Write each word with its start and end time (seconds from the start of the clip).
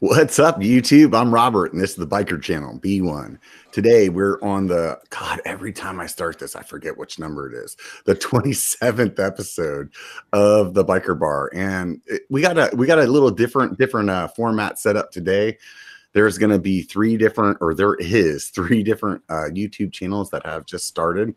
What's 0.00 0.38
up, 0.38 0.60
YouTube? 0.60 1.18
I'm 1.18 1.32
Robert, 1.32 1.72
and 1.72 1.80
this 1.80 1.92
is 1.92 1.96
the 1.96 2.06
Biker 2.06 2.42
Channel, 2.42 2.78
B1. 2.80 3.38
Today, 3.72 4.10
we're 4.10 4.38
on 4.42 4.66
the 4.66 4.98
God. 5.08 5.40
Every 5.46 5.72
time 5.72 6.00
I 6.00 6.06
start 6.06 6.38
this, 6.38 6.54
I 6.54 6.62
forget 6.62 6.98
which 6.98 7.18
number 7.18 7.50
it 7.50 7.56
is. 7.56 7.78
The 8.04 8.14
27th 8.14 9.18
episode 9.18 9.90
of 10.34 10.74
the 10.74 10.84
Biker 10.84 11.18
Bar, 11.18 11.50
and 11.54 12.02
it, 12.04 12.24
we 12.28 12.42
got 12.42 12.58
a 12.58 12.76
we 12.76 12.86
got 12.86 12.98
a 12.98 13.06
little 13.06 13.30
different 13.30 13.78
different 13.78 14.10
uh, 14.10 14.28
format 14.28 14.78
set 14.78 14.96
up 14.96 15.12
today. 15.12 15.56
There's 16.12 16.36
going 16.36 16.52
to 16.52 16.58
be 16.58 16.82
three 16.82 17.16
different, 17.16 17.56
or 17.62 17.72
there 17.72 17.94
is 17.94 18.48
three 18.50 18.82
different 18.82 19.22
uh, 19.30 19.48
YouTube 19.48 19.94
channels 19.94 20.28
that 20.28 20.44
have 20.44 20.66
just 20.66 20.86
started. 20.86 21.34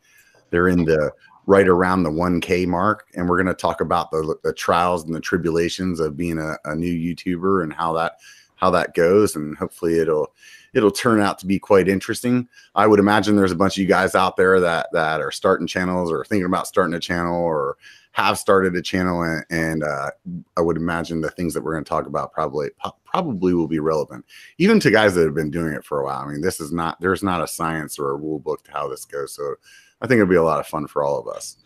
They're 0.50 0.68
in 0.68 0.84
the 0.84 1.14
right 1.50 1.68
around 1.68 2.04
the 2.04 2.12
1K 2.12 2.68
mark. 2.68 3.08
And 3.16 3.28
we're 3.28 3.42
going 3.42 3.48
to 3.48 3.60
talk 3.60 3.82
about 3.82 4.12
the, 4.12 4.36
the 4.44 4.54
trials 4.54 5.04
and 5.04 5.16
the 5.16 5.20
tribulations 5.20 6.00
of 6.00 6.16
being 6.16 6.38
a, 6.38 6.58
a, 6.64 6.76
new 6.76 6.94
YouTuber 6.94 7.64
and 7.64 7.74
how 7.74 7.92
that 7.94 8.18
how 8.60 8.70
that 8.72 8.94
goes. 8.94 9.36
And 9.36 9.58
hopefully 9.58 10.00
it'll 10.00 10.34
it'll 10.74 10.92
turn 10.92 11.20
out 11.20 11.40
to 11.40 11.48
be 11.48 11.58
quite 11.58 11.88
interesting. 11.88 12.48
I 12.76 12.86
would 12.88 13.00
imagine 13.00 13.36
there's 13.36 13.52
a 13.52 13.56
bunch 13.56 13.78
of 13.78 13.82
you 13.82 13.88
guys 13.88 14.16
out 14.16 14.38
there 14.38 14.60
that 14.60 14.88
that 14.94 15.22
are 15.22 15.32
starting 15.32 15.68
channels 15.68 16.12
or 16.12 16.26
thinking 16.26 16.46
about 16.46 16.68
starting 16.68 16.94
a 16.94 17.00
channel 17.00 17.36
or 17.36 17.78
have 18.12 18.40
started 18.40 18.76
a 18.76 18.82
channel 18.82 19.22
and, 19.22 19.46
and 19.50 19.84
uh, 19.84 20.10
I 20.58 20.62
would 20.62 20.78
imagine 20.78 21.22
the 21.22 21.30
things 21.30 21.54
that 21.54 21.64
we're 21.64 21.74
going 21.74 21.84
to 21.84 21.90
talk 21.90 22.08
about 22.08 22.34
probably 22.34 22.70
probably 23.06 23.54
will 23.54 23.68
be 23.68 23.80
relevant 23.80 24.26
even 24.58 24.80
to 24.80 24.92
guys 24.92 25.16
that 25.16 25.26
have 25.26 25.36
been 25.36 25.52
doing 25.52 25.74
it 25.74 25.86
for 25.86 26.02
a 26.02 26.06
while. 26.06 26.20
I 26.20 26.28
mean, 26.28 26.42
this 26.42 26.60
is 26.60 26.72
not 26.72 27.00
there's 27.00 27.24
not 27.24 27.42
a 27.42 27.48
science 27.48 27.98
or 27.98 28.12
a 28.12 28.16
rule 28.16 28.40
book 28.40 28.64
to 28.66 28.72
how 28.72 28.88
this 28.88 29.06
goes. 29.06 29.34
So 29.34 29.56
I 30.02 30.08
think 30.08 30.20
it'll 30.20 30.30
be 30.30 30.36
a 30.36 30.44
lot 30.44 30.60
of 30.60 30.68
fun 30.68 30.88
for 30.88 31.04
all 31.04 31.20
of 31.20 31.28
us. 31.28 31.58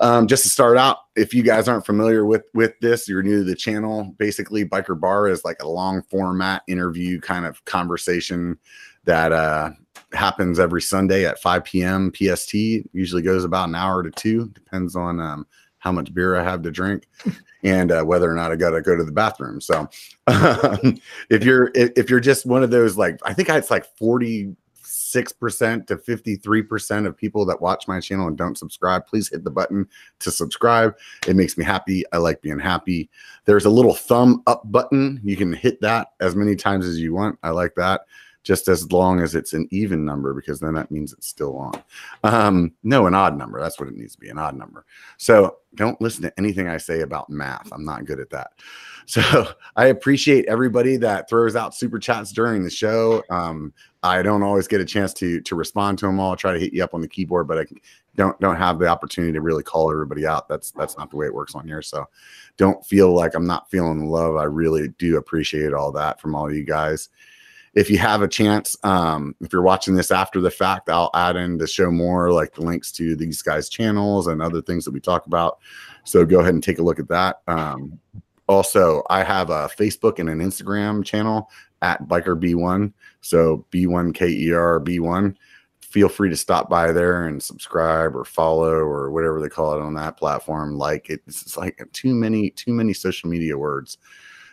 Um, 0.00 0.26
just 0.26 0.42
to 0.44 0.48
start 0.48 0.78
out, 0.78 0.96
if 1.14 1.34
you 1.34 1.42
guys 1.42 1.68
aren't 1.68 1.84
familiar 1.84 2.24
with 2.24 2.44
with 2.54 2.72
this, 2.80 3.06
you're 3.06 3.22
new 3.22 3.38
to 3.38 3.44
the 3.44 3.54
channel. 3.54 4.14
Basically, 4.18 4.64
Biker 4.64 4.98
Bar 4.98 5.28
is 5.28 5.44
like 5.44 5.62
a 5.62 5.68
long 5.68 6.02
format 6.02 6.62
interview 6.66 7.20
kind 7.20 7.44
of 7.44 7.62
conversation 7.66 8.58
that 9.04 9.32
uh, 9.32 9.70
happens 10.12 10.58
every 10.58 10.80
Sunday 10.80 11.26
at 11.26 11.40
5 11.40 11.64
p.m. 11.64 12.12
PST. 12.14 12.54
Usually 12.54 13.22
goes 13.22 13.44
about 13.44 13.68
an 13.68 13.74
hour 13.74 14.02
to 14.02 14.10
two, 14.10 14.48
depends 14.48 14.96
on 14.96 15.20
um, 15.20 15.46
how 15.78 15.92
much 15.92 16.14
beer 16.14 16.36
I 16.36 16.44
have 16.44 16.62
to 16.62 16.70
drink 16.70 17.06
and 17.62 17.92
uh, 17.92 18.02
whether 18.02 18.30
or 18.30 18.34
not 18.34 18.52
I 18.52 18.56
got 18.56 18.70
to 18.70 18.80
go 18.80 18.96
to 18.96 19.04
the 19.04 19.12
bathroom. 19.12 19.60
So, 19.60 19.88
um, 20.28 20.98
if 21.28 21.44
you're 21.44 21.70
if 21.74 22.08
you're 22.08 22.20
just 22.20 22.46
one 22.46 22.62
of 22.62 22.70
those 22.70 22.96
like 22.96 23.18
I 23.24 23.34
think 23.34 23.50
it's 23.50 23.70
like 23.70 23.84
40 23.98 24.56
6% 25.12 25.86
to 25.86 25.96
53% 25.96 27.06
of 27.06 27.16
people 27.16 27.44
that 27.46 27.60
watch 27.60 27.88
my 27.88 28.00
channel 28.00 28.28
and 28.28 28.36
don't 28.36 28.58
subscribe, 28.58 29.06
please 29.06 29.28
hit 29.28 29.44
the 29.44 29.50
button 29.50 29.86
to 30.20 30.30
subscribe. 30.30 30.96
It 31.26 31.36
makes 31.36 31.56
me 31.56 31.64
happy. 31.64 32.04
I 32.12 32.18
like 32.18 32.42
being 32.42 32.58
happy. 32.58 33.10
There's 33.44 33.64
a 33.64 33.70
little 33.70 33.94
thumb 33.94 34.42
up 34.46 34.62
button. 34.70 35.20
You 35.24 35.36
can 35.36 35.52
hit 35.52 35.80
that 35.80 36.12
as 36.20 36.36
many 36.36 36.56
times 36.56 36.86
as 36.86 37.00
you 37.00 37.14
want. 37.14 37.38
I 37.42 37.50
like 37.50 37.74
that 37.76 38.02
just 38.42 38.68
as 38.68 38.90
long 38.90 39.20
as 39.20 39.34
it's 39.34 39.52
an 39.52 39.68
even 39.70 40.04
number 40.04 40.32
because 40.32 40.60
then 40.60 40.74
that 40.74 40.90
means 40.90 41.12
it's 41.12 41.26
still 41.26 41.56
on. 41.56 41.72
Um, 42.24 42.72
no, 42.82 43.06
an 43.06 43.14
odd 43.14 43.36
number. 43.36 43.60
That's 43.60 43.78
what 43.78 43.88
it 43.88 43.96
needs 43.96 44.14
to 44.14 44.20
be 44.20 44.30
an 44.30 44.38
odd 44.38 44.56
number. 44.56 44.86
So 45.18 45.58
don't 45.74 46.00
listen 46.00 46.22
to 46.22 46.38
anything 46.38 46.66
I 46.66 46.78
say 46.78 47.02
about 47.02 47.28
math. 47.28 47.70
I'm 47.72 47.84
not 47.84 48.06
good 48.06 48.20
at 48.20 48.30
that. 48.30 48.52
So 49.06 49.48
I 49.74 49.86
appreciate 49.86 50.44
everybody 50.46 50.96
that 50.98 51.28
throws 51.28 51.56
out 51.56 51.74
super 51.74 51.98
chats 51.98 52.30
during 52.30 52.62
the 52.62 52.70
show. 52.70 53.24
Um, 53.28 53.72
I 54.04 54.22
don't 54.22 54.44
always 54.44 54.68
get 54.68 54.80
a 54.80 54.84
chance 54.84 55.12
to 55.14 55.40
to 55.40 55.56
respond 55.56 55.98
to 55.98 56.06
them 56.06 56.20
all. 56.20 56.34
I 56.34 56.36
try 56.36 56.52
to 56.52 56.60
hit 56.60 56.72
you 56.72 56.84
up 56.84 56.94
on 56.94 57.00
the 57.00 57.08
keyboard, 57.08 57.48
but 57.48 57.58
I 57.58 57.66
don't 58.14 58.38
don't 58.38 58.54
have 58.54 58.78
the 58.78 58.86
opportunity 58.86 59.32
to 59.32 59.40
really 59.40 59.64
call 59.64 59.90
everybody 59.90 60.26
out. 60.26 60.48
That's 60.48 60.70
that's 60.70 60.96
not 60.96 61.10
the 61.10 61.16
way 61.16 61.26
it 61.26 61.34
works 61.34 61.56
on 61.56 61.66
here. 61.66 61.82
So 61.82 62.06
don't 62.56 62.86
feel 62.86 63.12
like 63.12 63.34
I'm 63.34 63.48
not 63.48 63.68
feeling 63.68 64.08
love. 64.08 64.36
I 64.36 64.44
really 64.44 64.90
do 64.98 65.16
appreciate 65.16 65.72
all 65.72 65.90
that 65.90 66.20
from 66.20 66.36
all 66.36 66.52
you 66.52 66.62
guys 66.62 67.08
if 67.74 67.88
you 67.88 67.98
have 67.98 68.22
a 68.22 68.28
chance, 68.28 68.76
um, 68.82 69.34
if 69.40 69.52
you're 69.52 69.62
watching 69.62 69.94
this 69.94 70.10
after 70.10 70.40
the 70.40 70.50
fact, 70.50 70.88
I'll 70.88 71.10
add 71.14 71.36
in 71.36 71.58
to 71.58 71.66
show 71.66 71.90
more 71.90 72.32
like 72.32 72.54
the 72.54 72.62
links 72.62 72.90
to 72.92 73.14
these 73.14 73.42
guys' 73.42 73.68
channels 73.68 74.26
and 74.26 74.42
other 74.42 74.60
things 74.60 74.84
that 74.84 74.90
we 74.92 75.00
talk 75.00 75.26
about. 75.26 75.58
So 76.04 76.24
go 76.24 76.40
ahead 76.40 76.54
and 76.54 76.62
take 76.62 76.78
a 76.78 76.82
look 76.82 76.98
at 76.98 77.08
that. 77.08 77.42
Um, 77.46 77.98
also, 78.48 79.04
I 79.08 79.22
have 79.22 79.50
a 79.50 79.68
Facebook 79.68 80.18
and 80.18 80.28
an 80.28 80.40
Instagram 80.40 81.04
channel 81.04 81.48
at 81.82 82.08
Biker 82.08 82.36
B1. 82.36 82.92
So 83.20 83.64
B1KER 83.70 84.84
B1. 84.84 85.36
Feel 85.80 86.08
free 86.08 86.30
to 86.30 86.36
stop 86.36 86.68
by 86.68 86.92
there 86.92 87.26
and 87.26 87.42
subscribe 87.42 88.16
or 88.16 88.24
follow 88.24 88.72
or 88.72 89.10
whatever 89.10 89.40
they 89.40 89.48
call 89.48 89.74
it 89.74 89.82
on 89.82 89.94
that 89.94 90.16
platform. 90.16 90.76
Like 90.76 91.10
it, 91.10 91.20
it's 91.26 91.56
like 91.56 91.80
too 91.92 92.14
many, 92.14 92.50
too 92.50 92.72
many 92.72 92.92
social 92.92 93.28
media 93.28 93.56
words. 93.56 93.98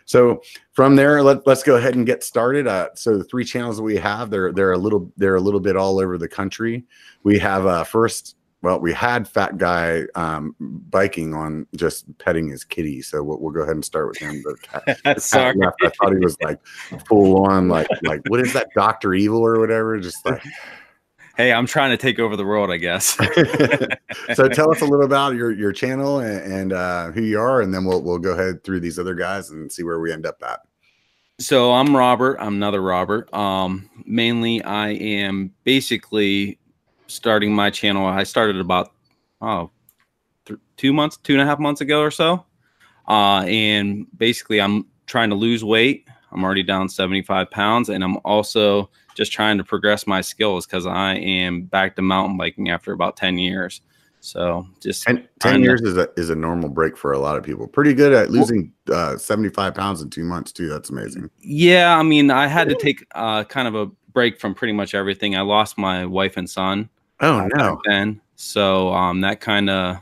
So 0.08 0.40
from 0.72 0.96
there, 0.96 1.22
let, 1.22 1.46
us 1.46 1.62
go 1.62 1.76
ahead 1.76 1.94
and 1.94 2.06
get 2.06 2.24
started. 2.24 2.66
Uh, 2.66 2.88
so 2.94 3.18
the 3.18 3.24
three 3.24 3.44
channels 3.44 3.76
that 3.76 3.82
we 3.82 3.96
have, 3.96 4.30
they're 4.30 4.52
they're 4.52 4.72
a 4.72 4.78
little 4.78 5.12
they're 5.18 5.36
a 5.36 5.40
little 5.40 5.60
bit 5.60 5.76
all 5.76 6.00
over 6.00 6.16
the 6.16 6.28
country. 6.28 6.84
We 7.22 7.38
have 7.38 7.66
uh, 7.66 7.84
first. 7.84 8.34
Well, 8.60 8.80
we 8.80 8.92
had 8.92 9.28
Fat 9.28 9.56
Guy 9.56 10.02
um, 10.16 10.56
biking 10.58 11.32
on 11.32 11.66
just 11.76 12.06
petting 12.18 12.48
his 12.48 12.64
kitty, 12.64 13.02
so 13.02 13.22
we'll, 13.22 13.38
we'll 13.38 13.52
go 13.52 13.60
ahead 13.60 13.76
and 13.76 13.84
start 13.84 14.08
with 14.08 14.18
him. 14.18 14.42
The 14.42 14.56
cat, 14.60 14.98
the 15.04 15.20
Sorry, 15.20 15.56
cat 15.56 15.74
I 15.80 15.90
thought 15.90 16.12
he 16.12 16.18
was 16.18 16.36
like 16.40 16.58
full 17.06 17.46
on, 17.46 17.68
like 17.68 17.86
like 18.02 18.22
what 18.28 18.40
is 18.40 18.54
that, 18.54 18.68
Doctor 18.74 19.14
Evil 19.14 19.46
or 19.46 19.60
whatever? 19.60 20.00
Just 20.00 20.24
like 20.24 20.42
hey, 21.38 21.52
I'm 21.52 21.66
trying 21.66 21.90
to 21.90 21.96
take 21.96 22.18
over 22.18 22.36
the 22.36 22.44
world, 22.44 22.70
I 22.70 22.76
guess. 22.76 23.16
so 24.34 24.48
tell 24.48 24.70
us 24.70 24.82
a 24.82 24.84
little 24.84 25.04
about 25.04 25.34
your 25.36 25.52
your 25.52 25.72
channel 25.72 26.18
and, 26.18 26.52
and 26.52 26.72
uh, 26.74 27.10
who 27.12 27.22
you 27.22 27.40
are, 27.40 27.62
and 27.62 27.72
then 27.72 27.86
we'll 27.86 28.02
we'll 28.02 28.18
go 28.18 28.32
ahead 28.32 28.62
through 28.64 28.80
these 28.80 28.98
other 28.98 29.14
guys 29.14 29.50
and 29.50 29.72
see 29.72 29.84
where 29.84 30.00
we 30.00 30.12
end 30.12 30.26
up 30.26 30.42
at. 30.42 30.60
So 31.40 31.72
I'm 31.72 31.96
Robert. 31.96 32.36
I'm 32.40 32.56
another 32.56 32.82
Robert. 32.82 33.32
Um, 33.32 33.88
mainly, 34.04 34.62
I 34.62 34.90
am 34.90 35.54
basically 35.64 36.58
starting 37.06 37.54
my 37.54 37.70
channel. 37.70 38.04
I 38.04 38.24
started 38.24 38.58
about 38.58 38.92
oh, 39.40 39.70
th- 40.44 40.60
two 40.76 40.92
months, 40.92 41.16
two 41.16 41.32
and 41.32 41.40
a 41.40 41.46
half 41.46 41.60
months 41.60 41.80
ago 41.80 42.00
or 42.02 42.10
so, 42.10 42.44
uh, 43.06 43.44
and 43.46 44.06
basically, 44.16 44.60
I'm 44.60 44.86
trying 45.06 45.30
to 45.30 45.36
lose 45.36 45.64
weight. 45.64 46.06
I'm 46.30 46.44
already 46.44 46.62
down 46.62 46.90
75 46.90 47.50
pounds, 47.50 47.88
and 47.88 48.04
I'm 48.04 48.18
also 48.24 48.90
just 49.18 49.32
trying 49.32 49.58
to 49.58 49.64
progress 49.64 50.06
my 50.06 50.20
skills 50.20 50.64
because 50.64 50.86
I 50.86 51.16
am 51.16 51.62
back 51.62 51.96
to 51.96 52.02
mountain 52.02 52.36
biking 52.36 52.70
after 52.70 52.92
about 52.92 53.16
10 53.16 53.36
years. 53.36 53.80
So 54.20 54.64
just 54.80 55.02
10, 55.02 55.28
10 55.40 55.62
years 55.62 55.80
to, 55.80 55.88
is 55.88 55.96
a 55.96 56.08
is 56.16 56.30
a 56.30 56.36
normal 56.36 56.68
break 56.68 56.96
for 56.96 57.12
a 57.12 57.18
lot 57.18 57.36
of 57.36 57.42
people. 57.42 57.66
Pretty 57.66 57.94
good 57.94 58.12
at 58.12 58.30
losing 58.30 58.72
uh, 58.92 59.16
75 59.16 59.74
pounds 59.74 60.02
in 60.02 60.10
two 60.10 60.24
months 60.24 60.52
too. 60.52 60.68
That's 60.68 60.90
amazing. 60.90 61.30
Yeah, 61.40 61.96
I 61.96 62.02
mean, 62.02 62.30
I 62.30 62.46
had 62.46 62.68
to 62.68 62.76
take 62.76 63.04
uh, 63.14 63.44
kind 63.44 63.66
of 63.68 63.74
a 63.74 63.86
break 64.12 64.40
from 64.40 64.54
pretty 64.54 64.72
much 64.72 64.94
everything. 64.94 65.36
I 65.36 65.40
lost 65.40 65.78
my 65.78 66.06
wife 66.06 66.36
and 66.36 66.48
son. 66.48 66.88
Oh 67.20 67.48
no! 67.54 67.80
Then 67.84 68.20
so 68.36 68.92
um, 68.92 69.20
that 69.22 69.40
kind 69.40 69.70
of 69.70 69.98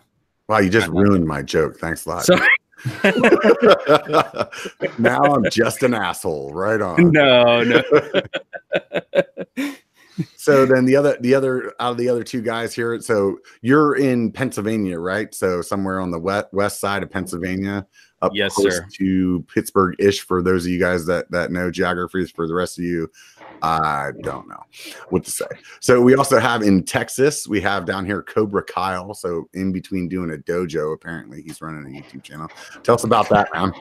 wow, 0.49 0.59
you 0.59 0.71
just 0.71 0.89
ruined 0.89 1.27
my 1.27 1.43
joke. 1.43 1.79
Thanks 1.79 2.05
a 2.07 2.11
lot. 2.11 2.29
now 4.99 5.23
I'm 5.23 5.49
just 5.51 5.83
an 5.83 5.95
asshole. 5.95 6.53
Right 6.53 6.81
on. 6.81 7.11
No, 7.11 7.65
no. 7.65 7.83
so 10.37 10.65
then 10.65 10.85
the 10.85 10.97
other 10.97 11.17
the 11.21 11.35
other 11.35 11.75
out 11.81 11.93
of 11.93 11.99
the 11.99 12.09
other 12.09 12.25
two 12.25 12.41
guys 12.41 12.75
here 12.75 13.01
so 13.01 13.39
you're 13.61 13.97
in 13.97 14.33
pennsylvania 14.33 14.99
right 14.99 15.35
so 15.35 15.61
somewhere 15.61 16.01
on 16.01 16.11
the 16.11 16.19
west 16.19 16.47
west 16.53 16.81
side 16.81 17.03
of 17.03 17.11
pennsylvania 17.11 17.87
up 18.23 18.33
yes 18.35 18.57
sir 18.57 18.87
to 18.93 19.45
pittsburgh 19.53 19.95
ish 19.99 20.23
for 20.23 20.43
those 20.43 20.65
of 20.65 20.71
you 20.71 20.81
guys 20.81 21.05
that 21.05 21.31
that 21.31 21.53
know 21.53 21.71
geographies 21.71 22.31
for 22.31 22.49
the 22.49 22.55
rest 22.55 22.79
of 22.79 22.85
you 22.85 23.11
I 23.63 24.11
don't 24.23 24.49
know 24.49 24.63
what 25.11 25.25
to 25.25 25.31
say. 25.31 25.47
So 25.81 26.01
we 26.01 26.15
also 26.15 26.39
have 26.39 26.63
in 26.63 26.83
Texas, 26.83 27.47
we 27.49 27.61
have 27.61 27.85
down 27.85 28.05
here 28.05 28.23
Cobra 28.23 28.63
Kyle. 28.63 29.15
So 29.15 29.49
in 29.55 29.73
between 29.73 30.09
doing 30.09 30.33
a 30.33 30.37
dojo, 30.37 30.95
apparently 30.95 31.43
he's 31.43 31.61
running 31.61 31.85
a 31.85 32.01
YouTube 32.01 32.23
channel. 32.23 32.49
Tell 32.83 32.95
us 32.95 33.05
about 33.05 33.29
that, 33.31 33.49
man. 33.55 33.73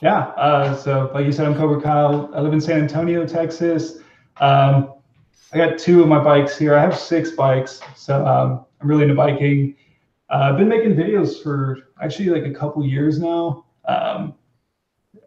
Yeah. 0.00 0.28
Uh, 0.30 0.76
so 0.76 1.10
like 1.14 1.26
you 1.26 1.32
said, 1.32 1.46
I'm 1.46 1.54
Cobra 1.54 1.80
Kyle. 1.80 2.30
I 2.34 2.40
live 2.40 2.52
in 2.52 2.60
San 2.60 2.80
Antonio, 2.80 3.26
Texas. 3.26 3.98
Um, 4.38 4.94
I 5.52 5.58
got 5.58 5.78
two 5.78 6.02
of 6.02 6.08
my 6.08 6.22
bikes 6.22 6.56
here. 6.56 6.76
I 6.76 6.80
have 6.80 6.96
six 6.96 7.32
bikes, 7.32 7.80
so 7.96 8.24
um, 8.24 8.64
I'm 8.80 8.88
really 8.88 9.02
into 9.02 9.14
biking. 9.14 9.74
Uh, 10.28 10.50
I've 10.52 10.56
been 10.56 10.68
making 10.68 10.94
videos 10.94 11.42
for 11.42 11.88
actually 12.00 12.28
like 12.28 12.44
a 12.44 12.54
couple 12.54 12.86
years 12.86 13.18
now. 13.18 13.64
Um, 13.86 14.34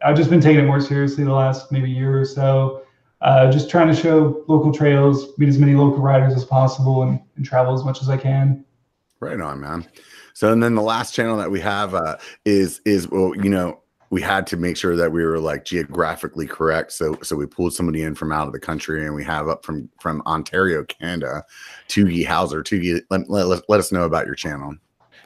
I've 0.04 0.16
just 0.16 0.30
been 0.30 0.40
taking 0.40 0.64
it 0.64 0.66
more 0.66 0.80
seriously 0.80 1.26
the 1.26 1.34
last 1.34 1.72
maybe 1.72 1.90
year 1.90 2.20
or 2.20 2.26
so 2.26 2.83
uh, 3.24 3.50
just 3.50 3.70
trying 3.70 3.88
to 3.88 3.96
show 3.96 4.44
local 4.48 4.72
trails, 4.72 5.30
meet 5.38 5.48
as 5.48 5.58
many 5.58 5.76
local 5.76 6.00
riders 6.00 6.34
as 6.34 6.44
possible, 6.44 7.04
and, 7.04 7.20
and, 7.38 7.46
travel 7.46 7.74
as 7.74 7.86
much 7.86 8.02
as 8.02 8.10
I 8.10 8.18
can. 8.18 8.66
Right 9.22 9.40
on, 9.40 9.62
man. 9.62 9.88
So, 10.34 10.52
and 10.52 10.62
then 10.62 10.76
the 10.76 10.82
last 10.82 11.16
channel 11.16 11.38
that 11.38 11.50
we 11.50 11.62
have 11.62 11.96
uh, 11.96 12.18
is 12.44 12.82
is 12.86 13.10
well, 13.10 13.34
you 13.36 13.50
know, 13.50 13.82
we 14.10 14.22
had 14.22 14.46
to 14.48 14.58
make 14.58 14.76
sure 14.76 14.98
that 14.98 15.12
we 15.12 15.24
were 15.24 15.40
like 15.40 15.64
geographically 15.64 16.46
correct. 16.46 16.92
So, 16.92 17.18
so 17.24 17.38
we 17.38 17.46
pulled 17.46 17.74
somebody 17.74 18.04
in 18.04 18.14
from 18.14 18.34
out 18.34 18.48
of 18.48 18.54
the 18.54 18.60
country, 18.60 19.06
and 19.06 19.16
we 19.16 19.24
have 19.24 19.48
up 19.48 19.64
from 19.64 19.90
from 20.02 20.22
Ontario, 20.26 20.84
Canada, 20.84 21.46
Toogie 21.88 22.26
Hauser. 22.26 22.62
Toogie, 22.62 23.02
let, 23.10 23.30
let, 23.30 23.64
let 23.70 23.80
us 23.80 23.92
know 23.94 24.04
about 24.04 24.26
your 24.26 24.36
channel. 24.36 24.76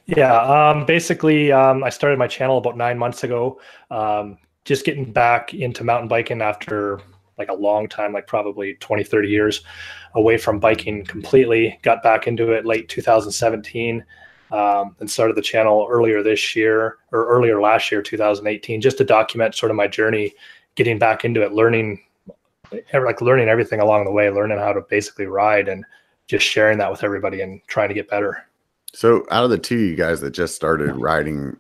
Yeah, 0.06 0.40
um, 0.40 0.86
basically, 0.86 1.52
um, 1.52 1.84
I 1.84 1.90
started 1.90 2.20
my 2.20 2.28
channel 2.28 2.60
about 2.60 2.78
nine 2.78 2.98
months 3.00 3.24
ago. 3.24 3.60
Um, 3.90 4.38
just 4.66 4.86
getting 4.86 5.12
back 5.12 5.54
into 5.56 5.84
mountain 5.84 6.08
biking 6.08 6.42
after 6.42 7.02
like 7.38 7.50
a 7.50 7.54
long 7.54 7.88
time, 7.88 8.14
like 8.14 8.28
probably 8.28 8.76
20, 8.76 9.04
30 9.04 9.28
years 9.28 9.62
away 10.16 10.38
from 10.38 10.60
biking 10.60 11.06
completely. 11.06 11.80
Got 11.84 12.04
back 12.04 12.28
into 12.28 12.52
it 12.52 12.66
late 12.66 12.90
2017 12.90 14.04
um, 14.52 14.96
and 15.00 15.10
started 15.10 15.36
the 15.36 15.42
channel 15.42 15.88
earlier 15.90 16.24
this 16.24 16.56
year 16.56 16.98
or 17.12 17.28
earlier 17.28 17.62
last 17.62 17.92
year, 17.92 18.02
2018, 18.02 18.82
just 18.82 18.98
to 18.98 19.04
document 19.04 19.56
sort 19.56 19.72
of 19.72 19.76
my 19.76 19.88
journey 19.88 20.34
getting 20.76 21.00
back 21.00 21.26
into 21.26 21.42
it, 21.42 21.54
learning 21.54 22.02
like 22.94 23.22
learning 23.22 23.48
everything 23.48 23.80
along 23.80 24.06
the 24.06 24.12
way, 24.12 24.30
learning 24.30 24.58
how 24.58 24.74
to 24.74 24.82
basically 24.90 25.26
ride 25.26 25.68
and 25.68 25.86
just 26.28 26.46
sharing 26.46 26.78
that 26.78 26.92
with 26.92 27.04
everybody 27.04 27.42
and 27.42 27.62
trying 27.68 27.88
to 27.88 27.94
get 27.94 28.10
better. 28.10 28.46
So 28.94 29.26
out 29.32 29.44
of 29.44 29.50
the 29.50 29.58
two 29.58 29.78
you 29.78 29.96
guys 29.96 30.22
that 30.22 30.32
just 30.32 30.56
started 30.56 30.96
riding 30.96 31.58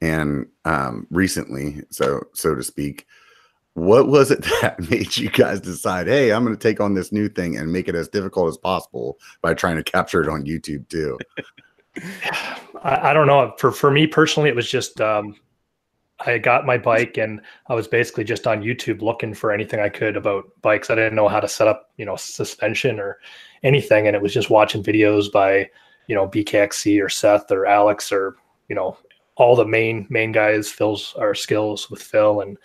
and 0.00 0.46
um, 0.64 1.06
recently, 1.10 1.82
so 1.90 2.22
so 2.32 2.54
to 2.54 2.62
speak, 2.62 3.06
what 3.80 4.08
was 4.08 4.30
it 4.30 4.42
that 4.60 4.90
made 4.90 5.16
you 5.16 5.30
guys 5.30 5.60
decide, 5.60 6.06
hey, 6.06 6.32
I'm 6.32 6.44
going 6.44 6.56
to 6.56 6.62
take 6.62 6.80
on 6.80 6.94
this 6.94 7.12
new 7.12 7.28
thing 7.28 7.56
and 7.56 7.72
make 7.72 7.88
it 7.88 7.94
as 7.94 8.08
difficult 8.08 8.48
as 8.48 8.58
possible 8.58 9.18
by 9.42 9.54
trying 9.54 9.76
to 9.76 9.82
capture 9.82 10.22
it 10.22 10.28
on 10.28 10.44
YouTube 10.44 10.88
too? 10.88 11.18
I, 12.82 13.10
I, 13.10 13.12
don't 13.12 13.26
know. 13.26 13.54
For 13.58 13.72
for 13.72 13.90
me 13.90 14.06
personally, 14.06 14.48
it 14.48 14.56
was 14.56 14.70
just 14.70 15.00
um, 15.00 15.34
I 16.20 16.38
got 16.38 16.66
my 16.66 16.78
bike 16.78 17.16
and 17.16 17.40
I 17.68 17.74
was 17.74 17.88
basically 17.88 18.24
just 18.24 18.46
on 18.46 18.62
YouTube 18.62 19.02
looking 19.02 19.34
for 19.34 19.50
anything 19.50 19.80
I 19.80 19.88
could 19.88 20.16
about 20.16 20.44
bikes. 20.62 20.90
I 20.90 20.94
didn't 20.94 21.16
know 21.16 21.28
how 21.28 21.40
to 21.40 21.48
set 21.48 21.68
up, 21.68 21.90
you 21.96 22.04
know, 22.04 22.16
suspension 22.16 23.00
or 23.00 23.18
anything, 23.62 24.06
and 24.06 24.14
it 24.14 24.22
was 24.22 24.32
just 24.32 24.50
watching 24.50 24.82
videos 24.82 25.32
by, 25.32 25.68
you 26.06 26.14
know, 26.14 26.28
BKXC 26.28 27.02
or 27.02 27.08
Seth 27.08 27.50
or 27.50 27.66
Alex 27.66 28.12
or 28.12 28.36
you 28.68 28.76
know 28.76 28.96
all 29.36 29.56
the 29.56 29.66
main 29.66 30.06
main 30.10 30.32
guys, 30.32 30.70
Phil's 30.70 31.14
our 31.18 31.34
skills 31.34 31.90
with 31.90 32.02
Phil 32.02 32.42
and 32.42 32.58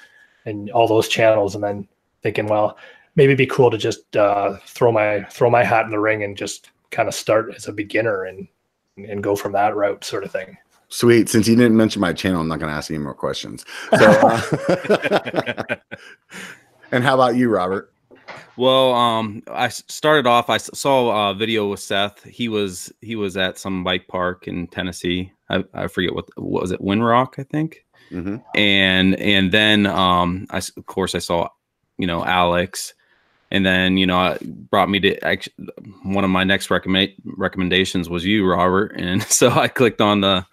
and 0.46 0.70
all 0.72 0.88
those 0.88 1.08
channels, 1.08 1.56
and 1.56 1.64
then 1.64 1.88
thinking, 2.22 2.48
well, 2.48 2.78
maybe 3.16 3.32
it'd 3.32 3.38
be 3.38 3.48
cool 3.48 3.72
to 3.72 3.78
just 3.78 4.16
uh, 4.16 4.58
throw 4.66 4.92
my 4.92 5.24
throw 5.26 5.50
my 5.50 5.64
hat 5.64 5.86
in 5.86 5.92
the 5.92 6.00
ring 6.00 6.24
and 6.24 6.38
just 6.38 6.72
kind 6.92 7.08
of 7.08 7.16
start 7.16 7.54
as 7.56 7.68
a 7.68 7.74
beginner 7.74 8.24
and 8.26 8.48
and 8.98 9.24
go 9.24 9.36
from 9.36 9.52
that 9.54 9.76
route, 9.76 10.04
sort 10.04 10.24
of 10.24 10.32
thing. 10.32 10.58
Sweet. 10.90 11.30
Since 11.30 11.48
you 11.48 11.56
didn't 11.56 11.76
mention 11.76 12.00
my 12.00 12.14
channel, 12.14 12.42
I'm 12.42 12.48
not 12.48 12.60
going 12.60 12.70
to 12.72 12.76
ask 12.78 12.90
any 12.92 13.00
more 13.00 13.14
questions. 13.14 13.66
So, 13.98 14.06
uh, 14.06 15.76
and 16.92 17.04
how 17.04 17.16
about 17.16 17.36
you, 17.36 17.50
Robert? 17.50 17.92
Well, 18.58 18.94
um, 18.94 19.44
I 19.48 19.68
started 19.68 20.28
off. 20.28 20.50
I 20.50 20.58
saw 20.58 21.32
a 21.32 21.34
video 21.34 21.68
with 21.68 21.82
Seth. 21.82 22.24
He 22.24 22.48
was 22.48 22.94
he 23.02 23.16
was 23.16 23.36
at 23.36 23.58
some 23.58 23.84
bike 23.84 24.08
park 24.08 24.48
in 24.48 24.68
Tennessee. 24.68 25.32
I, 25.50 25.64
I 25.74 25.88
forget 25.88 26.16
what, 26.16 26.30
what 26.38 26.62
was 26.62 26.72
it, 26.72 26.82
Windrock, 26.82 27.38
I 27.38 27.44
think. 27.44 27.85
Mm-hmm. 28.12 28.38
And 28.56 29.16
and 29.16 29.52
then 29.52 29.86
um, 29.86 30.48
I 30.50 30.58
of 30.58 30.86
course 30.86 31.16
I 31.16 31.20
saw, 31.20 31.50
you 31.98 32.08
know, 32.08 32.24
Alex, 32.24 32.94
and 33.52 33.66
then 33.66 33.98
you 33.98 34.06
know 34.06 34.38
brought 34.42 34.90
me 34.90 35.00
to 35.02 35.20
actually, 35.26 35.54
one 36.04 36.24
of 36.24 36.30
my 36.30 36.44
next 36.44 36.70
recommend 36.70 37.14
recommendations 37.24 38.10
was 38.10 38.26
you, 38.26 38.48
Robert, 38.48 38.94
and 38.96 39.24
so 39.30 39.50
I 39.52 39.68
clicked 39.68 40.02
on 40.02 40.22
the 40.22 40.46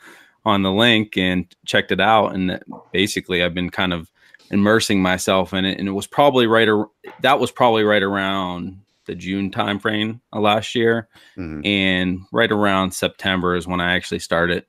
on 0.45 0.63
the 0.63 0.73
link 0.73 1.17
and 1.17 1.47
checked 1.67 1.93
it 1.93 2.01
out, 2.01 2.35
and 2.35 2.63
basically 2.93 3.43
I've 3.43 3.55
been 3.55 3.71
kind 3.71 3.93
of 3.93 4.11
immersing 4.51 5.01
myself 5.01 5.53
in 5.55 5.65
it, 5.65 5.79
and 5.79 5.89
it 5.89 5.93
was 5.93 6.07
probably 6.07 6.47
right 6.47 6.69
ar- 6.69 6.91
that 7.21 7.39
was 7.39 7.51
probably 7.51 7.85
right 7.85 8.03
around 8.03 8.81
the 9.07 9.15
June 9.15 9.51
timeframe 9.51 10.21
of 10.33 10.43
last 10.43 10.75
year, 10.75 11.09
mm-hmm. 11.37 11.65
and 11.65 12.21
right 12.33 12.53
around 12.53 12.93
September 12.93 13.57
is 13.57 13.67
when 13.67 13.81
I 13.81 13.95
actually 13.95 14.21
started 14.21 14.65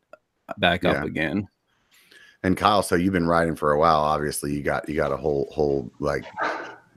back 0.58 0.84
yeah. 0.84 0.92
up 0.92 1.06
again. 1.06 1.48
And 2.44 2.58
Kyle, 2.58 2.84
so 2.84 2.96
you've 2.96 3.14
been 3.14 3.28
riding 3.28 3.56
for 3.56 3.72
a 3.72 3.80
while. 3.80 4.02
Obviously, 4.02 4.54
you 4.54 4.62
got 4.62 4.88
you 4.88 4.96
got 4.96 5.12
a 5.12 5.18
whole 5.18 5.48
whole 5.52 5.92
like 6.00 6.26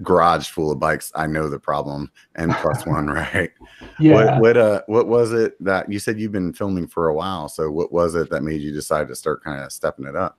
garage 0.02 0.48
full 0.48 0.70
of 0.70 0.78
bikes. 0.80 1.12
I 1.14 1.26
know 1.26 1.48
the 1.48 1.58
problem. 1.58 2.10
And 2.34 2.52
plus 2.52 2.84
one, 2.86 3.06
right? 3.06 3.50
Yeah. 3.98 4.38
What, 4.38 4.40
what 4.40 4.56
uh 4.56 4.82
what 4.86 5.06
was 5.06 5.32
it 5.32 5.62
that 5.64 5.90
you 5.90 5.98
said 5.98 6.18
you've 6.18 6.32
been 6.32 6.52
filming 6.52 6.86
for 6.88 7.08
a 7.08 7.14
while? 7.14 7.48
So 7.48 7.70
what 7.70 7.92
was 7.92 8.14
it 8.14 8.28
that 8.30 8.42
made 8.42 8.60
you 8.60 8.72
decide 8.72 9.08
to 9.08 9.14
start 9.14 9.44
kind 9.44 9.62
of 9.62 9.72
stepping 9.72 10.06
it 10.06 10.16
up? 10.16 10.38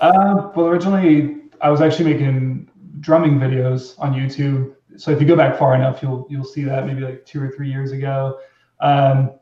Uh, 0.00 0.50
well, 0.54 0.66
originally 0.66 1.42
I 1.60 1.70
was 1.70 1.80
actually 1.80 2.12
making 2.12 2.70
drumming 3.00 3.38
videos 3.38 3.98
on 3.98 4.12
YouTube. 4.12 4.74
So 4.96 5.10
if 5.10 5.20
you 5.20 5.26
go 5.26 5.36
back 5.36 5.58
far 5.58 5.74
enough, 5.74 6.02
you'll 6.02 6.26
you'll 6.28 6.44
see 6.44 6.64
that 6.64 6.86
maybe 6.86 7.00
like 7.00 7.24
two 7.24 7.42
or 7.42 7.50
three 7.50 7.70
years 7.70 7.92
ago. 7.92 8.38
Um, 8.80 9.32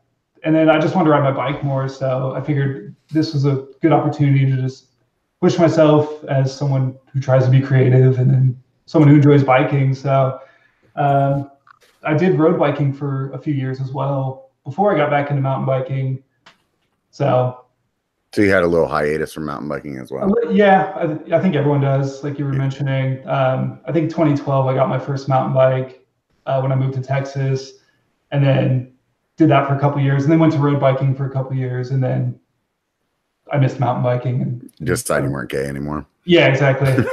and 0.44 0.55
then 0.55 0.69
I 0.69 0.78
just 0.81 0.94
wanted 0.94 1.06
to 1.06 1.10
ride 1.12 1.22
my 1.22 1.32
bike 1.32 1.62
more, 1.62 1.88
so 1.88 2.32
I 2.34 2.40
figured 2.40 2.96
this 3.12 3.32
was 3.32 3.44
a 3.44 3.66
good 3.81 3.93
opportunity 3.93 4.44
to 4.46 4.60
just 4.60 4.92
push 5.43 5.59
myself 5.59 6.23
as 6.25 6.56
someone 6.56 6.97
who 7.12 7.21
tries 7.21 7.44
to 7.44 7.50
be 7.50 7.61
creative 7.61 8.21
and 8.21 8.31
then 8.31 8.62
someone 8.87 9.09
who 9.09 9.17
enjoys 9.17 9.43
biking. 9.43 9.93
So 9.93 10.39
um, 10.94 11.50
I 12.05 12.15
did 12.15 12.39
road 12.39 12.61
biking 12.61 12.93
for 12.93 13.33
a 13.33 13.39
few 13.39 13.53
years 13.53 13.81
as 13.81 13.91
well 13.91 14.53
before 14.65 14.94
I 14.94 14.97
got 14.97 15.11
back 15.11 15.31
into 15.31 15.43
mountain 15.43 15.67
biking. 15.67 16.23
So. 17.11 17.59
So 18.33 18.41
you 18.41 18.50
had 18.50 18.62
a 18.62 18.69
little 18.69 18.87
hiatus 18.87 19.33
from 19.33 19.47
mountain 19.47 19.69
biking 19.69 19.99
as 19.99 20.12
well. 20.12 20.33
Yeah, 20.49 20.93
I, 20.94 21.37
I 21.37 21.43
think 21.43 21.56
everyone 21.56 21.81
does. 21.81 22.23
Like 22.23 22.39
you 22.39 22.44
were 22.44 22.53
mentioning, 22.53 23.29
um, 23.29 23.81
I 23.85 23.91
think 23.91 24.11
2012 24.11 24.67
I 24.67 24.75
got 24.75 24.89
my 24.89 24.99
first 24.99 25.29
mountain 25.29 25.53
bike 25.53 26.06
uh, 26.47 26.61
when 26.61 26.71
I 26.71 26.77
moved 26.77 26.94
to 26.94 27.03
Texas, 27.03 27.73
and 28.31 28.43
then 28.43 28.94
did 29.37 29.50
that 29.50 29.67
for 29.67 29.75
a 29.75 29.81
couple 29.81 30.00
years, 30.00 30.23
and 30.23 30.33
then 30.33 30.39
went 30.39 30.53
to 30.55 30.61
road 30.61 30.81
biking 30.81 31.15
for 31.15 31.27
a 31.27 31.31
couple 31.31 31.55
years, 31.55 31.91
and 31.91 32.03
then 32.03 32.39
I 33.52 33.58
missed 33.58 33.78
mountain 33.78 34.02
biking 34.02 34.40
and 34.40 34.72
just 34.82 35.04
decided 35.04 35.26
you 35.26 35.32
weren't 35.32 35.50
gay 35.50 35.66
anymore. 35.66 36.06
Yeah, 36.25 36.46
exactly. 36.46 36.88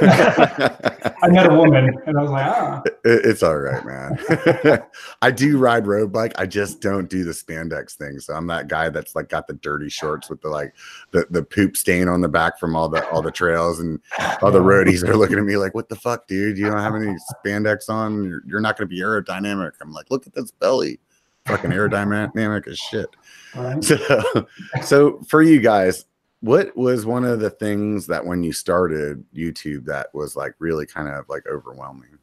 I 1.22 1.28
met 1.28 1.50
a 1.50 1.54
woman 1.54 1.90
and 2.06 2.18
I 2.18 2.22
was 2.22 2.30
like, 2.30 2.46
ah. 2.46 2.82
It's 3.04 3.42
all 3.42 3.58
right, 3.58 3.84
man. 3.84 4.82
I 5.22 5.30
do 5.30 5.58
ride 5.58 5.86
road 5.86 6.12
bike. 6.12 6.32
I 6.36 6.46
just 6.46 6.80
don't 6.80 7.10
do 7.10 7.24
the 7.24 7.32
spandex 7.32 7.94
thing. 7.94 8.20
So 8.20 8.34
I'm 8.34 8.46
that 8.46 8.68
guy 8.68 8.88
that's 8.88 9.14
like 9.14 9.28
got 9.28 9.46
the 9.46 9.52
dirty 9.54 9.90
shorts 9.90 10.30
with 10.30 10.40
the 10.40 10.48
like 10.48 10.74
the, 11.10 11.26
the 11.28 11.42
poop 11.42 11.76
stain 11.76 12.08
on 12.08 12.22
the 12.22 12.28
back 12.28 12.58
from 12.58 12.74
all 12.74 12.88
the 12.88 13.06
all 13.10 13.20
the 13.20 13.30
trails 13.30 13.80
and 13.80 14.00
all 14.40 14.50
the 14.50 14.60
roadies 14.60 15.06
are 15.06 15.16
looking 15.16 15.38
at 15.38 15.44
me 15.44 15.58
like, 15.58 15.74
what 15.74 15.90
the 15.90 15.96
fuck, 15.96 16.26
dude? 16.26 16.56
You 16.56 16.70
don't 16.70 16.78
have 16.78 16.94
any 16.94 17.14
spandex 17.34 17.90
on. 17.90 18.24
You're, 18.24 18.42
you're 18.46 18.60
not 18.60 18.78
gonna 18.78 18.88
be 18.88 19.00
aerodynamic. 19.00 19.72
I'm 19.82 19.92
like, 19.92 20.10
look 20.10 20.26
at 20.26 20.34
this 20.34 20.52
belly. 20.52 21.00
Fucking 21.46 21.70
aerodynamic 21.70 22.66
as 22.66 22.78
shit. 22.78 23.08
Right. 23.54 23.82
So 23.82 24.46
so 24.82 25.20
for 25.26 25.42
you 25.42 25.60
guys, 25.60 26.04
what 26.40 26.76
was 26.76 27.04
one 27.06 27.24
of 27.24 27.40
the 27.40 27.50
things 27.50 28.06
that 28.06 28.24
when 28.24 28.42
you 28.42 28.52
started 28.52 29.24
YouTube 29.34 29.84
that 29.86 30.08
was 30.14 30.36
like 30.36 30.54
really 30.58 30.86
kind 30.86 31.08
of 31.08 31.28
like 31.28 31.44
overwhelming? 31.46 32.18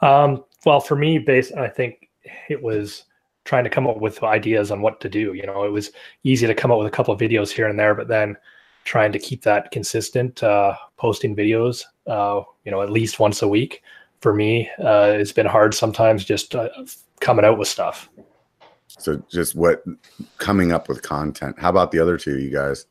Um, 0.00 0.44
well, 0.66 0.80
for 0.80 0.96
me, 0.96 1.18
base, 1.18 1.52
I 1.52 1.68
think 1.68 2.10
it 2.48 2.62
was 2.62 3.04
trying 3.44 3.64
to 3.64 3.70
come 3.70 3.86
up 3.86 3.98
with 3.98 4.22
ideas 4.22 4.70
on 4.70 4.82
what 4.82 5.00
to 5.00 5.08
do. 5.08 5.34
You 5.34 5.46
know, 5.46 5.64
it 5.64 5.72
was 5.72 5.92
easy 6.22 6.46
to 6.46 6.54
come 6.54 6.70
up 6.70 6.78
with 6.78 6.86
a 6.86 6.90
couple 6.90 7.14
of 7.14 7.20
videos 7.20 7.50
here 7.50 7.68
and 7.68 7.78
there, 7.78 7.94
but 7.94 8.08
then 8.08 8.36
trying 8.84 9.12
to 9.12 9.18
keep 9.18 9.42
that 9.42 9.70
consistent, 9.70 10.42
uh, 10.42 10.74
posting 10.96 11.34
videos, 11.34 11.84
uh, 12.06 12.42
you 12.64 12.70
know, 12.70 12.82
at 12.82 12.90
least 12.90 13.18
once 13.18 13.42
a 13.42 13.48
week 13.48 13.82
for 14.20 14.34
me, 14.34 14.70
uh, 14.82 15.12
it's 15.14 15.32
been 15.32 15.46
hard 15.46 15.74
sometimes 15.74 16.24
just 16.24 16.54
uh, 16.54 16.68
coming 17.20 17.44
out 17.44 17.58
with 17.58 17.68
stuff. 17.68 18.08
So 19.04 19.22
just 19.30 19.54
what 19.54 19.84
coming 20.38 20.72
up 20.72 20.88
with 20.88 21.02
content. 21.02 21.56
How 21.58 21.68
about 21.68 21.92
the 21.92 21.98
other 21.98 22.16
two, 22.16 22.38
you 22.38 22.50
guys? 22.50 22.86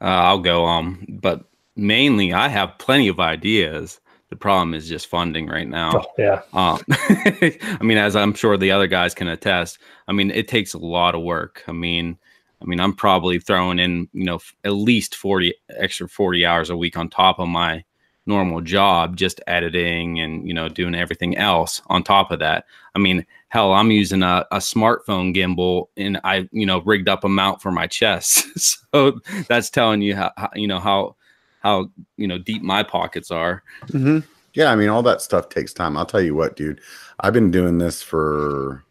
Uh, 0.00 0.04
I'll 0.04 0.38
go. 0.38 0.64
Um, 0.64 1.04
but 1.20 1.44
mainly 1.76 2.32
I 2.32 2.48
have 2.48 2.78
plenty 2.78 3.08
of 3.08 3.20
ideas. 3.20 4.00
The 4.30 4.36
problem 4.36 4.72
is 4.72 4.88
just 4.88 5.08
funding 5.08 5.46
right 5.46 5.68
now. 5.68 5.92
Oh, 5.94 6.06
yeah. 6.16 6.40
Um, 6.54 6.80
I 6.90 7.78
mean, 7.82 7.98
as 7.98 8.16
I'm 8.16 8.32
sure 8.32 8.56
the 8.56 8.70
other 8.70 8.86
guys 8.86 9.14
can 9.14 9.28
attest. 9.28 9.78
I 10.08 10.12
mean, 10.12 10.30
it 10.30 10.48
takes 10.48 10.72
a 10.72 10.78
lot 10.78 11.14
of 11.14 11.22
work. 11.22 11.62
I 11.68 11.72
mean, 11.72 12.16
I 12.62 12.64
mean, 12.64 12.80
I'm 12.80 12.94
probably 12.94 13.38
throwing 13.38 13.78
in, 13.78 14.08
you 14.14 14.24
know, 14.24 14.40
at 14.64 14.70
least 14.70 15.16
40 15.16 15.54
extra 15.68 16.08
40 16.08 16.46
hours 16.46 16.70
a 16.70 16.76
week 16.76 16.96
on 16.96 17.10
top 17.10 17.38
of 17.38 17.48
my 17.48 17.84
normal 18.26 18.60
job, 18.60 19.16
just 19.16 19.40
editing 19.46 20.20
and, 20.20 20.46
you 20.46 20.54
know, 20.54 20.68
doing 20.68 20.94
everything 20.94 21.36
else 21.36 21.82
on 21.86 22.02
top 22.02 22.30
of 22.30 22.38
that. 22.38 22.64
I 22.94 22.98
mean, 22.98 23.26
hell 23.54 23.72
i'm 23.72 23.92
using 23.92 24.24
a, 24.24 24.44
a 24.50 24.56
smartphone 24.56 25.32
gimbal 25.34 25.86
and 25.96 26.20
i 26.24 26.46
you 26.50 26.66
know 26.66 26.80
rigged 26.80 27.08
up 27.08 27.22
a 27.22 27.28
mount 27.28 27.62
for 27.62 27.70
my 27.70 27.86
chest 27.86 28.46
so 28.92 29.20
that's 29.48 29.70
telling 29.70 30.02
you 30.02 30.16
how, 30.16 30.32
you 30.56 30.66
know 30.66 30.80
how 30.80 31.14
how 31.60 31.88
you 32.16 32.26
know 32.26 32.36
deep 32.36 32.62
my 32.62 32.82
pockets 32.82 33.30
are 33.30 33.62
mm-hmm. 33.86 34.18
yeah 34.54 34.72
i 34.72 34.74
mean 34.74 34.88
all 34.88 35.04
that 35.04 35.22
stuff 35.22 35.48
takes 35.48 35.72
time 35.72 35.96
i'll 35.96 36.04
tell 36.04 36.20
you 36.20 36.34
what 36.34 36.56
dude 36.56 36.80
i've 37.20 37.32
been 37.32 37.52
doing 37.52 37.78
this 37.78 38.02
for 38.02 38.84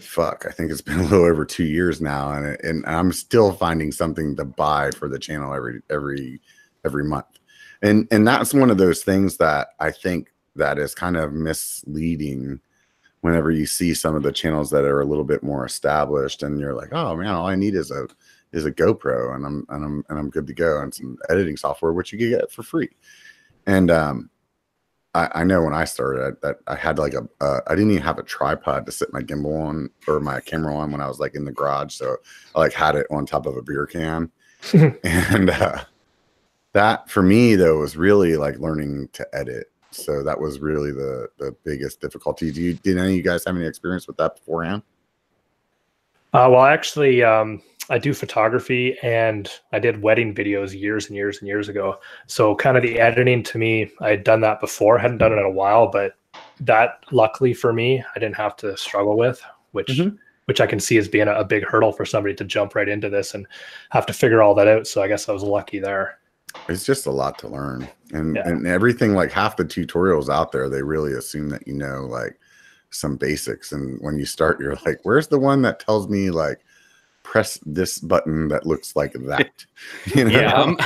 fuck 0.00 0.44
i 0.48 0.50
think 0.50 0.72
it's 0.72 0.80
been 0.80 0.98
a 0.98 1.02
little 1.04 1.24
over 1.24 1.44
two 1.44 1.64
years 1.64 2.00
now 2.00 2.32
and, 2.32 2.60
and 2.64 2.84
i'm 2.84 3.12
still 3.12 3.52
finding 3.52 3.92
something 3.92 4.34
to 4.34 4.44
buy 4.44 4.90
for 4.90 5.08
the 5.08 5.20
channel 5.20 5.54
every 5.54 5.80
every 5.88 6.40
every 6.84 7.04
month 7.04 7.38
and 7.82 8.08
and 8.10 8.26
that's 8.26 8.54
one 8.54 8.70
of 8.70 8.78
those 8.78 9.02
things 9.02 9.36
that 9.36 9.68
i 9.80 9.90
think 9.90 10.32
that 10.56 10.78
is 10.78 10.94
kind 10.94 11.16
of 11.16 11.32
misleading 11.32 12.60
whenever 13.20 13.50
you 13.50 13.66
see 13.66 13.94
some 13.94 14.14
of 14.14 14.22
the 14.22 14.32
channels 14.32 14.70
that 14.70 14.84
are 14.84 15.00
a 15.00 15.06
little 15.06 15.24
bit 15.24 15.42
more 15.42 15.64
established 15.64 16.42
and 16.42 16.60
you're 16.60 16.74
like 16.74 16.92
oh 16.92 17.16
man 17.16 17.34
all 17.34 17.46
i 17.46 17.54
need 17.54 17.74
is 17.74 17.90
a 17.90 18.06
is 18.52 18.66
a 18.66 18.72
GoPro, 18.72 19.34
and 19.34 19.46
I'm 19.46 19.66
and 19.70 19.84
I'm 19.84 20.04
and 20.08 20.18
I'm 20.18 20.30
good 20.30 20.46
to 20.46 20.54
go, 20.54 20.80
and 20.80 20.94
some 20.94 21.18
editing 21.28 21.56
software 21.56 21.92
which 21.92 22.12
you 22.12 22.18
can 22.18 22.30
get 22.30 22.52
for 22.52 22.62
free. 22.62 22.90
And 23.66 23.90
um, 23.90 24.30
I, 25.14 25.28
I 25.36 25.44
know 25.44 25.62
when 25.62 25.74
I 25.74 25.84
started 25.84 26.22
I, 26.22 26.46
that 26.46 26.56
I 26.66 26.76
had 26.76 26.98
like 26.98 27.14
a 27.14 27.26
uh, 27.40 27.60
I 27.66 27.74
didn't 27.74 27.92
even 27.92 28.02
have 28.02 28.18
a 28.18 28.22
tripod 28.22 28.86
to 28.86 28.92
sit 28.92 29.12
my 29.12 29.20
gimbal 29.20 29.66
on 29.66 29.90
or 30.06 30.20
my 30.20 30.40
camera 30.40 30.76
on 30.76 30.92
when 30.92 31.00
I 31.00 31.08
was 31.08 31.18
like 31.18 31.34
in 31.34 31.44
the 31.44 31.52
garage, 31.52 31.94
so 31.94 32.16
I 32.54 32.60
like 32.60 32.72
had 32.72 32.96
it 32.96 33.06
on 33.10 33.26
top 33.26 33.46
of 33.46 33.56
a 33.56 33.62
beer 33.62 33.86
can, 33.86 34.30
and 35.02 35.50
uh, 35.50 35.84
that 36.72 37.10
for 37.10 37.22
me 37.22 37.54
though 37.54 37.78
was 37.78 37.96
really 37.96 38.36
like 38.36 38.58
learning 38.58 39.08
to 39.12 39.26
edit. 39.32 39.70
So 39.90 40.22
that 40.22 40.40
was 40.40 40.60
really 40.60 40.92
the 40.92 41.28
the 41.38 41.54
biggest 41.64 42.00
difficulty. 42.00 42.50
Do 42.50 42.62
you 42.62 42.74
did 42.74 42.98
any 42.98 43.10
of 43.10 43.16
you 43.16 43.22
guys 43.22 43.44
have 43.44 43.56
any 43.56 43.66
experience 43.66 44.06
with 44.06 44.16
that 44.16 44.36
beforehand? 44.36 44.82
Uh, 46.34 46.48
well, 46.50 46.64
actually, 46.64 47.22
um, 47.22 47.60
I 47.90 47.98
do 47.98 48.14
photography 48.14 48.96
and 49.02 49.50
I 49.72 49.78
did 49.78 50.00
wedding 50.00 50.34
videos 50.34 50.78
years 50.78 51.08
and 51.08 51.16
years 51.16 51.40
and 51.40 51.48
years 51.48 51.68
ago. 51.68 51.98
So, 52.26 52.54
kind 52.54 52.78
of 52.78 52.82
the 52.82 52.98
editing 52.98 53.42
to 53.42 53.58
me, 53.58 53.90
I 54.00 54.10
had 54.10 54.24
done 54.24 54.40
that 54.40 54.58
before, 54.60 54.96
hadn't 54.96 55.18
done 55.18 55.32
it 55.32 55.36
in 55.36 55.44
a 55.44 55.50
while, 55.50 55.88
but 55.88 56.14
that 56.60 57.04
luckily 57.10 57.52
for 57.52 57.74
me, 57.74 58.02
I 58.16 58.18
didn't 58.18 58.36
have 58.36 58.56
to 58.56 58.74
struggle 58.78 59.18
with, 59.18 59.42
which 59.72 59.88
Mhm. 59.88 60.16
which 60.46 60.60
I 60.60 60.66
can 60.66 60.80
see 60.80 60.96
as 60.96 61.06
being 61.06 61.28
a, 61.28 61.34
a 61.34 61.44
big 61.44 61.64
hurdle 61.64 61.92
for 61.92 62.04
somebody 62.06 62.34
to 62.34 62.44
jump 62.44 62.74
right 62.74 62.88
into 62.88 63.10
this 63.10 63.34
and 63.34 63.46
have 63.90 64.06
to 64.06 64.12
figure 64.12 64.42
all 64.42 64.54
that 64.54 64.68
out. 64.68 64.86
So, 64.86 65.02
I 65.02 65.08
guess 65.08 65.28
I 65.28 65.32
was 65.32 65.42
lucky 65.42 65.78
there. 65.78 66.18
It's 66.68 66.84
just 66.84 67.06
a 67.06 67.10
lot 67.10 67.38
to 67.40 67.48
learn, 67.48 67.88
and 68.12 68.36
Yeah. 68.36 68.48
and 68.48 68.66
everything 68.66 69.14
like 69.14 69.32
half 69.32 69.56
the 69.56 69.64
tutorials 69.64 70.28
out 70.28 70.52
there, 70.52 70.68
they 70.68 70.82
really 70.82 71.12
assume 71.12 71.48
that 71.50 71.66
you 71.66 71.74
know 71.74 72.06
like 72.06 72.38
some 72.90 73.16
basics, 73.16 73.72
and 73.72 73.98
when 74.00 74.18
you 74.18 74.26
start, 74.26 74.60
you're 74.60 74.76
like, 74.86 75.00
where's 75.02 75.28
the 75.28 75.38
one 75.38 75.62
that 75.62 75.80
tells 75.80 76.08
me 76.08 76.30
like 76.30 76.60
press 77.22 77.58
this 77.64 77.98
button 77.98 78.48
that 78.48 78.66
looks 78.66 78.94
like 78.96 79.12
that? 79.12 79.50
You 80.14 80.24
know? 80.24 80.30
yeah, 80.30 80.52
I'm 80.54 80.76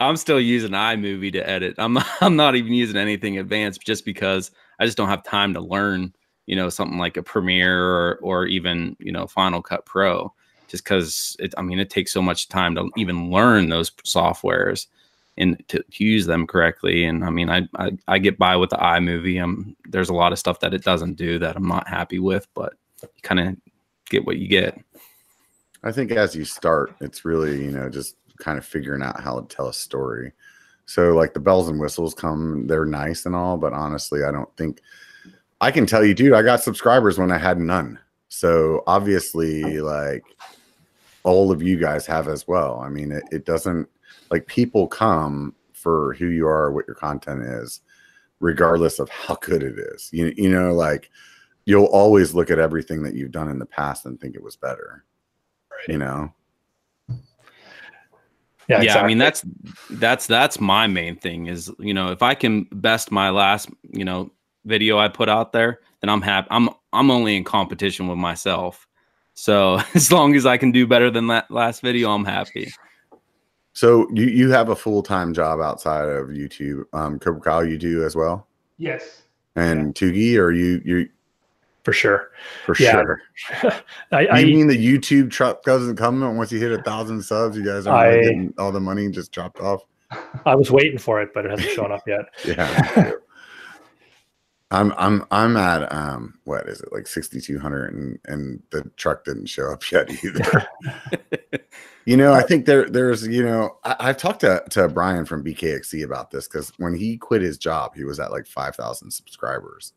I'm 0.00 0.16
still 0.16 0.40
using 0.40 0.72
iMovie 0.72 1.32
to 1.32 1.48
edit. 1.48 1.74
I'm 1.78 1.94
not, 1.94 2.06
I'm 2.20 2.36
not 2.36 2.54
even 2.56 2.72
using 2.72 2.96
anything 2.96 3.38
advanced 3.38 3.82
just 3.82 4.04
because 4.04 4.50
I 4.78 4.84
just 4.84 4.96
don't 4.96 5.08
have 5.08 5.22
time 5.24 5.54
to 5.54 5.60
learn, 5.60 6.14
you 6.46 6.56
know, 6.56 6.68
something 6.68 6.98
like 6.98 7.16
a 7.16 7.22
Premiere 7.22 7.82
or 7.84 8.18
or 8.22 8.46
even, 8.46 8.96
you 9.00 9.12
know, 9.12 9.26
Final 9.26 9.60
Cut 9.62 9.84
Pro 9.84 10.32
just 10.68 10.84
cuz 10.84 11.36
it 11.38 11.54
I 11.56 11.62
mean 11.62 11.78
it 11.78 11.90
takes 11.90 12.12
so 12.12 12.20
much 12.22 12.48
time 12.48 12.74
to 12.74 12.90
even 12.96 13.30
learn 13.30 13.68
those 13.68 13.90
softwares 14.04 14.86
and 15.38 15.62
to, 15.68 15.82
to 15.82 16.04
use 16.04 16.26
them 16.26 16.46
correctly 16.46 17.04
and 17.04 17.24
I 17.24 17.30
mean 17.30 17.50
I, 17.50 17.68
I 17.76 17.92
I 18.08 18.18
get 18.18 18.38
by 18.38 18.56
with 18.56 18.70
the 18.70 18.76
iMovie. 18.76 19.42
Um 19.42 19.76
there's 19.88 20.08
a 20.08 20.14
lot 20.14 20.32
of 20.32 20.38
stuff 20.38 20.60
that 20.60 20.74
it 20.74 20.82
doesn't 20.82 21.14
do 21.14 21.38
that 21.38 21.56
I'm 21.56 21.68
not 21.68 21.88
happy 21.88 22.18
with, 22.18 22.46
but 22.54 22.74
you 23.02 23.22
kind 23.22 23.40
of 23.40 23.56
get 24.08 24.26
what 24.26 24.38
you 24.38 24.48
get. 24.48 24.78
I 25.82 25.92
think 25.92 26.10
as 26.10 26.34
you 26.34 26.44
start, 26.44 26.94
it's 27.00 27.24
really, 27.24 27.64
you 27.64 27.70
know, 27.70 27.88
just 27.88 28.16
kind 28.38 28.58
of 28.58 28.64
figuring 28.64 29.02
out 29.02 29.20
how 29.20 29.40
to 29.40 29.54
tell 29.54 29.68
a 29.68 29.72
story. 29.72 30.32
So, 30.86 31.14
like 31.14 31.34
the 31.34 31.40
bells 31.40 31.68
and 31.68 31.80
whistles 31.80 32.14
come, 32.14 32.66
they're 32.66 32.84
nice 32.84 33.26
and 33.26 33.34
all, 33.34 33.56
but 33.56 33.72
honestly, 33.72 34.24
I 34.24 34.30
don't 34.30 34.54
think 34.56 34.80
I 35.60 35.70
can 35.70 35.86
tell 35.86 36.04
you, 36.04 36.14
dude, 36.14 36.32
I 36.32 36.42
got 36.42 36.62
subscribers 36.62 37.18
when 37.18 37.32
I 37.32 37.38
had 37.38 37.58
none. 37.58 37.98
So, 38.28 38.84
obviously, 38.86 39.80
like 39.80 40.24
all 41.24 41.50
of 41.50 41.62
you 41.62 41.76
guys 41.76 42.06
have 42.06 42.28
as 42.28 42.46
well. 42.46 42.80
I 42.80 42.88
mean, 42.88 43.10
it, 43.10 43.24
it 43.32 43.44
doesn't 43.44 43.88
like 44.30 44.46
people 44.46 44.86
come 44.86 45.54
for 45.72 46.14
who 46.14 46.26
you 46.28 46.46
are, 46.46 46.72
what 46.72 46.86
your 46.86 46.96
content 46.96 47.42
is, 47.42 47.80
regardless 48.40 48.98
of 48.98 49.08
how 49.08 49.36
good 49.36 49.62
it 49.62 49.78
is. 49.78 50.08
You, 50.12 50.32
you 50.36 50.50
know, 50.50 50.72
like 50.72 51.10
you'll 51.64 51.86
always 51.86 52.34
look 52.34 52.50
at 52.50 52.58
everything 52.58 53.02
that 53.02 53.14
you've 53.14 53.32
done 53.32 53.48
in 53.48 53.58
the 53.58 53.66
past 53.66 54.06
and 54.06 54.20
think 54.20 54.34
it 54.34 54.42
was 54.42 54.56
better 54.56 55.04
you 55.88 55.98
know? 55.98 56.32
Yeah, 58.68 58.82
yeah 58.82 58.98
i 58.98 59.06
mean 59.06 59.18
that's 59.18 59.44
that's 59.90 60.26
that's 60.26 60.58
my 60.58 60.88
main 60.88 61.14
thing 61.14 61.46
is 61.46 61.70
you 61.78 61.94
know 61.94 62.10
if 62.10 62.20
i 62.20 62.34
can 62.34 62.64
best 62.72 63.12
my 63.12 63.30
last 63.30 63.68
you 63.92 64.04
know 64.04 64.32
video 64.64 64.98
i 64.98 65.06
put 65.06 65.28
out 65.28 65.52
there 65.52 65.78
then 66.00 66.08
i'm 66.08 66.20
happy 66.20 66.48
i'm 66.50 66.68
i'm 66.92 67.08
only 67.12 67.36
in 67.36 67.44
competition 67.44 68.08
with 68.08 68.18
myself. 68.18 68.88
So 69.34 69.78
as 69.94 70.10
long 70.10 70.34
as 70.34 70.46
i 70.46 70.56
can 70.56 70.72
do 70.72 70.84
better 70.84 71.12
than 71.12 71.28
that 71.28 71.48
last 71.48 71.80
video 71.80 72.10
i'm 72.10 72.24
happy 72.24 72.72
so 73.76 74.08
you 74.14 74.24
you 74.26 74.50
have 74.50 74.70
a 74.70 74.76
full-time 74.76 75.34
job 75.34 75.60
outside 75.60 76.08
of 76.08 76.28
youtube 76.28 76.84
um 76.94 77.18
cobra 77.18 77.40
kyle 77.42 77.64
you 77.64 77.76
do 77.76 78.04
as 78.04 78.16
well 78.16 78.46
Yes. 78.78 79.22
and 79.54 79.94
tugi 79.94 80.36
or 80.38 80.50
you 80.50 80.80
you 80.84 81.08
for 81.84 81.92
sure. 81.92 82.30
for 82.64 82.74
Yeah. 82.78 82.92
sure 82.92 83.20
I, 84.12 84.26
I 84.26 84.38
you 84.40 84.54
mean 84.56 84.66
the 84.66 84.76
youtube 84.76 85.30
truck 85.30 85.62
doesn't 85.62 85.96
come 85.96 86.36
once 86.36 86.50
you 86.50 86.58
hit 86.58 86.72
a 86.72 86.82
thousand 86.82 87.22
subs 87.22 87.56
you 87.56 87.64
guys 87.64 87.86
are 87.86 87.94
I- 87.96 88.14
getting 88.22 88.54
all 88.58 88.72
the 88.72 88.80
money 88.80 89.08
just 89.10 89.30
dropped 89.30 89.60
off 89.60 89.82
I 90.46 90.54
was 90.54 90.70
waiting 90.70 90.98
for 90.98 91.20
it, 91.20 91.30
but 91.34 91.44
it 91.46 91.50
hasn't 91.50 91.70
shown 91.72 91.90
up 91.90 92.02
yet. 92.06 92.26
yeah. 92.44 93.10
i'm 94.80 94.92
i'm 94.96 95.24
i'm 95.30 95.56
at 95.56 95.90
um 95.92 96.38
what 96.44 96.68
is 96.68 96.80
it 96.80 96.92
like 96.92 97.06
6200 97.06 97.94
and 97.94 98.18
and 98.26 98.62
the 98.70 98.82
truck 98.96 99.24
didn't 99.24 99.46
show 99.46 99.72
up 99.72 99.82
yet 99.90 100.10
either. 100.24 100.68
You 102.06 102.16
know, 102.16 102.32
I 102.32 102.42
think 102.42 102.66
there 102.66 102.88
there's 102.88 103.26
you 103.26 103.44
know 103.44 103.78
I, 103.82 103.96
I've 103.98 104.16
talked 104.16 104.40
to 104.40 104.62
to 104.70 104.86
Brian 104.86 105.24
from 105.24 105.44
BKXC 105.44 106.04
about 106.04 106.30
this 106.30 106.46
because 106.46 106.72
when 106.78 106.94
he 106.94 107.16
quit 107.16 107.42
his 107.42 107.58
job, 107.58 107.96
he 107.96 108.04
was 108.04 108.20
at 108.20 108.30
like 108.30 108.46
five 108.46 108.76
thousand 108.76 109.10
subscribers, 109.10 109.92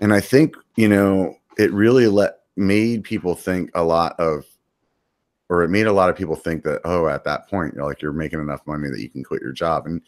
and 0.00 0.14
I 0.14 0.20
think 0.20 0.56
you 0.76 0.88
know 0.88 1.36
it 1.58 1.72
really 1.72 2.06
let 2.06 2.42
made 2.56 3.02
people 3.02 3.34
think 3.34 3.72
a 3.74 3.82
lot 3.82 4.14
of, 4.20 4.44
or 5.48 5.64
it 5.64 5.70
made 5.70 5.88
a 5.88 5.92
lot 5.92 6.08
of 6.08 6.14
people 6.14 6.36
think 6.36 6.62
that 6.62 6.82
oh 6.84 7.08
at 7.08 7.24
that 7.24 7.48
point 7.50 7.74
you're 7.74 7.84
like 7.84 8.00
you're 8.00 8.12
making 8.12 8.38
enough 8.38 8.64
money 8.64 8.88
that 8.88 9.00
you 9.00 9.10
can 9.10 9.24
quit 9.24 9.42
your 9.42 9.52
job, 9.52 9.86
and 9.86 10.00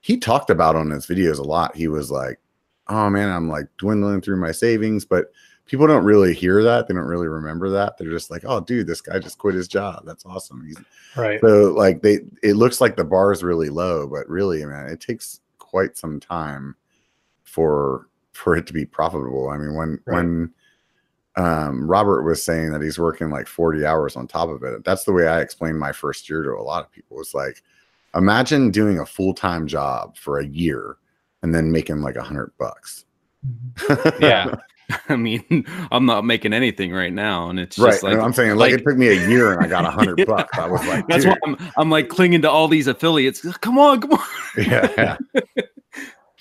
he 0.00 0.16
talked 0.16 0.48
about 0.48 0.74
on 0.74 0.88
his 0.88 1.06
videos 1.06 1.38
a 1.38 1.42
lot. 1.42 1.76
He 1.76 1.86
was 1.86 2.10
like, 2.10 2.40
oh 2.88 3.10
man, 3.10 3.28
I'm 3.30 3.48
like 3.48 3.66
dwindling 3.78 4.20
through 4.20 4.36
my 4.36 4.52
savings, 4.52 5.04
but 5.04 5.32
people 5.66 5.86
don't 5.86 6.04
really 6.04 6.32
hear 6.32 6.62
that. 6.62 6.86
They 6.86 6.94
don't 6.94 7.04
really 7.04 7.26
remember 7.26 7.68
that. 7.70 7.98
They're 7.98 8.10
just 8.10 8.30
like, 8.30 8.42
oh, 8.46 8.60
dude, 8.60 8.86
this 8.86 9.00
guy 9.00 9.18
just 9.18 9.38
quit 9.38 9.54
his 9.56 9.66
job. 9.68 10.02
That's 10.06 10.24
awesome. 10.26 10.64
He's 10.66 10.76
Right. 11.16 11.40
so 11.40 11.72
like 11.72 12.02
they 12.02 12.20
it 12.42 12.54
looks 12.54 12.80
like 12.80 12.96
the 12.96 13.04
bar 13.04 13.32
is 13.32 13.42
really 13.42 13.68
low, 13.70 14.06
but 14.06 14.28
really, 14.28 14.64
man, 14.64 14.86
it 14.88 15.00
takes 15.00 15.40
quite 15.58 15.96
some 15.96 16.20
time 16.20 16.76
for 17.44 18.08
for 18.32 18.54
it 18.56 18.66
to 18.66 18.72
be 18.72 18.84
profitable. 18.84 19.48
I 19.48 19.56
mean, 19.58 19.74
when 19.74 19.98
Right. 20.06 20.14
when 20.16 20.52
um 21.36 21.86
Robert 21.88 22.22
was 22.22 22.42
saying 22.42 22.70
that 22.72 22.82
he's 22.82 22.98
working 22.98 23.30
like 23.30 23.46
40 23.46 23.84
hours 23.84 24.16
on 24.16 24.26
top 24.26 24.48
of 24.48 24.62
it, 24.62 24.84
that's 24.84 25.04
the 25.04 25.12
way 25.12 25.26
I 25.26 25.40
explained 25.40 25.78
my 25.78 25.92
first 25.92 26.28
year 26.30 26.42
to 26.42 26.50
a 26.52 26.62
lot 26.62 26.84
of 26.84 26.90
people. 26.92 27.20
It's 27.20 27.34
like 27.34 27.62
imagine 28.14 28.70
doing 28.70 28.98
a 28.98 29.06
full-time 29.06 29.66
job 29.66 30.16
for 30.16 30.38
a 30.38 30.46
year 30.46 30.96
and 31.46 31.54
then 31.54 31.70
making 31.70 32.00
like 32.02 32.16
a 32.16 32.22
hundred 32.22 32.50
bucks. 32.58 33.04
yeah 34.20 34.52
i 35.08 35.14
mean 35.14 35.64
i'm 35.92 36.04
not 36.04 36.24
making 36.24 36.52
anything 36.52 36.92
right 36.92 37.12
now 37.12 37.48
and 37.48 37.60
it's 37.60 37.78
right. 37.78 38.02
like 38.02 38.18
I'm 38.18 38.32
saying 38.32 38.56
like, 38.56 38.72
like- 38.72 38.80
it 38.80 38.84
took 38.84 38.96
me 38.98 39.08
a 39.08 39.28
year 39.28 39.52
and 39.52 39.64
I 39.64 39.68
got 39.68 39.84
a 39.84 39.90
hundred 39.90 40.26
bucks. 40.26 40.58
I 40.58 40.66
was 40.68 40.84
like, 40.88 41.06
that's 41.06 41.24
dude. 41.24 41.32
why 41.40 41.52
I'm, 41.52 41.56
I'm 41.76 41.90
like 41.90 42.08
clinging 42.08 42.42
to 42.42 42.50
all 42.50 42.66
these 42.66 42.88
affiliates 42.88 43.42
come 43.58 43.78
on 43.78 44.00
come 44.00 44.12
on 44.14 44.24
yeah, 44.58 44.88
yeah. 44.98 45.16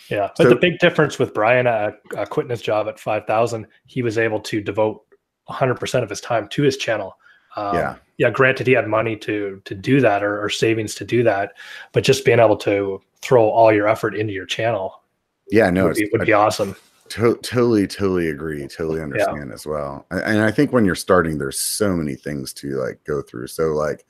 Yeah, 0.10 0.30
but 0.38 0.44
So- 0.44 0.50
the 0.50 0.56
big 0.56 0.80
difference 0.80 1.20
with 1.20 1.34
Brian 1.34 1.68
uh, 1.68 1.92
uh, 2.18 2.26
quitting 2.26 2.50
his 2.50 2.62
job 2.64 2.88
at 2.88 3.00
five 3.00 3.26
thousand, 3.28 3.68
he 3.86 4.02
was 4.02 4.18
able 4.18 4.40
to 4.42 4.62
devote 4.62 5.04
one 5.46 5.58
hundred 5.58 5.80
percent 5.80 6.04
of 6.04 6.10
his 6.10 6.22
time 6.22 6.48
to 6.50 6.64
his 6.64 6.78
channel. 6.78 7.18
Um, 7.56 7.76
Yeah. 7.76 7.96
Yeah. 8.18 8.30
Granted, 8.30 8.68
he 8.68 8.74
had 8.74 8.88
money 8.88 9.16
to 9.18 9.62
to 9.66 9.76
do 9.76 10.02
that 10.02 10.24
or, 10.24 10.44
or 10.44 10.50
savings 10.50 10.96
to 10.96 11.06
do 11.06 11.24
that, 11.24 11.54
but 11.92 12.04
just 12.04 12.26
being 12.26 12.40
able 12.40 12.58
to 12.58 13.02
throw 13.22 13.50
all 13.50 13.74
your 13.74 13.88
effort 13.88 14.16
into 14.16 14.34
your 14.34 14.46
channel 14.46 15.02
Yeah, 15.50 15.70
no, 15.70 15.86
would, 15.86 15.96
be, 15.96 16.10
would 16.12 16.26
be 16.26 16.34
awesome. 16.34 16.76
To- 17.10 17.38
totally, 17.38 17.88
totally 17.88 18.30
agree. 18.30 18.68
Totally 18.68 19.02
understand 19.02 19.52
as 19.52 19.66
well. 19.66 20.06
And, 20.12 20.22
and 20.22 20.42
I 20.42 20.52
think 20.52 20.72
when 20.72 20.86
you're 20.86 20.96
starting, 20.96 21.38
there's 21.38 21.60
so 21.60 21.96
many 21.96 22.16
things 22.16 22.54
to 22.54 22.76
like 22.78 23.04
go 23.04 23.22
through. 23.22 23.48
So 23.48 23.70
like 23.70 24.06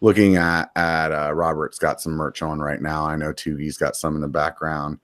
looking 0.00 0.36
at 0.36 0.70
at 0.76 1.12
uh, 1.12 1.32
Robert's 1.32 1.78
got 1.78 2.00
some 2.00 2.12
merch 2.12 2.42
on 2.42 2.58
right 2.58 2.80
now. 2.80 3.04
I 3.04 3.16
know 3.16 3.32
Tugi's 3.32 3.76
got 3.76 3.96
some 3.96 4.14
in 4.14 4.20
the 4.20 4.28
background. 4.28 4.98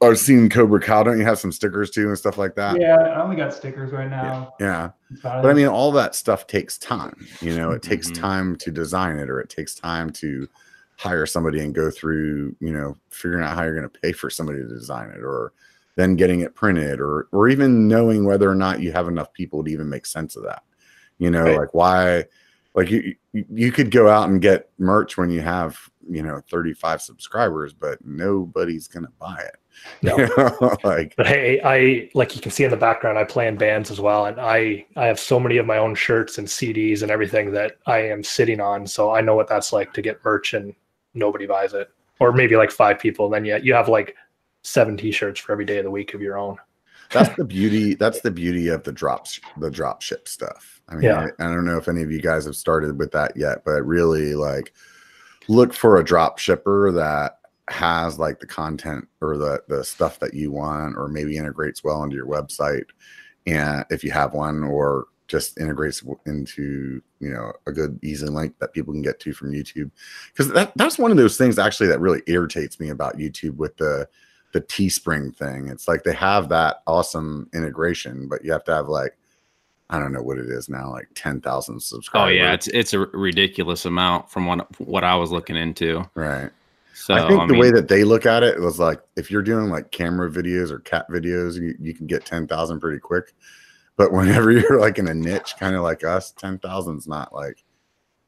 I've 0.00 0.18
seen 0.18 0.48
Cobra 0.48 0.80
Kyle. 0.80 1.04
Don't 1.04 1.18
you 1.18 1.24
have 1.24 1.38
some 1.38 1.50
stickers 1.52 1.90
too 1.90 2.08
and 2.08 2.16
stuff 2.18 2.38
like 2.38 2.54
that? 2.54 2.80
Yeah, 2.80 2.96
I 2.96 3.20
only 3.22 3.36
got 3.36 3.52
stickers 3.52 3.92
right 3.92 4.08
now. 4.08 4.54
Yeah. 4.60 4.90
About 5.20 5.42
But 5.42 5.50
I 5.50 5.54
mean, 5.54 5.66
all 5.66 5.90
that 5.92 6.14
stuff 6.14 6.46
takes 6.46 6.78
time. 6.78 7.26
You 7.40 7.56
know, 7.56 7.70
it 7.72 7.82
takes 7.82 8.10
Mhm. 8.10 8.14
time 8.20 8.56
to 8.56 8.70
design 8.70 9.18
it, 9.18 9.28
or 9.28 9.40
it 9.40 9.48
takes 9.48 9.74
time 9.74 10.10
to 10.10 10.48
hire 10.96 11.26
somebody 11.26 11.60
and 11.60 11.74
go 11.74 11.90
through, 11.90 12.54
you 12.60 12.72
know, 12.72 12.96
figuring 13.10 13.44
out 13.44 13.56
how 13.56 13.64
you're 13.64 13.74
going 13.76 13.88
to 13.88 14.00
pay 14.00 14.12
for 14.12 14.30
somebody 14.30 14.60
to 14.60 14.68
design 14.68 15.10
it, 15.10 15.22
or 15.22 15.52
then 15.96 16.14
getting 16.16 16.40
it 16.40 16.54
printed, 16.54 17.00
or 17.00 17.26
or 17.32 17.48
even 17.48 17.88
knowing 17.88 18.24
whether 18.24 18.48
or 18.48 18.54
not 18.54 18.80
you 18.80 18.92
have 18.92 19.08
enough 19.08 19.32
people 19.32 19.64
to 19.64 19.70
even 19.70 19.88
make 19.88 20.06
sense 20.06 20.36
of 20.36 20.44
that. 20.44 20.62
You 21.18 21.30
know, 21.30 21.42
Right. 21.44 21.58
like 21.58 21.74
why, 21.74 22.24
like 22.74 22.90
you 22.90 23.14
you- 23.32 23.46
you 23.50 23.72
could 23.72 23.90
go 23.90 24.08
out 24.08 24.28
and 24.28 24.40
get 24.40 24.70
merch 24.78 25.16
when 25.16 25.30
you 25.30 25.40
have 25.40 25.76
you 26.08 26.22
know 26.22 26.40
35 26.50 27.02
subscribers, 27.02 27.72
but 27.72 27.98
nobody's 28.04 28.88
gonna 28.88 29.12
buy 29.20 29.38
it. 29.40 29.56
No. 30.02 30.16
You 30.18 30.26
know, 30.36 30.76
like 30.84 31.14
But 31.16 31.28
hey, 31.28 31.60
I 31.62 32.10
like 32.14 32.34
you 32.34 32.40
can 32.42 32.50
see 32.50 32.64
in 32.64 32.70
the 32.72 32.76
background, 32.76 33.16
I 33.16 33.22
play 33.22 33.46
in 33.46 33.56
bands 33.56 33.92
as 33.92 34.00
well, 34.00 34.26
and 34.26 34.40
I 34.40 34.84
I 34.96 35.06
have 35.06 35.20
so 35.20 35.38
many 35.38 35.56
of 35.58 35.66
my 35.66 35.78
own 35.78 35.94
shirts 35.94 36.36
and 36.38 36.48
CDs 36.48 37.02
and 37.02 37.12
everything 37.12 37.52
that 37.52 37.76
I 37.86 37.98
am 37.98 38.24
sitting 38.24 38.60
on. 38.60 38.88
So 38.88 39.12
I 39.14 39.20
know 39.20 39.36
what 39.36 39.46
that's 39.46 39.72
like 39.72 39.92
to 39.92 40.02
get 40.02 40.24
merch 40.24 40.52
and 40.54 40.74
nobody 41.14 41.46
buys 41.46 41.74
it, 41.74 41.90
or 42.18 42.32
maybe 42.32 42.56
like 42.56 42.72
five 42.72 42.98
people. 42.98 43.28
Then 43.30 43.44
yet 43.44 43.64
you 43.64 43.72
have 43.74 43.88
like 43.88 44.16
seven 44.62 44.96
T-shirts 44.96 45.38
for 45.38 45.52
every 45.52 45.64
day 45.64 45.78
of 45.78 45.84
the 45.84 45.90
week 45.92 46.12
of 46.12 46.20
your 46.20 46.36
own. 46.36 46.56
that's 47.12 47.34
the 47.36 47.44
beauty 47.56 47.94
that's 47.94 48.20
the 48.20 48.30
beauty 48.32 48.66
of 48.68 48.82
the 48.82 48.92
drops 48.92 49.40
the 49.58 49.70
drop 49.70 50.02
ship 50.02 50.26
stuff 50.28 50.82
i 50.90 50.94
mean 50.94 51.04
Yeah. 51.04 51.28
I, 51.38 51.44
I 51.44 51.54
don't 51.54 51.64
know 51.64 51.78
if 51.78 51.88
any 51.88 52.02
of 52.02 52.10
you 52.10 52.20
guys 52.20 52.44
have 52.44 52.56
started 52.56 52.98
with 52.98 53.12
that 53.12 53.34
yet 53.36 53.64
but 53.64 53.82
really 53.86 54.34
like 54.34 54.74
look 55.48 55.72
for 55.72 55.96
a 55.96 56.04
drop 56.04 56.38
shipper 56.38 56.92
that 56.92 57.38
has 57.70 58.18
like 58.18 58.40
the 58.40 58.46
content 58.46 59.06
or 59.20 59.36
the 59.36 59.62
the 59.68 59.84
stuff 59.84 60.18
that 60.20 60.34
you 60.34 60.50
want 60.50 60.96
or 60.96 61.08
maybe 61.08 61.36
integrates 61.36 61.84
well 61.84 62.02
into 62.02 62.16
your 62.16 62.26
website. 62.26 62.84
And 63.46 63.84
if 63.90 64.04
you 64.04 64.10
have 64.10 64.32
one 64.32 64.62
or 64.62 65.06
just 65.26 65.58
integrates 65.60 66.02
into 66.24 67.02
you 67.20 67.30
know 67.30 67.52
a 67.66 67.72
good 67.72 67.98
easy 68.02 68.26
link 68.26 68.58
that 68.58 68.72
people 68.72 68.92
can 68.92 69.02
get 69.02 69.20
to 69.20 69.32
from 69.34 69.52
youtube. 69.52 69.90
Because 70.28 70.50
that, 70.52 70.72
that's 70.76 70.98
one 70.98 71.10
of 71.10 71.18
those 71.18 71.36
things 71.36 71.58
actually 71.58 71.88
that 71.88 72.00
really 72.00 72.22
irritates 72.26 72.80
me 72.80 72.88
about 72.88 73.18
youtube 73.18 73.56
with 73.56 73.76
the 73.76 74.08
the 74.54 74.62
teespring 74.62 75.36
thing. 75.36 75.68
It's 75.68 75.86
like 75.86 76.04
they 76.04 76.14
have 76.14 76.48
that 76.48 76.82
awesome 76.86 77.50
integration 77.52 78.28
but 78.28 78.44
you 78.44 78.52
have 78.52 78.64
to 78.64 78.74
have 78.74 78.88
like 78.88 79.17
i 79.90 79.98
don't 79.98 80.12
know 80.12 80.22
what 80.22 80.38
it 80.38 80.48
is 80.48 80.68
now 80.68 80.90
like 80.90 81.08
10,000 81.14 81.80
subscribers. 81.80 81.90
Oh 81.90 82.00
subscribers 82.00 82.36
yeah, 82.36 82.52
it's 82.52 82.66
it's 82.68 82.92
a 82.94 82.98
ridiculous 82.98 83.84
amount 83.84 84.30
from 84.30 84.46
what 84.46 84.80
what 84.80 85.04
I 85.04 85.14
was 85.16 85.30
looking 85.30 85.56
into. 85.56 86.08
right 86.14 86.50
So 86.94 87.14
I 87.14 87.26
think 87.26 87.40
the 87.48 87.54
mean, 87.54 87.60
way 87.60 87.70
that 87.70 87.88
they 87.88 88.04
look 88.04 88.26
at 88.26 88.42
it 88.42 88.60
was 88.60 88.78
like 88.78 89.00
if 89.16 89.30
you're 89.30 89.40
doing 89.42 89.70
like 89.70 89.90
camera 89.92 90.30
videos 90.30 90.70
or 90.70 90.80
cat 90.80 91.06
videos, 91.08 91.54
you, 91.54 91.74
you 91.80 91.94
can 91.94 92.06
get 92.06 92.26
10,000 92.26 92.80
pretty 92.80 92.98
quick. 92.98 93.34
But 93.96 94.12
whenever 94.18 94.50
you're 94.50 94.78
like 94.78 94.98
in 94.98 95.08
a 95.08 95.14
niche, 95.14 95.54
kind 95.58 95.74
of 95.74 95.82
like 95.82 96.04
us, 96.04 96.32
10,000 96.32 96.98
is 96.98 97.06
not 97.06 97.32
like 97.32 97.64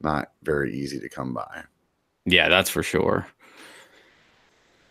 not 0.01 0.33
very 0.43 0.75
easy 0.75 0.99
to 0.99 1.09
come 1.11 1.35
by. 1.35 1.65
yeah, 2.25 2.49
that's 2.49 2.71
for 2.71 2.83
sure. 2.83 3.27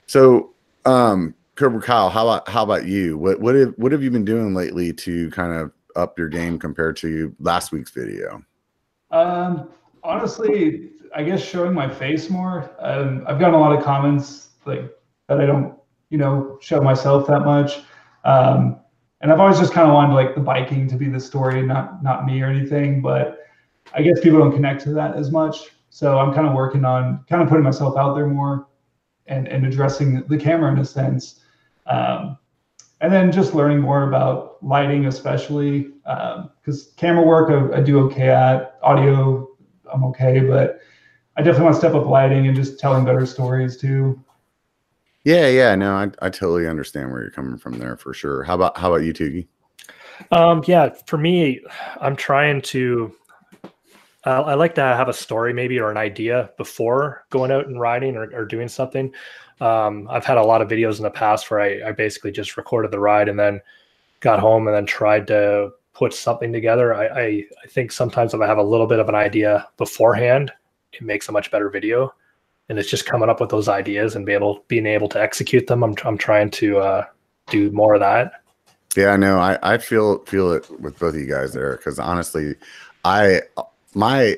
So, 0.05 0.53
um, 0.85 1.33
Cobra 1.55 1.81
Kyle, 1.81 2.09
how 2.09 2.27
about 2.27 2.47
how 2.47 2.63
about 2.63 2.85
you? 2.85 3.17
What 3.17 3.39
what 3.39 3.55
have 3.55 3.73
what 3.77 3.91
have 3.91 4.03
you 4.03 4.11
been 4.11 4.25
doing 4.25 4.53
lately 4.53 4.93
to 4.93 5.29
kind 5.31 5.53
of 5.53 5.71
up 5.95 6.17
your 6.17 6.27
game 6.27 6.59
compared 6.59 6.95
to 6.97 7.35
last 7.39 7.71
week's 7.71 7.91
video? 7.91 8.43
Um, 9.11 9.69
honestly, 10.03 10.91
I 11.15 11.23
guess 11.23 11.43
showing 11.43 11.73
my 11.73 11.89
face 11.89 12.29
more. 12.29 12.69
Um, 12.79 13.23
I've 13.27 13.39
gotten 13.39 13.55
a 13.55 13.59
lot 13.59 13.77
of 13.77 13.83
comments 13.83 14.49
like 14.65 14.89
that 15.27 15.39
I 15.41 15.45
don't, 15.45 15.77
you 16.09 16.17
know, 16.17 16.57
show 16.61 16.81
myself 16.81 17.27
that 17.27 17.41
much. 17.41 17.81
Um, 18.23 18.79
and 19.21 19.31
I've 19.31 19.39
always 19.39 19.59
just 19.59 19.73
kind 19.73 19.87
of 19.87 19.93
wanted 19.93 20.13
like 20.13 20.35
the 20.35 20.41
biking 20.41 20.87
to 20.87 20.95
be 20.95 21.09
the 21.09 21.19
story, 21.19 21.61
not 21.61 22.01
not 22.03 22.25
me 22.25 22.41
or 22.41 22.47
anything. 22.47 23.01
But 23.01 23.39
I 23.93 24.01
guess 24.01 24.19
people 24.21 24.39
don't 24.39 24.53
connect 24.53 24.83
to 24.83 24.93
that 24.93 25.15
as 25.15 25.31
much. 25.31 25.71
So 25.89 26.19
I'm 26.19 26.33
kind 26.33 26.47
of 26.47 26.53
working 26.53 26.85
on 26.85 27.25
kind 27.27 27.41
of 27.41 27.49
putting 27.49 27.63
myself 27.63 27.97
out 27.97 28.13
there 28.15 28.27
more 28.27 28.67
and 29.27 29.47
and 29.47 29.65
addressing 29.65 30.23
the 30.27 30.37
camera 30.37 30.71
in 30.71 30.79
a 30.79 30.85
sense. 30.85 31.41
Um, 31.87 32.37
and 33.01 33.13
then 33.13 33.31
just 33.31 33.53
learning 33.53 33.79
more 33.79 34.07
about 34.07 34.57
lighting, 34.61 35.05
especially 35.05 35.91
because 36.03 36.93
camera 36.97 37.23
work 37.23 37.49
I, 37.49 37.77
I 37.77 37.81
do 37.81 37.99
okay 38.07 38.29
at. 38.29 38.77
Audio, 38.81 39.47
I'm 39.91 40.03
okay, 40.05 40.39
but 40.41 40.79
I 41.37 41.41
definitely 41.41 41.65
want 41.65 41.75
to 41.75 41.79
step 41.79 41.93
up 41.93 42.05
lighting 42.05 42.47
and 42.47 42.55
just 42.55 42.79
telling 42.79 43.05
better 43.05 43.25
stories 43.25 43.77
too. 43.77 44.21
Yeah, 45.23 45.47
yeah, 45.47 45.75
no, 45.75 45.93
I, 45.93 46.11
I 46.21 46.29
totally 46.29 46.67
understand 46.67 47.11
where 47.11 47.21
you're 47.21 47.31
coming 47.31 47.57
from 47.57 47.77
there 47.77 47.97
for 47.97 48.13
sure. 48.13 48.43
How 48.43 48.55
about 48.55 48.77
how 48.77 48.93
about 48.93 49.05
you, 49.05 49.13
Tugi? 49.13 49.47
Um, 50.31 50.63
yeah, 50.67 50.89
for 51.05 51.17
me, 51.17 51.61
I'm 52.01 52.15
trying 52.15 52.61
to. 52.63 53.13
Uh, 54.25 54.41
I 54.41 54.55
like 54.55 54.75
to 54.75 54.81
have 54.81 55.07
a 55.07 55.13
story, 55.13 55.53
maybe, 55.53 55.79
or 55.79 55.91
an 55.91 55.97
idea 55.97 56.51
before 56.57 57.25
going 57.29 57.51
out 57.51 57.67
and 57.67 57.79
riding 57.79 58.17
or, 58.17 58.29
or 58.33 58.43
doing 58.43 58.67
something. 58.67 59.13
Um, 59.61 60.07
I've 60.09 60.25
had 60.25 60.37
a 60.37 60.43
lot 60.43 60.61
of 60.61 60.69
videos 60.69 60.97
in 60.97 61.03
the 61.03 61.09
past 61.09 61.49
where 61.49 61.59
I, 61.59 61.89
I 61.89 61.91
basically 61.91 62.31
just 62.31 62.57
recorded 62.57 62.91
the 62.91 62.99
ride 62.99 63.29
and 63.29 63.39
then 63.39 63.61
got 64.19 64.39
home 64.39 64.67
and 64.67 64.75
then 64.75 64.85
tried 64.85 65.27
to 65.27 65.71
put 65.93 66.13
something 66.13 66.53
together. 66.53 66.93
I, 66.93 67.07
I, 67.07 67.43
I 67.63 67.67
think 67.67 67.91
sometimes 67.91 68.33
if 68.33 68.41
I 68.41 68.47
have 68.47 68.57
a 68.57 68.63
little 68.63 68.87
bit 68.87 68.99
of 68.99 69.09
an 69.09 69.15
idea 69.15 69.67
beforehand, 69.77 70.51
it 70.93 71.01
makes 71.01 71.27
a 71.27 71.31
much 71.31 71.51
better 71.51 71.69
video. 71.69 72.13
And 72.69 72.77
it's 72.77 72.89
just 72.89 73.05
coming 73.05 73.29
up 73.29 73.41
with 73.41 73.49
those 73.49 73.67
ideas 73.67 74.15
and 74.15 74.25
be 74.25 74.33
able 74.33 74.63
being 74.67 74.85
able 74.85 75.09
to 75.09 75.21
execute 75.21 75.65
them. 75.67 75.83
I'm 75.83 75.95
I'm 76.05 76.17
trying 76.17 76.51
to 76.51 76.77
uh, 76.77 77.05
do 77.47 77.71
more 77.71 77.95
of 77.95 77.99
that. 77.99 78.43
Yeah, 78.95 79.15
no, 79.15 79.39
I, 79.39 79.57
I 79.63 79.77
feel 79.79 80.19
feel 80.25 80.51
it 80.51 80.69
with 80.79 80.99
both 80.99 81.15
of 81.15 81.19
you 81.19 81.27
guys 81.27 81.53
there 81.53 81.77
because 81.77 81.97
honestly, 81.97 82.55
I 83.03 83.41
my 83.95 84.37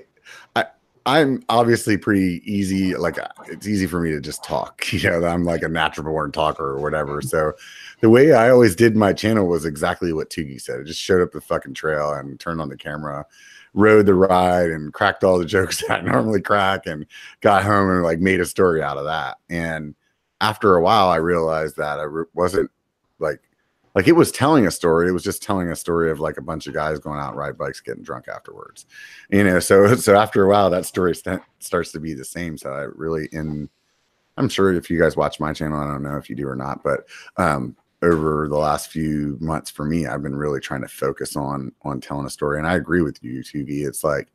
I'm 1.06 1.44
obviously 1.50 1.98
pretty 1.98 2.42
easy. 2.46 2.96
Like 2.96 3.18
uh, 3.18 3.28
it's 3.48 3.68
easy 3.68 3.88
for 3.88 4.00
me 4.00 4.12
to 4.12 4.22
just 4.22 4.44
talk. 4.44 4.86
You 4.92 5.10
know, 5.10 5.26
I'm 5.26 5.46
like 5.46 5.64
a 5.64 5.70
natural 5.70 6.12
born 6.12 6.32
talker 6.32 6.64
or 6.66 6.80
whatever. 6.80 7.20
Mm-hmm. 7.20 7.28
So 7.28 7.54
the 8.02 8.10
way 8.10 8.34
I 8.34 8.50
always 8.50 8.76
did 8.76 8.96
my 8.96 9.14
channel 9.14 9.48
was 9.48 9.66
exactly 9.66 10.14
what 10.14 10.30
Tugi 10.30 10.62
said. 10.62 10.82
It 10.82 10.86
just 10.86 11.00
showed 11.00 11.22
up 11.22 11.32
the 11.32 11.42
fucking 11.42 11.74
trail 11.74 12.14
and 12.14 12.40
turned 12.40 12.62
on 12.62 12.70
the 12.70 12.78
camera, 12.78 13.26
rode 13.74 14.06
the 14.06 14.14
ride, 14.14 14.70
and 14.70 14.94
cracked 14.94 15.24
all 15.24 15.40
the 15.40 15.46
jokes 15.58 15.82
that 15.82 16.00
I 16.00 16.02
normally 16.02 16.42
crack, 16.42 16.86
and 16.86 17.06
got 17.40 17.64
home 17.64 17.90
and 17.90 18.04
like 18.04 18.20
made 18.20 18.42
a 18.42 18.46
story 18.46 18.84
out 18.84 18.98
of 18.98 19.06
that. 19.06 19.38
And 19.50 19.96
after 20.42 20.76
a 20.76 20.82
while, 20.82 21.10
I 21.10 21.18
realized 21.18 21.78
that 21.78 22.00
I 22.00 22.06
wasn't 22.34 22.70
like 23.20 23.42
like 23.96 24.08
it 24.08 24.14
was 24.14 24.32
telling 24.32 24.68
a 24.68 24.72
story 24.72 25.10
it 25.10 25.14
was 25.14 25.24
just 25.24 25.44
telling 25.44 25.70
a 25.70 25.76
story 25.76 26.12
of 26.12 26.20
like 26.20 26.38
a 26.38 26.42
bunch 26.42 26.68
of 26.68 26.74
guys 26.74 27.00
going 27.00 27.20
out 27.20 27.36
ride 27.36 27.58
bikes 27.58 27.82
getting 27.82 28.04
drunk 28.04 28.28
afterwards 28.28 28.86
you 29.30 29.44
know 29.44 29.60
so 29.60 29.96
so 29.96 30.16
after 30.16 30.44
a 30.44 30.50
while 30.50 30.70
that 30.70 30.86
story 30.86 31.16
st- 31.16 31.42
starts 31.60 31.92
to 31.92 32.00
be 32.00 32.14
the 32.14 32.26
same 32.26 32.58
so 32.58 32.72
i 32.72 32.82
really 32.96 33.28
in 33.32 33.70
i'm 34.38 34.50
sure 34.50 34.74
if 34.74 34.90
you 34.90 35.00
guys 35.00 35.18
watch 35.18 35.40
my 35.40 35.54
channel 35.54 35.80
i 35.80 35.88
don't 35.88 36.04
know 36.04 36.18
if 36.18 36.30
you 36.30 36.36
do 36.36 36.48
or 36.48 36.56
not 36.56 36.84
but 36.84 37.06
um 37.38 37.76
over 38.04 38.48
the 38.48 38.58
last 38.58 38.90
few 38.90 39.38
months 39.40 39.70
for 39.70 39.86
me 39.86 40.08
i've 40.08 40.24
been 40.24 40.36
really 40.36 40.60
trying 40.60 40.82
to 40.82 40.88
focus 40.88 41.36
on 41.36 41.72
on 41.84 42.02
telling 42.02 42.26
a 42.26 42.30
story 42.30 42.58
and 42.58 42.68
i 42.68 42.76
agree 42.76 43.02
with 43.02 43.24
you 43.24 43.42
tv 43.42 43.86
it's 43.86 44.04
like 44.04 44.30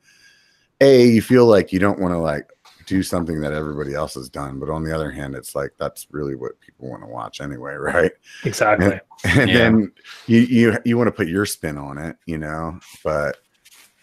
a 0.81 1.07
you 1.07 1.23
feel 1.23 1.47
like 1.47 1.73
you 1.73 1.79
don't 1.79 1.99
want 1.99 2.13
to 2.13 2.19
like 2.19 2.51
do 2.87 3.03
something 3.03 3.41
that 3.41 3.53
everybody 3.53 3.95
else 3.95 4.15
has 4.15 4.29
done 4.29 4.59
but 4.61 4.71
on 4.71 4.85
the 4.85 4.95
other 4.95 5.11
hand 5.11 5.35
it's 5.35 5.55
like 5.55 5.73
that's 5.79 6.07
really 6.13 6.35
what 6.37 6.59
people 6.61 6.89
want 6.89 7.03
to 7.03 7.09
watch 7.09 7.41
anyway 7.41 7.75
right? 7.93 8.13
Exactly. 8.45 9.01
and 9.25 9.51
Yeah. 9.51 9.59
then 9.59 9.93
you 10.27 10.39
you 10.41 10.79
you 10.85 10.97
want 10.97 11.09
to 11.09 11.13
put 11.13 11.27
your 11.29 11.47
spin 11.47 11.77
on 11.79 11.99
it 11.99 12.17
you 12.27 12.39
know? 12.39 12.79
But 13.05 13.39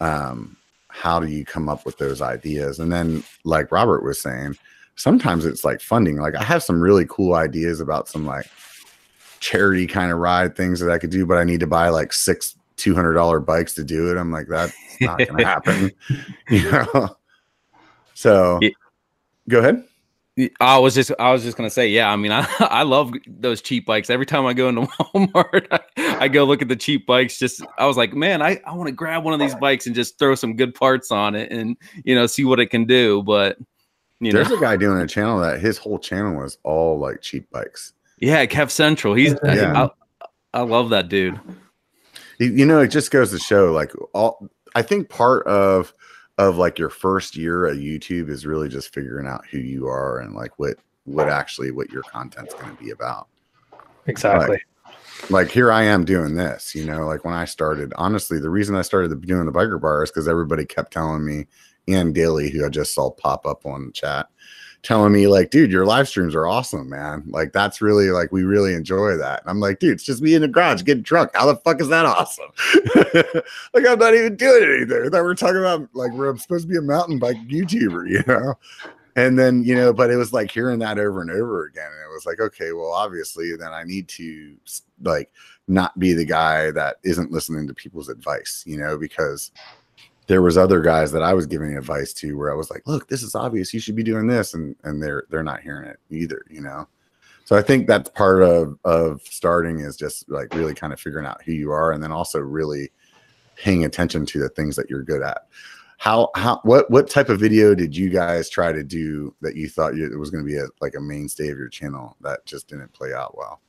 um 0.00 0.56
how 0.88 1.18
do 1.18 1.26
you 1.26 1.44
come 1.44 1.68
up 1.68 1.84
with 1.84 1.98
those 1.98 2.20
ideas? 2.22 2.78
And 2.78 2.92
then 2.92 3.24
like 3.44 3.72
robert 3.72 4.02
was 4.04 4.20
saying 4.20 4.56
sometimes 4.96 5.44
it's 5.44 5.64
like 5.64 5.80
funding. 5.80 6.16
Like 6.18 6.36
i 6.36 6.44
have 6.44 6.62
some 6.62 6.80
really 6.80 7.06
cool 7.08 7.34
ideas 7.34 7.80
about 7.80 8.08
some 8.08 8.24
like 8.26 8.46
charity 9.40 9.86
kind 9.86 10.10
of 10.12 10.18
ride 10.18 10.56
things 10.56 10.80
that 10.80 10.90
i 10.90 10.98
could 10.98 11.10
do 11.10 11.26
but 11.26 11.36
i 11.36 11.44
need 11.44 11.60
to 11.60 11.66
buy 11.66 11.88
like 11.88 12.12
six 12.12 12.56
$200 12.76 13.44
bikes 13.46 13.72
to 13.74 13.84
do 13.84 14.10
it. 14.10 14.18
I'm 14.18 14.32
like 14.32 14.48
that's 14.48 14.74
not 15.00 15.18
gonna 15.26 15.44
happen 15.54 15.92
you 16.50 16.70
know 16.70 17.16
so 18.24 18.58
Yeah. 18.60 18.70
go 19.48 19.58
ahead 19.60 19.84
I 20.60 20.78
was 20.78 20.96
just 20.96 21.12
I 21.20 21.30
was 21.30 21.44
just 21.44 21.56
gonna 21.56 21.70
say, 21.70 21.86
yeah. 21.86 22.10
I 22.10 22.16
mean, 22.16 22.32
I 22.32 22.44
I 22.58 22.82
love 22.82 23.12
those 23.24 23.62
cheap 23.62 23.86
bikes. 23.86 24.10
Every 24.10 24.26
time 24.26 24.44
I 24.46 24.52
go 24.52 24.68
into 24.68 24.80
Walmart, 25.14 25.68
I, 25.70 25.78
I 26.24 26.26
go 26.26 26.42
look 26.42 26.60
at 26.60 26.66
the 26.66 26.74
cheap 26.74 27.06
bikes. 27.06 27.38
Just 27.38 27.62
I 27.78 27.86
was 27.86 27.96
like, 27.96 28.14
man, 28.14 28.42
I, 28.42 28.60
I 28.66 28.74
want 28.74 28.88
to 28.88 28.92
grab 28.92 29.22
one 29.22 29.32
of 29.32 29.38
these 29.38 29.54
bikes 29.54 29.86
and 29.86 29.94
just 29.94 30.18
throw 30.18 30.34
some 30.34 30.56
good 30.56 30.74
parts 30.74 31.12
on 31.12 31.36
it 31.36 31.52
and 31.52 31.76
you 32.04 32.16
know 32.16 32.26
see 32.26 32.44
what 32.44 32.58
it 32.58 32.66
can 32.66 32.84
do. 32.84 33.22
But 33.22 33.58
you 34.18 34.32
know, 34.32 34.42
there's 34.42 34.50
a 34.50 34.60
guy 34.60 34.76
doing 34.76 35.00
a 35.00 35.06
channel 35.06 35.38
that 35.38 35.60
his 35.60 35.78
whole 35.78 36.00
channel 36.00 36.42
is 36.42 36.58
all 36.64 36.98
like 36.98 37.20
cheap 37.20 37.48
bikes 37.52 37.92
yeah, 38.18 38.46
Kev 38.46 38.70
Central. 38.70 39.14
He's 39.14 39.34
Yeah. 39.44 39.88
I, 40.22 40.26
I 40.54 40.62
love 40.62 40.90
that 40.90 41.08
dude. 41.08 41.38
you 42.38 42.48
you 42.48 42.66
know 42.66 42.80
it 42.80 42.88
just 42.88 43.10
goes 43.10 43.30
to 43.30 43.38
show 43.38 43.72
like 43.72 43.92
all 44.12 44.48
i 44.74 44.82
think 44.82 45.08
part 45.08 45.46
of 45.46 45.92
of 46.38 46.56
like 46.56 46.78
your 46.78 46.90
first 46.90 47.36
year 47.36 47.66
at 47.66 47.76
youtube 47.76 48.28
is 48.28 48.46
really 48.46 48.68
just 48.68 48.92
figuring 48.92 49.26
out 49.26 49.46
who 49.46 49.58
you 49.58 49.86
are 49.86 50.20
and 50.20 50.34
like 50.34 50.58
what 50.58 50.76
what 51.04 51.28
actually 51.28 51.70
what 51.70 51.90
your 51.90 52.02
content's 52.02 52.54
going 52.54 52.74
to 52.74 52.82
be 52.82 52.90
about 52.90 53.28
Exactly. 54.06 54.60
like 55.30 55.50
here 55.50 55.70
i 55.70 55.82
am 55.82 56.04
doing 56.04 56.34
this 56.34 56.74
you 56.74 56.84
know 56.84 57.06
like 57.06 57.24
when 57.24 57.34
i 57.34 57.44
started 57.44 57.92
honestly 57.96 58.38
the 58.38 58.50
reason 58.50 58.74
i 58.74 58.82
started 58.82 59.08
doing 59.26 59.46
the 59.46 59.52
biker 59.52 59.80
bar 59.80 60.02
is 60.02 60.10
because 60.10 60.28
everybody 60.28 60.64
kept 60.64 60.92
telling 60.92 61.24
me 61.24 61.46
and 61.88 62.14
daily 62.14 62.50
who 62.50 62.66
i 62.66 62.68
just 62.68 62.94
saw 62.94 63.10
pop 63.10 63.46
up 63.46 63.64
on 63.64 63.92
chat 63.92 64.28
telling 64.84 65.12
me 65.12 65.26
like 65.26 65.50
dude 65.50 65.72
your 65.72 65.86
live 65.86 66.06
streams 66.06 66.34
are 66.34 66.46
awesome 66.46 66.88
man. 66.88 67.24
Like 67.26 67.52
that's 67.52 67.80
really 67.80 68.10
like 68.10 68.30
we 68.30 68.44
really 68.44 68.74
enjoy 68.74 69.16
that. 69.16 69.40
And 69.40 69.50
i'm 69.50 69.58
like 69.58 69.78
dude 69.78 69.92
it's 69.92 70.04
just 70.04 70.22
me 70.22 70.34
in 70.34 70.42
the 70.42 70.48
garage 70.48 70.82
getting 70.84 71.02
drunk. 71.02 71.30
How 71.34 71.46
the 71.46 71.56
fuck 71.56 71.80
is 71.80 71.88
that 71.88 72.06
awesome? 72.06 72.50
Like 73.74 73.86
i'm 73.86 73.98
not 73.98 74.14
even 74.14 74.36
doing 74.36 74.62
anything. 74.62 75.06
I 75.06 75.08
thought 75.08 75.24
we 75.24 75.30
are 75.30 75.34
talking 75.34 75.58
about 75.58 75.88
like 75.94 76.12
we're 76.12 76.36
supposed 76.36 76.64
to 76.64 76.72
be 76.72 76.78
a 76.78 76.82
mountain 76.82 77.18
bike 77.18 77.36
youtuber 77.48 78.08
you 78.08 78.22
know? 78.26 78.54
And 79.16 79.38
then 79.38 79.64
you 79.64 79.74
know 79.74 79.92
but 79.92 80.10
it 80.10 80.16
was 80.16 80.32
like 80.32 80.50
hearing 80.50 80.78
that 80.80 80.98
over 80.98 81.22
and 81.22 81.30
over 81.30 81.64
again 81.64 81.86
and 81.86 82.10
it 82.10 82.12
was 82.12 82.26
like 82.26 82.40
okay 82.40 82.72
well 82.72 82.92
obviously 82.92 83.56
then 83.56 83.72
i 83.72 83.84
need 83.84 84.08
to 84.08 84.56
like 85.02 85.30
not 85.66 85.98
be 85.98 86.12
the 86.12 86.24
guy 86.24 86.70
that 86.72 86.96
isn't 87.04 87.32
listening 87.32 87.66
to 87.66 87.74
people's 87.74 88.08
advice 88.08 88.62
you 88.66 88.76
know 88.76 88.98
because 88.98 89.50
there 90.26 90.42
was 90.42 90.56
other 90.56 90.80
guys 90.80 91.12
that 91.12 91.22
i 91.22 91.34
was 91.34 91.46
giving 91.46 91.76
advice 91.76 92.12
to 92.12 92.36
where 92.36 92.52
i 92.52 92.54
was 92.54 92.70
like 92.70 92.82
look 92.86 93.08
this 93.08 93.22
is 93.22 93.34
obvious. 93.34 93.74
You 93.74 93.80
should 93.80 93.96
be 93.96 94.02
doing 94.02 94.26
this 94.26 94.54
and 94.54 94.76
and 94.84 95.02
they're 95.02 95.24
they're 95.30 95.42
not 95.42 95.60
hearing 95.60 95.88
it 95.88 95.98
either 96.10 96.44
you 96.50 96.60
know? 96.60 96.88
So 97.44 97.56
i 97.56 97.62
think 97.62 97.86
that's 97.86 98.10
part 98.10 98.42
of 98.42 98.78
of 98.84 99.22
starting 99.22 99.80
is 99.80 99.96
just 99.96 100.28
like 100.30 100.54
really 100.54 100.74
kind 100.74 100.92
of 100.92 101.00
figuring 101.00 101.26
out 101.26 101.42
who 101.42 101.52
you 101.52 101.70
are 101.70 101.92
and 101.92 102.02
then 102.02 102.12
also 102.12 102.38
really 102.38 102.90
paying 103.56 103.84
attention 103.84 104.26
to 104.26 104.38
the 104.38 104.48
things 104.50 104.76
that 104.76 104.90
you're 104.90 105.02
good 105.02 105.22
at. 105.22 105.46
How 105.98 106.30
how 106.34 106.60
what 106.64 106.90
what 106.90 107.08
type 107.08 107.28
of 107.28 107.40
video 107.40 107.74
did 107.74 107.96
you 107.96 108.10
guys 108.10 108.50
try 108.50 108.72
to 108.72 108.82
do 108.82 109.34
that 109.40 109.56
you 109.56 109.68
thought 109.68 109.94
you, 109.94 110.04
it 110.12 110.18
was 110.18 110.30
going 110.30 110.44
to 110.44 110.50
be 110.50 110.58
a, 110.58 110.66
like 110.80 110.94
a 110.96 111.00
mainstay 111.00 111.48
of 111.48 111.56
your 111.58 111.68
channel 111.68 112.16
that 112.20 112.44
just 112.44 112.68
didn't 112.68 112.92
play 112.92 113.14
out 113.14 113.36
well 113.38 113.60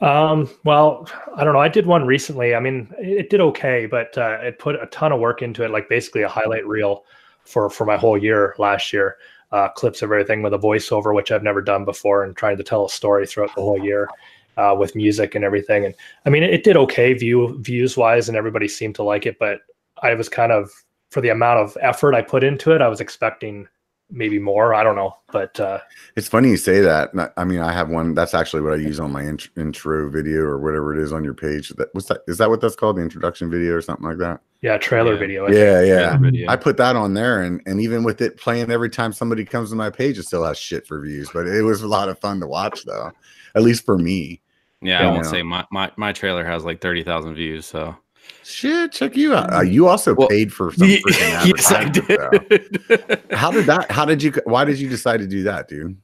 um, 0.00 0.50
well, 0.64 1.08
I 1.36 1.44
don't 1.44 1.52
know. 1.52 1.60
I 1.60 1.68
did 1.68 1.86
one 1.86 2.06
recently. 2.06 2.54
I 2.54 2.60
mean, 2.60 2.92
it 2.98 3.30
did 3.30 3.40
okay, 3.40 3.86
but 3.86 4.16
uh, 4.18 4.38
it 4.42 4.58
put 4.58 4.76
a 4.76 4.86
ton 4.86 5.12
of 5.12 5.20
work 5.20 5.42
into 5.42 5.64
it, 5.64 5.70
like 5.70 5.88
basically 5.88 6.22
a 6.22 6.28
highlight 6.28 6.66
reel 6.66 7.04
for 7.44 7.70
for 7.70 7.84
my 7.84 7.96
whole 7.96 8.18
year 8.18 8.54
last 8.58 8.92
year. 8.92 9.16
Uh, 9.52 9.68
clips 9.68 10.02
of 10.02 10.10
everything 10.10 10.42
with 10.42 10.52
a 10.52 10.58
voiceover, 10.58 11.14
which 11.14 11.30
I've 11.30 11.44
never 11.44 11.62
done 11.62 11.84
before, 11.84 12.24
and 12.24 12.36
trying 12.36 12.56
to 12.56 12.64
tell 12.64 12.86
a 12.86 12.90
story 12.90 13.24
throughout 13.24 13.54
the 13.54 13.62
whole 13.62 13.78
year 13.78 14.08
uh, 14.56 14.74
with 14.76 14.96
music 14.96 15.36
and 15.36 15.44
everything. 15.44 15.84
And 15.84 15.94
I 16.26 16.30
mean, 16.30 16.42
it, 16.42 16.52
it 16.52 16.64
did 16.64 16.76
okay 16.76 17.12
view 17.12 17.56
views 17.60 17.96
wise, 17.96 18.28
and 18.28 18.36
everybody 18.36 18.66
seemed 18.66 18.96
to 18.96 19.04
like 19.04 19.26
it. 19.26 19.38
But 19.38 19.60
I 20.02 20.14
was 20.14 20.28
kind 20.28 20.50
of 20.50 20.72
for 21.10 21.20
the 21.20 21.28
amount 21.28 21.60
of 21.60 21.78
effort 21.80 22.14
I 22.14 22.22
put 22.22 22.42
into 22.42 22.72
it, 22.72 22.82
I 22.82 22.88
was 22.88 23.00
expecting 23.00 23.68
maybe 24.10 24.38
more. 24.38 24.74
I 24.74 24.82
don't 24.82 24.96
know, 24.96 25.16
but 25.32 25.58
uh, 25.60 25.78
it's 26.16 26.28
funny 26.28 26.50
you 26.50 26.56
say 26.56 26.80
that. 26.80 27.10
I 27.36 27.44
mean, 27.44 27.60
I 27.60 27.72
have 27.72 27.88
one. 27.88 28.14
That's 28.14 28.34
actually 28.34 28.62
what 28.62 28.72
I 28.72 28.76
use 28.76 29.00
on 29.00 29.12
my 29.12 29.22
int- 29.22 29.48
intro 29.56 30.08
video 30.10 30.40
or 30.42 30.58
whatever 30.58 30.94
it 30.98 31.02
is 31.02 31.12
on 31.12 31.24
your 31.24 31.34
page. 31.34 31.70
That 31.70 31.88
what's 31.92 32.08
that? 32.08 32.20
Is 32.28 32.38
that 32.38 32.50
what 32.50 32.60
that's 32.60 32.76
called? 32.76 32.96
The 32.96 33.02
introduction 33.02 33.50
video 33.50 33.74
or 33.74 33.80
something 33.82 34.06
like 34.06 34.18
that? 34.18 34.40
Yeah, 34.62 34.78
trailer 34.78 35.14
Yeah. 35.14 35.18
video. 35.18 35.46
I 35.46 35.50
Yeah, 35.52 35.82
yeah. 35.82 36.16
Video. 36.16 36.48
I 36.50 36.56
put 36.56 36.76
that 36.78 36.96
on 36.96 37.14
there, 37.14 37.42
and 37.42 37.60
and 37.66 37.80
even 37.80 38.04
with 38.04 38.20
it 38.20 38.36
playing 38.36 38.70
every 38.70 38.90
time 38.90 39.12
somebody 39.12 39.44
comes 39.44 39.70
to 39.70 39.76
my 39.76 39.90
page, 39.90 40.18
it 40.18 40.24
still 40.24 40.44
has 40.44 40.58
shit 40.58 40.86
for 40.86 41.00
views. 41.00 41.30
But 41.32 41.46
it 41.46 41.62
was 41.62 41.82
a 41.82 41.88
lot 41.88 42.08
of 42.08 42.18
fun 42.18 42.40
to 42.40 42.46
watch, 42.46 42.84
though. 42.84 43.12
At 43.54 43.62
least 43.62 43.84
for 43.84 43.98
me. 43.98 44.40
Yeah, 44.80 45.00
Yeah. 45.02 45.08
I 45.08 45.12
won't 45.12 45.26
say 45.26 45.42
my, 45.42 45.64
my 45.70 45.90
my 45.96 46.12
trailer 46.12 46.44
has 46.44 46.64
like 46.64 46.80
thirty 46.80 47.02
thousand 47.02 47.34
views. 47.34 47.64
So 47.66 47.96
Shit, 48.44 48.92
check 48.92 49.16
you 49.16 49.34
out. 49.34 49.52
Uh, 49.52 49.62
you 49.62 49.88
also 49.88 50.14
Well, 50.14 50.28
paid 50.28 50.52
for 50.52 50.72
some 50.72 50.86
freaking 50.88 51.02
yes, 51.56 51.72
I 51.72 51.84
advertisement, 51.84 52.88
though. 52.88 52.96
did. 53.16 53.22
How 53.32 53.50
did 53.50 53.66
that? 53.66 53.90
How 53.90 54.04
did 54.04 54.22
you? 54.22 54.32
Why 54.44 54.64
did 54.64 54.78
you 54.78 54.88
decide 54.88 55.18
to 55.20 55.26
do 55.26 55.42
that, 55.44 55.68
dude? 55.68 55.96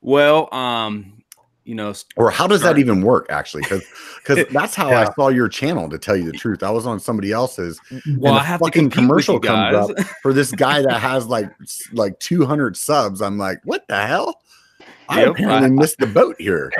well, 0.00 0.52
um, 0.54 1.22
you 1.64 1.76
know, 1.76 1.94
Or 2.16 2.28
how 2.32 2.48
does 2.48 2.60
that 2.62 2.76
even 2.78 3.02
work? 3.02 3.26
Actually, 3.30 3.62
because 3.62 3.84
because 4.24 4.46
that's 4.52 4.74
how 4.74 4.90
I 4.90 5.04
saw 5.14 5.28
your 5.28 5.48
channel. 5.48 5.88
To 5.90 5.96
tell 5.98 6.16
you 6.16 6.24
the 6.24 6.32
truth, 6.36 6.62
I 6.64 6.70
was 6.70 6.86
on 6.86 6.98
somebody 6.98 7.30
else's 7.30 7.78
well, 8.18 8.34
I 8.34 8.42
have 8.42 8.58
fucking 8.60 8.90
compete 8.90 8.94
commercial 8.94 9.38
comes 9.38 9.92
guys. 9.94 10.06
for 10.22 10.32
this 10.32 10.50
guy 10.50 10.82
that 10.82 10.98
has 10.98 11.26
like 11.26 11.50
like 11.92 12.18
200 12.18 12.76
subs. 12.76 13.22
I'm 13.22 13.38
like, 13.38 13.60
what 13.64 13.86
the 13.86 14.04
hell? 14.06 14.40
I 15.08 15.20
Yep, 15.20 15.30
apparently 15.32 15.66
I- 15.66 15.70
missed 15.70 15.98
the 15.98 16.06
boat 16.08 16.34
here. 16.40 16.72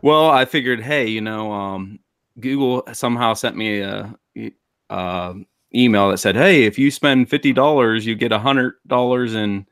well, 0.00 0.30
I 0.30 0.44
figured, 0.44 0.80
hey, 0.80 1.08
you 1.08 1.20
know, 1.20 1.52
um, 1.52 1.98
Google 2.40 2.82
somehow 2.92 3.34
sent 3.34 3.56
me 3.56 3.80
a, 3.80 4.14
uh, 4.90 5.34
email 5.74 6.10
that 6.10 6.18
said, 6.18 6.36
hey, 6.36 6.64
if 6.64 6.78
you 6.78 6.90
spend 6.90 7.30
fifty 7.30 7.52
dollars, 7.52 8.04
you 8.06 8.14
get 8.14 8.32
a 8.32 8.38
hundred 8.38 8.74
dollars 8.86 9.34
in 9.34 9.66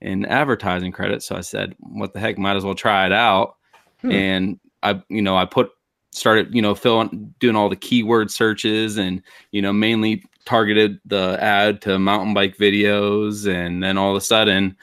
in 0.00 0.26
advertising 0.26 0.92
credit. 0.92 1.22
So 1.22 1.36
I 1.36 1.40
said, 1.40 1.74
what 1.78 2.12
the 2.12 2.20
heck, 2.20 2.38
might 2.38 2.56
as 2.56 2.64
well 2.64 2.74
try 2.74 3.06
it 3.06 3.12
out. 3.12 3.56
Hmm. 4.02 4.12
And 4.12 4.60
I, 4.82 5.02
you 5.08 5.22
know, 5.22 5.36
I 5.36 5.46
put 5.46 5.70
started, 6.12 6.54
you 6.54 6.62
know, 6.62 6.74
filling 6.74 7.34
doing 7.38 7.56
all 7.56 7.68
the 7.68 7.76
keyword 7.76 8.30
searches 8.30 8.96
and 8.98 9.22
you 9.52 9.62
know 9.62 9.72
mainly 9.72 10.22
targeted 10.44 11.00
the 11.04 11.36
ad 11.40 11.82
to 11.82 11.98
mountain 11.98 12.34
bike 12.34 12.56
videos, 12.56 13.50
and 13.50 13.82
then 13.82 13.98
all 13.98 14.10
of 14.10 14.16
a 14.16 14.20
sudden, 14.20 14.76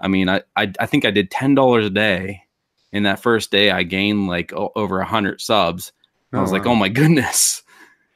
I 0.00 0.08
mean, 0.08 0.28
I 0.28 0.42
I, 0.56 0.72
I 0.80 0.86
think 0.86 1.04
I 1.04 1.10
did 1.10 1.30
ten 1.30 1.54
dollars 1.54 1.86
a 1.86 1.90
day. 1.90 2.42
In 2.92 3.02
that 3.02 3.20
first 3.20 3.50
day, 3.50 3.70
I 3.72 3.82
gained 3.82 4.26
like 4.28 4.52
over 4.54 5.00
a 5.00 5.04
hundred 5.04 5.40
subs. 5.40 5.92
I 6.36 6.40
was 6.40 6.52
like, 6.52 6.66
oh 6.66 6.74
my 6.74 6.88
goodness. 6.88 7.62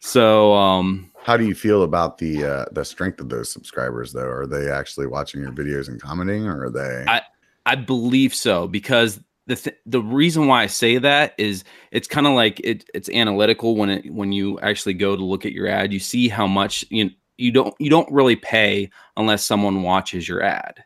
So, 0.00 0.54
um, 0.54 1.11
How 1.22 1.37
do 1.37 1.44
you 1.46 1.54
feel 1.54 1.83
about 1.83 2.18
the 2.18 2.44
uh, 2.44 2.64
the 2.72 2.85
strength 2.85 3.20
of 3.20 3.28
those 3.28 3.50
subscribers 3.52 4.12
though? 4.12 4.28
Are 4.28 4.46
they 4.46 4.70
actually 4.70 5.06
watching 5.06 5.40
your 5.40 5.52
videos 5.52 5.88
and 5.88 6.00
commenting, 6.00 6.46
or 6.46 6.64
are 6.66 6.70
they? 6.70 7.04
I- 7.09 7.22
I 7.66 7.74
believe 7.74 8.35
so 8.35 8.66
because 8.66 9.20
the 9.46 9.54
th- 9.56 9.76
the 9.85 10.00
reason 10.00 10.46
why 10.46 10.62
I 10.62 10.66
say 10.66 10.96
that 10.96 11.35
is 11.37 11.62
it's 11.92 12.09
kind 12.09 12.26
of 12.26 12.33
like 12.33 12.59
it 12.61 12.88
it's 12.94 13.11
analytical 13.11 13.76
when 13.76 13.90
it 13.90 14.11
when 14.12 14.33
you 14.33 14.59
actually 14.61 14.94
go 14.94 15.14
to 15.14 15.22
look 15.22 15.44
at 15.44 15.52
your 15.52 15.68
ad, 15.68 15.92
you 15.92 15.98
see 16.00 16.28
how 16.28 16.46
much 16.46 16.85
you 16.88 17.11
you 17.37 17.52
don't 17.52 17.74
you 17.78 17.90
don't 17.90 18.11
really 18.11 18.37
pay 18.37 18.88
unless 19.18 19.44
someone 19.44 19.83
watches 19.83 20.26
your 20.26 20.42
ad. 20.42 20.83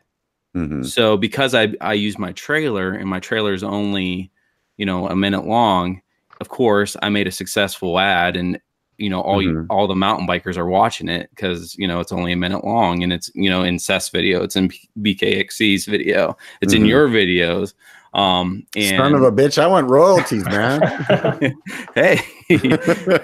Mhm. 0.55 0.85
So 0.85 1.15
because 1.15 1.55
I 1.55 1.73
I 1.79 1.93
use 1.93 2.19
my 2.19 2.33
trailer 2.33 2.91
and 2.91 3.09
my 3.09 3.21
trailer 3.21 3.53
is 3.53 3.63
only 3.63 4.31
you 4.77 4.85
know 4.85 5.07
a 5.07 5.15
minute 5.15 5.45
long, 5.45 6.01
of 6.41 6.49
course 6.49 6.95
I 7.01 7.09
made 7.09 7.27
a 7.27 7.31
successful 7.31 7.97
ad 7.99 8.35
and 8.35 8.59
you 8.97 9.09
know 9.09 9.21
all 9.21 9.41
you 9.41 9.49
Mhm. 9.51 9.65
all 9.69 9.87
the 9.87 9.95
mountain 9.95 10.27
bikers 10.27 10.57
are 10.57 10.65
watching 10.67 11.09
it 11.09 11.29
because 11.31 11.75
you 11.77 11.87
know 11.87 11.99
it's 11.99 12.11
only 12.11 12.31
a 12.31 12.37
minute 12.37 12.63
long 12.63 13.03
and 13.03 13.11
it's 13.13 13.29
you 13.35 13.49
know 13.49 13.63
in 13.63 13.79
Seth's 13.79 14.09
video, 14.09 14.43
it's 14.43 14.55
in 14.55 14.69
BKXC's 15.01 15.85
video, 15.85 16.37
it's 16.61 16.73
in 16.73 16.83
Mhm. 16.83 16.87
your 16.87 17.07
videos. 17.09 17.73
Um 18.13 18.65
and 18.75 18.97
Son 18.97 19.15
of 19.15 19.23
a 19.23 19.31
bitch! 19.31 19.57
I 19.57 19.67
want 19.67 19.89
royalties, 19.89 20.45
man. 20.47 20.81
hey 21.95 22.19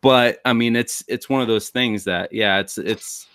but 0.00 0.38
I 0.44 0.52
mean 0.52 0.76
it's 0.76 1.02
it's 1.08 1.28
one 1.28 1.42
of 1.42 1.48
those 1.48 1.70
things 1.70 2.04
that 2.04 2.32
yeah 2.32 2.58
it's 2.60 2.78
it's 2.78 3.26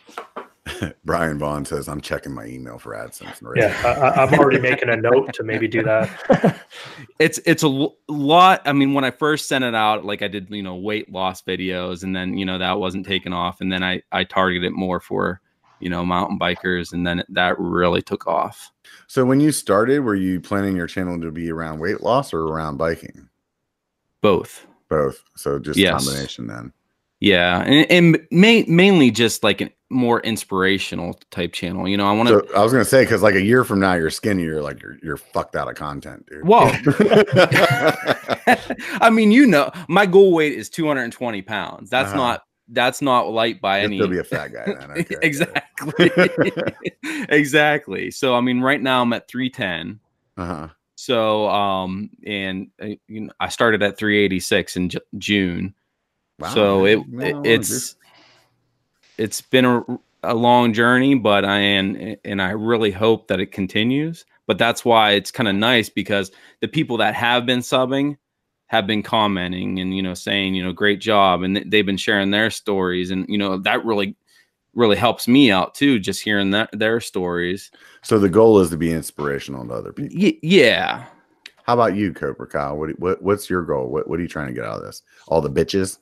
Brian 1.06 1.38
Vaughn 1.40 1.66
says 1.66 1.90
I'm 1.90 2.00
checking 2.00 2.34
my 2.34 2.46
email 2.46 2.78
for 2.80 2.94
AdSense. 2.94 3.42
Right 3.42 3.58
Yeah, 3.64 3.82
I, 3.86 3.90
I- 3.90 4.24
I'm 4.26 4.34
already 4.40 4.60
making 4.62 4.90
a 4.90 4.96
note 4.96 5.34
to 5.34 5.44
maybe 5.44 5.68
do 5.68 5.84
that. 5.84 6.62
it's 7.20 7.40
it's 7.46 7.64
a 7.64 7.68
l- 7.68 7.98
lot 8.08 8.62
i 8.66 8.72
mean 8.74 8.94
when 8.94 9.04
i 9.04 9.12
first 9.12 9.48
sent 9.48 9.64
it 9.64 9.76
out 9.76 10.06
like 10.06 10.22
i 10.22 10.28
did 10.28 10.50
you 10.50 10.64
know 10.64 10.76
weight 10.76 11.12
loss 11.12 11.42
videos 11.42 12.04
and 12.04 12.16
then 12.16 12.36
you 12.38 12.46
know 12.46 12.58
that 12.58 12.80
wasn't 12.80 13.06
taken 13.06 13.32
off 13.34 13.62
and 13.62 13.72
then 13.72 13.84
i 13.84 14.02
i 14.12 14.24
targeted 14.24 14.64
it 14.64 14.72
more 14.74 15.00
for 15.00 15.40
you 15.80 15.90
know 15.90 16.04
mountain 16.06 16.40
bikers 16.40 16.94
and 16.94 17.06
then 17.06 17.20
it, 17.20 17.26
that 17.30 17.56
really 17.60 18.02
took 18.02 18.26
off 18.26 18.72
So 19.08 19.24
when 19.26 19.40
you 19.40 19.52
started, 19.52 20.00
were 20.00 20.16
you 20.16 20.40
planning 20.42 20.76
your 20.76 20.88
channel 20.88 21.20
to 21.22 21.30
be 21.32 21.52
around 21.52 21.80
weight 21.80 22.02
loss 22.02 22.34
or 22.34 22.42
around 22.42 22.78
biking? 22.78 23.30
both 24.22 24.66
Both. 24.90 25.24
So 25.36 25.60
just 25.60 25.78
Yes. 25.78 26.06
combination 26.06 26.48
then. 26.48 26.74
yeah 27.20 27.62
and, 27.64 27.92
and 27.92 28.28
ma- 28.32 28.64
mainly 28.74 29.12
just 29.12 29.44
like 29.44 29.62
a 29.62 29.70
more 29.94 30.20
inspirational 30.22 31.20
type 31.32 31.54
channel 31.54 31.88
you 31.88 31.96
know 31.98 32.08
i 32.08 32.12
want 32.12 32.28
to 32.30 32.46
So 32.48 32.56
I 32.56 32.64
was 32.64 32.72
gonna 32.72 32.84
say 32.86 33.04
because 33.04 33.22
like 33.22 33.36
a 33.36 33.42
year 33.42 33.64
from 33.64 33.80
now, 33.80 33.94
you're 33.94 34.10
skinny. 34.10 34.44
You're 34.44 34.62
like 34.62 34.82
you're 34.82 34.98
you're 35.04 35.18
fucked 35.18 35.56
out 35.56 35.70
of 35.70 35.76
content, 35.76 36.26
dude. 36.28 36.46
well 36.48 36.68
i 39.02 39.10
mean 39.12 39.32
you 39.32 39.46
know 39.48 39.72
my 39.88 40.06
goal 40.06 40.34
weight 40.34 40.54
is 40.54 40.70
220 40.70 41.42
pounds 41.44 41.90
that's 41.90 42.10
Uh-huh. 42.10 42.18
not 42.18 42.44
that's 42.70 43.02
not 43.02 43.30
light 43.30 43.62
by 43.62 43.80
You'll 43.80 43.86
any 43.86 43.98
still 43.98 44.08
be 44.08 44.20
a 44.20 44.24
fat 44.24 44.48
guy 44.54 44.66
then. 44.66 45.06
Exactly 45.22 46.12
exactly 47.30 48.10
so 48.12 48.36
i 48.36 48.42
mean 48.42 48.62
right 48.62 48.82
now 48.82 49.02
i'm 49.02 49.14
at 49.14 49.28
310 49.28 50.00
Uh-huh. 50.38 50.68
so 50.96 51.50
um 51.50 52.10
and 52.26 52.70
uh, 52.82 52.88
you 53.08 53.22
know, 53.22 53.34
i 53.40 53.50
started 53.50 53.84
at 53.84 53.98
386 53.98 54.78
in 54.78 54.90
Ju- 54.90 55.00
june 55.18 55.74
Wow, 56.40 56.50
so 56.54 56.80
man. 56.84 56.88
it, 56.88 56.96
Well, 57.10 57.42
it 57.46 57.58
well, 57.60 57.70
it's 59.18 59.42
been 59.42 59.66
a, 59.66 59.84
a 60.24 60.34
long 60.34 60.74
journey 60.74 61.16
but 61.16 61.46
i 61.46 61.58
and 61.58 62.18
and 62.24 62.42
i 62.42 62.50
really 62.52 62.92
hope 62.92 63.28
that 63.28 63.40
it 63.40 63.48
continues 63.52 64.26
but 64.48 64.58
that's 64.58 64.84
why 64.84 65.12
it's 65.12 65.32
kind 65.32 65.48
of 65.48 65.56
nice 65.56 65.90
because 65.90 66.32
the 66.62 66.68
people 66.68 66.98
that 66.98 67.14
have 67.16 67.46
been 67.46 67.60
subbing 67.60 68.18
have 68.68 68.88
been 68.88 69.04
commenting 69.04 69.80
and 69.80 69.96
you 69.96 70.02
know 70.02 70.14
saying 70.14 70.56
you 70.56 70.64
know 70.64 70.72
great 70.74 71.00
job 71.00 71.44
and 71.44 71.56
th- 71.56 71.68
they've 71.70 71.86
been 71.86 71.98
sharing 71.98 72.32
their 72.32 72.50
stories 72.50 73.12
and 73.12 73.26
you 73.30 73.38
know 73.38 73.58
that 73.58 73.84
really 73.86 74.16
really 74.74 74.96
helps 74.96 75.28
me 75.28 75.52
out 75.52 75.76
too 75.76 76.00
just 76.00 76.24
hearing 76.24 76.50
that 76.50 76.70
their 76.74 77.00
stories 77.00 77.70
So 78.02 78.18
the 78.18 78.30
goal 78.30 78.60
is 78.60 78.72
to 78.72 78.78
be 78.78 78.92
inspirational 78.92 79.68
to 79.68 79.74
other 79.74 79.94
people. 79.94 80.18
y- 80.20 80.40
yeah 80.42 81.06
How 81.64 81.76
about 81.76 81.96
you, 81.96 82.12
Cobra 82.14 82.48
Kyle? 82.48 82.76
What, 82.78 82.98
what 83.00 83.22
what's 83.22 83.50
your 83.50 83.62
goal? 83.64 83.88
What 83.90 84.08
what 84.10 84.20
are 84.20 84.22
you 84.24 84.28
trying 84.28 84.48
to 84.48 84.54
get 84.54 84.66
out 84.66 84.78
of 84.80 84.84
this? 84.84 85.04
All 85.28 85.42
the 85.42 85.50
bitches? 85.52 86.00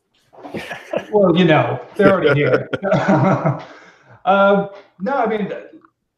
Well, 1.11 1.35
you 1.35 1.43
know, 1.43 1.85
they're 1.95 2.09
already 2.11 2.39
here. 2.39 2.69
um, 4.25 4.69
no, 4.99 5.13
I 5.13 5.25
mean, 5.27 5.51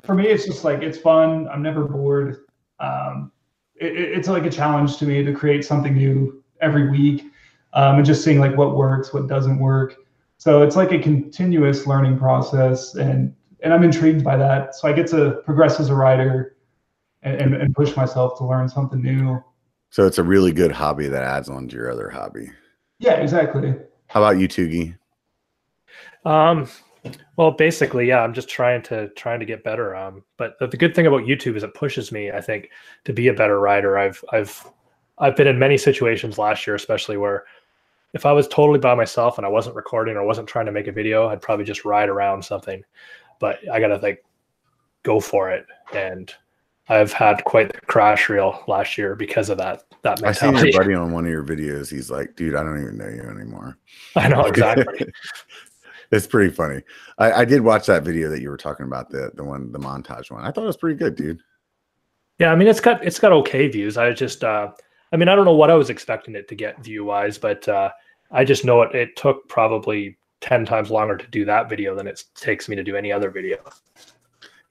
for 0.04 0.14
me, 0.14 0.28
it's 0.28 0.46
just 0.46 0.64
like 0.64 0.84
it's 0.84 0.98
fun. 1.00 1.48
I'm 1.48 1.64
never 1.64 1.86
bored. 1.86 2.46
Um, 2.80 3.32
it, 3.76 3.96
it- 3.96 4.18
it's 4.18 4.28
like 4.28 4.46
a 4.46 4.50
challenge 4.52 4.98
to 4.98 5.06
me 5.06 5.24
to 5.24 5.34
create 5.34 5.66
something 5.66 5.96
new 5.96 6.44
every 6.62 6.90
week, 6.92 7.24
um, 7.74 7.98
and 7.98 8.06
just 8.06 8.24
seeing 8.24 8.40
like 8.40 8.56
what 8.56 8.76
works, 8.76 9.14
what 9.14 9.28
doesn't 9.28 9.58
work. 9.58 9.96
So 10.38 10.62
it's 10.62 10.76
like 10.76 10.92
a 10.92 11.00
continuous 11.00 11.88
learning 11.88 12.18
process, 12.20 12.96
and 12.96 13.34
and 13.62 13.74
I'm 13.74 13.84
intrigued 13.84 14.24
by 14.24 14.38
that. 14.38 14.76
So 14.76 14.88
I 14.88 14.94
get 14.94 15.08
to 15.08 15.42
progress 15.46 15.80
as 15.80 15.90
a 15.90 15.96
writer, 15.96 16.56
and, 17.24 17.42
and, 17.42 17.56
and 17.56 17.74
push 17.76 17.96
myself 17.96 18.38
to 18.40 18.46
learn 18.46 18.70
something 18.70 19.02
new. 19.02 19.42
So 19.90 20.06
it's 20.06 20.18
a 20.18 20.24
really 20.24 20.52
good 20.52 20.72
hobby 20.72 21.08
that 21.08 21.24
adds 21.24 21.50
on 21.50 21.68
to 21.70 21.76
your 21.76 21.92
other 21.92 22.10
hobby. 22.10 22.52
Yeah, 23.00 23.14
exactly. 23.14 23.74
How 24.14 24.22
about 24.24 24.38
you, 24.38 24.48
Tugi? 24.48 24.96
Um, 26.24 26.70
well, 27.36 27.50
basically, 27.50 28.08
yeah, 28.08 28.22
I'm 28.22 28.32
just 28.32 28.48
trying 28.48 28.84
to 28.84 29.08
trying 29.16 29.40
to 29.40 29.46
get 29.46 29.64
better. 29.64 29.96
Um, 29.96 30.24
but 30.38 30.54
the, 30.60 30.68
the 30.68 30.78
good 30.78 30.94
thing 30.94 31.08
about 31.08 31.24
YouTube 31.24 31.56
is 31.56 31.64
it 31.64 31.74
pushes 31.74 32.12
me, 32.12 32.30
I 32.30 32.40
think, 32.40 32.70
to 33.06 33.12
be 33.12 33.30
a 33.30 33.34
better 33.34 33.60
rider. 33.60 33.98
I've 33.98 34.24
I've 34.32 34.70
I've 35.18 35.36
been 35.36 35.48
in 35.48 35.58
many 35.58 35.80
situations 35.80 36.38
last 36.38 36.68
year, 36.68 36.76
especially 36.76 37.18
where 37.18 37.46
if 38.14 38.28
I 38.28 38.32
was 38.34 38.48
totally 38.48 38.78
by 38.78 38.94
myself 38.94 39.40
and 39.40 39.48
I 39.48 39.50
wasn't 39.50 39.76
recording 39.76 40.16
or 40.16 40.24
wasn't 40.24 40.48
trying 40.48 40.68
to 40.68 40.72
make 40.72 40.86
a 40.86 40.92
video, 40.92 41.30
I'd 41.30 41.42
probably 41.42 41.66
just 41.66 41.84
ride 41.84 42.08
around 42.08 42.46
something. 42.46 42.84
But 43.40 43.68
I 43.68 43.80
gotta 43.80 43.98
like 43.98 44.24
go 45.02 45.20
for 45.20 45.50
it. 45.50 45.66
And 45.92 46.32
I've 46.90 47.14
had 47.14 47.44
quite 47.46 47.72
the 47.72 47.80
crash 47.82 48.28
reel 48.28 48.62
last 48.68 48.98
year 48.98 49.16
because 49.16 49.50
of 49.50 49.58
that 49.58 49.84
that 50.02 50.22
mentality. 50.22 50.58
I 50.58 50.62
seen 50.62 50.72
your 50.72 50.82
buddy 50.82 50.94
on 50.94 51.12
one 51.12 51.26
of 51.26 51.32
your 51.32 51.44
videos. 51.44 51.90
He's 51.90 52.12
like, 52.12 52.36
dude, 52.36 52.56
I 52.56 52.64
don't 52.64 52.82
even 52.82 52.98
know 52.98 53.08
you 53.08 53.22
anymore. 53.22 53.78
I 54.16 54.28
know 54.28 54.46
exactly. 54.46 55.06
it's 56.12 56.28
pretty 56.28 56.54
funny. 56.54 56.82
I, 57.18 57.32
I 57.32 57.46
did 57.46 57.62
watch 57.62 57.86
that 57.86 58.04
video 58.04 58.30
that 58.30 58.42
you 58.42 58.50
were 58.50 58.58
talking 58.58 58.86
about, 58.86 59.10
the 59.10 59.32
the 59.36 59.44
one, 59.44 59.72
the 59.72 59.80
montage 59.80 60.30
one. 60.30 60.44
I 60.44 60.52
thought 60.52 60.64
it 60.64 60.68
was 60.68 60.78
pretty 60.78 60.98
good, 60.98 61.16
dude. 61.16 61.40
Yeah, 62.40 62.52
I 62.52 62.56
mean 62.56 62.68
it's 62.68 62.82
got 62.82 63.04
it's 63.06 63.20
got 63.20 63.32
okay 63.32 63.68
views. 63.68 63.98
I 63.98 64.12
just 64.12 64.44
uh 64.44 64.72
I 65.12 65.18
mean 65.18 65.30
I 65.30 65.36
don't 65.36 65.46
know 65.46 65.56
what 65.56 65.72
I 65.72 65.76
was 65.76 65.90
expecting 65.90 66.36
it 66.36 66.48
to 66.50 66.56
get 66.56 66.84
view 66.84 67.06
wise, 67.06 67.38
but 67.38 67.68
uh 67.70 67.92
I 68.32 68.44
just 68.44 68.66
know 68.66 68.82
it 68.82 68.94
it 68.94 69.16
took 69.16 69.48
probably 69.48 70.18
10 70.42 70.66
times 70.66 70.92
longer 70.92 71.16
to 71.16 71.28
do 71.28 71.46
that 71.46 71.70
video 71.70 71.96
than 71.96 72.06
it 72.06 72.22
takes 72.36 72.68
me 72.68 72.76
to 72.76 72.84
do 72.84 72.98
any 72.98 73.14
other 73.14 73.30
video. 73.30 73.58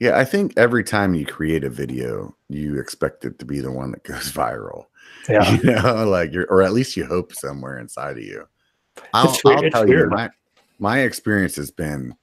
Yeah, 0.02 0.18
I 0.18 0.24
think 0.24 0.54
every 0.56 0.82
time 0.82 1.14
you 1.14 1.24
create 1.24 1.62
a 1.62 1.70
video, 1.70 2.34
you 2.48 2.80
expect 2.80 3.24
it 3.24 3.38
to 3.38 3.44
be 3.44 3.60
the 3.60 3.70
one 3.70 3.92
that 3.92 4.02
goes 4.02 4.32
viral. 4.32 4.86
Yeah. 5.28 5.48
You 5.48 5.62
know, 5.62 6.08
like 6.08 6.32
you're, 6.32 6.46
or 6.46 6.60
at 6.60 6.72
least 6.72 6.96
you 6.96 7.06
hope 7.06 7.32
somewhere 7.32 7.78
inside 7.78 8.18
of 8.18 8.24
you. 8.24 8.48
I'll, 9.14 9.28
It's 9.32 9.40
I'll 9.44 9.62
it's 9.62 9.72
tell 9.72 9.88
you, 9.88 10.08
my 10.08 10.28
my 10.80 10.98
experience 10.98 11.54
has 11.54 11.70
been 11.70 12.16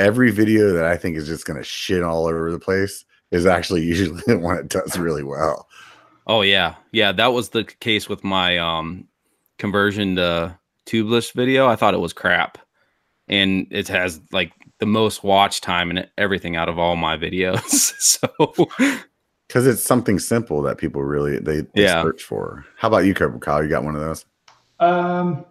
every 0.00 0.32
video 0.32 0.72
that 0.72 0.84
I 0.84 0.96
think 0.96 1.16
is 1.16 1.28
just 1.28 1.46
gonna 1.46 1.62
shit 1.62 2.02
all 2.02 2.26
over 2.26 2.50
the 2.50 2.58
place 2.58 3.04
is 3.30 3.46
actually 3.46 3.82
usually 3.84 4.20
the 4.26 4.40
one 4.40 4.56
that 4.56 4.68
does 4.68 4.98
really 4.98 5.22
well. 5.22 5.68
Oh 6.26 6.40
yeah, 6.40 6.74
yeah. 6.90 7.12
That 7.12 7.32
was 7.32 7.50
the 7.50 7.62
case 7.62 8.08
with 8.08 8.24
my 8.24 8.58
um 8.58 9.06
conversion 9.58 10.16
to 10.16 10.58
tubeless 10.86 11.32
video. 11.32 11.68
I 11.68 11.76
thought 11.76 11.94
it 11.94 12.00
was 12.00 12.12
crap, 12.12 12.58
and 13.28 13.66
it 13.70 13.88
has 13.88 14.20
like 14.32 14.52
the 14.78 14.86
most 14.86 15.22
watch 15.24 15.60
time 15.60 15.90
and 15.90 16.08
everything 16.18 16.56
out 16.56 16.68
of 16.68 16.78
all 16.78 16.96
my 16.96 17.16
videos. 17.16 17.62
so 17.98 18.28
Because 19.48 19.66
it's 19.66 19.82
something 19.82 20.18
simple 20.18 20.62
that 20.62 20.78
people 20.78 21.02
really 21.04 21.38
they, 21.38 21.60
they 21.74 21.82
Yeah. 21.82 22.02
search 22.02 22.22
for. 22.22 22.64
How 22.76 22.88
about 22.88 23.04
you, 23.04 23.14
Cobra 23.14 23.38
Kyle? 23.38 23.62
You 23.62 23.68
got 23.68 23.84
one 23.84 23.94
of 23.94 24.00
those? 24.00 24.24
Um, 24.80 25.44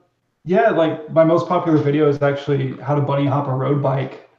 yeah, 0.43 0.69
like 0.71 1.11
my 1.11 1.23
most 1.23 1.47
popular 1.47 1.77
video 1.77 2.09
is 2.09 2.21
actually 2.21 2.75
how 2.81 2.95
to 2.95 3.01
bunny 3.01 3.25
hop 3.27 3.47
a 3.47 3.53
road 3.53 3.81
bike. 3.81 4.27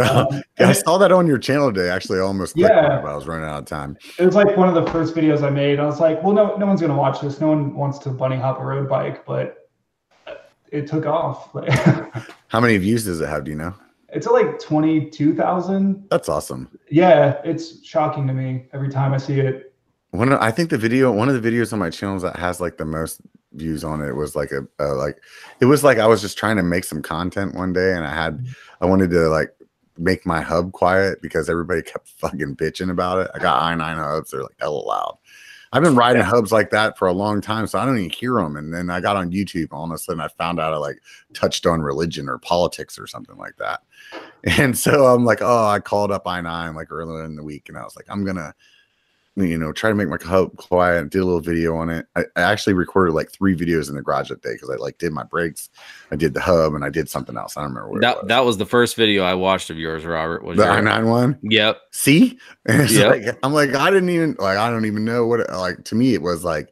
Um, 0.00 0.28
yeah, 0.60 0.68
I 0.68 0.72
saw 0.74 0.96
that 0.98 1.10
on 1.10 1.26
your 1.26 1.38
channel 1.38 1.72
today. 1.72 1.90
Actually, 1.90 2.20
I 2.20 2.22
almost 2.22 2.54
clicked 2.54 2.70
on 2.72 2.84
Yeah. 2.84 2.98
it, 2.98 3.02
but 3.02 3.10
I 3.10 3.16
was 3.16 3.26
running 3.26 3.48
out 3.48 3.58
of 3.58 3.64
time. 3.64 3.98
it 4.16 4.24
was 4.24 4.36
like 4.36 4.56
one 4.56 4.68
of 4.68 4.76
the 4.76 4.88
first 4.92 5.12
videos 5.12 5.42
I 5.42 5.50
made. 5.50 5.80
I 5.80 5.86
was 5.86 5.98
like, 5.98 6.22
well, 6.22 6.32
no, 6.32 6.54
no 6.56 6.66
one's 6.66 6.80
gonna 6.80 6.96
watch 6.96 7.20
this. 7.20 7.40
No 7.40 7.48
one 7.48 7.74
wants 7.74 7.98
to 8.00 8.10
bunny 8.10 8.36
hop 8.36 8.60
a 8.60 8.64
road 8.64 8.88
bike, 8.88 9.26
but 9.26 9.57
it 10.72 10.86
took 10.86 11.06
off. 11.06 11.50
How 12.48 12.60
many 12.60 12.76
views 12.76 13.04
does 13.04 13.20
it 13.20 13.28
have? 13.28 13.44
Do 13.44 13.50
you 13.50 13.56
know? 13.56 13.74
it's 14.10 14.26
at 14.26 14.32
like 14.32 14.58
twenty 14.58 15.08
two 15.08 15.34
thousand. 15.34 16.06
That's 16.10 16.28
awesome. 16.28 16.68
Yeah, 16.90 17.40
it's 17.44 17.84
shocking 17.84 18.26
to 18.26 18.32
me 18.32 18.66
every 18.72 18.88
time 18.88 19.12
I 19.12 19.18
see 19.18 19.40
it. 19.40 19.74
One, 20.10 20.32
of, 20.32 20.40
I 20.40 20.50
think 20.50 20.70
the 20.70 20.78
video, 20.78 21.12
one 21.12 21.28
of 21.28 21.40
the 21.40 21.50
videos 21.50 21.72
on 21.72 21.78
my 21.78 21.90
channels 21.90 22.22
that 22.22 22.36
has 22.36 22.60
like 22.60 22.78
the 22.78 22.86
most 22.86 23.20
views 23.52 23.84
on 23.84 24.02
it 24.02 24.12
was 24.12 24.34
like 24.34 24.52
a, 24.52 24.66
a 24.78 24.94
like, 24.94 25.18
it 25.60 25.66
was 25.66 25.84
like 25.84 25.98
I 25.98 26.06
was 26.06 26.22
just 26.22 26.38
trying 26.38 26.56
to 26.56 26.62
make 26.62 26.84
some 26.84 27.02
content 27.02 27.54
one 27.54 27.72
day, 27.72 27.92
and 27.92 28.06
I 28.06 28.14
had, 28.14 28.46
I 28.80 28.86
wanted 28.86 29.10
to 29.10 29.28
like 29.28 29.54
make 29.98 30.24
my 30.24 30.40
hub 30.40 30.72
quiet 30.72 31.20
because 31.20 31.50
everybody 31.50 31.82
kept 31.82 32.08
fucking 32.08 32.56
bitching 32.56 32.90
about 32.90 33.18
it. 33.18 33.30
I 33.34 33.38
got 33.38 33.62
i9 33.62 33.96
hubs; 33.96 34.30
they're 34.30 34.42
like 34.42 34.56
hella 34.58 34.78
loud. 34.78 35.18
I've 35.72 35.82
been 35.82 35.96
riding 35.96 36.22
hubs 36.22 36.50
like 36.50 36.70
that 36.70 36.96
for 36.96 37.08
a 37.08 37.12
long 37.12 37.40
time, 37.40 37.66
so 37.66 37.78
I 37.78 37.84
don't 37.84 37.98
even 37.98 38.10
hear 38.10 38.34
them. 38.34 38.56
And 38.56 38.72
then 38.72 38.88
I 38.88 39.00
got 39.00 39.16
on 39.16 39.30
YouTube, 39.30 39.68
all 39.70 39.84
of 39.84 39.90
a 39.90 39.98
sudden 39.98 40.20
I 40.20 40.28
found 40.28 40.58
out 40.58 40.72
I 40.72 40.76
like 40.78 41.00
touched 41.34 41.66
on 41.66 41.82
religion 41.82 42.28
or 42.28 42.38
politics 42.38 42.98
or 42.98 43.06
something 43.06 43.36
like 43.36 43.56
that. 43.56 43.82
And 44.44 44.78
so 44.78 45.06
I'm 45.06 45.24
like, 45.24 45.40
oh, 45.42 45.66
I 45.66 45.80
called 45.80 46.12
up 46.12 46.24
i9 46.24 46.74
like 46.76 46.92
earlier 46.92 47.24
in 47.24 47.34
the 47.34 47.42
week, 47.42 47.68
and 47.68 47.76
I 47.76 47.82
was 47.82 47.96
like, 47.96 48.06
I'm 48.08 48.24
gonna 48.24 48.54
you 49.46 49.58
know, 49.58 49.72
try 49.72 49.90
to 49.90 49.96
make 49.96 50.08
my 50.08 50.18
hub 50.22 50.56
quiet. 50.56 51.10
Did 51.10 51.20
a 51.20 51.24
little 51.24 51.40
video 51.40 51.76
on 51.76 51.90
it. 51.90 52.06
I, 52.16 52.24
I 52.36 52.42
actually 52.42 52.74
recorded 52.74 53.12
like 53.12 53.30
three 53.30 53.56
videos 53.56 53.88
in 53.88 53.96
the 53.96 54.02
garage 54.02 54.28
that 54.28 54.42
day 54.42 54.52
because 54.54 54.70
I 54.70 54.76
like 54.76 54.98
did 54.98 55.12
my 55.12 55.24
brakes, 55.24 55.70
I 56.10 56.16
did 56.16 56.34
the 56.34 56.40
hub, 56.40 56.74
and 56.74 56.84
I 56.84 56.90
did 56.90 57.08
something 57.08 57.36
else. 57.36 57.56
I 57.56 57.62
don't 57.62 57.74
remember 57.74 58.00
that 58.00 58.16
was. 58.18 58.28
that 58.28 58.44
was 58.44 58.56
the 58.58 58.66
first 58.66 58.96
video 58.96 59.22
I 59.22 59.34
watched 59.34 59.70
of 59.70 59.78
yours, 59.78 60.04
Robert. 60.04 60.44
Was 60.44 60.56
the 60.56 60.66
i 60.66 60.80
nine 60.80 61.06
one. 61.08 61.38
Yep. 61.42 61.80
See, 61.92 62.38
and 62.66 62.90
Yep. 62.90 63.26
like 63.26 63.38
I'm 63.42 63.52
like 63.52 63.74
I 63.74 63.90
didn't 63.90 64.10
even 64.10 64.36
like 64.38 64.58
I 64.58 64.70
don't 64.70 64.86
even 64.86 65.04
know 65.04 65.26
what 65.26 65.40
it, 65.40 65.50
like 65.50 65.84
to 65.84 65.94
me 65.94 66.14
it 66.14 66.22
was 66.22 66.44
like. 66.44 66.70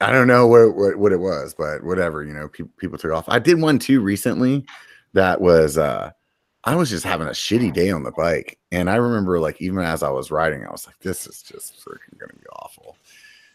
I 0.00 0.10
don't 0.10 0.26
know 0.26 0.48
what, 0.48 0.74
what 0.74 0.96
what 0.96 1.12
it 1.12 1.20
was, 1.20 1.54
but 1.54 1.84
whatever, 1.84 2.24
you 2.24 2.34
know, 2.34 2.48
people 2.48 2.72
people 2.76 2.98
took 2.98 3.12
off. 3.12 3.24
I 3.28 3.38
did 3.38 3.60
one 3.60 3.78
too 3.78 4.00
recently 4.00 4.66
that 5.12 5.40
was 5.40 5.78
uh 5.78 6.10
I 6.64 6.76
was 6.76 6.90
just 6.90 7.04
having 7.04 7.26
a 7.26 7.30
shitty 7.30 7.72
day 7.72 7.90
on 7.90 8.04
the 8.04 8.12
bike. 8.12 8.58
And 8.70 8.88
I 8.88 8.96
remember 8.96 9.40
like 9.40 9.60
even 9.60 9.80
as 9.80 10.02
I 10.02 10.10
was 10.10 10.30
riding, 10.30 10.64
I 10.64 10.70
was 10.70 10.86
like, 10.86 10.98
this 11.00 11.26
is 11.26 11.42
just 11.42 11.84
freaking 11.84 12.18
gonna 12.18 12.34
be 12.34 12.46
awful. 12.52 12.96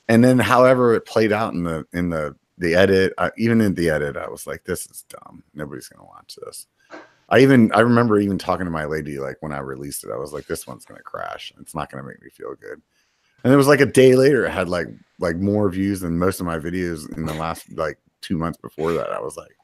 And 0.09 0.23
then 0.23 0.39
however 0.39 0.93
it 0.93 1.05
played 1.05 1.31
out 1.31 1.53
in 1.53 1.63
the 1.63 1.85
in 1.93 2.09
the 2.09 2.35
the 2.57 2.75
edit, 2.75 3.13
I, 3.17 3.31
even 3.37 3.61
in 3.61 3.75
the 3.75 3.89
edit, 3.89 4.17
I 4.17 4.27
was 4.27 4.47
like, 4.47 4.63
this 4.63 4.87
is 4.87 5.03
dumb. 5.09 5.43
Nobody's 5.53 5.87
gonna 5.87 6.07
watch 6.07 6.37
this. 6.43 6.67
I 7.29 7.39
even 7.39 7.71
I 7.73 7.79
remember 7.81 8.19
even 8.19 8.37
talking 8.37 8.65
to 8.65 8.71
my 8.71 8.85
lady 8.85 9.19
like 9.19 9.37
when 9.41 9.53
I 9.53 9.59
released 9.59 10.03
it, 10.03 10.11
I 10.11 10.17
was 10.17 10.33
like, 10.33 10.47
this 10.47 10.67
one's 10.67 10.85
gonna 10.85 11.01
crash. 11.01 11.53
It's 11.59 11.75
not 11.75 11.89
gonna 11.89 12.03
make 12.03 12.21
me 12.21 12.29
feel 12.29 12.55
good. 12.55 12.81
And 13.43 13.53
it 13.53 13.57
was 13.57 13.67
like 13.67 13.81
a 13.81 13.85
day 13.85 14.15
later, 14.15 14.45
it 14.45 14.51
had 14.51 14.67
like 14.67 14.87
like 15.19 15.37
more 15.37 15.69
views 15.69 16.01
than 16.01 16.19
most 16.19 16.41
of 16.41 16.45
my 16.45 16.59
videos 16.59 17.15
in 17.15 17.25
the 17.25 17.33
last 17.33 17.71
like 17.77 17.99
two 18.21 18.37
months 18.37 18.57
before 18.57 18.91
that. 18.93 19.11
I 19.11 19.21
was 19.21 19.37
like, 19.37 19.55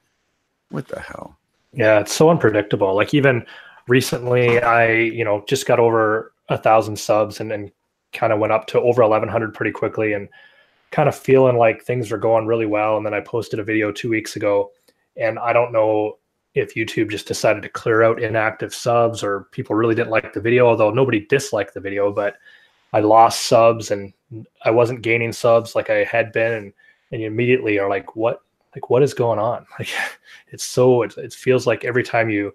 what 0.69 0.87
the 0.87 0.99
hell? 0.99 1.37
Yeah, 1.73 1.99
it's 1.99 2.13
so 2.13 2.29
unpredictable. 2.29 2.95
Like 2.95 3.13
even 3.13 3.45
recently, 3.87 4.61
I 4.61 4.93
you 4.93 5.25
know 5.25 5.43
just 5.47 5.65
got 5.65 5.79
over 5.79 6.33
a 6.49 6.57
thousand 6.57 6.97
subs 6.97 7.39
and 7.39 7.49
then 7.49 7.71
kind 8.13 8.31
of 8.31 8.39
went 8.39 8.53
up 8.53 8.67
to 8.67 8.79
over 8.81 9.01
eleven 9.01 9.29
hundred 9.29 9.53
pretty 9.53 9.71
quickly, 9.71 10.13
and 10.13 10.29
kind 10.91 11.09
of 11.09 11.15
feeling 11.15 11.57
like 11.57 11.81
things 11.83 12.11
are 12.11 12.17
going 12.17 12.45
really 12.45 12.67
well. 12.67 12.97
And 12.97 13.05
then 13.05 13.13
I 13.13 13.19
posted 13.21 13.59
a 13.59 13.63
video 13.63 13.91
two 13.91 14.09
weeks 14.09 14.35
ago, 14.35 14.71
and 15.17 15.39
I 15.39 15.53
don't 15.53 15.73
know 15.73 16.17
if 16.53 16.75
YouTube 16.75 17.09
just 17.09 17.27
decided 17.27 17.63
to 17.63 17.69
clear 17.69 18.03
out 18.03 18.21
inactive 18.21 18.75
subs 18.75 19.23
or 19.23 19.47
people 19.51 19.75
really 19.75 19.95
didn't 19.95 20.11
like 20.11 20.33
the 20.33 20.39
video, 20.39 20.67
although 20.67 20.91
nobody 20.91 21.25
disliked 21.25 21.73
the 21.73 21.79
video, 21.79 22.11
but 22.11 22.35
I 22.93 22.99
lost 22.99 23.45
subs 23.45 23.89
and 23.89 24.13
I 24.63 24.69
wasn't 24.69 25.01
gaining 25.01 25.31
subs 25.33 25.73
like 25.75 25.89
I 25.89 26.03
had 26.03 26.31
been, 26.31 26.53
and 26.53 26.73
and 27.11 27.21
you 27.21 27.27
immediately 27.27 27.79
are 27.79 27.89
like, 27.89 28.15
what 28.15 28.41
like 28.75 28.89
what 28.89 29.03
is 29.03 29.13
going 29.13 29.39
on? 29.39 29.65
Like 29.79 29.89
it's 30.49 30.63
so 30.63 31.01
it, 31.03 31.17
it 31.17 31.33
feels 31.33 31.65
like 31.65 31.83
every 31.83 32.03
time 32.03 32.29
you 32.29 32.53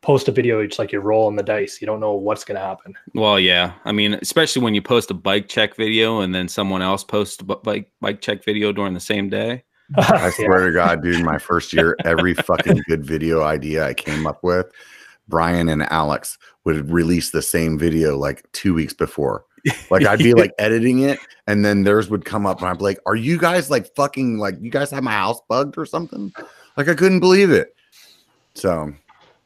post 0.00 0.28
a 0.28 0.32
video, 0.32 0.60
it's 0.60 0.78
like 0.78 0.92
you're 0.92 1.02
rolling 1.02 1.36
the 1.36 1.42
dice. 1.42 1.80
You 1.80 1.86
don't 1.86 2.00
know 2.00 2.14
what's 2.14 2.44
going 2.44 2.56
to 2.56 2.64
happen. 2.64 2.94
Well, 3.14 3.40
yeah. 3.40 3.72
I 3.84 3.92
mean, 3.92 4.14
especially 4.14 4.62
when 4.62 4.74
you 4.74 4.82
post 4.82 5.10
a 5.10 5.14
bike 5.14 5.48
check 5.48 5.76
video 5.76 6.20
and 6.20 6.34
then 6.34 6.48
someone 6.48 6.82
else 6.82 7.04
posts 7.04 7.40
a 7.40 7.44
bike 7.44 7.90
bike 8.00 8.20
check 8.20 8.44
video 8.44 8.72
during 8.72 8.94
the 8.94 9.00
same 9.00 9.28
day. 9.28 9.64
I 9.96 10.30
swear 10.30 10.66
to 10.66 10.72
God, 10.72 11.02
dude, 11.02 11.24
my 11.24 11.38
first 11.38 11.72
year, 11.72 11.96
every 12.04 12.34
fucking 12.34 12.82
good 12.88 13.04
video 13.04 13.42
idea 13.42 13.86
I 13.86 13.94
came 13.94 14.26
up 14.26 14.44
with, 14.44 14.66
Brian 15.28 15.70
and 15.70 15.82
Alex 15.90 16.36
would 16.64 16.90
release 16.90 17.30
the 17.30 17.40
same 17.40 17.78
video 17.78 18.16
like 18.18 18.44
two 18.52 18.74
weeks 18.74 18.92
before. 18.92 19.46
Like 19.90 20.06
I'd 20.06 20.18
be 20.18 20.34
like 20.42 20.52
editing 20.58 21.00
it, 21.00 21.18
and 21.46 21.64
then 21.64 21.84
theirs 21.84 22.08
would 22.10 22.24
come 22.24 22.46
up, 22.46 22.60
and 22.60 22.68
I'd 22.68 22.78
be 22.78 22.84
like, 22.84 22.98
"Are 23.06 23.16
you 23.16 23.38
guys 23.38 23.70
like 23.70 23.94
fucking 23.94 24.38
like 24.38 24.56
you 24.60 24.70
guys 24.70 24.90
have 24.90 25.02
my 25.02 25.12
house 25.12 25.40
bugged 25.48 25.78
or 25.78 25.86
something?" 25.86 26.32
Like 26.76 26.88
I 26.88 26.94
couldn't 26.94 27.20
believe 27.20 27.50
it. 27.50 27.74
So, 28.54 28.92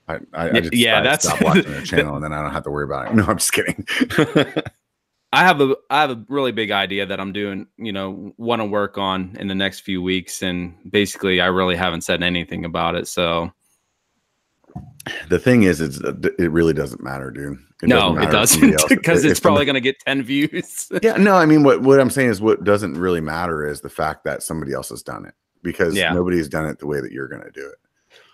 I, 0.09 0.15
I, 0.35 0.49
I 0.51 0.61
just 0.61 0.75
Yeah, 0.75 0.99
I 1.01 1.03
that's- 1.03 1.23
stopped 1.25 1.43
watching 1.43 1.71
their 1.71 1.83
channel, 1.83 2.15
and 2.17 2.25
then 2.25 2.33
I 2.33 2.43
don't 2.43 2.53
have 2.53 2.65
to 2.65 2.71
worry 2.71 2.85
about 2.85 3.09
it. 3.09 3.15
No, 3.15 3.25
I'm 3.25 3.39
just 3.39 3.53
kidding. 3.53 3.87
I 5.35 5.41
have 5.45 5.63
a 5.63 5.75
I 5.89 6.03
have 6.03 6.11
a 6.11 6.25
really 6.29 6.53
big 6.53 6.71
idea 6.71 7.07
that 7.07 7.19
I'm 7.19 7.33
doing, 7.33 7.67
you 7.79 7.91
know, 7.93 8.35
want 8.37 8.61
to 8.61 8.67
work 8.67 8.99
on 8.99 9.35
in 9.41 9.49
the 9.49 9.55
next 9.55 9.81
few 9.81 10.03
weeks 10.03 10.43
and 10.43 10.75
basically 10.91 11.41
I 11.41 11.47
really 11.47 11.75
haven't 11.75 12.03
said 12.03 12.23
anything 12.23 12.67
about 12.67 12.97
it. 12.97 13.09
So 13.09 13.51
the 15.31 15.39
thing 15.39 15.63
is, 15.63 15.81
it's 15.81 15.99
it 16.39 16.51
really 16.53 16.75
doesn't 16.75 17.03
matter, 17.03 17.31
dude. 17.31 17.57
No, 17.83 18.17
it 18.19 18.31
doesn't 18.31 18.77
because 18.89 19.25
if 19.25 19.31
it's 19.33 19.41
probably 19.41 19.65
going 19.65 19.75
to 19.75 19.81
get 19.81 19.99
10 20.01 20.23
views. 20.23 20.91
yeah 21.03 21.17
no 21.17 21.35
i 21.35 21.45
mean 21.47 21.63
what 21.63 21.83
what 21.83 22.01
i'm 22.01 22.11
saying 22.11 22.31
is 22.31 22.41
what 22.41 22.65
doesn't 22.65 22.95
really 22.95 23.21
matter 23.21 23.67
is 23.67 23.81
the 23.81 23.91
fact 23.91 24.25
that 24.25 24.43
somebody 24.43 24.73
else 24.73 24.89
has 24.91 25.03
done 25.03 25.25
it 25.25 25.35
because 25.63 25.95
Yeah. 25.95 26.13
nobody's 26.13 26.49
done 26.49 26.67
it 26.67 26.79
the 26.79 26.87
way 26.87 27.01
that 27.01 27.13
you're 27.13 27.29
going 27.29 27.43
to 27.43 27.51
do 27.51 27.67
it 27.67 27.77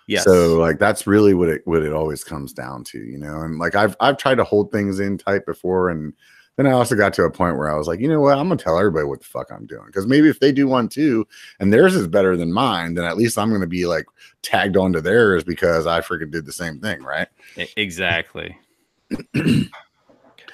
Yes. 0.09 0.23
So 0.23 0.57
like 0.57 0.79
that's 0.79 1.05
really 1.05 1.35
what 1.35 1.49
it 1.49 1.61
what 1.67 1.83
it 1.83 1.93
always 1.93 2.23
comes 2.23 2.51
down 2.51 2.83
to, 2.85 2.97
you 2.97 3.19
know. 3.19 3.41
And 3.41 3.59
like 3.59 3.75
I've 3.75 3.95
I've 3.99 4.17
tried 4.17 4.35
to 4.39 4.43
hold 4.43 4.71
things 4.71 4.99
in 4.99 5.19
tight 5.19 5.45
before, 5.45 5.91
and 5.91 6.13
then 6.55 6.65
I 6.65 6.71
also 6.71 6.95
got 6.95 7.13
to 7.13 7.25
a 7.25 7.29
point 7.31 7.57
where 7.59 7.71
I 7.71 7.77
was 7.77 7.85
like, 7.87 7.99
you 7.99 8.07
know 8.07 8.19
what, 8.19 8.39
I'm 8.39 8.47
gonna 8.47 8.57
tell 8.57 8.79
everybody 8.79 9.05
what 9.05 9.19
the 9.19 9.27
fuck 9.27 9.51
I'm 9.51 9.67
doing 9.67 9.85
because 9.85 10.07
maybe 10.07 10.27
if 10.27 10.39
they 10.39 10.51
do 10.51 10.67
one 10.67 10.89
too, 10.89 11.27
and 11.59 11.71
theirs 11.71 11.93
is 11.93 12.07
better 12.07 12.35
than 12.35 12.51
mine, 12.51 12.95
then 12.95 13.05
at 13.05 13.17
least 13.17 13.37
I'm 13.37 13.51
gonna 13.51 13.67
be 13.67 13.85
like 13.85 14.07
tagged 14.41 14.77
onto 14.77 14.99
theirs 14.99 15.43
because 15.43 15.85
I 15.85 16.01
freaking 16.01 16.31
did 16.31 16.47
the 16.47 16.53
same 16.53 16.79
thing, 16.79 17.03
right? 17.03 17.27
Exactly. 17.77 18.57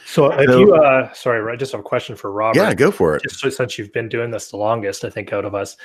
So 0.06 0.32
if 0.32 0.50
So- 0.50 0.60
you, 0.60 0.76
uh, 0.76 1.12
sorry, 1.14 1.52
I 1.52 1.56
just 1.56 1.72
have 1.72 1.82
a 1.82 1.84
question 1.84 2.16
for 2.16 2.32
Robert. 2.32 2.60
Yeah, 2.60 2.74
go 2.74 2.92
for 2.92 3.16
it. 3.16 3.24
just 3.24 3.58
since 3.58 3.78
you've 3.78 3.92
been 3.92 4.08
doing 4.08 4.30
this 4.32 4.52
the 4.52 4.58
longest, 4.58 5.04
I 5.04 5.10
think 5.10 5.34
out 5.34 5.46
of 5.46 5.56
us, 5.56 5.78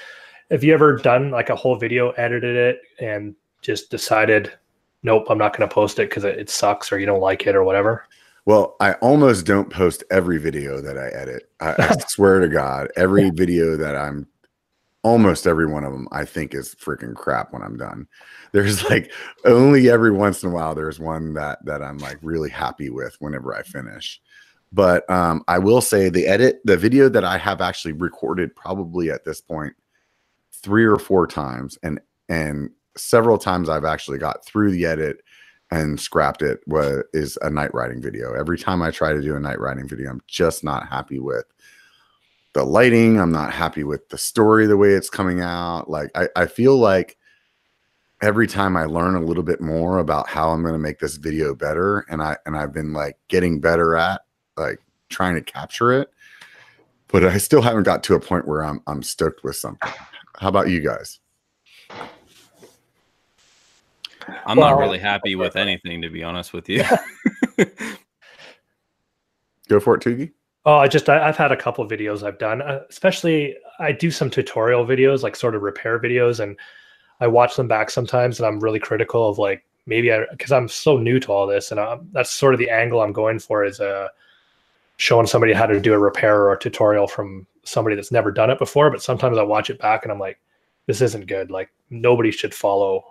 have 0.50 0.62
you 0.62 0.74
ever 0.74 0.96
done 0.98 1.30
like 1.30 1.48
a 1.48 1.56
whole 1.56 1.74
video, 1.74 2.10
edited 2.12 2.54
it, 2.54 2.80
and 3.00 3.34
just 3.62 3.90
decided, 3.90 4.52
nope, 5.02 5.26
I'm 5.30 5.38
not 5.38 5.56
going 5.56 5.68
to 5.68 5.74
post 5.74 5.98
it 5.98 6.10
because 6.10 6.24
it, 6.24 6.38
it 6.38 6.50
sucks 6.50 6.92
or 6.92 6.98
you 6.98 7.06
don't 7.06 7.20
like 7.20 7.46
it 7.46 7.56
or 7.56 7.64
whatever? 7.64 8.06
Well, 8.44 8.76
I 8.80 8.92
almost 8.94 9.46
don't 9.46 9.70
post 9.70 10.04
every 10.10 10.38
video 10.38 10.80
that 10.80 10.98
I 10.98 11.08
edit. 11.08 11.50
I, 11.60 11.74
I 11.78 11.96
swear 12.08 12.40
to 12.40 12.48
God, 12.48 12.88
every 12.96 13.30
video 13.30 13.76
that 13.76 13.96
I'm 13.96 14.26
almost 15.02 15.46
every 15.46 15.66
one 15.66 15.84
of 15.84 15.92
them 15.92 16.08
I 16.12 16.24
think 16.24 16.54
is 16.54 16.74
freaking 16.74 17.14
crap 17.14 17.52
when 17.52 17.62
I'm 17.62 17.76
done. 17.76 18.06
There's 18.52 18.82
like 18.90 19.12
only 19.44 19.90
every 19.90 20.10
once 20.10 20.42
in 20.42 20.50
a 20.50 20.52
while 20.52 20.74
there's 20.74 21.00
one 21.00 21.34
that 21.34 21.64
that 21.64 21.82
I'm 21.82 21.98
like 21.98 22.18
really 22.22 22.50
happy 22.50 22.90
with 22.90 23.16
whenever 23.20 23.54
I 23.54 23.62
finish. 23.62 24.20
But 24.72 25.08
um, 25.10 25.42
I 25.48 25.58
will 25.58 25.80
say 25.80 26.10
the 26.10 26.26
edit, 26.26 26.60
the 26.64 26.76
video 26.76 27.08
that 27.08 27.24
I 27.24 27.38
have 27.38 27.60
actually 27.60 27.92
recorded 27.92 28.54
probably 28.54 29.10
at 29.10 29.24
this 29.24 29.40
point 29.40 29.74
three 30.52 30.84
or 30.84 30.98
four 30.98 31.26
times, 31.26 31.78
and 31.82 32.00
and 32.28 32.70
several 32.96 33.38
times 33.38 33.68
I've 33.68 33.84
actually 33.84 34.18
got 34.18 34.44
through 34.44 34.70
the 34.70 34.86
edit 34.86 35.22
and 35.72 36.00
scrapped 36.00 36.42
it 36.42 36.60
was 36.66 37.02
is 37.12 37.38
a 37.42 37.50
night 37.50 37.72
riding 37.74 38.00
video. 38.00 38.32
Every 38.34 38.58
time 38.58 38.82
I 38.82 38.90
try 38.90 39.12
to 39.12 39.22
do 39.22 39.36
a 39.36 39.40
night 39.40 39.60
riding 39.60 39.88
video, 39.88 40.10
I'm 40.10 40.22
just 40.26 40.62
not 40.62 40.88
happy 40.88 41.18
with 41.18 41.46
the 42.52 42.64
lighting. 42.64 43.20
I'm 43.20 43.32
not 43.32 43.52
happy 43.52 43.84
with 43.84 44.08
the 44.08 44.18
story, 44.18 44.66
the 44.66 44.76
way 44.76 44.90
it's 44.90 45.10
coming 45.10 45.40
out. 45.40 45.88
Like 45.88 46.10
I, 46.14 46.28
I 46.36 46.46
feel 46.46 46.76
like 46.76 47.16
every 48.22 48.46
time 48.46 48.76
I 48.76 48.84
learn 48.84 49.14
a 49.14 49.24
little 49.24 49.42
bit 49.42 49.60
more 49.60 49.98
about 49.98 50.28
how 50.28 50.50
I'm 50.50 50.62
going 50.62 50.74
to 50.74 50.78
make 50.78 50.98
this 50.98 51.16
video 51.16 51.54
better, 51.54 52.00
and 52.08 52.22
I 52.22 52.36
and 52.46 52.56
I've 52.56 52.72
been 52.72 52.92
like 52.92 53.18
getting 53.28 53.60
better 53.60 53.96
at 53.96 54.22
like 54.56 54.80
trying 55.08 55.34
to 55.34 55.42
capture 55.42 55.92
it, 55.92 56.10
but 57.08 57.24
I 57.24 57.38
still 57.38 57.62
haven't 57.62 57.84
got 57.84 58.02
to 58.04 58.14
a 58.14 58.20
point 58.20 58.46
where 58.46 58.64
I'm 58.64 58.82
I'm 58.86 59.02
stoked 59.02 59.44
with 59.44 59.56
something. 59.56 59.92
How 60.38 60.48
about 60.48 60.68
you 60.68 60.80
guys? 60.80 61.20
I'm 64.46 64.58
not 64.58 64.78
really 64.78 64.98
happy 64.98 65.34
with 65.34 65.56
anything, 65.58 66.02
to 66.02 66.10
be 66.10 66.22
honest 66.22 66.52
with 66.52 66.68
you. 66.68 66.84
Go 69.68 69.80
for 69.80 69.94
it, 69.94 70.02
Tugi. 70.02 70.32
Oh, 70.66 70.76
I 70.76 70.88
just 70.88 71.08
I, 71.08 71.26
I've 71.26 71.36
had 71.36 71.52
a 71.52 71.56
couple 71.56 71.86
videos 71.88 72.22
I've 72.22 72.38
done, 72.38 72.60
uh, 72.62 72.80
especially 72.90 73.56
I 73.78 73.92
do 73.92 74.10
some 74.10 74.30
tutorial 74.30 74.84
videos, 74.84 75.22
like 75.22 75.36
sort 75.36 75.54
of 75.54 75.62
repair 75.62 75.98
videos, 75.98 76.40
and 76.40 76.56
I 77.20 77.28
watch 77.28 77.56
them 77.56 77.68
back 77.68 77.90
sometimes, 77.90 78.38
and 78.38 78.46
I'm 78.46 78.60
really 78.60 78.78
critical 78.78 79.28
of 79.28 79.38
like 79.38 79.64
maybe 79.86 80.12
I 80.12 80.24
because 80.30 80.52
I'm 80.52 80.68
so 80.68 80.98
new 80.98 81.18
to 81.20 81.32
all 81.32 81.46
this, 81.46 81.70
and 81.70 81.80
i 81.80 81.98
that's 82.12 82.30
sort 82.30 82.54
of 82.54 82.60
the 82.60 82.70
angle 82.70 83.00
I'm 83.00 83.12
going 83.12 83.38
for 83.38 83.64
is 83.64 83.80
uh 83.80 84.08
showing 84.98 85.26
somebody 85.26 85.52
how 85.54 85.66
to 85.66 85.80
do 85.80 85.94
a 85.94 85.98
repair 85.98 86.36
or 86.42 86.52
a 86.52 86.58
tutorial 86.58 87.06
from 87.06 87.46
somebody 87.64 87.96
that's 87.96 88.12
never 88.12 88.30
done 88.30 88.50
it 88.50 88.58
before. 88.58 88.90
But 88.90 89.02
sometimes 89.02 89.38
I 89.38 89.42
watch 89.42 89.70
it 89.70 89.78
back 89.78 90.02
and 90.04 90.12
I'm 90.12 90.18
like, 90.18 90.38
this 90.86 91.00
isn't 91.00 91.26
good. 91.26 91.50
Like 91.50 91.70
nobody 91.88 92.30
should 92.30 92.54
follow 92.54 93.04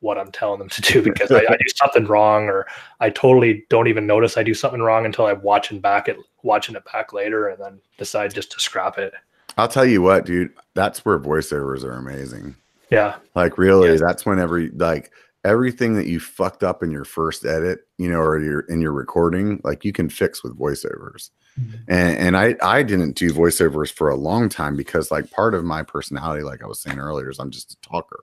what 0.00 0.18
I'm 0.18 0.30
telling 0.30 0.58
them 0.58 0.68
to 0.68 0.82
do 0.82 1.02
because 1.02 1.30
I, 1.30 1.38
I 1.38 1.56
do 1.56 1.68
something 1.76 2.06
wrong 2.06 2.44
or 2.44 2.66
I 3.00 3.10
totally 3.10 3.64
don't 3.70 3.88
even 3.88 4.06
notice 4.06 4.36
I 4.36 4.42
do 4.42 4.54
something 4.54 4.80
wrong 4.80 5.06
until 5.06 5.26
I'm 5.26 5.42
watching 5.42 5.80
back 5.80 6.08
it 6.08 6.16
watching 6.42 6.76
it 6.76 6.84
back 6.92 7.12
later 7.12 7.48
and 7.48 7.62
then 7.62 7.80
decide 7.98 8.34
just 8.34 8.52
to 8.52 8.60
scrap 8.60 8.98
it. 8.98 9.12
I'll 9.58 9.68
tell 9.68 9.86
you 9.86 10.02
what, 10.02 10.26
dude. 10.26 10.52
That's 10.74 11.04
where 11.04 11.18
voiceovers 11.18 11.82
are 11.82 11.92
amazing. 11.92 12.54
Yeah. 12.90 13.16
Like 13.34 13.58
really, 13.58 13.92
Yeah. 13.92 13.98
that's 14.06 14.26
when 14.26 14.38
every 14.38 14.70
like 14.70 15.10
everything 15.44 15.94
that 15.94 16.06
you 16.06 16.20
fucked 16.20 16.62
up 16.62 16.82
in 16.82 16.90
your 16.90 17.04
first 17.04 17.44
edit, 17.44 17.80
you 17.98 18.10
know, 18.10 18.20
or 18.20 18.38
your 18.40 18.60
in 18.60 18.80
your 18.80 18.92
recording, 18.92 19.60
like 19.64 19.84
you 19.84 19.92
can 19.92 20.08
fix 20.08 20.42
with 20.42 20.58
voiceovers. 20.58 21.30
Mm-hmm. 21.58 21.76
And 21.88 22.18
and 22.18 22.36
I 22.36 22.54
I 22.62 22.82
didn't 22.82 23.16
do 23.16 23.32
voiceovers 23.32 23.90
for 23.90 24.10
a 24.10 24.16
long 24.16 24.48
time 24.48 24.76
because 24.76 25.10
like 25.10 25.30
part 25.30 25.54
of 25.54 25.64
my 25.64 25.82
personality, 25.82 26.42
like 26.42 26.62
I 26.62 26.66
was 26.66 26.80
saying 26.80 26.98
earlier, 26.98 27.30
is 27.30 27.38
I'm 27.38 27.50
just 27.50 27.72
a 27.72 27.80
talker. 27.80 28.20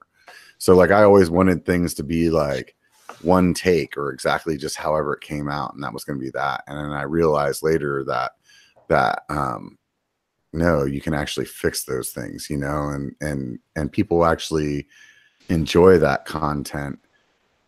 So 0.58 0.74
like 0.74 0.90
I 0.90 1.02
always 1.02 1.30
wanted 1.30 1.64
things 1.64 1.94
to 1.94 2.02
be 2.02 2.30
like 2.30 2.74
one 3.22 3.54
take 3.54 3.96
or 3.96 4.10
exactly 4.10 4.56
just 4.56 4.76
however 4.76 5.14
it 5.14 5.20
came 5.20 5.48
out, 5.48 5.74
and 5.74 5.82
that 5.82 5.92
was 5.92 6.04
going 6.04 6.18
to 6.18 6.24
be 6.24 6.30
that. 6.30 6.64
And 6.66 6.78
then 6.78 6.92
I 6.92 7.02
realized 7.02 7.62
later 7.62 8.04
that 8.04 8.32
that 8.88 9.24
um 9.28 9.78
no, 10.52 10.84
you 10.84 11.00
can 11.00 11.14
actually 11.14 11.46
fix 11.46 11.84
those 11.84 12.10
things, 12.10 12.48
you 12.48 12.56
know, 12.56 12.88
and 12.88 13.14
and 13.20 13.58
and 13.76 13.92
people 13.92 14.24
actually 14.24 14.86
enjoy 15.48 15.98
that 15.98 16.24
content 16.24 16.98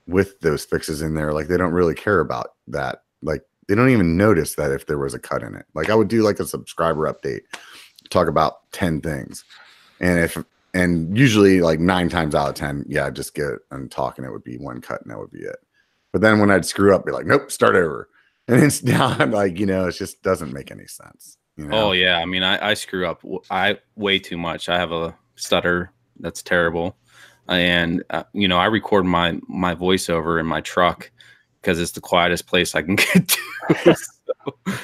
with 0.07 0.39
those 0.41 0.65
fixes 0.65 1.03
in 1.03 1.15
there. 1.15 1.33
Like 1.33 1.49
they 1.49 1.57
don't 1.57 1.73
really 1.73 1.95
care 1.95 2.21
about 2.21 2.55
that. 2.69 3.03
Like 3.23 3.43
they 3.67 3.75
don't 3.75 3.91
even 3.91 4.17
notice 4.17 4.55
that 4.55 4.71
if 4.71 4.87
there 4.87 4.99
was 4.99 5.15
a 5.15 5.19
cut 5.19 5.43
in 5.43 5.55
it. 5.57 5.67
Like 5.75 5.91
I 5.91 5.95
would 5.95 6.09
do 6.09 6.23
like 6.23 6.39
a 6.39 6.47
subscriber 6.47 7.13
update, 7.13 7.43
talk 8.11 8.29
about 8.29 8.71
10 8.73 9.01
things. 9.01 9.45
And 10.01 10.21
if 10.21 10.39
and 10.75 11.17
usually 11.17 11.61
like 11.61 11.81
nine 11.81 12.09
times 12.09 12.35
out 12.35 12.49
of 12.49 12.55
ten, 12.55 12.85
yeah, 12.89 13.07
I'd 13.07 13.17
just 13.17 13.35
get 13.35 13.53
and 13.71 13.91
talk, 13.91 14.19
and 14.19 14.27
it 14.27 14.31
would 14.31 14.45
be 14.45 14.59
one 14.59 14.81
cut 14.81 15.03
and 15.03 15.11
that 15.11 15.19
would 15.19 15.31
be 15.31 15.41
it. 15.41 15.57
But 16.13 16.21
then 16.23 16.39
when 16.39 16.51
I'd 16.51 16.65
screw 16.65 16.95
up, 16.95 17.05
be 17.05 17.13
like, 17.13 17.27
nope, 17.27 17.51
start 17.51 17.77
over. 17.77 18.09
And 18.49 18.63
it's 18.63 18.85
now 18.85 19.09
I'm 19.19 19.33
like, 19.33 19.59
you 19.59 19.67
know, 19.67 19.89
it 19.89 19.97
just 19.97 20.23
doesn't 20.23 20.53
make 20.53 20.71
any 20.71 20.87
sense. 20.87 21.37
You 21.57 21.67
know? 21.67 21.89
Oh 21.89 21.93
yeah, 21.93 22.19
I 22.19 22.27
mean, 22.27 22.45
I, 22.45 22.71
I 22.71 22.75
screw 22.75 23.05
up. 23.05 23.21
I 23.51 23.79
way 23.97 24.21
too 24.21 24.37
much. 24.37 24.69
I 24.69 24.79
have 24.79 24.93
a 24.93 25.17
stutter 25.35 25.91
that's 26.21 26.45
terrible, 26.45 26.97
and 27.49 28.05
uh, 28.11 28.23
you 28.35 28.47
know, 28.47 28.57
I 28.57 28.67
record 28.67 29.05
my 29.05 29.41
my 29.49 29.75
voiceover 29.75 30.39
in 30.39 30.47
my 30.47 30.61
truck 30.61 31.11
because 31.61 31.81
it's 31.81 31.91
the 31.91 32.01
quietest 32.01 32.47
place 32.47 32.77
I 32.77 32.83
can 32.83 32.95
get 33.15 33.29
to. 33.29 33.97
So, 33.97 34.77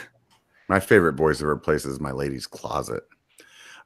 My 0.68 0.80
favorite 0.80 1.14
voiceover 1.14 1.62
place 1.62 1.84
is 1.84 2.00
my 2.00 2.10
lady's 2.10 2.48
closet. 2.48 3.04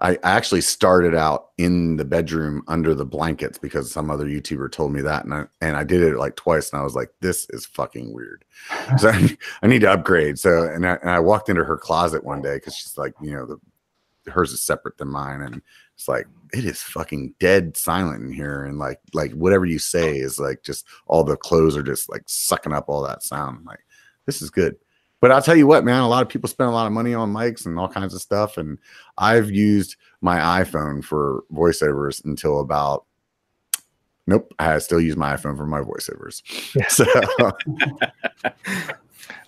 I 0.01 0.19
actually 0.23 0.61
started 0.61 1.15
out 1.15 1.51
in 1.57 1.97
the 1.97 2.05
bedroom 2.05 2.63
under 2.69 2.95
the 2.95 3.07
blankets 3.07 3.59
because 3.59 3.91
some 3.91 4.11
other 4.11 4.27
YouTuber 4.27 4.71
told 4.71 4.93
me 4.93 5.01
that, 5.03 5.25
and 5.25 5.33
I 5.33 5.45
and 5.61 5.77
I 5.77 5.85
did 5.85 6.03
it 6.03 6.19
like 6.19 6.37
twice, 6.37 6.71
and 6.71 6.81
I 6.81 6.85
was 6.85 6.95
like, 6.95 7.11
"This 7.21 7.47
is 7.51 7.67
fucking 7.67 8.13
weird." 8.13 8.45
So 8.99 9.11
I, 9.11 9.37
I 9.63 9.67
need 9.67 9.81
to 9.81 9.91
upgrade. 9.91 10.39
So 10.39 10.65
and 10.65 10.87
I, 10.87 10.95
and 10.97 11.11
I 11.11 11.21
walked 11.21 11.49
into 11.49 11.65
her 11.65 11.77
closet 11.77 12.25
one 12.25 12.43
day 12.43 12.57
because 12.57 12.75
she's 12.75 12.99
like, 12.99 13.15
you 13.23 13.33
know, 13.33 13.47
the 13.47 14.31
hers 14.31 14.53
is 14.53 14.63
separate 14.63 14.99
than 14.99 15.09
mine, 15.09 15.41
and 15.41 15.63
it's 15.95 16.09
like 16.09 16.27
it 16.53 16.65
is 16.65 16.83
fucking 16.83 17.35
dead 17.41 17.77
silent 17.77 18.23
in 18.23 18.33
here, 18.33 18.65
and 18.65 18.79
like 18.79 19.01
like 19.15 19.33
whatever 19.33 19.65
you 19.65 19.79
say 19.79 20.17
is 20.19 20.39
like 20.39 20.63
just 20.63 20.87
all 21.07 21.25
the 21.25 21.37
clothes 21.37 21.77
are 21.77 21.83
just 21.83 22.11
like 22.11 22.23
sucking 22.27 22.73
up 22.73 22.89
all 22.89 23.03
that 23.03 23.23
sound. 23.23 23.59
I'm 23.59 23.65
like 23.65 23.81
this 24.27 24.43
is 24.43 24.51
good. 24.51 24.77
But 25.21 25.33
I'll 25.33 25.43
tell 25.43 25.57
you 25.57 25.67
what, 25.67 25.85
man, 25.85 26.03
a 26.03 26.09
lot 26.09 26.23
of 26.23 26.29
people 26.29 26.49
spend 26.49 26.69
a 26.69 26.73
lot 26.73 26.87
of 26.87 26.93
money 26.93 27.15
on 27.15 27.33
mics 27.33 27.65
and 27.67 27.79
all 27.79 27.89
kinds 27.89 28.13
of 28.15 28.21
stuff. 28.21 28.59
And 28.59 28.79
I've 29.17 29.51
used 29.51 29.97
my 30.21 30.63
iPhone 30.63 31.03
for 31.03 31.43
voiceovers 31.53 32.23
until 32.25 32.61
about, 32.61 33.07
nope, 34.27 34.53
I 34.59 34.79
still 34.79 35.01
use 35.01 35.17
my 35.17 35.35
iPhone 35.35 35.57
for 35.57 35.67
my 35.67 35.81
voiceovers. 35.81 36.43
Yeah. 36.75 36.89
So, 36.89 37.05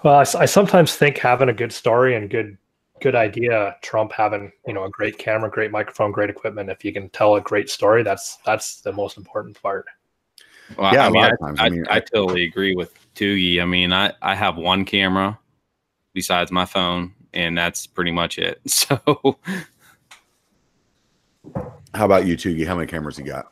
Well, 0.04 0.18
I 0.20 0.46
sometimes 0.46 0.94
think 0.94 1.18
having 1.18 1.48
a 1.48 1.52
good 1.52 1.72
story 1.72 2.14
and 2.14 2.31
good 2.31 2.57
good 3.00 3.14
idea 3.14 3.76
trump 3.81 4.11
having 4.11 4.50
you 4.66 4.74
know 4.74 4.85
a 4.85 4.90
great 4.90 5.18
camera, 5.18 5.48
great 5.50 5.70
microphone, 5.70 6.11
great 6.12 6.31
equipment. 6.31 6.70
If 6.70 6.85
you 6.85 6.92
can 6.92 7.09
tell 7.11 7.37
a 7.37 7.40
great 7.40 7.68
story, 7.68 8.02
that's 8.02 8.38
that's 8.46 8.81
the 8.81 8.92
most 8.92 9.16
important 9.16 9.61
part. 9.61 9.87
well, 10.76 10.92
Yeah, 10.94 11.04
I 11.04 11.09
a 11.09 11.11
mean, 11.11 11.22
lot 11.22 11.31
I, 11.31 11.35
of 11.35 11.38
times. 11.40 11.61
I, 11.61 11.66
I 11.66 11.68
mean, 11.70 11.85
I 11.90 11.96
I- 11.96 12.00
totally 12.00 12.44
agree 12.44 12.74
with 12.74 12.92
Toogie. 13.14 13.61
I 13.61 13.64
mean, 13.64 13.92
I 13.92 14.12
I 14.22 14.35
have 14.35 14.57
one 14.57 14.85
camera 14.85 15.38
besides 16.18 16.50
my 16.50 16.64
phone, 16.64 17.14
and 17.33 17.57
that's 17.57 17.87
pretty 17.87 18.11
much 18.11 18.38
it. 18.38 18.61
So 18.68 18.98
how 21.94 22.04
about 22.04 22.26
you, 22.26 22.37
Tugi? 22.37 22.66
How 22.66 22.74
many 22.74 22.88
cameras 22.88 23.18
you 23.18 23.24
got? 23.24 23.46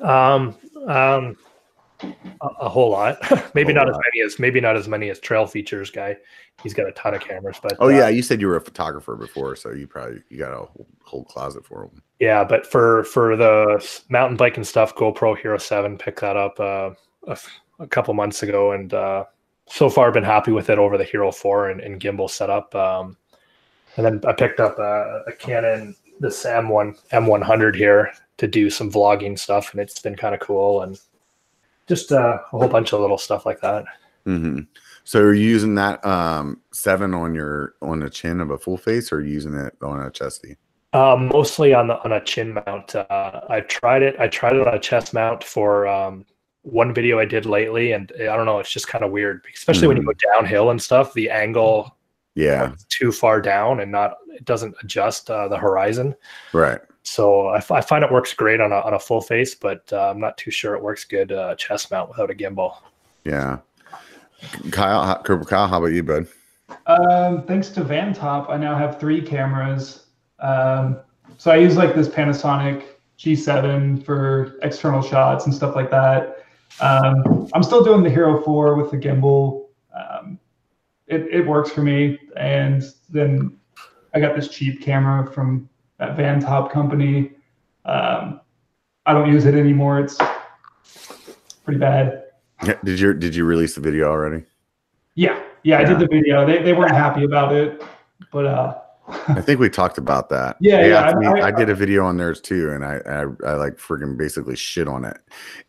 Um, 0.00 0.56
um, 0.86 1.36
a, 2.02 2.46
a 2.60 2.68
whole 2.68 2.90
lot. 2.90 3.18
maybe 3.54 3.72
Whole 3.74 3.84
not 3.84 3.90
as 3.90 3.96
many 3.96 4.24
as 4.24 4.38
maybe 4.38 4.60
not 4.60 4.74
as 4.76 4.88
many 4.88 5.10
as 5.10 5.20
Trail 5.20 5.46
Features 5.46 5.90
guy. 5.90 6.16
He's 6.62 6.72
got 6.74 6.88
a 6.88 6.92
ton 6.92 7.14
of 7.14 7.20
cameras, 7.20 7.58
but 7.62 7.74
Oh, 7.78 7.86
uh, 7.86 7.90
yeah. 7.90 8.08
You 8.08 8.22
said 8.22 8.40
you 8.40 8.48
were 8.48 8.56
a 8.56 8.60
photographer 8.60 9.14
before. 9.16 9.54
So 9.56 9.72
you 9.72 9.86
probably 9.86 10.22
you 10.30 10.38
got 10.38 10.52
a 10.52 10.56
whole, 10.56 10.86
whole 11.04 11.24
closet 11.24 11.64
for 11.66 11.82
them. 11.86 12.02
Yeah, 12.18 12.42
but 12.42 12.66
for 12.66 13.04
for 13.04 13.36
the 13.36 13.74
s- 13.76 14.04
mountain 14.08 14.36
biking 14.38 14.64
stuff, 14.64 14.94
GoPro 14.96 15.38
Hero 15.38 15.58
Seven 15.58 15.98
picked 15.98 16.20
that 16.22 16.36
up 16.36 16.58
uh, 16.58 16.90
a, 17.28 17.32
f- 17.32 17.60
a 17.78 17.86
couple 17.86 18.12
months 18.14 18.42
ago, 18.42 18.72
and 18.72 18.92
uh, 18.94 19.24
so 19.70 19.88
far 19.90 20.10
been 20.12 20.24
happy 20.24 20.52
with 20.52 20.70
it 20.70 20.78
over 20.78 20.98
the 20.98 21.04
Hero 21.04 21.30
Four 21.30 21.70
and, 21.70 21.80
and 21.80 22.00
gimbal 22.00 22.30
setup. 22.30 22.74
Um, 22.74 23.16
and 23.96 24.06
then 24.06 24.20
I 24.26 24.32
picked 24.32 24.60
up 24.60 24.78
a, 24.78 25.22
a 25.26 25.32
Canon, 25.32 25.94
this 26.20 26.44
M1 26.44 26.98
M100 27.10 27.74
here 27.74 28.12
to 28.38 28.46
do 28.46 28.70
some 28.70 28.90
vlogging 28.90 29.38
stuff, 29.38 29.72
and 29.72 29.80
it's 29.80 30.00
been 30.00 30.16
kind 30.16 30.34
of 30.34 30.40
cool. 30.40 30.82
And 30.82 30.98
just 31.86 32.12
uh, 32.12 32.38
a 32.52 32.58
whole 32.58 32.68
bunch 32.68 32.92
of 32.92 33.00
little 33.00 33.18
stuff 33.18 33.46
like 33.46 33.60
that. 33.60 33.84
hmm 34.24 34.60
So 35.04 35.20
are 35.20 35.34
you 35.34 35.48
using 35.48 35.74
that 35.76 36.04
um 36.04 36.60
seven 36.72 37.14
on 37.14 37.34
your 37.34 37.74
on 37.82 38.00
the 38.00 38.10
chin 38.10 38.40
of 38.40 38.50
a 38.50 38.58
full 38.58 38.76
face, 38.76 39.12
or 39.12 39.16
are 39.16 39.20
you 39.20 39.32
using 39.32 39.54
it 39.54 39.74
on 39.82 40.00
a 40.00 40.10
chesty? 40.10 40.56
Um, 40.92 41.28
mostly 41.28 41.74
on 41.74 41.88
the 41.88 42.02
on 42.02 42.12
a 42.12 42.24
chin 42.24 42.54
mount. 42.54 42.94
Uh, 42.94 43.40
I 43.48 43.60
tried 43.60 44.02
it. 44.02 44.16
I 44.18 44.28
tried 44.28 44.56
it 44.56 44.66
on 44.66 44.74
a 44.74 44.78
chest 44.78 45.12
mount 45.12 45.44
for 45.44 45.86
um, 45.86 46.24
one 46.70 46.92
video 46.94 47.18
I 47.18 47.24
did 47.24 47.46
lately, 47.46 47.92
and 47.92 48.12
I 48.20 48.36
don't 48.36 48.46
know. 48.46 48.58
It's 48.58 48.70
just 48.70 48.88
kind 48.88 49.04
of 49.04 49.10
weird, 49.10 49.44
especially 49.54 49.88
when 49.88 49.96
you 49.96 50.02
go 50.04 50.12
downhill 50.34 50.70
and 50.70 50.80
stuff. 50.80 51.12
The 51.14 51.30
angle 51.30 51.96
Yeah, 52.34 52.72
is 52.74 52.84
too 52.88 53.10
far 53.12 53.40
down 53.40 53.80
and 53.80 53.90
not 53.92 54.16
it 54.34 54.44
doesn't 54.44 54.74
adjust 54.82 55.30
uh, 55.30 55.48
the 55.48 55.56
horizon. 55.58 56.14
right. 56.52 56.80
So 57.04 57.46
I, 57.46 57.56
f- 57.56 57.70
I 57.70 57.80
find 57.80 58.04
it 58.04 58.12
works 58.12 58.34
great 58.34 58.60
on 58.60 58.70
a 58.70 58.80
on 58.80 58.92
a 58.92 58.98
full 58.98 59.22
face, 59.22 59.54
but 59.54 59.90
uh, 59.92 60.10
I'm 60.10 60.20
not 60.20 60.36
too 60.36 60.50
sure 60.50 60.74
it 60.74 60.82
works 60.82 61.04
good 61.04 61.32
uh, 61.32 61.54
chest 61.54 61.90
mount 61.90 62.10
without 62.10 62.30
a 62.30 62.34
gimbal. 62.34 62.74
Yeah. 63.24 63.58
Kyle, 64.70 65.04
how- 65.04 65.22
Kyle, 65.22 65.66
how 65.66 65.78
about 65.78 65.92
you, 65.92 66.02
bud? 66.02 66.26
Um, 66.86 67.44
thanks 67.44 67.70
to 67.70 67.80
Vantop, 67.82 68.50
I 68.50 68.58
now 68.58 68.76
have 68.76 69.00
three 69.00 69.22
cameras. 69.22 70.04
Um, 70.38 70.98
so 71.38 71.50
I 71.50 71.56
use 71.56 71.76
like 71.78 71.94
this 71.94 72.08
Panasonic 72.08 72.84
G7 73.18 74.04
for 74.04 74.58
external 74.62 75.00
shots 75.02 75.46
and 75.46 75.54
stuff 75.54 75.74
like 75.74 75.90
that. 75.90 76.37
Um, 76.80 77.48
I'm 77.54 77.62
still 77.62 77.82
doing 77.82 78.02
the 78.02 78.10
Hero 78.10 78.42
4 78.42 78.74
with 78.76 78.90
the 78.90 78.96
gimbal. 78.96 79.66
Um, 79.94 80.38
it, 81.06 81.22
it 81.32 81.46
works 81.46 81.70
for 81.70 81.82
me. 81.82 82.18
And 82.36 82.84
then 83.10 83.56
I 84.14 84.20
got 84.20 84.36
this 84.36 84.48
cheap 84.48 84.82
camera 84.82 85.30
from 85.30 85.68
that 85.98 86.16
Vantop 86.16 86.70
company. 86.70 87.32
Um, 87.84 88.40
I 89.06 89.12
don't 89.12 89.32
use 89.32 89.46
it 89.46 89.54
anymore. 89.54 90.00
It's 90.00 90.18
pretty 91.64 91.80
bad. 91.80 92.24
Yeah, 92.64 92.74
Did 92.84 93.00
you 93.00 93.14
did 93.14 93.34
you 93.34 93.44
release 93.44 93.74
the 93.74 93.80
video 93.80 94.10
already? 94.10 94.44
Yeah, 95.14 95.40
yeah, 95.62 95.78
I 95.78 95.84
did 95.84 95.98
the 95.98 96.06
video. 96.06 96.46
They, 96.46 96.62
they 96.62 96.72
weren't 96.72 96.92
happy 96.94 97.24
about 97.24 97.52
it, 97.52 97.82
but 98.30 98.46
uh, 98.46 98.78
I 99.28 99.40
think 99.40 99.60
we 99.60 99.68
talked 99.70 99.98
about 99.98 100.28
that. 100.30 100.56
Yeah, 100.60 100.86
yeah, 100.86 101.00
I- 101.00 101.40
I- 101.40 101.46
I, 101.48 101.50
did 101.50 101.70
a 101.70 101.74
video 101.74 102.04
on 102.04 102.16
theirs 102.16 102.40
too, 102.40 102.70
and 102.70 102.84
I 102.84 103.00
I, 103.06 103.50
I 103.50 103.54
like 103.54 103.76
freaking 103.76 104.16
basically 104.16 104.56
shit 104.56 104.88
on 104.88 105.04
it. 105.04 105.18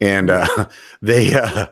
And 0.01 0.29
uh, 0.29 0.65
they 1.01 1.33
uh, 1.33 1.67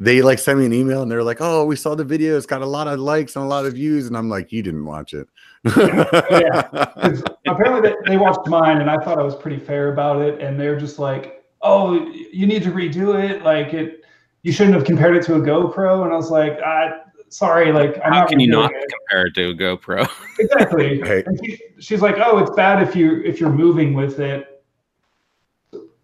they 0.00 0.22
like 0.22 0.38
sent 0.38 0.58
me 0.58 0.66
an 0.66 0.72
email, 0.72 1.02
and 1.02 1.10
they're 1.10 1.22
like, 1.22 1.38
"Oh, 1.40 1.64
we 1.64 1.76
saw 1.76 1.94
the 1.94 2.04
video. 2.04 2.36
It's 2.36 2.46
got 2.46 2.62
a 2.62 2.66
lot 2.66 2.88
of 2.88 2.98
likes 2.98 3.36
and 3.36 3.44
a 3.44 3.48
lot 3.48 3.66
of 3.66 3.74
views." 3.74 4.06
And 4.06 4.16
I'm 4.16 4.28
like, 4.28 4.52
"You 4.52 4.62
didn't 4.62 4.84
watch 4.84 5.12
it." 5.14 5.28
Yeah. 5.64 6.68
apparently 7.46 7.90
they, 7.90 7.94
they 8.06 8.16
watched 8.16 8.46
mine 8.48 8.80
and 8.80 8.90
I 8.90 8.98
thought 8.98 9.18
I 9.18 9.22
was 9.22 9.34
pretty 9.36 9.58
fair 9.58 9.92
about 9.92 10.20
it. 10.22 10.40
And 10.40 10.58
they're 10.58 10.78
just 10.78 10.98
like, 10.98 11.44
oh, 11.62 11.94
you 12.32 12.46
need 12.46 12.62
to 12.64 12.70
redo 12.70 13.22
it. 13.22 13.42
Like 13.42 13.72
it, 13.74 14.04
you 14.42 14.52
shouldn't 14.52 14.74
have 14.74 14.84
compared 14.84 15.16
it 15.16 15.24
to 15.26 15.34
a 15.36 15.40
GoPro. 15.40 16.04
And 16.04 16.12
I 16.12 16.16
was 16.16 16.30
like, 16.30 16.58
I, 16.60 16.98
sorry, 17.32 17.72
like 17.72 17.98
I'm 18.04 18.12
How 18.12 18.26
can 18.26 18.38
you 18.40 18.48
not 18.48 18.72
it. 18.72 18.84
compare 19.08 19.26
it 19.26 19.34
to 19.34 19.50
a 19.50 19.54
GoPro? 19.54 20.08
Exactly. 20.38 21.00
Hey. 21.00 21.22
And 21.26 21.38
she, 21.44 21.58
she's 21.78 22.00
like, 22.02 22.16
oh, 22.18 22.38
it's 22.38 22.50
bad 22.56 22.82
if 22.86 22.96
you 22.96 23.22
if 23.22 23.38
you're 23.40 23.52
moving 23.52 23.94
with 23.94 24.18
it. 24.18 24.48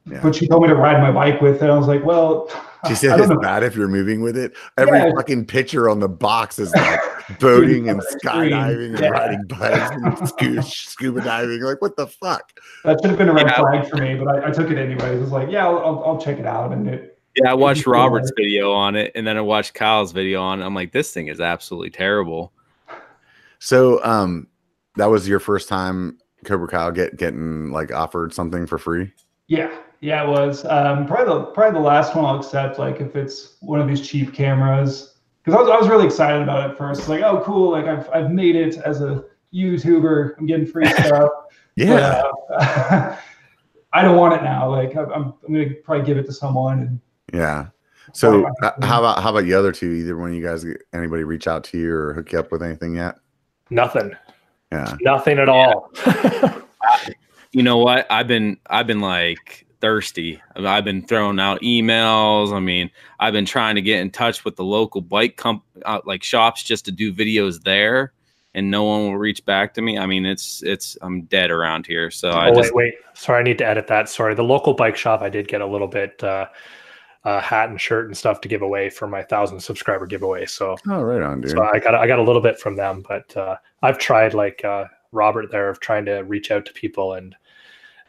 Yeah. 0.07 0.21
But 0.23 0.35
she 0.35 0.47
told 0.49 0.63
me 0.63 0.69
to 0.69 0.75
ride 0.75 1.01
my 1.03 1.11
bike 1.13 1.41
with 1.43 1.63
it. 1.63 1.69
I 1.69 1.77
was 1.77 1.87
like, 1.87 2.03
well, 2.05 2.49
She 2.89 2.95
said 2.95 3.19
it's 3.21 3.29
know. 3.29 3.39
bad 3.41 3.63
if 3.63 3.77
you're 3.77 3.89
moving 3.89 4.23
with 4.23 4.39
it. 4.39 4.55
Every 4.79 4.99
Yeah. 4.99 5.11
fucking 5.15 5.45
picture 5.47 5.91
on 5.91 6.01
the 6.01 6.09
box 6.09 6.59
is 6.59 6.73
like 6.75 7.01
boating 7.41 7.91
and 7.91 8.01
Extreme. 8.01 8.53
skydiving 8.53 8.91
and 8.91 9.01
Yeah. 9.01 9.09
riding 9.09 9.43
bikes 9.49 9.91
and 10.19 10.29
scuba, 10.29 10.63
scuba 10.63 11.21
diving. 11.21 11.61
Like, 11.63 11.83
what 11.83 11.97
the 11.97 12.07
fuck? 12.07 12.53
That 12.85 13.01
should 13.03 13.11
have 13.11 13.19
been 13.19 13.29
a 13.29 13.35
red 13.35 13.47
Yeah. 13.49 13.57
flag 13.61 13.89
for 13.91 13.97
me, 13.97 14.15
but 14.15 14.29
I, 14.29 14.49
I 14.49 14.51
took 14.51 14.71
it 14.71 14.79
anyways. 14.79 15.03
I 15.03 15.17
was 15.17 15.31
like, 15.33 15.51
yeah, 15.51 15.67
I'll, 15.67 15.79
I'll, 15.79 16.05
I'll 16.07 16.19
check 16.19 16.39
it 16.39 16.47
out. 16.47 16.73
And 16.73 16.89
it, 16.89 17.18
Yeah, 17.43 17.51
I 17.51 17.55
watched. 17.55 17.87
Robert's 17.87 18.33
video 18.37 18.73
on 18.73 18.97
it, 18.97 19.13
and 19.15 19.27
then 19.27 19.37
I 19.37 19.41
watched 19.41 19.75
Kyle's 19.75 20.13
video 20.13 20.43
on 20.43 20.61
it. 20.61 20.65
I'm 20.65 20.75
like, 20.75 20.93
this 20.93 21.13
thing 21.13 21.29
is 21.29 21.41
absolutely 21.41 21.91
terrible. 21.91 22.53
So, 23.59 24.03
um, 24.05 24.47
that 24.97 25.07
was 25.07 25.29
your 25.29 25.41
first 25.41 25.69
time 25.69 26.19
Cobra 26.45 26.69
Kyle 26.69 26.91
get 26.91 27.17
getting 27.17 27.71
like 27.71 27.93
offered 27.93 28.33
something 28.33 28.67
for 28.67 28.79
free. 28.79 29.13
Yeah, 29.47 29.75
yeah, 30.01 30.25
it 30.25 30.29
was. 30.29 30.65
Um, 30.65 31.07
probably 31.07 31.35
the 31.35 31.45
probably 31.47 31.81
the 31.81 31.87
last 31.87 32.15
one 32.15 32.25
I'll 32.25 32.39
accept. 32.39 32.79
Like 32.79 33.01
if 33.01 33.17
it's 33.17 33.57
one 33.61 33.81
of 33.81 33.89
these 33.89 34.07
cheap 34.07 34.33
cameras, 34.33 35.17
because 35.43 35.59
I 35.59 35.63
was 35.63 35.71
I 35.71 35.77
was 35.79 35.89
really 35.89 36.07
excited 36.07 36.43
about 36.43 36.69
it 36.69 36.73
at 36.73 36.79
first. 36.79 37.09
Like, 37.09 37.23
oh, 37.23 37.43
cool! 37.45 37.71
Like 37.71 37.87
I've 37.87 38.09
I've 38.11 38.31
made 38.31 38.57
it 38.57 38.77
as 38.79 39.01
a 39.01 39.25
YouTuber. 39.53 40.39
I'm 40.39 40.47
getting 40.47 40.67
free 40.67 40.87
stuff. 40.89 41.31
Yeah. 41.77 42.23
But, 42.49 42.63
uh, 42.63 43.17
I 43.93 44.03
don't 44.03 44.17
want 44.17 44.35
it 44.35 44.43
now. 44.43 44.71
Like 44.71 44.95
I'm 44.97 45.11
I'm 45.13 45.35
I'm 45.47 45.55
gonna 45.55 45.71
probably 45.83 46.05
give 46.05 46.19
it 46.19 46.27
to 46.27 46.33
someone. 46.33 46.81
And 46.81 47.01
Yeah. 47.33 47.69
So 48.15 48.47
uh, 48.63 48.73
how 48.83 49.01
about 49.01 49.23
how 49.23 49.31
about 49.31 49.45
the 49.45 49.55
other 49.55 49.73
two? 49.73 49.93
Either 49.93 50.17
one 50.17 50.31
of 50.31 50.37
you 50.37 50.43
guys, 50.43 50.65
anybody 50.93 51.25
reach 51.25 51.47
out 51.47 51.63
to 51.65 51.79
you 51.79 51.93
or 51.95 52.15
hook 52.15 52.33
you 52.33 52.39
up 52.39 52.51
with 52.51 52.63
anything 52.63 52.97
yet? 52.97 53.17
Nothing, 53.71 54.13
Yeah. 54.73 54.97
nothing 55.01 55.39
at 55.39 55.49
all. 55.49 55.91
You 57.53 57.63
know 57.63 57.79
what? 57.79 58.07
I've 58.11 58.29
been 58.29 58.59
I've 58.69 58.87
been 58.87 59.01
like 59.01 59.67
thirsty. 59.81 60.41
I've 60.57 60.85
been 60.85 61.07
throwing 61.07 61.41
out 61.41 61.61
emails. 61.63 62.53
I 62.53 62.61
mean, 62.61 62.91
I've 63.21 63.33
been 63.33 63.47
trying 63.47 63.75
to 63.77 63.83
get 63.83 64.01
in 64.01 64.11
touch 64.11 64.45
with 64.45 64.57
the 64.57 64.65
local 64.65 65.01
bike 65.01 65.37
comp 65.37 65.65
uh, 65.87 66.01
like 66.05 66.23
shops 66.23 66.63
just 66.63 66.85
to 66.85 66.93
do 66.93 67.13
videos 67.13 67.63
there, 67.63 68.13
and 68.55 68.71
no 68.71 68.85
one 68.85 69.05
will 69.05 69.17
reach 69.17 69.45
back 69.47 69.73
to 69.75 69.83
me. 69.83 69.99
I 69.99 70.05
mean, 70.05 70.27
it's 70.27 70.63
it's 70.63 70.99
I'm 71.01 71.23
dead 71.23 71.51
around 71.51 71.87
here. 71.87 72.11
So 72.11 72.31
I 72.31 72.51
oh 72.51 72.55
just 72.55 72.75
wait, 72.75 72.95
wait. 72.95 72.95
Sorry, 73.15 73.41
I 73.41 73.43
need 73.43 73.59
to 73.59 73.67
edit 73.67 73.87
that. 73.87 74.11
Sorry, 74.11 74.35
the 74.35 74.45
local 74.45 74.75
bike 74.75 74.97
shop. 74.97 75.23
I 75.23 75.31
did 75.31 75.49
get 75.49 75.63
a 75.63 75.67
little 75.67 75.89
bit 75.89 76.23
uh, 76.23 76.49
uh, 77.25 77.41
hat 77.41 77.69
and 77.69 77.81
shirt 77.81 78.07
and 78.07 78.17
stuff 78.17 78.41
to 78.41 78.49
give 78.49 78.63
away 78.63 78.91
for 78.91 79.07
my 79.07 79.23
thousand 79.23 79.61
subscriber 79.61 80.07
giveaway. 80.07 80.47
So, 80.47 80.77
Oh, 80.89 81.03
right 81.03 81.23
on, 81.23 81.41
dude. 81.41 81.51
so 81.51 81.63
I 81.63 81.79
got 81.79 81.95
I 81.95 82.07
got 82.07 82.19
a 82.19 82.23
little 82.23 82.43
bit 82.43 82.59
from 82.59 82.77
them, 82.77 83.05
but 83.07 83.37
uh, 83.37 83.57
I've 83.83 83.99
tried 83.99 84.35
like 84.35 84.65
uh, 84.65 84.85
Robert 85.13 85.51
there 85.51 85.69
of 85.69 85.81
trying 85.81 86.05
to 86.07 86.21
reach 86.21 86.51
out 86.51 86.65
to 86.67 86.73
people 86.73 87.15
and 87.15 87.35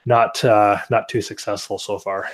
not 0.05 0.43
uh, 0.45 0.79
not 0.89 1.09
too 1.09 1.21
successful 1.21 1.77
so 1.79 1.99
far. 1.99 2.29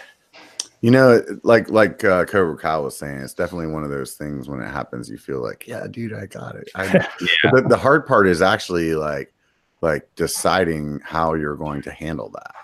You 0.82 0.92
know, 0.92 1.22
like 1.44 1.70
like 1.70 2.04
uh, 2.04 2.26
Cobra 2.26 2.58
Kyle 2.58 2.84
was 2.84 2.98
saying, 2.98 3.20
it's 3.22 3.34
definitely 3.34 3.68
one 3.68 3.84
of 3.84 3.90
those 3.90 4.14
things 4.14 4.48
when 4.48 4.62
it 4.62 4.70
happens, 4.70 5.10
you 5.10 5.18
feel 5.18 5.42
like, 5.42 5.66
yeah, 5.68 5.88
dude, 5.90 6.14
I 6.14 6.28
got 6.28 6.56
it. 6.56 6.70
I, 6.76 6.86
yeah. 7.22 7.52
the, 7.52 7.66
the 7.68 7.78
hard 7.78 8.06
part 8.06 8.28
is 8.28 8.42
actually 8.42 8.94
like 8.94 9.34
like 9.82 10.08
deciding 10.16 11.00
how 11.04 11.34
you're 11.34 11.56
going 11.56 11.82
to 11.84 11.92
handle 11.92 12.30
that 12.30 12.56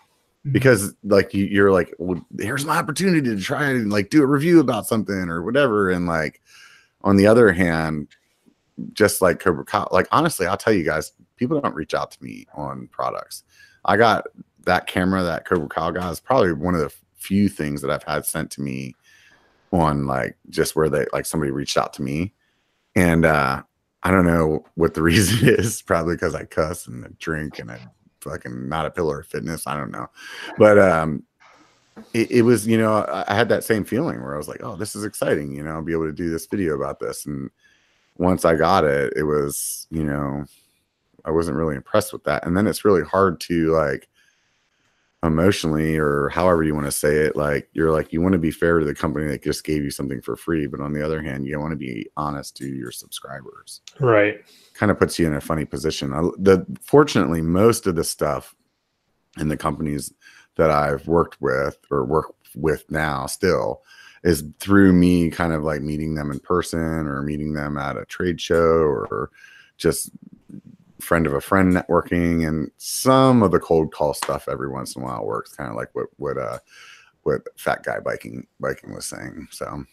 because 0.49 0.93
like 1.03 1.33
you, 1.33 1.45
you're 1.45 1.71
like 1.71 1.93
well, 1.99 2.25
here's 2.39 2.65
my 2.65 2.77
opportunity 2.77 3.21
to 3.21 3.39
try 3.39 3.69
and 3.69 3.91
like 3.91 4.09
do 4.09 4.23
a 4.23 4.27
review 4.27 4.59
about 4.59 4.87
something 4.87 5.29
or 5.29 5.43
whatever 5.43 5.91
and 5.91 6.07
like 6.07 6.41
on 7.01 7.15
the 7.15 7.27
other 7.27 7.51
hand 7.51 8.07
just 8.93 9.21
like 9.21 9.39
cobra 9.39 9.63
Kyle, 9.63 9.87
like 9.91 10.07
honestly 10.11 10.47
i'll 10.47 10.57
tell 10.57 10.73
you 10.73 10.83
guys 10.83 11.11
people 11.37 11.61
don't 11.61 11.75
reach 11.75 11.93
out 11.93 12.09
to 12.11 12.23
me 12.23 12.47
on 12.55 12.87
products 12.87 13.43
i 13.85 13.95
got 13.95 14.25
that 14.65 14.87
camera 14.87 15.21
that 15.21 15.45
cobra 15.45 15.69
Kyle 15.69 15.91
guy 15.91 16.09
is 16.09 16.19
probably 16.19 16.53
one 16.53 16.73
of 16.73 16.81
the 16.81 16.91
few 17.15 17.47
things 17.47 17.81
that 17.81 17.91
i've 17.91 18.03
had 18.03 18.25
sent 18.25 18.49
to 18.49 18.61
me 18.61 18.95
on 19.71 20.07
like 20.07 20.35
just 20.49 20.75
where 20.75 20.89
they 20.89 21.05
like 21.13 21.25
somebody 21.25 21.51
reached 21.51 21.77
out 21.77 21.93
to 21.93 22.01
me 22.01 22.33
and 22.95 23.25
uh 23.25 23.61
I 24.03 24.09
don't 24.09 24.25
know 24.25 24.65
what 24.75 24.93
the 24.93 25.03
reason 25.03 25.47
is. 25.47 25.81
Probably 25.81 26.15
because 26.15 26.35
I 26.35 26.45
cuss 26.45 26.87
and 26.87 27.05
I 27.05 27.09
drink 27.19 27.59
and 27.59 27.71
I 27.71 27.79
fucking 28.21 28.69
not 28.69 28.85
a 28.85 28.91
pillar 28.91 29.21
of 29.21 29.27
fitness. 29.27 29.67
I 29.67 29.77
don't 29.77 29.91
know, 29.91 30.07
but 30.57 30.79
um, 30.79 31.23
it, 32.13 32.31
it 32.31 32.41
was 32.43 32.67
you 32.67 32.77
know 32.77 32.93
I, 32.93 33.25
I 33.27 33.35
had 33.35 33.49
that 33.49 33.63
same 33.63 33.83
feeling 33.83 34.21
where 34.21 34.33
I 34.33 34.37
was 34.37 34.47
like, 34.47 34.63
oh, 34.63 34.75
this 34.75 34.95
is 34.95 35.03
exciting. 35.03 35.51
You 35.53 35.63
know, 35.63 35.71
I'll 35.71 35.81
be 35.81 35.93
able 35.93 36.05
to 36.05 36.13
do 36.13 36.29
this 36.29 36.45
video 36.45 36.75
about 36.75 36.99
this. 36.99 37.25
And 37.25 37.49
once 38.17 38.45
I 38.45 38.55
got 38.55 38.83
it, 38.83 39.13
it 39.15 39.23
was 39.23 39.87
you 39.89 40.03
know 40.03 40.45
I 41.25 41.31
wasn't 41.31 41.57
really 41.57 41.75
impressed 41.75 42.13
with 42.13 42.23
that. 42.25 42.45
And 42.45 42.55
then 42.55 42.67
it's 42.67 42.85
really 42.85 43.03
hard 43.03 43.39
to 43.41 43.71
like 43.71 44.07
emotionally 45.23 45.97
or 45.97 46.29
however 46.29 46.63
you 46.63 46.73
want 46.73 46.87
to 46.87 46.91
say 46.91 47.17
it 47.17 47.35
like 47.35 47.69
you're 47.73 47.91
like 47.91 48.11
you 48.11 48.21
want 48.21 48.33
to 48.33 48.39
be 48.39 48.49
fair 48.49 48.79
to 48.79 48.85
the 48.85 48.95
company 48.95 49.27
that 49.27 49.43
just 49.43 49.63
gave 49.63 49.83
you 49.83 49.91
something 49.91 50.19
for 50.19 50.35
free 50.35 50.65
but 50.65 50.79
on 50.79 50.93
the 50.93 51.05
other 51.05 51.21
hand 51.21 51.45
you 51.45 51.59
want 51.59 51.71
to 51.71 51.77
be 51.77 52.07
honest 52.17 52.57
to 52.57 52.65
your 52.67 52.91
subscribers 52.91 53.81
Right. 53.99 54.41
kind 54.73 54.91
of 54.91 54.97
puts 54.97 55.19
you 55.19 55.27
in 55.27 55.35
a 55.35 55.41
funny 55.41 55.63
position. 55.65 56.11
I, 56.11 56.21
the 56.39 56.65
fortunately, 56.81 57.41
most 57.43 57.85
of 57.85 57.95
the 57.95 58.03
stuff 58.03 58.55
in 59.37 59.47
the 59.47 59.57
companies 59.57 60.11
that 60.55 60.71
I've 60.71 61.07
worked 61.07 61.39
with 61.39 61.77
or 61.91 62.03
work 62.03 62.33
with 62.55 62.89
now 62.89 63.27
still 63.27 63.83
is 64.23 64.43
through 64.59 64.93
me 64.93 65.29
kind 65.29 65.53
of 65.53 65.63
like 65.63 65.81
meeting 65.81 66.15
them 66.15 66.31
in 66.31 66.39
person 66.39 66.79
or 66.79 67.21
meeting 67.21 67.53
them 67.53 67.77
at 67.77 67.95
a 67.97 68.05
trade 68.05 68.41
show 68.41 68.57
or 68.57 69.29
just 69.77 70.09
friend 71.01 71.25
of 71.27 71.33
a 71.33 71.41
friend 71.41 71.73
networking 71.73 72.47
and 72.47 72.71
some 72.77 73.43
of 73.43 73.51
the 73.51 73.59
cold 73.59 73.91
call 73.93 74.13
stuff 74.13 74.47
every 74.49 74.69
once 74.69 74.95
in 74.95 75.01
a 75.01 75.05
while 75.05 75.25
works 75.25 75.55
kind 75.55 75.69
of 75.69 75.75
like 75.75 75.89
what 75.93 76.07
what 76.17 76.37
uh 76.37 76.59
what 77.23 77.41
fat 77.57 77.83
guy 77.83 77.99
biking 77.99 78.45
biking 78.59 78.93
was 78.93 79.05
saying 79.05 79.47
so 79.51 79.83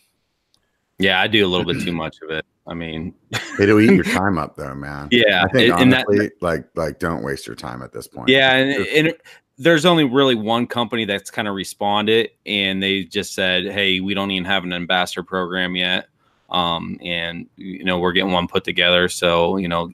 yeah, 1.00 1.20
I 1.20 1.28
do 1.28 1.46
a 1.46 1.48
little 1.48 1.64
bit 1.64 1.80
too 1.82 1.92
much 2.04 2.16
of 2.22 2.30
it. 2.30 2.44
I 2.66 2.74
mean, 2.74 3.14
it'll 3.60 3.80
eat 3.80 3.92
your 3.92 4.04
time 4.18 4.36
up 4.36 4.56
though 4.56 4.74
man 4.74 5.08
yeah, 5.10 5.44
I 5.44 5.48
think 5.48 5.74
and 5.78 5.92
that 5.92 6.06
honestly, 6.06 6.30
like 6.40 6.66
like 6.74 6.98
don't 6.98 7.22
waste 7.22 7.46
your 7.46 7.56
time 7.56 7.82
at 7.82 7.92
this 7.92 8.06
point. 8.06 8.28
Yeah, 8.28 8.54
and, 8.56 8.86
and 8.88 9.14
there's 9.56 9.84
only 9.86 10.04
really 10.04 10.34
one 10.34 10.66
company 10.66 11.04
that's 11.04 11.30
kind 11.30 11.48
of 11.48 11.54
responded 11.54 12.30
and 12.46 12.82
they 12.82 13.04
just 13.04 13.34
said 13.34 13.66
hey 13.66 14.00
we 14.00 14.14
don't 14.14 14.30
even 14.30 14.44
have 14.44 14.64
an 14.64 14.72
ambassador 14.72 15.22
program 15.22 15.74
yet 15.74 16.08
um, 16.50 16.98
and 17.02 17.46
you 17.56 17.84
know 17.84 17.98
we're 17.98 18.12
getting 18.12 18.30
one 18.30 18.46
put 18.46 18.62
together 18.62 19.08
so 19.08 19.56
you 19.56 19.66
know 19.66 19.90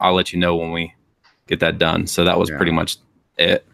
i'll 0.00 0.14
let 0.14 0.32
you 0.32 0.38
know 0.38 0.56
when 0.56 0.72
we 0.72 0.92
get 1.46 1.60
that 1.60 1.78
done 1.78 2.06
so 2.06 2.24
that 2.24 2.38
was 2.38 2.50
Yeah. 2.50 2.56
pretty 2.56 2.72
much 2.72 2.96
it 3.38 3.64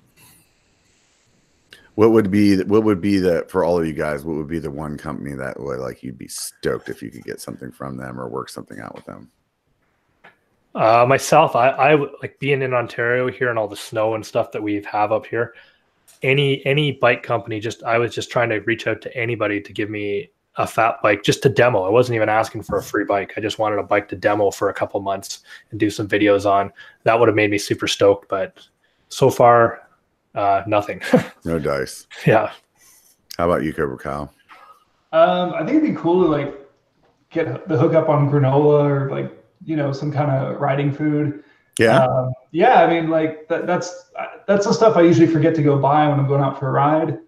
What 1.97 2.13
would 2.13 2.31
be 2.31 2.55
the- 2.55 2.65
what 2.67 2.83
would 2.85 3.01
be 3.03 3.19
the 3.19 3.45
for 3.49 3.63
all 3.63 3.79
of 3.79 3.87
you 3.87 3.93
guys? 3.93 4.25
What 4.25 4.37
would 4.37 4.49
be 4.49 4.59
the 4.59 4.71
one 4.71 4.97
company 4.97 5.35
that 5.35 5.61
would 5.61 5.81
like 5.81 6.03
you'd 6.03 6.17
be 6.17 6.29
stoked 6.29 6.89
if 6.89 7.03
you 7.03 7.11
could 7.11 7.25
get 7.25 7.41
something 7.41 7.71
from 7.71 7.97
them 7.99 8.19
or 8.19 8.27
work 8.29 8.49
something 8.49 8.81
out 8.81 8.95
with 8.95 9.05
them? 9.05 9.31
Uh, 10.75 11.05
myself, 11.07 11.55
I 11.57 11.95
like 12.23 12.39
being 12.39 12.63
in 12.63 12.73
Ontario 12.73 13.29
here 13.31 13.51
and 13.51 13.59
all 13.59 13.69
the 13.69 13.77
snow 13.77 14.15
and 14.15 14.25
stuff 14.25 14.51
that 14.53 14.63
we 14.63 14.81
have 14.91 15.13
up 15.13 15.27
here. 15.27 15.53
Any 16.23 16.65
any 16.65 16.93
bike 16.93 17.23
company, 17.23 17.61
just 17.61 17.83
I 17.83 17.99
was 17.99 18.15
just 18.15 18.31
trying 18.31 18.49
to 18.51 18.61
reach 18.61 18.87
out 18.87 19.03
to 19.03 19.15
anybody 19.15 19.61
to 19.61 19.73
give 19.73 19.91
me 19.91 20.31
a 20.61 20.67
fat 20.67 20.97
bike 21.03 21.23
just 21.23 21.43
to 21.43 21.49
demo. 21.49 21.83
I 21.83 21.89
wasn't 21.89 22.17
even 22.17 22.29
asking 22.29 22.63
for 22.65 22.77
a 22.77 22.83
free 22.83 23.05
bike. 23.05 23.33
I 23.37 23.41
just 23.41 23.59
wanted 23.59 23.79
a 23.79 23.83
bike 23.83 24.09
to 24.11 24.17
demo 24.17 24.51
for 24.51 24.69
a 24.69 24.75
couple 24.75 25.01
months 25.01 25.43
and 25.71 25.81
do 25.81 25.89
some 25.89 26.07
videos 26.07 26.45
on. 26.45 26.71
That 27.05 27.19
would 27.19 27.29
have 27.29 27.35
made 27.35 27.51
me 27.51 27.57
super 27.59 27.89
stoked. 27.89 28.29
But 28.29 28.61
so 29.09 29.31
far, 29.31 29.89
uh, 30.35 30.63
nothing. 30.67 31.01
No 31.45 31.59
dice. 31.59 32.07
yeah, 32.27 32.53
How 33.39 33.47
about 33.51 33.65
you, 33.65 33.73
Cobra 33.73 33.97
Kyle? 33.97 34.31
Um, 35.13 35.55
I 35.55 35.61
think 35.61 35.79
it'd 35.79 35.95
be 35.95 35.97
cool 35.97 36.23
to 36.25 36.29
like 36.29 36.55
get 37.31 37.67
the 37.67 37.79
hookup 37.79 38.11
on 38.11 38.31
granola 38.31 38.85
or 38.85 39.11
like 39.11 39.33
you 39.65 39.75
know 39.75 39.91
some 39.91 40.13
kind 40.13 40.31
of 40.31 40.61
riding 40.61 40.93
food. 40.93 41.43
Yeah. 41.79 42.05
Um, 42.05 42.33
yeah, 42.53 42.83
I 42.85 42.91
mean 42.91 43.09
like 43.09 43.49
that, 43.49 43.67
that's 43.67 44.11
that's 44.47 44.67
the 44.67 44.75
stuff 44.75 44.99
I 44.99 45.01
usually 45.01 45.29
forget 45.29 45.55
to 45.55 45.63
go 45.63 45.79
buy 45.79 46.07
when 46.09 46.21
I'm 46.21 46.29
going 46.29 46.43
out 46.43 46.59
for 46.61 46.69
a 46.69 46.73
ride, 46.73 47.19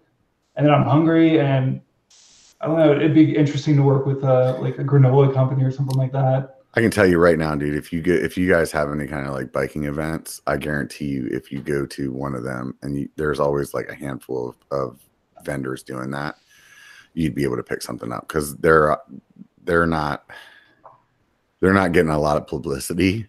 and 0.55 0.65
then 0.65 0.71
I'm 0.71 0.83
hungry 0.83 1.39
and 1.39 1.81
I 2.63 2.67
don't 2.67 2.77
know. 2.77 2.95
It'd 2.95 3.13
be 3.13 3.35
interesting 3.35 3.75
to 3.75 3.83
work 3.83 4.05
with 4.05 4.23
uh, 4.23 4.57
like 4.61 4.77
a 4.77 4.85
granola 4.85 5.33
company 5.33 5.65
or 5.65 5.71
something 5.71 5.97
like 5.97 6.13
that. 6.13 6.61
I 6.75 6.81
can 6.81 6.91
tell 6.91 7.05
you 7.05 7.19
right 7.19 7.37
now, 7.37 7.55
dude. 7.55 7.75
If 7.75 7.91
you 7.91 8.01
get 8.01 8.23
if 8.23 8.37
you 8.37 8.49
guys 8.49 8.71
have 8.71 8.89
any 8.89 9.05
kind 9.05 9.27
of 9.27 9.33
like 9.33 9.51
biking 9.51 9.83
events, 9.83 10.41
I 10.47 10.55
guarantee 10.55 11.07
you, 11.07 11.27
if 11.29 11.51
you 11.51 11.59
go 11.59 11.85
to 11.85 12.13
one 12.13 12.33
of 12.33 12.43
them, 12.43 12.77
and 12.81 12.97
you, 12.97 13.09
there's 13.17 13.41
always 13.41 13.73
like 13.73 13.89
a 13.89 13.95
handful 13.95 14.49
of, 14.49 14.55
of 14.79 14.99
vendors 15.43 15.83
doing 15.83 16.09
that, 16.11 16.35
you'd 17.13 17.35
be 17.35 17.43
able 17.43 17.57
to 17.57 17.63
pick 17.63 17.81
something 17.81 18.13
up 18.13 18.29
because 18.29 18.55
they're 18.57 18.97
they're 19.65 19.85
not 19.85 20.23
they're 21.59 21.73
not 21.73 21.91
getting 21.91 22.11
a 22.11 22.19
lot 22.19 22.37
of 22.37 22.47
publicity, 22.47 23.27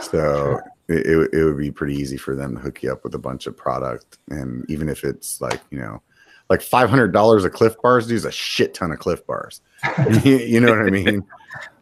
so 0.00 0.60
it, 0.88 1.06
it 1.06 1.30
it 1.32 1.44
would 1.44 1.58
be 1.58 1.72
pretty 1.72 1.96
easy 1.96 2.16
for 2.16 2.36
them 2.36 2.54
to 2.54 2.60
hook 2.60 2.84
you 2.84 2.92
up 2.92 3.02
with 3.02 3.16
a 3.16 3.18
bunch 3.18 3.48
of 3.48 3.56
product, 3.56 4.18
and 4.28 4.64
even 4.70 4.88
if 4.88 5.02
it's 5.02 5.40
like 5.40 5.60
you 5.72 5.80
know. 5.80 6.00
Like 6.50 6.60
five 6.60 6.90
hundred 6.90 7.12
dollars 7.12 7.44
of 7.44 7.52
Clif 7.52 7.74
Bars, 7.82 8.10
is 8.10 8.24
a 8.26 8.32
shit 8.32 8.74
ton 8.74 8.92
of 8.92 8.98
Clif 8.98 9.24
Bars. 9.26 9.62
you, 10.24 10.36
you 10.36 10.60
know 10.60 10.70
what 10.72 10.86
I 10.86 10.90
mean? 10.90 11.24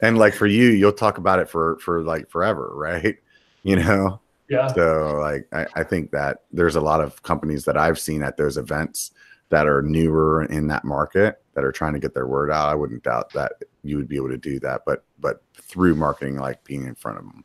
and 0.01 0.17
like 0.19 0.35
for 0.35 0.47
you 0.47 0.69
you'll 0.71 0.93
talk 0.93 1.19
about 1.19 1.39
it 1.41 1.49
for 1.51 1.79
for 1.81 2.03
like 2.03 2.31
forever 2.31 2.71
right 2.75 3.17
you 3.65 3.77
know 3.77 4.19
Yeah. 4.49 4.69
so 4.69 5.19
like 5.21 5.47
I, 5.53 5.67
I 5.81 5.85
think 5.85 6.11
that 6.13 6.43
there's 6.53 6.77
a 6.77 6.81
lot 6.81 7.03
of 7.03 7.23
companies 7.23 7.65
that 7.67 7.77
i've 7.77 7.99
seen 7.99 8.23
at 8.23 8.39
those 8.39 8.57
events 8.57 9.13
that 9.51 9.67
are 9.67 9.83
newer 9.83 10.45
in 10.45 10.69
that 10.69 10.85
market 10.87 11.43
that 11.55 11.65
are 11.65 11.73
trying 11.73 11.93
to 11.93 11.99
get 11.99 12.15
their 12.15 12.27
word 12.27 12.51
out 12.51 12.69
i 12.71 12.75
wouldn't 12.75 13.03
doubt 13.03 13.31
that 13.35 13.53
you 13.83 13.97
would 13.99 14.09
be 14.09 14.17
able 14.17 14.31
to 14.31 14.39
do 14.39 14.59
that 14.61 14.83
but 14.87 15.05
but 15.19 15.43
through 15.61 15.95
marketing 15.95 16.37
like 16.37 16.65
being 16.65 16.85
in 16.87 16.95
front 16.95 17.19
of 17.19 17.25
them 17.25 17.45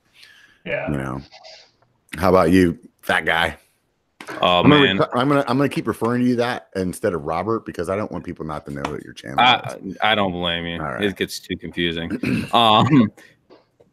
Yeah. 0.65 0.89
you 0.89 0.97
know 0.97 1.21
how 2.17 2.29
about 2.29 2.51
you 2.51 2.79
fat 3.01 3.25
guy 3.25 3.57
oh 4.41 4.59
I'm, 4.61 4.69
man 4.69 4.97
gonna, 4.97 5.09
I'm 5.13 5.27
gonna 5.27 5.45
i'm 5.47 5.57
gonna 5.57 5.69
keep 5.69 5.87
referring 5.87 6.21
to 6.21 6.27
you 6.27 6.35
that 6.37 6.69
instead 6.75 7.13
of 7.13 7.23
robert 7.23 7.65
because 7.65 7.89
i 7.89 7.95
don't 7.95 8.11
want 8.11 8.23
people 8.23 8.45
not 8.45 8.65
to 8.65 8.71
know 8.71 8.83
that 8.83 9.03
your 9.03 9.13
channel 9.13 9.39
is. 9.39 9.95
I, 10.01 10.11
I 10.11 10.15
don't 10.15 10.31
blame 10.31 10.65
you. 10.65 10.79
Right. 10.79 11.03
It 11.03 11.15
gets 11.15 11.39
too 11.39 11.55
confusing. 11.57 12.11
um, 12.53 13.11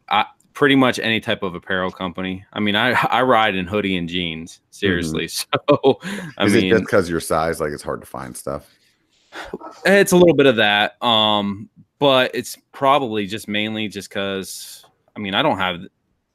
I 0.09 0.25
pretty 0.53 0.75
much 0.75 0.99
any 0.99 1.19
type 1.19 1.43
of 1.43 1.55
apparel 1.55 1.91
company. 1.91 2.45
I 2.53 2.59
mean, 2.59 2.75
I 2.75 2.91
I 2.91 3.21
ride 3.23 3.55
in 3.55 3.67
hoodie 3.67 3.97
and 3.97 4.07
jeans. 4.07 4.61
Seriously, 4.69 5.27
so 5.27 5.45
I 5.67 5.67
Mm-hmm. 5.67 6.47
is 6.47 6.55
it 6.55 6.69
just 6.69 6.83
because 6.83 7.09
your 7.09 7.19
size 7.19 7.59
like 7.59 7.71
it's 7.71 7.83
hard 7.83 8.01
to 8.01 8.07
find 8.07 8.35
stuff 8.35 8.69
it's 9.85 10.11
a 10.11 10.17
little 10.17 10.35
bit 10.35 10.45
of 10.45 10.57
that. 10.57 11.01
Um, 11.03 11.69
but 11.99 12.31
it's 12.33 12.57
probably 12.71 13.27
just 13.27 13.47
mainly 13.47 13.87
just 13.87 14.09
because 14.09 14.85
I 15.15 15.19
mean 15.19 15.35
I 15.35 15.41
don't 15.41 15.57
have 15.57 15.81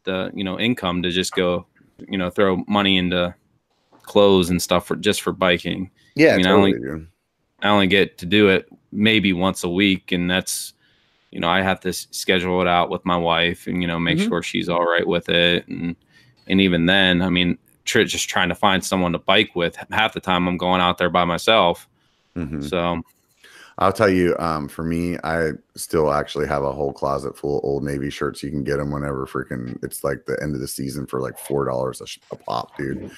the 0.04 0.30
you 0.34 0.44
know 0.44 0.58
income 0.58 1.02
to 1.02 1.10
just 1.10 1.34
go 1.34 1.66
you 2.08 2.18
know 2.18 2.30
throw 2.30 2.64
money 2.68 2.96
into 2.96 3.34
clothes 4.06 4.48
and 4.50 4.60
stuff 4.62 4.86
for 4.86 4.96
just 4.96 5.20
for 5.22 5.32
biking. 5.32 5.90
yeah 6.14 6.34
I 6.34 6.36
mean, 6.38 6.46
I 6.46 6.50
only- 6.52 7.06
I 7.62 7.68
only 7.68 7.86
get 7.86 8.18
to 8.18 8.26
do 8.26 8.48
it 8.48 8.68
maybe 8.92 9.32
once 9.32 9.64
a 9.64 9.68
week, 9.68 10.12
and 10.12 10.30
that's 10.30 10.72
you 11.32 11.40
know 11.40 11.48
I 11.48 11.62
have 11.62 11.80
to 11.80 11.92
schedule 11.92 12.60
it 12.62 12.68
out 12.68 12.88
with 12.90 13.04
my 13.04 13.16
wife 13.16 13.66
and 13.66 13.82
you 13.82 13.88
know 13.88 13.98
make 13.98 14.18
Mhm. 14.18 14.28
sure 14.28 14.42
she's 14.42 14.68
all 14.68 14.84
right 14.86 15.06
with 15.06 15.28
it, 15.28 15.66
and 15.68 15.96
and 16.48 16.60
even 16.60 16.86
then, 16.86 17.22
I 17.22 17.28
mean, 17.30 17.58
tr- 17.84 18.02
just 18.02 18.28
trying 18.28 18.48
to 18.50 18.54
find 18.54 18.84
someone 18.84 19.12
to 19.12 19.18
bike 19.18 19.56
with. 19.56 19.76
Half 19.90 20.12
the 20.14 20.20
time, 20.20 20.46
I'm 20.46 20.56
going 20.56 20.80
out 20.80 20.98
there 20.98 21.10
by 21.10 21.24
myself. 21.24 21.88
Mhm. 22.36 22.62
So 22.62 23.02
I'll 23.78 23.92
tell 23.92 24.08
you, 24.08 24.36
um, 24.38 24.68
for 24.68 24.84
me, 24.84 25.18
I 25.24 25.50
still 25.74 26.12
actually 26.12 26.46
have 26.46 26.62
a 26.62 26.72
whole 26.72 26.92
closet 26.92 27.36
full 27.36 27.58
of 27.58 27.64
old 27.64 27.82
Navy 27.84 28.10
shirts. 28.10 28.42
You 28.42 28.50
can 28.50 28.62
get 28.64 28.76
them 28.76 28.90
whenever 28.90 29.26
freaking 29.26 29.76
it's 29.82 30.04
like 30.04 30.24
the 30.26 30.40
end 30.42 30.54
of 30.54 30.60
the 30.60 30.68
season 30.68 31.04
for 31.06 31.20
like 31.20 31.36
four 31.38 31.64
dollars 31.64 32.00
sh- 32.06 32.18
a 32.30 32.36
pop, 32.36 32.76
dude. 32.78 33.10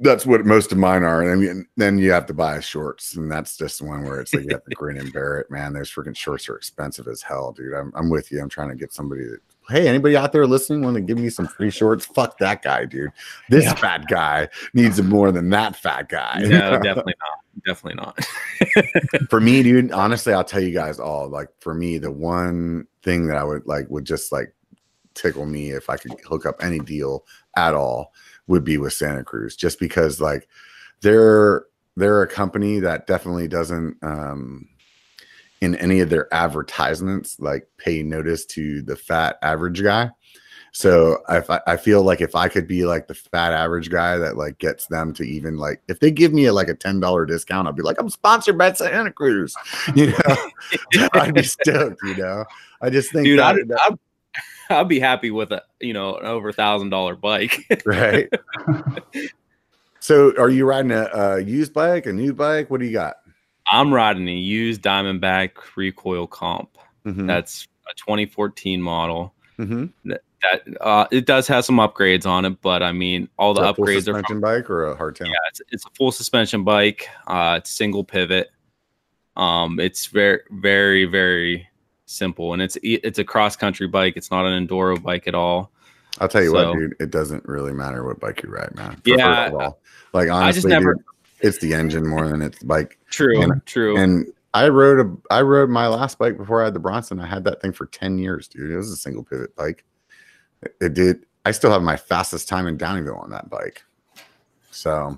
That's 0.00 0.26
what 0.26 0.44
most 0.44 0.72
of 0.72 0.78
mine 0.78 1.04
are. 1.04 1.22
And 1.22 1.42
then- 1.46 1.66
then 1.76 1.98
you 1.98 2.10
have 2.10 2.26
to 2.26 2.34
buy 2.34 2.58
shorts, 2.60 3.14
and 3.16 3.30
that's 3.30 3.56
just 3.56 3.80
one 3.80 4.02
where 4.02 4.20
it's 4.20 4.34
like 4.34 4.42
you 4.44 4.50
have 4.50 4.64
to 4.64 4.74
grin 4.74 4.98
and 4.98 5.12
bear 5.12 5.38
it, 5.38 5.50
man. 5.50 5.72
Those 5.72 5.90
freaking 5.90 6.16
shorts 6.16 6.48
are 6.48 6.56
expensive 6.56 7.06
as 7.06 7.22
hell, 7.22 7.52
dude. 7.52 7.72
I'm, 7.74 7.92
I'm 7.94 8.10
with 8.10 8.32
you. 8.32 8.40
I'm 8.40 8.48
trying 8.48 8.70
to 8.70 8.74
get 8.74 8.92
somebody 8.92 9.24
that. 9.24 9.38
Hey, 9.70 9.88
anybody 9.88 10.14
out 10.16 10.32
there 10.32 10.46
listening 10.46 10.82
want 10.82 10.96
to 10.96 11.00
give 11.00 11.16
me 11.16 11.30
some 11.30 11.46
free 11.46 11.70
shorts? 11.70 12.04
Fuck 12.04 12.36
that 12.38 12.60
guy, 12.60 12.84
dude. 12.84 13.12
This 13.48 13.64
Yeah. 13.64 13.74
fat 13.76 14.08
guy 14.08 14.48
needs 14.74 15.00
more 15.00 15.30
than 15.32 15.48
that 15.50 15.74
fat 15.76 16.08
guy. 16.10 16.40
no, 16.42 16.78
definitely 16.80 17.14
not. 17.20 17.64
Definitely 17.64 18.02
not. 18.04 19.28
for 19.30 19.40
me, 19.40 19.62
dude, 19.62 19.90
honestly, 19.92 20.34
I'll 20.34 20.44
tell 20.44 20.60
you 20.60 20.72
guys 20.74 20.98
all. 20.98 21.28
Like 21.30 21.48
for 21.60 21.72
me, 21.72 21.96
the 21.98 22.10
one 22.10 22.86
thing 23.04 23.26
that 23.28 23.36
I 23.38 23.44
would 23.44 23.64
like 23.66 23.88
would 23.88 24.04
just 24.04 24.32
like 24.32 24.52
tickle 25.14 25.46
me 25.46 25.70
if 25.70 25.88
I 25.88 25.96
could 25.96 26.12
hook 26.28 26.44
up 26.44 26.56
any 26.62 26.80
deal 26.80 27.24
at 27.56 27.72
all 27.72 28.12
would 28.46 28.64
be 28.64 28.78
with 28.78 28.92
Santa 28.92 29.24
Cruz, 29.24 29.56
just 29.56 29.78
because 29.78 30.20
like 30.20 30.48
they're 31.00 31.64
they're 31.96 32.22
a 32.22 32.28
company 32.28 32.80
that 32.80 33.06
definitely 33.06 33.48
doesn't 33.48 33.96
um 34.02 34.68
in 35.60 35.74
any 35.76 36.00
of 36.00 36.10
their 36.10 36.32
advertisements 36.34 37.40
like 37.40 37.66
pay 37.78 38.02
notice 38.02 38.44
to 38.44 38.82
the 38.82 38.96
fat 38.96 39.38
average 39.42 39.82
guy. 39.82 40.10
So 40.72 41.22
I, 41.28 41.60
I 41.68 41.76
feel 41.76 42.02
like 42.02 42.20
if 42.20 42.34
I 42.34 42.48
could 42.48 42.66
be 42.66 42.84
like 42.84 43.06
the 43.06 43.14
fat 43.14 43.52
average 43.52 43.90
guy 43.90 44.18
that 44.18 44.36
like 44.36 44.58
gets 44.58 44.88
them 44.88 45.14
to 45.14 45.22
even 45.22 45.56
like 45.56 45.80
if 45.86 46.00
they 46.00 46.10
give 46.10 46.32
me 46.32 46.46
a, 46.46 46.52
like 46.52 46.66
a 46.66 46.74
ten 46.74 46.98
dollar 46.98 47.24
discount, 47.26 47.68
I'll 47.68 47.72
be 47.72 47.82
like 47.84 48.00
I'm 48.00 48.10
sponsored 48.10 48.58
by 48.58 48.72
Santa 48.72 49.12
Cruz, 49.12 49.54
you 49.94 50.08
know. 50.08 50.50
I'd 51.12 51.32
be 51.32 51.44
stoked, 51.44 52.02
you 52.02 52.16
know. 52.16 52.44
I 52.82 52.90
just 52.90 53.12
think 53.12 53.24
Dude, 53.24 53.38
that, 53.38 53.54
I'd, 53.54 53.68
that- 53.68 53.98
I'd, 54.70 54.88
be 54.88 55.00
happy 55.00 55.30
with 55.30 55.52
a 55.52 55.62
you 55.80 55.92
know 55.92 56.16
an 56.16 56.26
over 56.26 56.52
thousand 56.52 56.90
dollar 56.90 57.16
bike. 57.16 57.66
right. 57.86 58.28
so, 60.00 60.32
are 60.38 60.50
you 60.50 60.64
riding 60.64 60.92
a, 60.92 61.08
a 61.12 61.40
used 61.40 61.72
bike, 61.72 62.06
a 62.06 62.12
new 62.12 62.32
bike? 62.32 62.70
What 62.70 62.80
do 62.80 62.86
you 62.86 62.92
got? 62.92 63.16
I'm 63.70 63.92
riding 63.92 64.28
a 64.28 64.32
used 64.32 64.82
Diamondback 64.82 65.52
recoil 65.76 66.26
comp. 66.26 66.76
Mhm, 67.06 67.26
That's 67.26 67.66
a 67.90 67.94
2014 67.96 68.80
model. 68.80 69.34
mhm. 69.58 69.92
that 70.04 70.22
uh, 70.80 71.06
it 71.10 71.26
does 71.26 71.46
have 71.48 71.64
some 71.64 71.76
upgrades 71.76 72.26
on 72.26 72.44
it, 72.44 72.60
but 72.60 72.82
I 72.82 72.92
mean, 72.92 73.28
all 73.38 73.54
the 73.54 73.62
upgrades 73.62 74.00
are 74.00 74.02
suspension 74.02 74.40
bike 74.40 74.68
or 74.68 74.90
a 74.90 74.96
hardtail. 74.96 75.26
yeah, 75.26 75.34
it's, 75.48 75.62
it's 75.70 75.86
a 75.86 75.90
full 75.96 76.12
suspension 76.12 76.64
bike. 76.64 77.08
Uh, 77.26 77.56
it's 77.58 77.70
single 77.70 78.04
pivot. 78.04 78.50
Um, 79.36 79.80
it's 79.80 80.06
very, 80.06 80.40
very, 80.50 81.06
very 81.06 81.68
simple, 82.14 82.52
and 82.52 82.62
it's 82.62 82.78
it's 82.82 83.18
a 83.18 83.24
cross 83.24 83.56
country 83.56 83.86
bike. 83.88 84.14
It's 84.16 84.30
not 84.30 84.46
an 84.46 84.66
enduro 84.66 85.00
bike 85.02 85.26
at 85.26 85.34
all. 85.34 85.70
I'll 86.20 86.28
tell 86.28 86.42
you 86.42 86.50
So- 86.50 86.70
what, 86.70 86.78
dude. 86.78 86.94
It 87.00 87.10
doesn't 87.10 87.44
really 87.46 87.72
matter 87.72 88.04
what 88.06 88.20
bike 88.20 88.42
you 88.42 88.48
ride, 88.50 88.74
man. 88.76 89.00
Yeah, 89.04 89.16
first 89.46 89.54
of 89.54 89.60
all. 89.60 89.80
like 90.12 90.28
I 90.28 90.52
just 90.52 90.64
honestly, 90.66 90.70
never- 90.70 90.94
dude, 90.94 91.04
it's 91.40 91.58
the 91.58 91.74
engine 91.74 92.06
more 92.06 92.28
than 92.28 92.40
it's 92.40 92.58
the 92.60 92.66
bike. 92.66 92.98
True, 93.10 93.42
And- 93.42 93.66
true. 93.66 93.96
And 93.96 94.26
I 94.54 94.68
rode 94.68 95.04
a, 95.04 95.34
I 95.34 95.40
rode 95.42 95.68
my 95.68 95.88
last 95.88 96.16
bike 96.18 96.36
before 96.38 96.62
I 96.62 96.66
had 96.66 96.74
the 96.74 96.78
Bronson. 96.78 97.18
I 97.18 97.26
had 97.26 97.42
that 97.44 97.60
thing 97.60 97.72
for 97.72 97.86
ten 97.86 98.18
years, 98.18 98.46
dude. 98.46 98.70
It 98.70 98.76
was 98.76 98.90
a 98.90 98.96
single 98.96 99.24
pivot 99.24 99.54
bike. 99.56 99.84
It, 100.62 100.76
it 100.80 100.94
did. 100.94 101.26
I 101.44 101.50
still 101.50 101.72
have 101.72 101.82
my 101.82 101.96
fastest 101.96 102.48
time 102.48 102.66
in 102.68 102.78
Downieville 102.78 103.20
on 103.20 103.30
that 103.30 103.50
bike. 103.50 103.84
So 104.70 105.16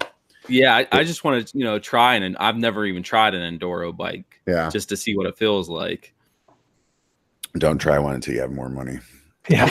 yeah, 0.49 0.75
I, 0.77 0.89
I 0.93 1.05
just 1.05 1.25
want 1.25 1.47
to 1.49 1.59
you 1.59 1.65
know 1.65 1.79
try 1.79 2.15
and 2.15 2.37
I've 2.39 2.57
never 2.57 2.87
even 2.87 3.03
tried 3.03 3.35
an 3.35 3.59
enduro 3.59 3.95
bike 3.97 4.41
yeah, 4.47 4.71
just 4.71 4.89
to 4.89 4.97
see 4.97 5.17
what 5.17 5.27
it 5.27 5.37
feels 5.37 5.69
like. 5.69 6.15
Don't 7.59 7.79
try 7.79 7.99
one 7.99 8.15
until 8.15 8.35
you 8.35 8.41
have 8.41 8.53
more 8.53 8.69
money. 8.69 8.99
yeah. 9.49 9.67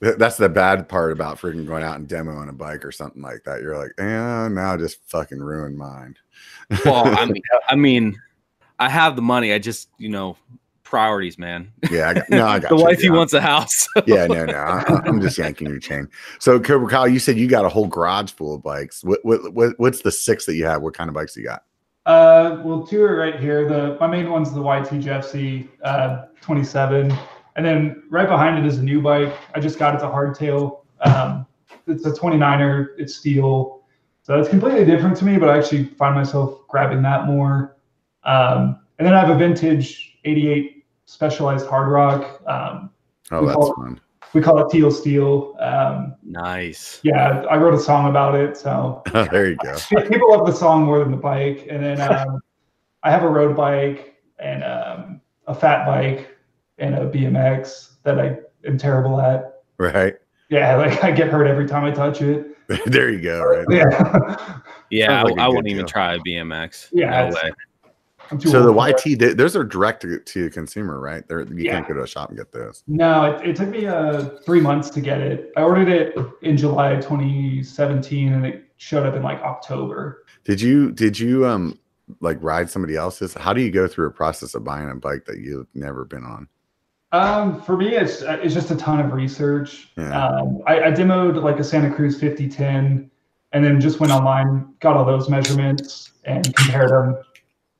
That's 0.00 0.36
the 0.36 0.48
bad 0.50 0.88
part 0.88 1.12
about 1.12 1.38
freaking 1.38 1.66
going 1.66 1.82
out 1.82 1.98
and 1.98 2.06
demoing 2.06 2.48
a 2.48 2.52
bike 2.52 2.84
or 2.84 2.92
something 2.92 3.22
like 3.22 3.44
that. 3.44 3.62
You're 3.62 3.78
like, 3.78 3.92
yeah, 3.98 4.46
now 4.48 4.74
I 4.74 4.76
just 4.76 4.98
fucking 5.08 5.38
ruined 5.38 5.78
mine. 5.78 6.16
Well, 6.84 7.06
I 7.06 7.24
mean, 7.30 7.42
I 7.68 7.76
mean, 7.76 8.20
I 8.78 8.88
have 8.90 9.16
the 9.16 9.22
money. 9.22 9.52
I 9.54 9.58
just, 9.58 9.88
you 9.96 10.10
know, 10.10 10.36
priorities, 10.82 11.38
man. 11.38 11.72
yeah, 11.90 12.10
I 12.10 12.14
got, 12.14 12.30
no, 12.30 12.46
I 12.46 12.58
got 12.60 12.68
the 12.68 12.76
you. 12.76 12.82
wifey 12.82 13.04
yeah. 13.04 13.12
wants 13.12 13.32
a 13.32 13.40
house. 13.40 13.88
yeah, 14.06 14.26
no, 14.26 14.44
no. 14.44 14.54
I, 14.54 14.84
I'm 15.06 15.20
just 15.20 15.38
yanking 15.38 15.68
your 15.68 15.78
chain. 15.78 16.08
So, 16.40 16.60
Cobra 16.60 16.88
Kyle, 16.88 17.08
you 17.08 17.18
said 17.18 17.38
you 17.38 17.48
got 17.48 17.64
a 17.64 17.68
whole 17.68 17.86
garage 17.86 18.32
full 18.32 18.54
of 18.54 18.62
bikes. 18.62 19.02
What, 19.02 19.20
what, 19.24 19.52
what, 19.54 19.74
what's 19.78 20.02
the 20.02 20.12
six 20.12 20.44
that 20.46 20.56
you 20.56 20.66
have? 20.66 20.82
What 20.82 20.94
kind 20.94 21.08
of 21.08 21.14
bikes 21.14 21.36
you 21.36 21.44
got? 21.44 21.64
Uh, 22.06 22.62
well, 22.64 22.86
two 22.86 23.02
are 23.02 23.16
right 23.16 23.38
here. 23.38 23.68
The 23.68 23.96
my 24.00 24.06
main 24.06 24.30
one's 24.30 24.52
the 24.52 24.60
YT 24.60 25.02
Jeffsy 25.02 25.68
uh, 25.82 26.26
27, 26.40 27.12
and 27.56 27.66
then 27.66 28.04
right 28.10 28.28
behind 28.28 28.58
it 28.58 28.66
is 28.66 28.78
a 28.78 28.82
new 28.82 29.02
bike. 29.02 29.34
I 29.54 29.60
just 29.60 29.78
got 29.78 29.94
it's 29.94 30.04
a 30.04 30.06
hardtail. 30.06 30.84
Um, 31.00 31.46
it's 31.88 32.06
a 32.06 32.12
29er. 32.12 32.94
It's 32.96 33.16
steel, 33.16 33.82
so 34.22 34.38
it's 34.38 34.48
completely 34.48 34.84
different 34.84 35.16
to 35.18 35.24
me. 35.24 35.36
But 35.36 35.48
I 35.48 35.58
actually 35.58 35.84
find 35.84 36.14
myself 36.14 36.66
grabbing 36.68 37.02
that 37.02 37.26
more. 37.26 37.76
Um, 38.22 38.80
and 38.98 39.06
then 39.06 39.12
I 39.12 39.20
have 39.20 39.30
a 39.30 39.38
vintage 39.38 40.18
88 40.24 40.84
Specialized 41.06 41.66
Hardrock. 41.66 42.48
Um, 42.48 42.90
Oh, 43.32 43.44
that's 43.44 43.68
fun. 43.76 44.00
We 44.34 44.40
call 44.42 44.58
it 44.64 44.70
Teal 44.70 44.90
Steel. 44.90 45.56
Um, 45.60 46.14
nice. 46.22 47.00
yeah, 47.02 47.44
I 47.50 47.56
wrote 47.56 47.74
a 47.74 47.80
song 47.80 48.08
about 48.08 48.34
it, 48.34 48.56
so 48.56 49.02
there 49.12 49.48
you 49.50 49.56
go. 49.62 49.76
people 50.08 50.30
love 50.30 50.46
the 50.46 50.52
song 50.52 50.84
more 50.84 50.98
than 50.98 51.10
the 51.10 51.16
bike. 51.16 51.66
And 51.70 51.82
then 51.82 52.00
um, 52.00 52.40
I 53.02 53.10
have 53.10 53.22
a 53.22 53.28
road 53.28 53.56
bike 53.56 54.16
and 54.38 54.62
um, 54.64 55.20
a 55.46 55.54
fat 55.54 55.86
bike 55.86 56.36
and 56.78 56.94
a 56.94 57.08
BMX 57.10 57.90
that 58.02 58.18
I 58.20 58.38
am 58.66 58.76
terrible 58.78 59.20
at. 59.20 59.62
Right. 59.78 60.14
Yeah, 60.48 60.76
like 60.76 61.02
I 61.02 61.10
get 61.10 61.28
hurt 61.28 61.46
every 61.46 61.66
time 61.66 61.84
I 61.84 61.90
touch 61.90 62.22
it. 62.22 62.56
there 62.86 63.10
you 63.10 63.20
go. 63.20 63.42
Right. 63.42 63.66
Yeah, 63.70 64.58
Yeah, 64.90 65.06
Sounds 65.08 65.30
like 65.30 65.38
a 65.38 65.40
I, 65.40 65.44
I 65.44 65.48
good 65.48 65.56
wouldn't 65.56 65.72
even 65.72 65.86
try 65.86 66.14
a 66.14 66.18
BMX. 66.18 66.88
Yeah, 66.92 67.28
no 67.28 67.34
way. 67.34 67.52
So 68.40 68.62
the 68.62 68.72
it. 68.72 69.06
YT, 69.06 69.18
th- 69.20 69.36
those 69.36 69.54
are 69.56 69.64
direct 69.64 70.02
to, 70.02 70.18
to 70.18 70.50
consumer, 70.50 70.98
right? 71.00 71.26
They're, 71.28 71.42
you 71.42 71.64
Yeah. 71.64 71.72
can't 71.72 71.88
go 71.88 71.94
to 71.94 72.02
a 72.02 72.06
shop 72.06 72.28
and 72.30 72.38
get 72.38 72.52
those. 72.52 72.82
No, 72.86 73.24
it, 73.24 73.50
it 73.50 73.56
took 73.56 73.68
me 73.68 73.86
uh, 73.86 74.30
three 74.44 74.60
months 74.60 74.90
to 74.90 75.00
get 75.00 75.20
it. 75.20 75.52
I 75.56 75.62
ordered 75.62 75.88
it 75.88 76.16
in 76.42 76.56
July 76.56 76.96
2017, 76.96 78.32
and 78.32 78.46
it 78.46 78.64
showed 78.76 79.06
up 79.06 79.14
in 79.14 79.22
like 79.22 79.40
October. 79.42 80.24
Did 80.44 80.60
you 80.60 80.92
did 80.92 81.18
you 81.18 81.46
um 81.46 81.78
like 82.20 82.38
ride 82.40 82.70
somebody 82.70 82.96
else's? 82.96 83.34
How 83.34 83.52
do 83.52 83.60
you 83.60 83.70
go 83.70 83.86
through 83.88 84.06
a 84.06 84.10
process 84.12 84.54
of 84.54 84.64
buying 84.64 84.88
a 84.90 84.94
bike 84.94 85.24
that 85.26 85.38
you've 85.38 85.66
never 85.74 86.04
been 86.04 86.24
on? 86.24 86.48
Um, 87.12 87.62
for 87.62 87.76
me, 87.76 87.94
it's 87.94 88.22
it's 88.22 88.54
just 88.54 88.70
a 88.70 88.76
ton 88.76 89.00
of 89.00 89.12
research. 89.12 89.88
Yeah. 89.96 90.26
Um, 90.26 90.62
I, 90.66 90.84
I 90.84 90.90
demoed 90.92 91.42
like 91.42 91.58
a 91.58 91.64
Santa 91.64 91.92
Cruz 91.94 92.14
5010, 92.20 93.10
and 93.52 93.64
then 93.64 93.80
just 93.80 94.00
went 94.00 94.12
online, 94.12 94.74
got 94.80 94.96
all 94.96 95.04
those 95.04 95.28
measurements, 95.28 96.12
and 96.24 96.54
compared 96.54 96.90
them 96.90 97.16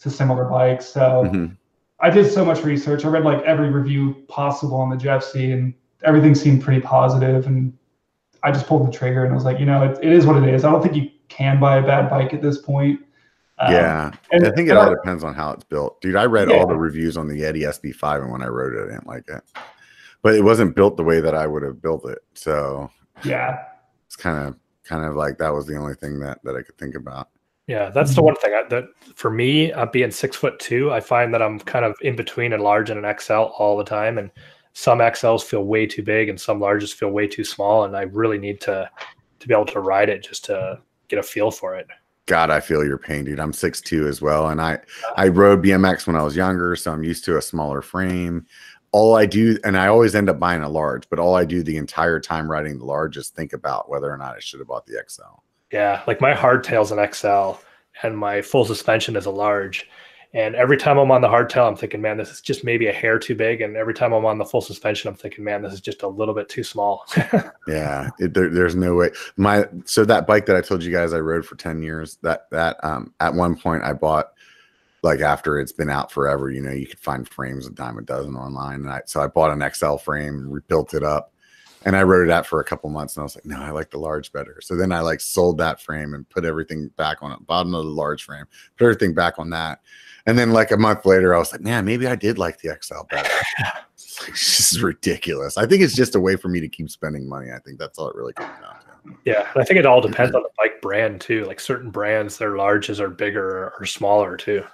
to 0.01 0.11
similar 0.11 0.45
bikes. 0.45 0.87
So 0.87 1.25
Mhm. 1.25 1.57
I 2.01 2.11
did 2.11 2.31
so 2.31 2.45
much 2.45 2.63
research. 2.65 3.05
I 3.05 3.09
read 3.09 3.25
like 3.25 3.43
every 3.45 3.71
review 3.71 4.15
possible 4.29 4.77
on 4.77 4.91
the 4.91 4.97
Jeffsy, 4.97 5.53
and 5.53 5.73
everything 6.05 6.35
seemed 6.35 6.63
pretty 6.63 6.81
positive. 6.81 7.47
And 7.47 7.73
I 8.43 8.53
just 8.53 8.67
pulled 8.67 8.87
the 8.87 8.93
trigger, 8.93 9.25
and 9.25 9.33
I 9.33 9.35
was 9.35 9.45
like, 9.45 9.59
you 9.59 9.67
know, 9.67 9.83
it, 9.83 9.99
it 10.03 10.13
is 10.13 10.27
what 10.27 10.43
it 10.43 10.49
is. 10.55 10.65
I 10.65 10.71
don't 10.71 10.83
think 10.83 10.95
you 10.95 11.09
can 11.29 11.59
buy 11.59 11.79
a 11.79 11.83
bad 11.83 12.11
bike 12.11 12.35
at 12.35 12.43
this 12.43 12.59
point. 12.59 13.01
Um, 13.59 13.73
yeah, 13.73 14.11
and- 14.33 14.47
I 14.47 14.51
think 14.51 14.69
it 14.69 14.77
all 14.77 14.87
I- 14.91 14.95
depends 14.95 15.25
on 15.25 15.33
how 15.33 15.51
it's 15.53 15.65
built, 15.65 16.01
dude. 16.03 16.15
I 16.17 16.27
read 16.27 16.51
Yeah. 16.51 16.57
all 16.59 16.67
the 16.67 16.77
reviews 16.77 17.17
on 17.17 17.27
the 17.29 17.41
Yeti 17.41 17.67
SB5, 17.67 18.21
and 18.23 18.31
when 18.31 18.43
I 18.43 18.49
rode 18.49 18.75
it, 18.75 18.83
I 18.85 18.93
didn't 18.93 19.07
like 19.07 19.27
it. 19.29 19.43
But 20.23 20.35
it 20.35 20.45
wasn't 20.45 20.77
built 20.77 20.99
the 20.99 21.05
way 21.05 21.21
that 21.21 21.35
I 21.35 21.47
would 21.47 21.63
have 21.63 21.81
built 21.81 22.05
it, 22.07 22.19
so 22.35 22.91
yeah. 23.25 23.59
it's 24.07 24.17
kind 24.17 24.47
of 24.47 24.57
kind 24.85 25.05
of 25.07 25.17
like 25.17 25.39
that 25.39 25.53
was 25.55 25.67
the 25.67 25.77
only 25.77 25.95
thing 25.95 26.19
that 26.21 26.39
that 26.45 26.55
I 26.55 26.63
could 26.63 26.77
think 26.77 26.95
about. 26.95 27.29
Yeah, 27.67 27.91
that's 27.91 28.15
the 28.15 28.23
one 28.23 28.37
thing 28.37 28.55
I, 28.55 28.63
that 28.69 28.85
for 29.17 29.31
me, 29.31 29.73
uh, 29.73 29.87
being 29.87 30.13
six 30.13 30.37
foot 30.37 30.59
two, 30.61 30.93
I 30.93 31.01
find 31.01 31.35
that 31.35 31.43
I'm 31.43 31.59
kind 31.59 31.85
of 31.85 31.97
in 32.01 32.15
between 32.15 32.53
a 32.53 32.59
large 32.59 32.91
and 32.91 33.05
an 33.05 33.19
XL 33.19 33.33
all 33.33 33.77
the 33.77 33.85
time, 33.85 34.19
and 34.19 34.31
some 34.73 34.99
XLs 35.01 35.43
feel 35.43 35.65
way 35.65 35.85
too 35.87 36.03
big, 36.03 36.29
and 36.29 36.41
some 36.41 36.61
larges 36.61 36.95
feel 36.95 37.11
way 37.11 37.27
too 37.27 37.43
small, 37.43 37.85
and 37.85 37.97
I 37.97 38.03
really 38.03 38.39
need 38.39 38.61
to 38.63 38.89
to 39.41 39.49
be 39.49 39.55
able 39.55 39.67
to 39.67 39.81
ride 39.81 40.09
it 40.09 40.23
just 40.23 40.45
to 40.47 40.81
get 41.09 41.19
a 41.19 41.23
feel 41.23 41.51
for 41.51 41.75
it. 41.77 41.87
God, 42.27 42.51
I 42.51 42.61
feel 42.61 42.85
your 42.85 42.99
pain, 42.99 43.25
dude. 43.25 43.39
I'm 43.39 43.53
6'2 43.53 44.09
as 44.09 44.21
well. 44.21 44.49
And 44.49 44.61
I 44.61 44.79
I 45.17 45.29
rode 45.29 45.63
BMX 45.63 46.07
when 46.07 46.17
I 46.17 46.23
was 46.23 46.37
younger, 46.37 46.77
so 46.77 46.93
I'm 46.93 47.05
used 47.05 47.25
to 47.27 47.37
a 47.37 47.43
smaller 47.43 47.83
frame. 47.83 48.47
All 48.93 49.15
I 49.15 49.27
do, 49.27 49.59
and 49.65 49.77
I 49.77 49.89
always 49.89 50.15
end 50.15 50.31
up 50.31 50.39
buying 50.39 50.63
a 50.63 50.69
large, 50.69 51.09
but 51.11 51.19
all 51.19 51.35
I 51.35 51.45
do 51.45 51.63
the 51.63 51.77
entire 51.77 52.19
time 52.19 52.51
riding 52.51 52.79
the 52.79 52.85
large 52.85 53.17
is 53.17 53.29
think 53.29 53.53
about 53.53 53.89
whether 53.89 54.11
or 54.11 54.17
not 54.17 54.37
I 54.37 54.41
should 54.41 54.61
have 54.61 54.69
bought 54.69 54.87
the 54.87 55.03
XL. 55.09 55.43
Yeah, 55.77 56.03
like 56.07 56.23
my 56.23 56.33
hardtail's 56.33 56.91
an 56.91 57.07
XL, 57.13 57.61
and 58.03 58.17
my 58.17 58.41
full 58.41 58.65
suspension 58.65 59.15
is 59.15 59.27
a 59.27 59.31
large. 59.31 59.87
And 60.33 60.55
every 60.55 60.79
time 60.79 60.97
I'm 60.97 61.11
on 61.11 61.21
the 61.21 61.29
hardtail, 61.29 61.69
I'm 61.69 61.77
thinking, 61.77 62.01
man, 62.01 62.17
this 62.17 62.31
is 62.31 62.41
just 62.41 62.65
maybe 62.65 62.87
a 62.87 62.95
hair 62.95 63.19
too 63.19 63.35
big. 63.35 63.61
And 63.61 63.77
every 63.77 63.93
time 63.93 64.15
I'm 64.15 64.25
on 64.25 64.39
the 64.39 64.47
full 64.47 64.63
suspension, 64.63 65.09
I'm 65.09 65.17
thinking, 65.17 65.45
man, 65.45 65.61
this 65.61 65.75
is 65.75 65.83
just 65.83 66.03
a 66.03 66.09
little 66.09 66.33
bit 66.33 66.49
too 66.49 66.65
small. 66.65 67.05
Yeah, 67.69 68.11
it, 68.21 68.33
there, 68.33 68.49
there's 68.49 68.77
no 68.77 68.95
way. 68.95 69.11
My 69.37 69.69
so 69.85 70.07
that 70.07 70.27
bike 70.27 70.47
that 70.47 70.57
I 70.57 70.63
told 70.63 70.83
you 70.83 70.93
guys 70.93 71.13
I 71.13 71.19
rode 71.19 71.45
for 71.45 71.57
10 71.57 71.83
years, 71.83 72.17
that 72.23 72.49
that 72.53 72.83
um 72.83 73.13
at 73.19 73.35
one 73.35 73.57
point 73.57 73.83
I 73.83 73.93
bought 73.93 74.33
like 75.03 75.21
after 75.21 75.59
it's 75.59 75.73
been 75.73 75.91
out 75.91 76.11
forever, 76.13 76.49
you 76.49 76.63
know, 76.63 76.71
you 76.71 76.87
could 76.87 77.01
find 77.01 77.29
frames 77.29 77.67
a 77.67 77.71
dime 77.71 77.99
a 77.99 78.03
dozen 78.03 78.37
online. 78.37 78.83
And 78.83 78.91
I 78.91 79.03
so 79.05 79.21
I 79.21 79.27
bought 79.27 79.51
an 79.51 79.69
XL 79.75 79.97
frame 79.97 80.37
and 80.37 80.53
rebuilt 80.55 80.95
it 80.95 81.03
up. 81.03 81.33
And 81.87 81.97
I 81.97 82.03
rode 82.03 82.29
it 82.29 82.33
out 82.33 82.47
for 82.47 82.61
a 82.61 82.65
couple 82.65 82.91
months 82.91 83.17
and 83.17 83.23
I 83.23 83.25
was 83.25 83.37
like, 83.37 83.47
no, 83.47 83.61
I 83.61 83.71
like 83.71 83.91
the 83.91 83.99
large 83.99 84.33
better. 84.33 84.59
So 84.61 84.75
then 84.75 84.91
I 84.91 85.01
like 85.01 85.21
sold 85.21 85.57
that 85.59 85.81
frame 85.81 86.15
and 86.15 86.29
put 86.29 86.45
everything 86.45 86.89
back 86.97 87.23
on 87.23 87.31
it, 87.31 87.47
bought 87.47 87.65
another 87.65 87.85
large 87.85 88.25
frame, 88.25 88.45
put 88.77 88.87
everything 88.87 89.15
back 89.15 89.39
on 89.39 89.51
that. 89.51 89.81
And 90.27 90.37
then 90.37 90.53
like 90.53 90.73
a 90.73 90.77
month 90.77 91.07
later, 91.07 91.33
I 91.33 91.39
was 91.39 91.53
like, 91.53 91.61
man, 91.61 91.85
maybe 91.85 92.09
I 92.09 92.17
did 92.17 92.39
like 92.39 92.61
the 92.61 92.77
XL 92.83 93.05
better. 93.09 93.31
Like, 94.23 94.31
this 94.31 94.73
is 94.73 94.83
ridiculous. 94.83 95.59
I 95.59 95.67
think 95.67 95.83
it's 95.83 95.95
just 95.95 96.15
a 96.15 96.21
way 96.21 96.37
for 96.37 96.49
me 96.49 96.59
to 96.61 96.69
keep 96.69 96.89
spending 96.91 97.29
money. 97.29 97.53
I 97.53 97.59
think 97.59 97.79
that's 97.79 97.99
all 97.99 98.09
it 98.09 98.17
really 98.17 98.33
comes 98.33 98.49
down 98.63 98.75
to. 98.81 99.19
yeah, 99.25 99.47
and 99.53 99.63
I 99.63 99.65
think 99.65 99.79
it 99.79 99.85
all 99.85 100.01
depends 100.01 100.35
on 100.35 100.43
the 100.43 100.49
bike 100.57 100.81
brand 100.81 101.21
too. 101.21 101.45
Like 101.45 101.61
certain 101.61 101.91
brands, 101.91 102.39
their 102.39 102.53
larges 102.53 102.99
are 102.99 103.11
bigger 103.11 103.73
or 103.79 103.85
smaller 103.85 104.37
too. 104.37 104.65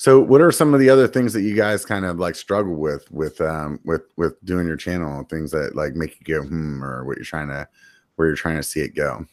So, 0.00 0.20
what 0.20 0.40
are 0.40 0.52
some 0.52 0.74
of 0.74 0.80
the 0.80 0.88
other 0.88 1.08
things 1.08 1.32
that 1.32 1.42
you 1.42 1.56
guys 1.56 1.84
kind 1.84 2.04
of 2.04 2.20
like 2.20 2.36
struggle 2.36 2.76
with 2.76 3.10
with 3.10 3.40
um 3.40 3.80
with 3.84 4.02
with 4.16 4.42
doing 4.44 4.66
your 4.66 4.76
channel? 4.76 5.24
Things 5.24 5.50
that 5.50 5.74
like 5.74 5.94
make 5.94 6.20
you 6.20 6.24
go 6.24 6.46
hmm, 6.46 6.82
or 6.82 7.04
what 7.04 7.16
you're 7.16 7.24
trying 7.24 7.48
to 7.48 7.68
where 8.14 8.28
you're 8.28 8.36
trying 8.36 8.56
to 8.56 8.62
see 8.62 8.80
it 8.80 8.94
go. 8.94 9.26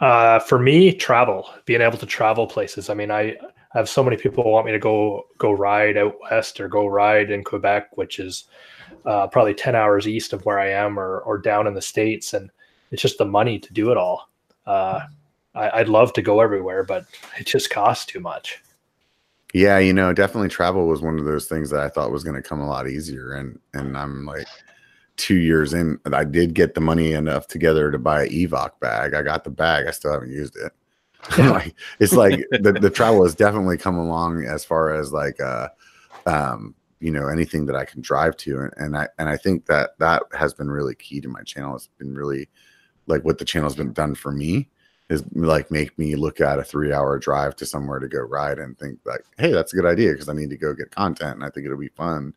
Uh, 0.00 0.40
for 0.40 0.58
me, 0.58 0.92
travel, 0.92 1.48
being 1.64 1.80
able 1.80 1.98
to 1.98 2.04
travel 2.04 2.46
places. 2.48 2.90
I 2.90 2.94
mean, 2.94 3.12
I, 3.12 3.30
I 3.30 3.78
have 3.78 3.88
so 3.88 4.02
many 4.02 4.16
people 4.16 4.50
want 4.50 4.66
me 4.66 4.72
to 4.72 4.78
go 4.80 5.26
go 5.38 5.52
ride 5.52 5.96
out 5.96 6.16
west 6.20 6.58
or 6.58 6.66
go 6.66 6.88
ride 6.88 7.30
in 7.30 7.44
Quebec, 7.44 7.96
which 7.96 8.18
is 8.18 8.46
uh, 9.04 9.28
probably 9.28 9.54
ten 9.54 9.76
hours 9.76 10.08
east 10.08 10.32
of 10.32 10.44
where 10.44 10.58
I 10.58 10.70
am, 10.70 10.98
or 10.98 11.20
or 11.20 11.38
down 11.38 11.68
in 11.68 11.74
the 11.74 11.82
states, 11.82 12.34
and 12.34 12.50
it's 12.90 13.02
just 13.02 13.18
the 13.18 13.24
money 13.24 13.60
to 13.60 13.72
do 13.72 13.92
it 13.92 13.96
all. 13.96 14.30
Uh, 14.66 15.02
I, 15.54 15.78
I'd 15.78 15.88
love 15.88 16.12
to 16.14 16.22
go 16.22 16.40
everywhere, 16.40 16.82
but 16.82 17.06
it 17.38 17.46
just 17.46 17.70
costs 17.70 18.04
too 18.04 18.18
much. 18.18 18.60
Yeah, 19.54 19.78
you 19.78 19.92
know, 19.92 20.12
definitely 20.12 20.48
travel 20.48 20.86
was 20.86 21.02
one 21.02 21.18
of 21.18 21.24
those 21.24 21.46
things 21.46 21.70
that 21.70 21.80
I 21.80 21.88
thought 21.88 22.10
was 22.10 22.24
going 22.24 22.36
to 22.36 22.46
come 22.46 22.60
a 22.60 22.68
lot 22.68 22.88
easier, 22.88 23.32
and 23.32 23.58
and 23.74 23.96
I'm 23.96 24.26
like 24.26 24.46
two 25.16 25.36
years 25.36 25.72
in, 25.72 25.98
I 26.12 26.24
did 26.24 26.54
get 26.54 26.74
the 26.74 26.80
money 26.80 27.12
enough 27.12 27.46
together 27.46 27.90
to 27.90 27.98
buy 27.98 28.24
an 28.24 28.30
Evoc 28.30 28.78
bag. 28.80 29.14
I 29.14 29.22
got 29.22 29.44
the 29.44 29.50
bag, 29.50 29.86
I 29.86 29.90
still 29.90 30.12
haven't 30.12 30.30
used 30.30 30.56
it. 30.56 30.72
like 31.38 31.74
it's 31.98 32.12
like 32.12 32.46
the, 32.50 32.72
the 32.72 32.90
travel 32.90 33.24
has 33.24 33.34
definitely 33.34 33.76
come 33.76 33.96
along 33.96 34.44
as 34.44 34.64
far 34.64 34.94
as 34.94 35.12
like 35.12 35.40
uh 35.40 35.68
um 36.26 36.72
you 37.00 37.10
know 37.10 37.26
anything 37.26 37.66
that 37.66 37.74
I 37.74 37.84
can 37.84 38.00
drive 38.00 38.36
to 38.38 38.60
and, 38.60 38.72
and 38.76 38.96
I 38.96 39.08
and 39.18 39.28
I 39.28 39.36
think 39.36 39.66
that 39.66 39.98
that 39.98 40.22
has 40.38 40.54
been 40.54 40.70
really 40.70 40.94
key 40.94 41.20
to 41.22 41.28
my 41.28 41.42
channel. 41.42 41.74
It's 41.74 41.88
been 41.98 42.14
really 42.14 42.48
like 43.06 43.24
what 43.24 43.38
the 43.38 43.44
channel's 43.44 43.74
been 43.74 43.92
done 43.92 44.14
for 44.14 44.30
me 44.30 44.68
is 45.08 45.24
like 45.34 45.70
make 45.70 45.96
me 45.98 46.16
look 46.16 46.40
at 46.40 46.58
a 46.58 46.64
three 46.64 46.92
hour 46.92 47.18
drive 47.18 47.54
to 47.56 47.66
somewhere 47.66 47.98
to 47.98 48.08
go 48.08 48.20
ride 48.20 48.58
and 48.58 48.78
think 48.78 48.98
like, 49.04 49.24
hey, 49.38 49.52
that's 49.52 49.72
a 49.72 49.76
good 49.76 49.86
idea 49.86 50.12
because 50.12 50.28
I 50.28 50.32
need 50.32 50.50
to 50.50 50.56
go 50.56 50.74
get 50.74 50.90
content 50.90 51.34
and 51.34 51.44
I 51.44 51.50
think 51.50 51.66
it'll 51.66 51.78
be 51.78 51.88
fun. 51.88 52.34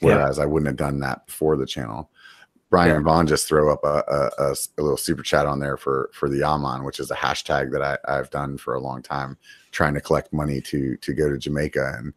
Yeah. 0.00 0.14
Whereas 0.14 0.38
I 0.38 0.46
wouldn't 0.46 0.68
have 0.68 0.76
done 0.76 1.00
that 1.00 1.26
before 1.26 1.56
the 1.56 1.66
channel. 1.66 2.10
Brian 2.70 2.96
Yeah. 2.96 3.00
Vaughn 3.00 3.26
just 3.26 3.46
throw 3.46 3.72
up 3.72 3.84
a 3.84 4.54
little 4.76 4.96
super 4.96 5.22
chat 5.22 5.46
on 5.46 5.60
there 5.60 5.76
for 5.76 6.10
for 6.12 6.28
the 6.28 6.38
Yaman, 6.38 6.84
which 6.84 7.00
is 7.00 7.10
a 7.10 7.16
hashtag 7.16 7.70
that 7.72 7.82
I, 7.82 8.18
I've 8.18 8.30
done 8.30 8.58
for 8.58 8.74
a 8.74 8.80
long 8.80 9.02
time, 9.02 9.36
trying 9.70 9.94
to 9.94 10.00
collect 10.00 10.32
money 10.32 10.60
to 10.62 10.96
to 10.96 11.14
go 11.14 11.30
to 11.30 11.38
Jamaica. 11.38 11.94
And 11.98 12.12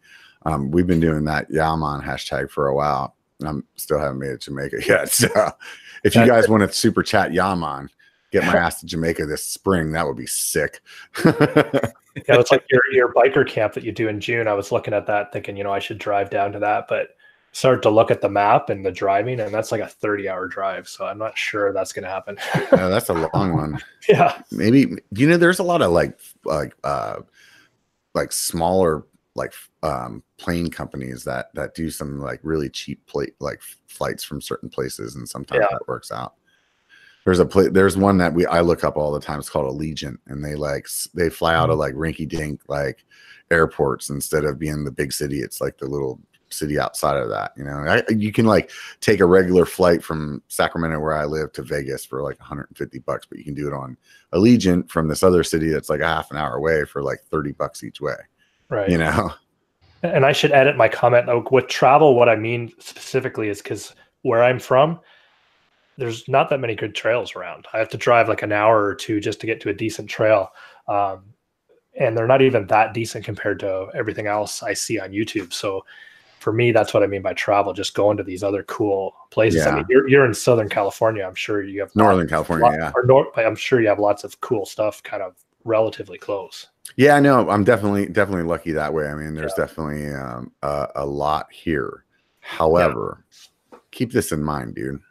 um, 0.46 0.72
we've 0.72 0.88
been 0.88 1.00
doing 1.00 1.24
that 1.26 1.50
Yaman 1.52 2.02
hashtag 2.02 2.50
for 2.50 2.68
a 2.68 2.76
while. 2.76 3.16
I'm 3.46 3.64
still 3.76 4.00
haven't 4.00 4.20
made 4.20 4.32
it 4.32 4.42
to 4.42 4.52
Jamaica 4.52 4.78
yet. 4.88 5.10
So 5.12 5.52
if 6.04 6.16
you 6.16 6.26
guys 6.26 6.50
want 6.50 6.64
to 6.64 6.76
super 6.76 7.04
chat 7.04 7.32
Yaman, 7.32 7.90
get 8.32 8.46
my 8.46 8.56
ass 8.56 8.80
to 8.82 8.86
Jamaica 8.86 9.26
this 9.26 9.44
spring, 9.46 9.92
that 9.92 10.06
would 10.08 10.18
be 10.18 10.28
sick. 10.28 10.82
Yeah, 12.28 12.38
it's 12.40 12.52
like 12.52 12.66
your 12.70 12.82
your 12.92 13.14
biker 13.14 13.48
camp 13.48 13.74
that 13.74 13.84
you 13.84 13.92
do 13.94 14.10
in 14.10 14.20
June. 14.20 14.48
I 14.48 14.54
was 14.54 14.72
looking 14.74 14.94
at 14.94 15.06
that, 15.06 15.32
thinking, 15.32 15.56
you 15.56 15.64
know, 15.64 15.72
I 15.72 15.80
should 15.80 16.00
drive 16.00 16.30
down 16.30 16.52
to 16.52 16.60
that, 16.60 16.88
but 16.90 17.16
started 17.54 17.82
to 17.84 17.90
look 17.90 18.12
at 18.12 18.20
the 18.20 18.28
map 18.28 18.70
and 18.70 18.86
the 18.86 18.92
driving, 18.92 19.40
and 19.40 19.54
that's 19.54 19.72
like 19.72 19.80
a 19.80 19.88
30 19.88 20.28
hour 20.28 20.48
drive. 20.48 20.90
So 20.90 21.06
I'm 21.06 21.18
not 21.20 21.38
sure 21.38 21.72
that's 21.72 21.94
going 21.94 22.04
to 22.04 22.10
happen. 22.10 22.38
Yeah, 22.74 22.90
that's 22.90 23.10
a 23.10 23.14
long 23.34 23.54
one. 23.56 23.80
yeah. 24.10 24.42
Maybe 24.52 24.96
you 25.16 25.28
know, 25.30 25.38
there's 25.38 25.60
a 25.60 25.64
lot 25.64 25.82
of 25.82 25.92
like 25.92 26.20
like 26.44 26.74
uh 26.84 27.20
like 28.16 28.34
smaller 28.34 29.06
like 29.36 29.54
um 29.84 30.22
plane 30.38 30.70
companies 30.70 31.24
that 31.24 31.54
that 31.54 31.74
do 31.76 31.90
some 31.90 32.20
like 32.20 32.40
really 32.44 32.70
cheap 32.70 33.06
plate 33.06 33.36
like 33.40 33.62
flights 33.88 34.24
from 34.26 34.42
certain 34.42 34.68
places, 34.68 35.16
and 35.16 35.30
sometimes 35.30 35.60
Yeah. 35.62 35.68
that 35.78 35.88
works 35.88 36.12
out. 36.12 36.34
There's 37.26 37.40
a 37.40 37.46
pla- 37.46 37.70
there's 37.70 37.98
one 37.98 38.18
that 38.18 38.34
we 38.34 38.46
I 38.46 38.62
look 38.62 38.84
up 38.84 38.98
all 38.98 39.12
the 39.12 39.20
time. 39.20 39.40
It's 39.40 39.50
called 39.50 39.74
Allegiant, 39.74 40.18
and 40.28 40.44
they 40.44 40.56
like 40.56 40.88
they 41.14 41.30
fly 41.30 41.54
out 41.54 41.70
of 41.70 41.78
mm-hmm. 41.78 41.80
like 41.80 41.94
rinky 41.96 42.28
dink 42.28 42.62
like 42.68 43.06
airports 43.52 44.10
instead 44.10 44.46
of 44.46 44.60
being 44.60 44.84
the 44.84 44.92
big 44.92 45.12
city. 45.12 45.40
It's 45.40 45.62
like 45.62 45.78
the 45.78 45.88
little 45.88 46.20
city 46.50 46.80
outside 46.80 47.18
of 47.18 47.30
that. 47.30 47.52
You 47.56 47.64
know, 47.66 47.78
I, 47.78 48.04
you 48.12 48.32
can 48.32 48.46
like 48.46 48.72
take 49.02 49.20
a 49.20 49.26
regular 49.26 49.66
flight 49.66 50.04
from 50.04 50.42
Sacramento, 50.48 51.00
where 51.00 51.16
I 51.16 51.26
live, 51.26 51.52
to 51.54 51.62
Vegas 51.62 52.06
for 52.06 52.24
like 52.24 52.40
150 52.40 53.00
bucks, 53.00 53.26
but 53.28 53.38
you 53.38 53.44
can 53.44 53.54
do 53.54 53.68
it 53.68 53.74
on 53.74 53.98
Allegiant 54.34 54.90
from 54.90 55.08
this 55.08 55.24
other 55.24 55.44
city 55.44 55.70
that's 55.70 55.90
like 55.90 56.02
a 56.02 56.08
half 56.08 56.32
an 56.32 56.38
hour 56.38 56.56
away 56.56 56.86
for 56.86 57.04
like 57.04 57.22
30 57.30 57.52
bucks 57.54 57.84
each 57.84 58.02
way. 58.02 58.16
Right. 58.70 58.90
You 58.90 58.98
know, 58.98 59.32
And 60.04 60.26
I 60.26 60.32
should 60.32 60.52
edit 60.52 60.78
my 60.78 60.88
comment. 60.88 61.28
Like, 61.28 61.52
with 61.52 61.68
travel, 61.68 62.16
what 62.16 62.30
I 62.30 62.36
mean 62.36 62.72
specifically 62.80 63.50
is 63.50 63.62
because 63.62 63.94
where 64.22 64.44
I'm 64.44 64.60
from, 64.60 65.00
there's 66.00 66.28
not 66.28 66.50
that 66.50 66.60
many 66.60 66.76
good 66.76 66.96
trails 66.96 67.36
around. 67.36 67.68
I 67.74 67.78
have 67.78 67.90
to 67.90 67.98
drive 67.98 68.30
like 68.30 68.42
an 68.42 68.52
hour 68.52 68.86
or 68.86 68.96
two 68.96 69.20
just 69.20 69.40
to 69.42 69.46
get 69.46 69.60
to 69.62 69.70
a 69.70 69.74
decent 69.74 70.10
trail. 70.10 70.50
Um, 70.88 71.26
and 72.00 72.18
they're 72.18 72.28
not 72.28 72.42
even 72.42 72.66
that 72.68 72.94
decent 72.94 73.26
compared 73.26 73.60
to 73.60 73.90
everything 73.94 74.28
else 74.28 74.64
I 74.64 74.74
see 74.74 75.00
on 75.00 75.12
YouTube. 75.12 75.52
So 75.52 75.86
for 76.40 76.54
me, 76.54 76.72
that's 76.72 76.94
what 76.94 77.04
I 77.04 77.08
mean 77.08 77.22
by 77.22 77.34
travel, 77.34 77.74
just 77.74 77.94
going 77.94 78.16
to 78.18 78.24
these 78.24 78.44
other 78.44 78.64
cool 78.64 79.14
places. 79.30 79.68
I 79.68 79.76
mean, 79.76 79.86
you're, 79.90 80.08
you're 80.08 80.26
in 80.26 80.34
Southern 80.34 80.70
California. 80.70 81.26
I'm 81.26 81.36
sure 81.36 81.62
you 81.62 81.82
have 81.82 81.94
Northern 81.96 82.20
lot- 82.22 82.30
California. 82.30 82.78
Yeah. 82.80 82.92
or 82.96 83.06
North, 83.06 83.28
I'm 83.38 83.58
sure 83.58 83.82
you 83.82 83.90
have 83.90 84.00
lots 84.00 84.24
of 84.24 84.40
cool 84.40 84.66
stuff 84.66 85.04
kind 85.04 85.22
of 85.22 85.36
relatively 85.66 86.18
close. 86.18 86.68
Yeah, 86.96 87.16
I 87.16 87.20
know. 87.20 87.50
I'm 87.50 87.64
definitely 87.64 88.08
definitely 88.08 88.44
lucky 88.44 88.72
that 88.72 88.94
way. 88.94 89.08
I 89.08 89.16
mean, 89.16 89.36
there's 89.36 89.54
definitely 89.54 90.14
um, 90.14 90.52
a, 90.64 90.88
a 90.96 91.06
lot 91.06 91.52
here. 91.52 92.06
However, 92.40 93.26
keep 93.92 94.12
this 94.12 94.32
in 94.32 94.42
mind, 94.42 94.76
dude. 94.76 95.02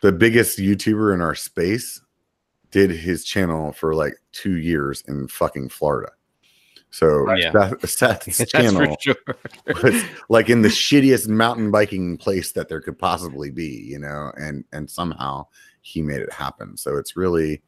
The 0.00 0.12
biggest 0.12 0.58
YouTuber 0.58 1.12
in 1.14 1.20
our 1.20 1.34
space 1.34 2.00
did 2.70 2.90
his 2.90 3.24
channel 3.24 3.72
for 3.72 3.94
like 3.94 4.14
two 4.32 4.56
years 4.58 5.02
in 5.08 5.28
fucking 5.28 5.68
Florida. 5.68 6.12
So 6.90 7.32
Yeah. 7.34 7.52
Seth, 7.52 7.88
Seth's 7.88 8.38
That's 8.38 8.50
channel 8.50 8.96
sure. 9.00 9.14
was 9.82 10.02
like 10.28 10.48
in 10.50 10.62
the 10.62 10.68
shittiest 10.68 11.28
mountain 11.28 11.70
biking 11.70 12.16
place 12.16 12.52
that 12.52 12.68
there 12.68 12.80
could 12.80 12.98
possibly 12.98 13.50
be, 13.50 13.66
you 13.88 13.98
know, 13.98 14.32
and 14.36 14.64
and 14.72 14.90
somehow 14.90 15.46
he 15.82 16.02
made 16.02 16.20
it 16.20 16.32
happen. 16.32 16.76
So 16.76 16.96
it's 16.96 17.16
really 17.16 17.62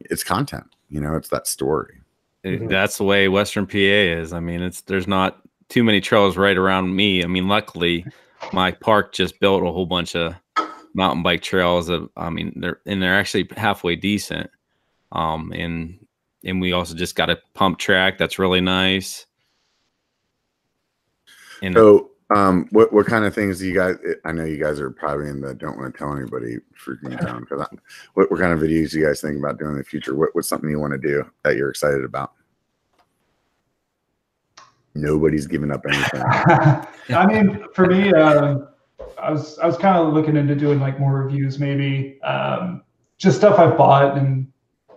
it's 0.00 0.24
content, 0.24 0.64
you 0.88 1.00
know, 1.00 1.16
it's 1.16 1.28
that 1.28 1.46
story. 1.46 2.00
It- 2.44 2.60
Mhm. 2.62 2.68
that's 2.68 2.98
the 2.98 3.04
way 3.04 3.28
Western 3.28 3.66
PA 3.66 3.76
is. 4.20 4.32
I 4.32 4.40
mean, 4.40 4.62
it's 4.62 4.82
there's 4.82 5.08
not 5.08 5.42
too 5.68 5.82
many 5.82 6.00
trails 6.00 6.36
right 6.36 6.56
around 6.56 6.94
me. 6.94 7.24
I 7.24 7.26
mean, 7.26 7.48
luckily, 7.48 8.06
my 8.52 8.70
park 8.70 9.12
just 9.12 9.40
built 9.40 9.62
a 9.64 9.72
whole 9.72 9.86
bunch 9.86 10.14
of 10.14 10.34
mountain 10.96 11.22
bike 11.22 11.42
trails. 11.42 11.88
Of, 11.88 12.08
I 12.16 12.30
mean, 12.30 12.52
they're 12.56 12.80
and 12.86 13.00
they're 13.00 13.14
actually 13.14 13.48
halfway 13.56 13.94
decent. 13.94 14.50
Um, 15.12 15.52
and 15.52 16.04
and 16.44 16.60
we 16.60 16.72
also 16.72 16.94
just 16.94 17.14
got 17.14 17.30
a 17.30 17.38
pump 17.54 17.78
track 17.78 18.18
that's 18.18 18.38
really 18.38 18.60
nice. 18.60 19.26
And 21.62 21.74
So, 21.74 22.10
um, 22.34 22.66
what 22.70 22.92
what 22.92 23.06
kind 23.06 23.24
of 23.24 23.34
things 23.34 23.58
do 23.58 23.66
you 23.66 23.74
guys? 23.74 23.96
I 24.24 24.32
know 24.32 24.44
you 24.44 24.58
guys 24.58 24.80
are 24.80 24.90
probably 24.90 25.28
in 25.28 25.40
the 25.40 25.54
don't 25.54 25.78
want 25.78 25.94
to 25.94 25.98
tell 25.98 26.16
anybody 26.16 26.56
freaking 26.82 27.20
town 27.24 27.40
because 27.40 27.66
what 28.14 28.30
what 28.30 28.40
kind 28.40 28.52
of 28.52 28.58
videos 28.60 28.90
do 28.90 28.98
you 28.98 29.06
guys 29.06 29.20
think 29.20 29.38
about 29.38 29.58
doing 29.58 29.72
in 29.72 29.78
the 29.78 29.84
future? 29.84 30.14
What 30.16 30.30
what's 30.32 30.48
something 30.48 30.70
you 30.70 30.80
want 30.80 30.92
to 30.92 30.98
do 30.98 31.24
that 31.44 31.56
you're 31.56 31.70
excited 31.70 32.04
about? 32.04 32.32
Nobody's 34.94 35.46
giving 35.46 35.70
up 35.70 35.84
anything. 35.86 36.22
I 36.24 37.26
mean, 37.26 37.66
for 37.74 37.86
me, 37.86 38.14
um, 38.14 38.66
I 39.18 39.30
was 39.30 39.58
I 39.58 39.66
was 39.66 39.76
kind 39.76 39.96
of 39.96 40.12
looking 40.12 40.36
into 40.36 40.54
doing 40.54 40.80
like 40.80 40.98
more 40.98 41.22
reviews, 41.22 41.58
maybe 41.58 42.20
um, 42.22 42.82
just 43.18 43.36
stuff 43.36 43.58
I've 43.58 43.76
bought, 43.76 44.16
and 44.16 44.50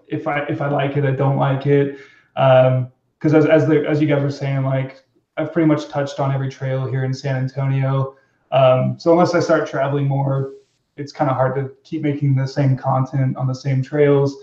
if 0.08 0.28
I 0.28 0.40
if 0.44 0.62
I 0.62 0.70
like 0.70 0.98
it, 0.98 1.06
I 1.06 1.12
don't 1.12 1.38
like 1.38 1.66
it. 1.66 1.98
Because 2.34 3.34
as 3.34 3.46
as 3.46 3.68
the 3.68 3.86
as 3.88 4.02
you 4.02 4.08
guys 4.08 4.22
were 4.22 4.32
saying, 4.32 4.64
like 4.64 5.04
I've 5.38 5.54
pretty 5.54 5.68
much 5.68 5.88
touched 5.88 6.20
on 6.20 6.34
every 6.34 6.50
trail 6.50 6.86
here 6.86 7.04
in 7.04 7.14
San 7.14 7.36
Antonio. 7.38 8.16
Um, 8.52 8.98
so 9.00 9.12
unless 9.12 9.36
I 9.36 9.40
start 9.40 9.70
traveling 9.70 10.08
more, 10.08 10.54
it's 10.98 11.12
kind 11.12 11.30
of 11.30 11.38
hard 11.38 11.56
to 11.56 11.72
keep 11.84 12.02
making 12.02 12.36
the 12.36 12.48
same 12.48 12.76
content 12.76 13.38
on 13.38 13.48
the 13.48 13.56
same 13.56 13.82
trails. 13.82 14.36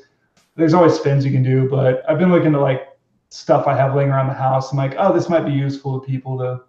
There's 0.54 0.74
always 0.74 0.94
spins 0.94 1.24
you 1.24 1.32
can 1.32 1.42
do, 1.42 1.68
but 1.68 2.08
I've 2.08 2.18
been 2.18 2.30
looking 2.30 2.52
to 2.52 2.60
like 2.60 2.88
stuff 3.30 3.66
I 3.66 3.76
have 3.76 3.94
laying 3.94 4.10
around 4.10 4.28
the 4.28 4.34
house. 4.34 4.70
I'm 4.70 4.78
like, 4.78 4.94
oh, 4.98 5.12
this 5.12 5.28
might 5.28 5.44
be 5.44 5.52
useful 5.52 6.00
to 6.00 6.06
people 6.06 6.38
to 6.38 6.62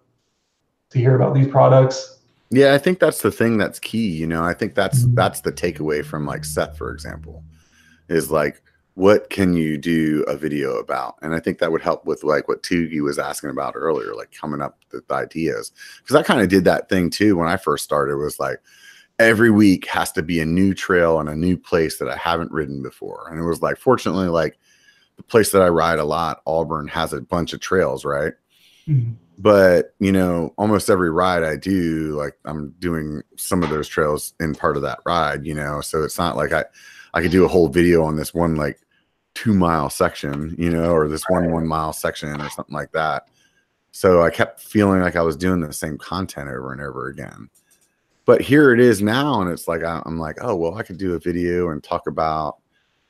to 0.90 0.98
hear 0.98 1.16
about 1.16 1.34
these 1.34 1.46
products. 1.46 2.17
Yeah, 2.50 2.74
I 2.74 2.78
think 2.78 2.98
that's 2.98 3.20
the 3.22 3.30
thing 3.30 3.58
that's 3.58 3.78
key. 3.78 4.08
You 4.08 4.26
know, 4.26 4.42
I 4.42 4.54
think 4.54 4.74
that's 4.74 5.04
Mhm. 5.04 5.14
that's 5.14 5.40
the 5.42 5.52
takeaway 5.52 6.04
from 6.04 6.24
like 6.26 6.44
Seth, 6.44 6.76
for 6.78 6.90
example, 6.92 7.44
is 8.08 8.30
like 8.30 8.62
what 8.94 9.30
can 9.30 9.54
you 9.54 9.78
do 9.78 10.24
a 10.26 10.36
video 10.36 10.76
about? 10.78 11.14
And 11.22 11.32
I 11.32 11.38
think 11.38 11.58
that 11.58 11.70
would 11.70 11.82
help 11.82 12.04
with 12.04 12.24
like 12.24 12.48
what 12.48 12.64
Tugi 12.64 13.00
was 13.00 13.16
asking 13.16 13.50
about 13.50 13.74
earlier, 13.76 14.12
like 14.12 14.32
coming 14.32 14.60
up 14.60 14.80
with 14.90 15.08
ideas. 15.12 15.70
Because 15.98 16.16
I 16.16 16.24
kind 16.24 16.40
of 16.40 16.48
did 16.48 16.64
that 16.64 16.88
thing 16.88 17.08
too 17.08 17.36
when 17.36 17.46
I 17.46 17.58
first 17.58 17.84
started. 17.84 18.16
Was 18.16 18.40
like 18.40 18.60
every 19.20 19.50
week 19.52 19.86
has 19.86 20.10
to 20.12 20.22
be 20.22 20.40
a 20.40 20.44
new 20.44 20.74
trail 20.74 21.20
and 21.20 21.28
a 21.28 21.36
new 21.36 21.56
place 21.56 21.98
that 21.98 22.08
I 22.08 22.16
haven't 22.16 22.50
ridden 22.50 22.82
before. 22.82 23.28
And 23.30 23.38
it 23.38 23.44
was 23.46 23.62
like, 23.62 23.76
fortunately, 23.78 24.26
like 24.28 24.58
the 25.16 25.22
place 25.22 25.52
that 25.52 25.62
I 25.62 25.68
ride 25.68 26.00
a 26.00 26.04
lot, 26.04 26.40
Auburn, 26.44 26.88
has 26.88 27.12
a 27.12 27.20
bunch 27.20 27.52
of 27.52 27.60
trails, 27.60 28.04
right? 28.04 28.32
But 29.38 29.94
you 30.00 30.10
know 30.10 30.52
almost 30.58 30.90
every 30.90 31.10
ride 31.10 31.44
i 31.44 31.56
do 31.56 32.12
like 32.16 32.36
i'm 32.44 32.70
doing 32.80 33.22
some 33.36 33.62
of 33.62 33.70
those 33.70 33.88
trails 33.88 34.34
in 34.40 34.54
part 34.54 34.76
of 34.76 34.82
that 34.82 34.98
ride 35.06 35.46
you 35.46 35.54
know? 35.54 35.80
So 35.80 36.02
it's 36.02 36.18
not 36.18 36.36
like 36.36 36.52
i 36.52 36.64
i 37.14 37.22
could 37.22 37.30
do 37.30 37.44
a 37.44 37.48
whole 37.48 37.68
video 37.68 38.02
on 38.04 38.16
this 38.16 38.34
one 38.34 38.56
like 38.56 38.80
two 39.34 39.54
mile 39.54 39.88
section 39.88 40.54
you 40.58 40.68
know 40.68 40.90
or 40.90 41.08
this 41.08 41.24
one 41.28 41.52
one 41.52 41.66
mile 41.66 41.92
section 41.92 42.40
or 42.40 42.50
something 42.50 42.74
like 42.74 42.92
that. 42.92 43.28
So 43.92 44.22
i 44.22 44.30
kept 44.30 44.60
feeling 44.60 45.00
like 45.00 45.16
i 45.16 45.22
was 45.22 45.36
doing 45.36 45.60
the 45.60 45.72
same 45.72 45.96
content 45.96 46.48
over 46.48 46.72
and 46.72 46.82
over 46.82 47.08
again. 47.08 47.48
But 48.24 48.42
here 48.42 48.74
it 48.74 48.80
is 48.80 49.00
now 49.00 49.40
and 49.40 49.50
it's 49.50 49.68
like 49.68 49.82
i'm 49.84 50.18
like 50.18 50.38
oh 50.40 50.56
well 50.56 50.74
i 50.74 50.82
could 50.82 50.98
do 50.98 51.14
a 51.14 51.20
video 51.20 51.70
and 51.70 51.82
talk 51.82 52.08
about 52.08 52.58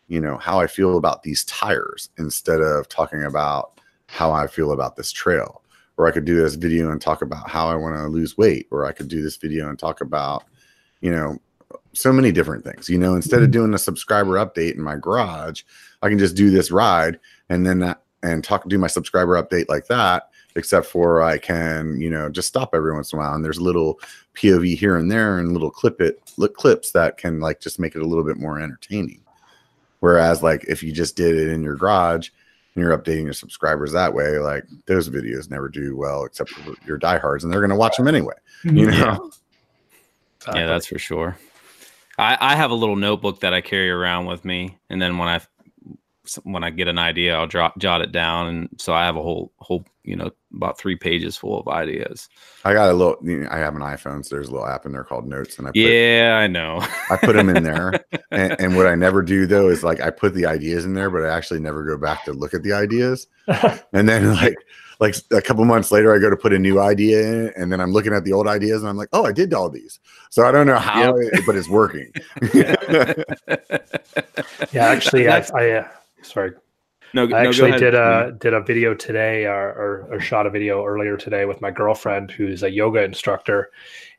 you 0.09 0.20
know 0.20 0.37
how 0.37 0.61
i 0.61 0.66
feel 0.66 0.99
about 0.99 1.22
these 1.22 1.45
tires 1.47 2.11
instead 2.18 2.61
of 2.61 2.89
talking 2.89 3.24
about 3.24 3.81
how 4.07 4.31
i 4.31 4.47
feel 4.47 4.72
about 4.72 4.95
this 4.95 5.11
trail 5.11 5.62
or 5.99 6.07
I 6.07 6.13
could 6.13 6.25
do 6.25 6.41
this 6.41 6.55
video 6.55 6.91
and 6.91 7.01
talk 7.01 7.23
about 7.23 7.51
how 7.51 7.69
I 7.69 7.75
want 7.75 7.97
to 7.97 8.07
lose 8.07 8.39
weight, 8.39 8.69
or 8.71 8.87
I 8.87 8.93
could 8.93 9.09
do 9.09 9.21
this 9.21 9.37
video 9.37 9.69
and 9.69 9.79
talk 9.79 10.01
about, 10.01 10.45
you 11.01 11.11
know, 11.11 11.39
so 11.93 12.13
many 12.13 12.31
different 12.31 12.65
things. 12.65 12.89
You 12.89 12.99
know, 12.99 13.17
instead 13.17 13.43
of 13.43 13.47
mm-hmm. 13.47 13.53
doing 13.53 13.75
a 13.75 13.79
subscriber 13.79 14.35
update 14.35 14.77
in 14.77 14.81
my 14.81 14.97
garage, 14.97 15.63
I 16.01 16.09
can 16.09 16.19
just 16.19 16.37
do 16.37 16.51
this 16.51 16.71
ride 16.71 17.19
and 17.49 17.67
then 17.67 17.81
that, 17.81 18.01
and 18.23 18.43
talk 18.43 18.67
do 18.69 18.79
my 18.79 18.87
subscriber 18.87 19.43
update 19.43 19.69
like 19.69 19.89
that. 19.89 20.31
Except 20.57 20.87
for 20.87 21.23
I 21.23 21.39
can, 21.39 22.01
you 22.01 22.11
know, 22.11 22.29
just 22.29 22.49
stop 22.49 22.75
every 22.75 22.93
once 22.93 23.13
in 23.13 23.19
a 23.19 23.23
while, 23.23 23.35
and 23.35 23.45
there's 23.45 23.61
little 23.61 24.01
POV 24.35 24.77
here 24.77 24.97
and 24.97 25.09
there, 25.09 25.39
and 25.39 25.53
little 25.53 25.71
clip 25.71 26.01
it 26.01 26.21
li- 26.37 26.49
clips 26.49 26.91
that 26.93 27.17
can 27.17 27.39
like 27.39 27.61
just 27.61 27.79
make 27.79 27.95
it 27.95 28.03
a 28.03 28.07
little 28.07 28.25
bit 28.25 28.39
more 28.39 28.59
entertaining. 28.61 29.21
Whereas, 30.01 30.43
like 30.43 30.65
if 30.67 30.83
you 30.83 30.91
just 30.91 31.17
did 31.17 31.37
it 31.37 31.49
in 31.49 31.63
your 31.63 31.77
garage, 31.77 32.31
and 32.79 32.85
you're 32.85 32.97
updating 32.97 33.24
your 33.24 33.33
subscribers 33.33 33.93
that 33.93 34.14
way, 34.14 34.39
like 34.39 34.64
those 34.87 35.09
videos 35.09 35.51
never 35.51 35.68
do 35.68 35.97
well 35.97 36.24
except 36.24 36.51
for 36.51 36.74
your 36.87 36.97
diehards, 36.97 37.43
and 37.43 37.53
they're 37.53 37.61
going 37.61 37.70
to 37.70 37.76
watch 37.76 37.97
them 37.97 38.09
anyway. 38.09 38.35
You 38.62 38.70
mm-hmm. 38.70 38.91
know, 38.91 38.95
Yeah. 38.97 39.18
Exactly. 40.37 40.61
Yeah, 40.61 40.66
that's 40.68 40.87
for 40.87 40.99
sure. 40.99 41.37
I, 42.16 42.39
I 42.41 42.57
have 42.57 42.70
a 42.70 42.74
little 42.74 42.97
notebook 42.97 43.41
that 43.41 43.53
I 43.53 43.61
carry 43.61 43.91
around 43.91 44.26
with 44.26 44.45
me, 44.45 44.79
and 44.89 45.03
then 45.03 45.18
when 45.18 45.29
I 45.29 45.41
when 46.45 46.62
I 46.62 46.70
get 46.70 46.89
an 46.89 46.99
idea, 46.99 47.37
I'll 47.37 47.47
drop 47.47 47.76
jot 47.79 48.03
it 48.03 48.12
down, 48.12 48.47
and 48.47 48.68
so 48.79 48.93
I 48.93 49.05
have 49.05 49.16
a 49.16 49.22
whole 49.22 49.53
whole 49.59 49.85
you 50.09 50.17
know 50.17 50.31
about 50.55 50.79
three 50.79 50.97
pages 50.97 51.37
full 51.37 51.61
of 51.61 51.69
ideas. 51.69 52.29
I 52.65 52.73
got 52.73 52.91
a 52.91 52.95
little. 52.95 53.17
You 53.23 53.41
know, 53.41 53.49
I 53.51 53.59
have 53.59 53.77
an 53.77 53.83
iPhone, 53.83 54.25
so 54.25 54.35
there's 54.35 54.49
a 54.49 54.53
little 54.53 54.67
app 54.67 54.87
in 54.87 54.93
there 54.93 55.05
called 55.05 55.29
Notes, 55.29 55.59
and 55.59 55.69
I 55.69 55.71
put, 55.71 55.77
Yeah, 55.77 56.39
I 56.41 56.47
know. 56.47 56.79
I 57.11 57.17
put 57.17 57.37
them 57.37 57.51
in 57.51 57.63
there. 57.63 57.93
and, 58.31 58.59
and 58.59 58.77
what 58.77 58.87
I 58.87 58.95
never 58.95 59.23
do 59.23 59.47
though 59.47 59.69
is 59.69 59.85
like 59.85 60.01
I 60.01 60.11
put 60.11 60.33
the 60.35 60.47
ideas 60.47 60.87
in 60.87 60.95
there, 60.95 61.11
but 61.11 61.25
I 61.25 61.29
actually 61.29 61.61
never 61.61 61.85
go 61.85 61.99
back 61.99 62.25
to 62.25 62.33
look 62.33 62.55
at 62.55 62.63
the 62.63 62.73
ideas. 62.73 63.27
And 63.93 64.09
then 64.09 64.35
like 64.35 64.57
like 65.01 65.17
a 65.31 65.41
couple 65.41 65.65
months 65.65 65.91
later, 65.91 66.15
I 66.15 66.19
go 66.19 66.29
to 66.29 66.37
put 66.37 66.53
a 66.53 66.59
new 66.59 66.81
idea 66.81 67.21
in, 67.21 67.53
and 67.57 67.73
then 67.73 67.81
I'm 67.81 67.93
looking 67.93 68.13
at 68.13 68.25
the 68.25 68.33
old 68.33 68.49
ideas, 68.49 68.83
and 68.83 68.89
I'm 68.89 68.97
like, 68.97 69.09
oh, 69.13 69.25
I 69.25 69.33
did 69.33 69.55
all 69.55 69.71
these. 69.71 70.01
So 70.31 70.45
I 70.45 70.53
don't 70.53 70.67
know 70.67 70.79
how, 70.79 71.17
it, 71.17 71.47
but 71.47 71.57
it's 71.57 71.69
working. 71.69 72.13
yeah, 74.73 74.85
actually, 74.87 75.29
I, 75.29 75.47
I 75.55 75.71
uh, 75.71 75.89
sorry. 76.23 76.53
No, 77.15 77.25
I 77.25 77.27
no, 77.27 77.37
actually 77.37 77.71
ahead, 77.71 77.81
did 77.81 77.95
a 77.95 78.37
did 78.39 78.55
a 78.55 78.61
video 78.61 78.95
today, 78.95 79.47
or, 79.47 79.69
or, 79.71 80.09
or 80.11 80.21
shot 80.21 80.47
a 80.47 80.51
video 80.51 80.85
earlier 80.85 81.17
today 81.17 81.45
with 81.47 81.61
my 81.61 81.71
girlfriend, 81.71 82.31
who's 82.31 82.63
a 82.63 82.71
yoga 82.71 83.03
instructor, 83.03 83.71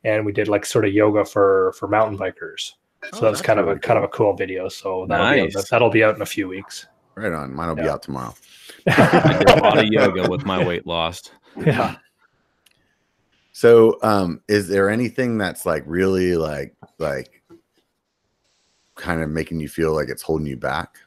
and 0.04 0.26
we 0.26 0.32
did 0.32 0.48
like 0.48 0.66
sort 0.66 0.84
of 0.84 0.92
yoga 0.92 1.24
for 1.24 1.72
for 1.78 1.86
mountain 1.88 2.18
bikers. 2.18 2.72
So 3.02 3.08
Oh, 3.12 3.20
that 3.20 3.30
was 3.30 3.38
that's 3.38 3.42
kind 3.42 3.58
of 3.60 3.66
really 3.66 3.78
a 3.78 3.80
kind 3.80 3.98
of 3.98 4.04
a 4.04 4.08
cool 4.08 4.34
video. 4.34 4.68
So 4.68 5.06
that'll 5.08 5.24
Nice. 5.24 5.52
be 5.54 5.58
out, 5.58 5.68
that'll 5.70 5.90
be 5.90 6.04
out 6.04 6.16
in 6.16 6.22
a 6.22 6.26
few 6.26 6.48
weeks. 6.48 6.86
Right 7.14 7.32
on. 7.32 7.54
Mine 7.54 7.68
will 7.68 7.76
be 7.76 7.88
out 7.88 8.02
tomorrow. 8.02 8.34
I 8.86 9.36
did 9.38 9.50
a 9.50 9.62
lot 9.62 9.78
of 9.78 9.84
yoga 9.86 10.28
with 10.28 10.44
my 10.44 10.64
weight 10.64 10.86
lost. 10.86 11.32
yeah. 11.64 11.96
So, 13.52 13.98
um, 14.02 14.40
is 14.48 14.68
there 14.68 14.88
anything 14.88 15.36
that's 15.38 15.66
like 15.66 15.82
really 15.86 16.36
like 16.36 16.74
like 16.98 17.42
kind 18.94 19.22
of 19.22 19.30
making 19.30 19.60
you 19.60 19.68
feel 19.68 19.94
like 19.94 20.08
it's 20.08 20.22
holding 20.22 20.46
you 20.46 20.56
back? 20.56 20.98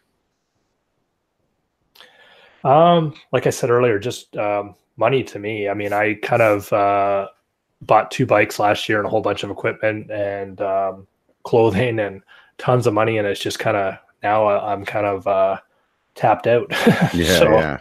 Um, 2.64 3.14
like 3.32 3.48
I 3.48 3.50
said 3.50 3.70
earlier, 3.70 4.00
just 4.00 4.36
um, 4.38 4.76
money 4.98 5.24
to 5.24 5.40
me. 5.40 5.68
I 5.70 5.74
mean, 5.74 5.94
I 5.94 6.16
kind 6.16 6.42
of 6.42 6.72
uh, 6.72 7.28
bought 7.82 8.12
two 8.12 8.26
bikes 8.26 8.60
last 8.60 8.88
year 8.88 9.00
and 9.00 9.08
a 9.08 9.10
whole 9.10 9.22
bunch 9.22 9.44
of 9.44 9.50
equipment 9.50 10.10
and 10.12 10.62
um, 10.62 11.08
clothing 11.44 12.00
and 12.00 12.22
tons 12.58 12.88
of 12.88 12.94
money, 12.94 13.18
and 13.18 13.28
it's 13.28 13.42
just 13.42 13.60
kind 13.60 13.76
of 13.78 13.96
now 14.22 14.48
I'm 14.48 14.86
kind 14.86 15.06
of 15.06 15.28
uh, 15.28 15.58
tapped 16.16 16.48
out. 16.48 16.68
Yeah, 17.14 17.40
So, 17.40 17.50
yeah, 17.52 17.80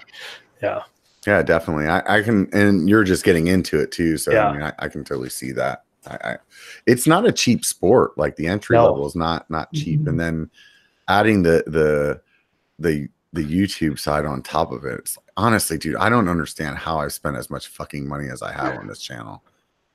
yeah. 0.62 0.82
yeah, 1.26 1.42
definitely. 1.42 1.86
I, 1.86 2.18
I 2.18 2.22
can, 2.22 2.48
and 2.52 2.88
you're 2.88 3.04
just 3.04 3.24
getting 3.24 3.46
into 3.46 3.78
it 3.78 3.92
too. 3.92 4.16
So 4.18 4.32
Yeah. 4.32 4.48
I 4.48 4.52
mean, 4.52 4.62
I, 4.62 4.72
I 4.80 4.88
can 4.88 5.04
totally 5.04 5.30
see 5.30 5.52
that. 5.52 5.84
I, 6.06 6.18
I, 6.32 6.36
it's 6.86 7.06
not 7.06 7.24
a 7.24 7.30
cheap 7.30 7.64
sport. 7.64 8.18
Like 8.18 8.34
the 8.34 8.48
entry 8.48 8.76
No. 8.76 8.86
level 8.86 9.06
is 9.06 9.14
not 9.14 9.48
not 9.48 9.72
cheap, 9.72 10.00
Mhm. 10.00 10.08
and 10.08 10.20
then 10.20 10.50
adding 11.06 11.44
the 11.44 11.62
the 11.68 12.20
the 12.80 13.08
the 13.32 13.44
YouTube 13.44 13.98
side 13.98 14.24
on 14.26 14.42
top 14.42 14.72
of 14.72 14.84
it. 14.84 14.98
It's 15.00 15.18
honestly, 15.36 15.78
dude, 15.78 15.96
I 15.96 16.08
don't 16.08 16.28
understand 16.28 16.78
how 16.78 16.98
I've 16.98 17.12
spent 17.12 17.36
as 17.36 17.50
much 17.50 17.68
fucking 17.68 18.06
money 18.06 18.28
as 18.30 18.42
I 18.42 18.52
have 18.52 18.76
on 18.76 18.86
this 18.86 19.00
channel. 19.00 19.42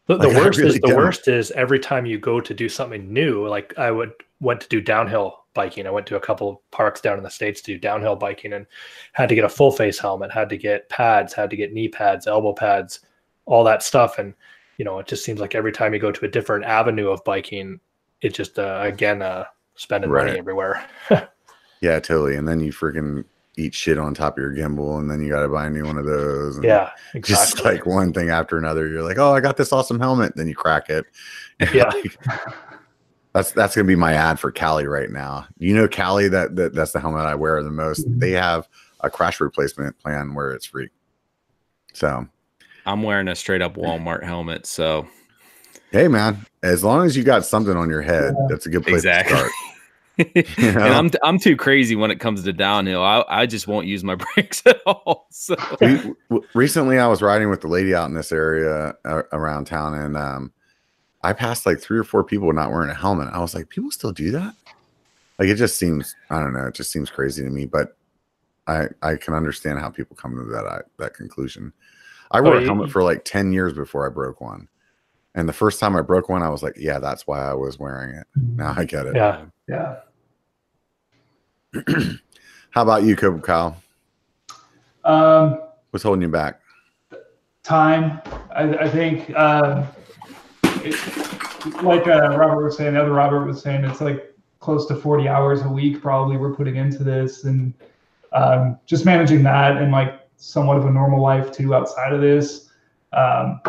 The, 0.07 0.17
the 0.17 0.29
Like, 0.29 0.37
worst 0.37 0.57
really 0.57 0.63
is 0.63 0.79
the 0.79 0.89
don't. 0.89 0.89
worst 0.89 1.27
is 1.27 1.51
every 1.51 1.79
time 1.79 2.05
you 2.05 2.17
go 2.17 2.39
to 2.41 2.53
do 2.53 2.69
something 2.69 3.11
new. 3.11 3.47
Like 3.47 3.77
I 3.77 3.91
would 3.91 4.13
went 4.39 4.61
to 4.61 4.67
do 4.69 4.81
downhill 4.81 5.45
biking. 5.53 5.85
I 5.87 5.91
went 5.91 6.07
to 6.07 6.15
a 6.15 6.19
couple 6.19 6.49
of 6.49 6.71
parks 6.71 7.01
down 7.01 7.17
in 7.17 7.23
the 7.23 7.29
states 7.29 7.61
to 7.61 7.73
do 7.73 7.79
downhill 7.79 8.15
biking 8.15 8.53
and 8.53 8.65
had 9.13 9.29
to 9.29 9.35
get 9.35 9.43
a 9.43 9.49
full 9.49 9.71
face 9.71 9.99
helmet, 9.99 10.31
had 10.31 10.49
to 10.49 10.57
get 10.57 10.87
pads, 10.89 11.33
had 11.33 11.49
to 11.49 11.55
get 11.57 11.73
knee 11.73 11.89
pads, 11.89 12.27
elbow 12.27 12.53
pads, 12.53 13.01
all 13.45 13.63
that 13.65 13.83
stuff. 13.83 14.17
And 14.19 14.33
you 14.77 14.85
know, 14.85 14.99
it 14.99 15.07
just 15.07 15.25
seems 15.25 15.39
like 15.39 15.55
every 15.55 15.71
time 15.71 15.93
you 15.93 15.99
go 15.99 16.11
to 16.11 16.25
a 16.25 16.29
different 16.29 16.65
avenue 16.65 17.09
of 17.09 17.23
biking, 17.23 17.79
it 18.21 18.33
just 18.33 18.59
uh, 18.59 18.79
again 18.83 19.21
uh, 19.21 19.45
spending 19.75 20.09
Right. 20.09 20.15
money 20.15 20.37
everywhere. 20.37 20.87
Yeah, 21.81 21.99
totally. 21.99 22.35
And 22.35 22.47
then 22.47 22.59
you 22.59 22.71
freaking 22.71 23.25
eat 23.57 23.73
shit 23.73 23.97
on 23.97 24.13
top 24.13 24.37
of 24.37 24.41
your 24.41 24.53
gimbal, 24.53 24.99
and 24.99 25.09
then 25.09 25.21
you 25.21 25.29
got 25.29 25.41
to 25.41 25.49
buy 25.49 25.65
a 25.65 25.69
new 25.69 25.85
one 25.85 25.97
of 25.97 26.05
those. 26.05 26.57
and 26.57 26.65
Yeah, 26.65 26.91
Just 27.21 27.63
like 27.63 27.85
one 27.85 28.13
thing 28.13 28.29
after 28.29 28.57
another. 28.57 28.87
You're 28.87 29.03
like, 29.03 29.17
oh, 29.17 29.33
I 29.33 29.39
got 29.39 29.57
this 29.57 29.71
awesome 29.73 29.99
helmet. 29.99 30.35
Then 30.35 30.47
you 30.47 30.55
crack 30.55 30.89
it. 30.89 31.05
Yeah. 31.73 31.91
that's 33.33 33.51
that's 33.51 33.75
gonna 33.75 33.87
be 33.87 33.95
my 33.95 34.13
ad 34.13 34.39
for 34.39 34.51
Kali 34.51 34.85
right 34.85 35.09
now. 35.09 35.47
You 35.57 35.75
know, 35.75 35.87
Kali 35.87 36.27
that, 36.29 36.55
that 36.55 36.73
that's 36.75 36.91
the 36.91 36.99
helmet 36.99 37.25
I 37.25 37.33
wear 37.35 37.61
the 37.63 37.71
most. 37.71 38.07
Mm-hmm. 38.07 38.19
They 38.19 38.31
have 38.31 38.67
a 39.01 39.09
crash 39.09 39.39
replacement 39.39 39.97
plan 39.99 40.33
where 40.35 40.51
it's 40.51 40.65
free. 40.67 40.89
So 41.93 42.27
I'm 42.85 43.01
wearing 43.03 43.27
a 43.27 43.35
straight 43.35 43.61
up 43.63 43.75
Walmart 43.75 44.23
helmet, 44.23 44.65
so 44.67 45.07
hey, 45.91 46.07
man, 46.07 46.45
as 46.63 46.83
long 46.83 47.05
as 47.05 47.17
you 47.17 47.23
got 47.23 47.45
something 47.45 47.75
on 47.75 47.89
your 47.89 48.01
head, 48.01 48.35
that's 48.49 48.65
a 48.65 48.69
good 48.69 48.83
place 48.83 48.97
Exactly. 48.97 49.33
to 49.33 49.39
start. 49.39 49.51
and 50.35 50.75
know? 50.75 50.81
I'm 50.93 51.11
I'm 51.23 51.39
too 51.39 51.55
crazy 51.55 51.95
when 51.95 52.11
it 52.11 52.19
comes 52.19 52.43
to 52.43 52.53
downhill. 52.53 53.03
I, 53.03 53.23
I 53.27 53.45
just 53.45 53.67
won't 53.67 53.87
use 53.87 54.03
my 54.03 54.15
brakes 54.35 54.63
at 54.65 54.79
all. 54.85 55.27
So 55.31 55.55
we, 55.81 56.41
recently 56.53 56.97
I 56.99 57.07
was 57.07 57.21
riding 57.21 57.49
with 57.49 57.61
the 57.61 57.67
lady 57.67 57.93
out 57.93 58.07
in 58.09 58.15
this 58.15 58.31
area 58.31 58.95
uh, 59.05 59.23
around 59.31 59.65
town, 59.65 59.93
and 59.93 60.17
um, 60.17 60.51
I 61.23 61.33
passed 61.33 61.65
like 61.65 61.79
three 61.79 61.99
or 61.99 62.03
four 62.03 62.23
people 62.23 62.51
not 62.53 62.71
wearing 62.71 62.89
a 62.89 62.93
helmet. 62.95 63.29
I 63.31 63.39
was 63.39 63.53
like, 63.53 63.69
people 63.69 63.91
still 63.91 64.11
do 64.11 64.31
that? 64.31 64.53
Like 65.39 65.49
it 65.49 65.55
just 65.55 65.77
seems, 65.77 66.15
I 66.31 66.39
don't 66.39 66.53
know, 66.53 66.65
it 66.65 66.73
just 66.73 66.91
seems 66.91 67.09
crazy 67.11 67.43
to 67.43 67.49
me. 67.49 67.65
But 67.65 67.95
I 68.65 68.87
I 69.03 69.15
can 69.17 69.33
understand 69.35 69.79
how 69.79 69.89
people 69.89 70.15
come 70.15 70.35
to 70.35 70.43
that 70.51 70.65
I, 70.65 70.79
that 70.97 71.13
conclusion. 71.13 71.73
I 72.31 72.41
wore 72.41 72.55
Oh, 72.55 72.57
a 72.57 72.61
you- 72.61 72.65
helmet 72.67 72.91
for 72.91 73.03
like 73.03 73.23
ten 73.23 73.53
years 73.53 73.73
before 73.73 74.05
I 74.05 74.09
broke 74.09 74.41
one, 74.41 74.67
and 75.35 75.47
the 75.47 75.53
first 75.53 75.79
time 75.79 75.95
I 75.95 76.01
broke 76.01 76.27
one, 76.27 76.41
I 76.41 76.49
was 76.49 76.63
like, 76.63 76.73
yeah, 76.77 76.97
that's 76.99 77.27
why 77.27 77.39
I 77.47 77.53
was 77.53 77.77
wearing 77.77 78.15
it. 78.15 78.25
Now 78.35 78.73
I 78.75 78.83
get 78.85 79.05
it. 79.05 79.15
yeah. 79.15 79.45
Yeah. 79.69 79.97
How 82.71 82.81
about 82.81 83.03
you, 83.03 83.15
Cobra 83.15 83.41
Kyle? 83.41 83.77
Um, 85.03 85.59
What's 85.91 86.03
holding 86.03 86.21
you 86.21 86.29
back? 86.29 86.61
time. 87.67 88.21
I, 88.55 88.77
I 88.77 88.89
think, 88.89 89.29
it, 89.29 89.35
like 91.83 92.07
uh, 92.07 92.37
Robert 92.37 92.63
was 92.63 92.77
saying, 92.77 92.93
the 92.93 93.01
other 93.01 93.11
Robert 93.11 93.45
was 93.45 93.61
saying, 93.61 93.83
it's 93.83 94.01
like 94.01 94.33
close 94.59 94.87
to 94.87 94.95
40 94.95 95.27
hours 95.27 95.61
a 95.61 95.69
week 95.69 96.01
probably 96.01 96.37
we're 96.37 96.53
putting 96.53 96.77
into 96.77 97.03
this, 97.03 97.43
and 97.43 97.73
um, 98.31 98.79
just 98.85 99.05
managing 99.05 99.43
that 99.43 99.77
and 99.77 99.91
like 99.91 100.27
somewhat 100.37 100.77
of 100.77 100.85
a 100.85 100.91
normal 100.91 101.21
life 101.21 101.51
too 101.51 101.75
outside 101.75 102.13
of 102.13 102.21
this. 102.21 102.69
Um, 103.11 103.61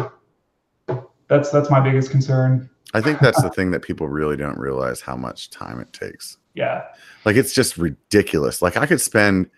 that's 1.26 1.50
that's 1.50 1.70
my 1.70 1.80
biggest 1.80 2.10
concern. 2.10 2.70
I 2.94 3.00
think 3.00 3.20
that's 3.20 3.42
the 3.42 3.50
thing 3.50 3.70
that 3.72 3.82
people 3.82 4.08
really 4.08 4.36
don't 4.36 4.58
realize 4.58 5.00
how 5.00 5.16
much 5.16 5.50
time 5.50 5.78
it 5.80 5.92
takes. 5.92 6.38
Yeah. 6.54 6.84
Like 7.24 7.36
it's 7.36 7.52
just 7.52 7.76
ridiculous. 7.76 8.62
Like 8.62 8.76
I 8.76 8.86
could 8.86 9.00
spend 9.00 9.50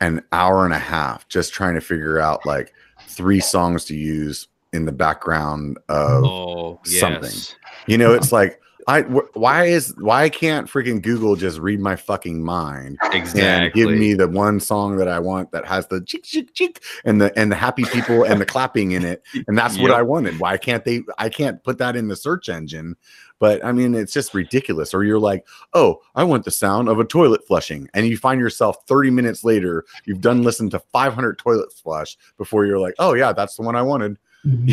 an 0.00 0.22
hour 0.32 0.64
and 0.64 0.74
a 0.74 0.78
half 0.78 1.28
just 1.28 1.52
trying 1.52 1.74
to 1.74 1.80
figure 1.80 2.18
out 2.18 2.46
like 2.46 2.72
three 3.06 3.40
songs 3.40 3.84
to 3.86 3.96
use 3.96 4.48
in 4.72 4.84
the 4.84 4.92
background 4.92 5.78
of 5.88 6.24
oh 6.24 6.80
something. 6.84 7.30
yes. 7.30 7.56
you 7.86 7.98
know 7.98 8.14
it's 8.14 8.32
like 8.32 8.58
I 8.88 9.02
wh- 9.02 9.36
why 9.36 9.64
is 9.64 9.94
why 9.98 10.28
can't 10.28 10.68
freaking 10.68 11.00
Google 11.02 11.36
just 11.36 11.58
read 11.58 11.80
my 11.80 11.96
fucking 11.96 12.42
mind 12.42 12.98
and 13.02 13.14
Exactly. 13.14 13.80
give 13.80 13.90
me 13.90 14.14
the 14.14 14.28
one 14.28 14.60
song 14.60 14.96
that 14.96 15.08
I 15.08 15.18
want 15.18 15.52
that 15.52 15.66
has 15.66 15.86
the 15.86 16.00
chick 16.00 16.24
chick 16.24 16.52
chick 16.54 16.82
and 17.04 17.20
the 17.20 17.36
and 17.38 17.50
the 17.50 17.56
happy 17.56 17.84
people 17.84 18.24
and 18.24 18.40
the 18.40 18.46
clapping 18.46 18.92
in 18.92 19.04
it 19.04 19.22
and 19.46 19.56
that's 19.56 19.78
what 19.78 19.90
I 19.90 20.02
wanted. 20.02 20.38
Why 20.40 20.56
can't 20.56 20.84
they? 20.84 21.02
I 21.18 21.28
can't 21.28 21.62
put 21.62 21.78
that 21.78 21.96
in 21.96 22.08
the 22.08 22.16
search 22.16 22.48
engine. 22.48 22.96
But 23.38 23.64
I 23.64 23.72
mean, 23.72 23.94
it's 23.96 24.12
just 24.12 24.34
ridiculous. 24.34 24.94
Or 24.94 25.02
you're 25.02 25.18
like, 25.18 25.44
oh, 25.74 26.00
I 26.14 26.22
want 26.22 26.44
the 26.44 26.52
sound 26.52 26.88
of 26.88 27.00
a 27.00 27.04
toilet 27.04 27.44
flushing, 27.46 27.88
and 27.92 28.06
you 28.06 28.16
find 28.16 28.40
yourself 28.40 28.76
30 28.86 29.10
minutes 29.10 29.42
later, 29.42 29.84
you've 30.04 30.20
done 30.20 30.44
listened 30.44 30.70
to 30.72 30.78
500 30.78 31.38
toilet 31.38 31.72
flush 31.72 32.16
before 32.38 32.66
you're 32.66 32.78
like, 32.78 32.94
oh 33.00 33.14
yeah, 33.14 33.32
that's 33.32 33.56
the 33.56 33.62
one 33.62 33.74
I 33.74 33.82
wanted. 33.82 34.16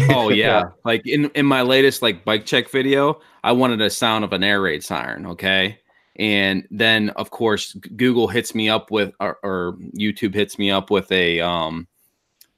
Oh 0.10 0.30
yeah. 0.30 0.46
Yeah. 0.46 0.70
Like 0.84 1.06
in 1.06 1.30
in 1.36 1.46
my 1.46 1.62
latest 1.62 2.02
like 2.02 2.26
bike 2.26 2.46
check 2.46 2.70
video, 2.70 3.20
I 3.44 3.52
wanted 3.52 3.82
a 3.82 3.90
sound 3.90 4.24
of 4.24 4.34
an 4.34 4.44
air 4.44 4.62
raid 4.62 4.84
siren, 4.84 5.26
okay? 5.28 5.80
And 6.16 6.68
then 6.72 7.10
of 7.12 7.32
course 7.32 7.74
Google 7.96 8.28
hits 8.28 8.54
me 8.54 8.70
up 8.70 8.92
with 8.92 9.14
or, 9.20 9.38
or 9.44 9.78
YouTube 9.98 10.34
hits 10.34 10.58
me 10.58 10.72
up 10.72 10.90
with 10.90 11.12
a 11.12 11.40
um 11.42 11.88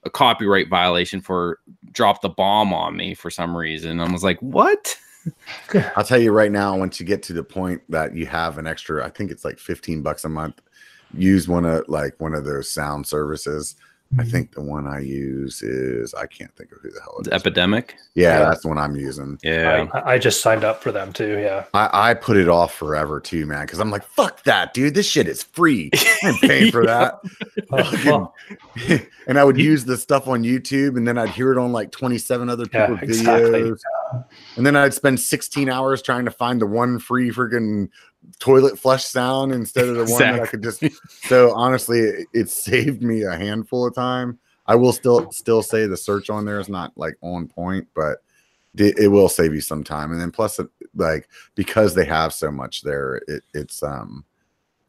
a 0.03 0.09
copyright 0.09 0.67
violation 0.69 1.21
for 1.21 1.59
drop 1.91 2.21
the 2.21 2.29
bomb 2.29 2.73
on 2.73 2.95
me 2.95 3.13
for 3.13 3.29
some 3.29 3.55
reason. 3.55 3.99
I 3.99 4.11
was 4.11 4.23
like, 4.23 4.39
"What?" 4.39 4.97
I'll 5.95 6.03
tell 6.03 6.19
you 6.19 6.31
right 6.31 6.51
now, 6.51 6.75
once 6.75 6.99
you 6.99 7.05
get 7.05 7.21
to 7.23 7.33
the 7.33 7.43
point 7.43 7.81
that 7.89 8.15
you 8.15 8.25
have 8.25 8.57
an 8.57 8.65
extra, 8.65 9.05
I 9.05 9.09
think 9.09 9.29
it's 9.29 9.45
like 9.45 9.59
15 9.59 10.01
bucks 10.01 10.25
a 10.25 10.29
month, 10.29 10.59
use 11.13 11.47
one 11.47 11.65
of 11.65 11.87
like 11.87 12.19
one 12.19 12.33
of 12.33 12.45
those 12.45 12.69
sound 12.71 13.05
services. 13.05 13.75
I 14.17 14.23
mm-hmm. 14.23 14.29
think 14.29 14.51
the 14.53 14.61
one 14.61 14.87
I 14.87 14.99
use 14.99 15.61
is 15.61 16.13
I 16.13 16.25
can't 16.25 16.53
think 16.57 16.71
of 16.73 16.79
who 16.81 16.91
the 16.91 16.99
hell 16.99 17.15
It's. 17.19 17.29
Epidemic. 17.29 17.95
yeah, 18.13 18.39
Yeah. 18.39 18.49
that's 18.49 18.61
the 18.63 18.67
one 18.67 18.77
I'm 18.77 18.95
using. 18.97 19.39
Yeah. 19.41 19.87
I, 19.93 20.13
I 20.13 20.17
just 20.17 20.41
signed 20.41 20.65
up 20.65 20.83
for 20.83 20.91
them 20.91 21.13
too. 21.13 21.39
Yeah. 21.39 21.63
I, 21.73 22.11
I 22.11 22.13
put 22.15 22.35
it 22.35 22.49
off 22.49 22.73
forever 22.73 23.21
too, 23.21 23.45
man, 23.45 23.65
because 23.65 23.79
I'm 23.79 23.89
like, 23.89 24.03
fuck 24.03 24.43
that, 24.43 24.73
dude. 24.73 24.95
This 24.95 25.05
shit 25.07 25.27
is 25.29 25.43
free. 25.43 25.91
I'm 26.23 26.35
paying 26.39 26.71
for 26.73 26.85
that. 26.87 27.19
Uh, 27.71 27.97
well, 28.05 28.35
and 29.27 29.39
I 29.39 29.45
would 29.45 29.57
use 29.57 29.85
the 29.85 29.97
stuff 29.97 30.27
on 30.27 30.43
YouTube, 30.43 30.97
and 30.97 31.07
then 31.07 31.17
I'd 31.17 31.29
hear 31.29 31.53
it 31.53 31.57
on 31.57 31.71
like 31.71 31.91
27 31.91 32.49
other 32.49 32.65
Yeah, 32.73 32.87
people's 32.87 33.19
exactly. 33.19 33.61
videos. 33.61 33.79
And 34.57 34.65
then 34.65 34.75
I'd 34.75 34.93
spend 34.93 35.21
16 35.21 35.69
hours 35.69 36.01
trying 36.01 36.25
to 36.25 36.31
find 36.31 36.59
the 36.61 36.67
one 36.67 36.99
free 36.99 37.29
freaking 37.31 37.87
toilet 38.39 38.77
flush 38.77 39.05
sound 39.05 39.51
instead 39.51 39.87
of 39.87 39.95
the 39.95 40.05
one 40.05 40.19
that 40.19 40.41
I 40.41 40.45
could 40.45 40.63
just. 40.63 40.83
So 41.27 41.53
honestly, 41.55 41.99
it, 41.99 42.27
it 42.33 42.49
saved 42.49 43.01
me 43.01 43.23
a 43.23 43.35
handful 43.35 43.87
of 43.87 43.95
time. 43.95 44.39
I 44.67 44.75
will 44.75 44.93
still 44.93 45.31
still 45.31 45.63
say 45.63 45.85
the 45.87 45.97
search 45.97 46.29
on 46.29 46.45
there 46.45 46.59
is 46.59 46.69
not 46.69 46.91
like 46.95 47.17
on 47.21 47.47
point, 47.47 47.87
but 47.95 48.17
it, 48.75 48.97
it 48.97 49.07
will 49.07 49.29
save 49.29 49.53
you 49.53 49.61
some 49.61 49.83
time. 49.83 50.11
And 50.11 50.19
then 50.19 50.31
plus, 50.31 50.59
like 50.95 51.29
because 51.55 51.95
they 51.95 52.05
have 52.05 52.33
so 52.33 52.51
much 52.51 52.81
there, 52.81 53.21
it, 53.27 53.43
it's 53.53 53.81
um 53.83 54.25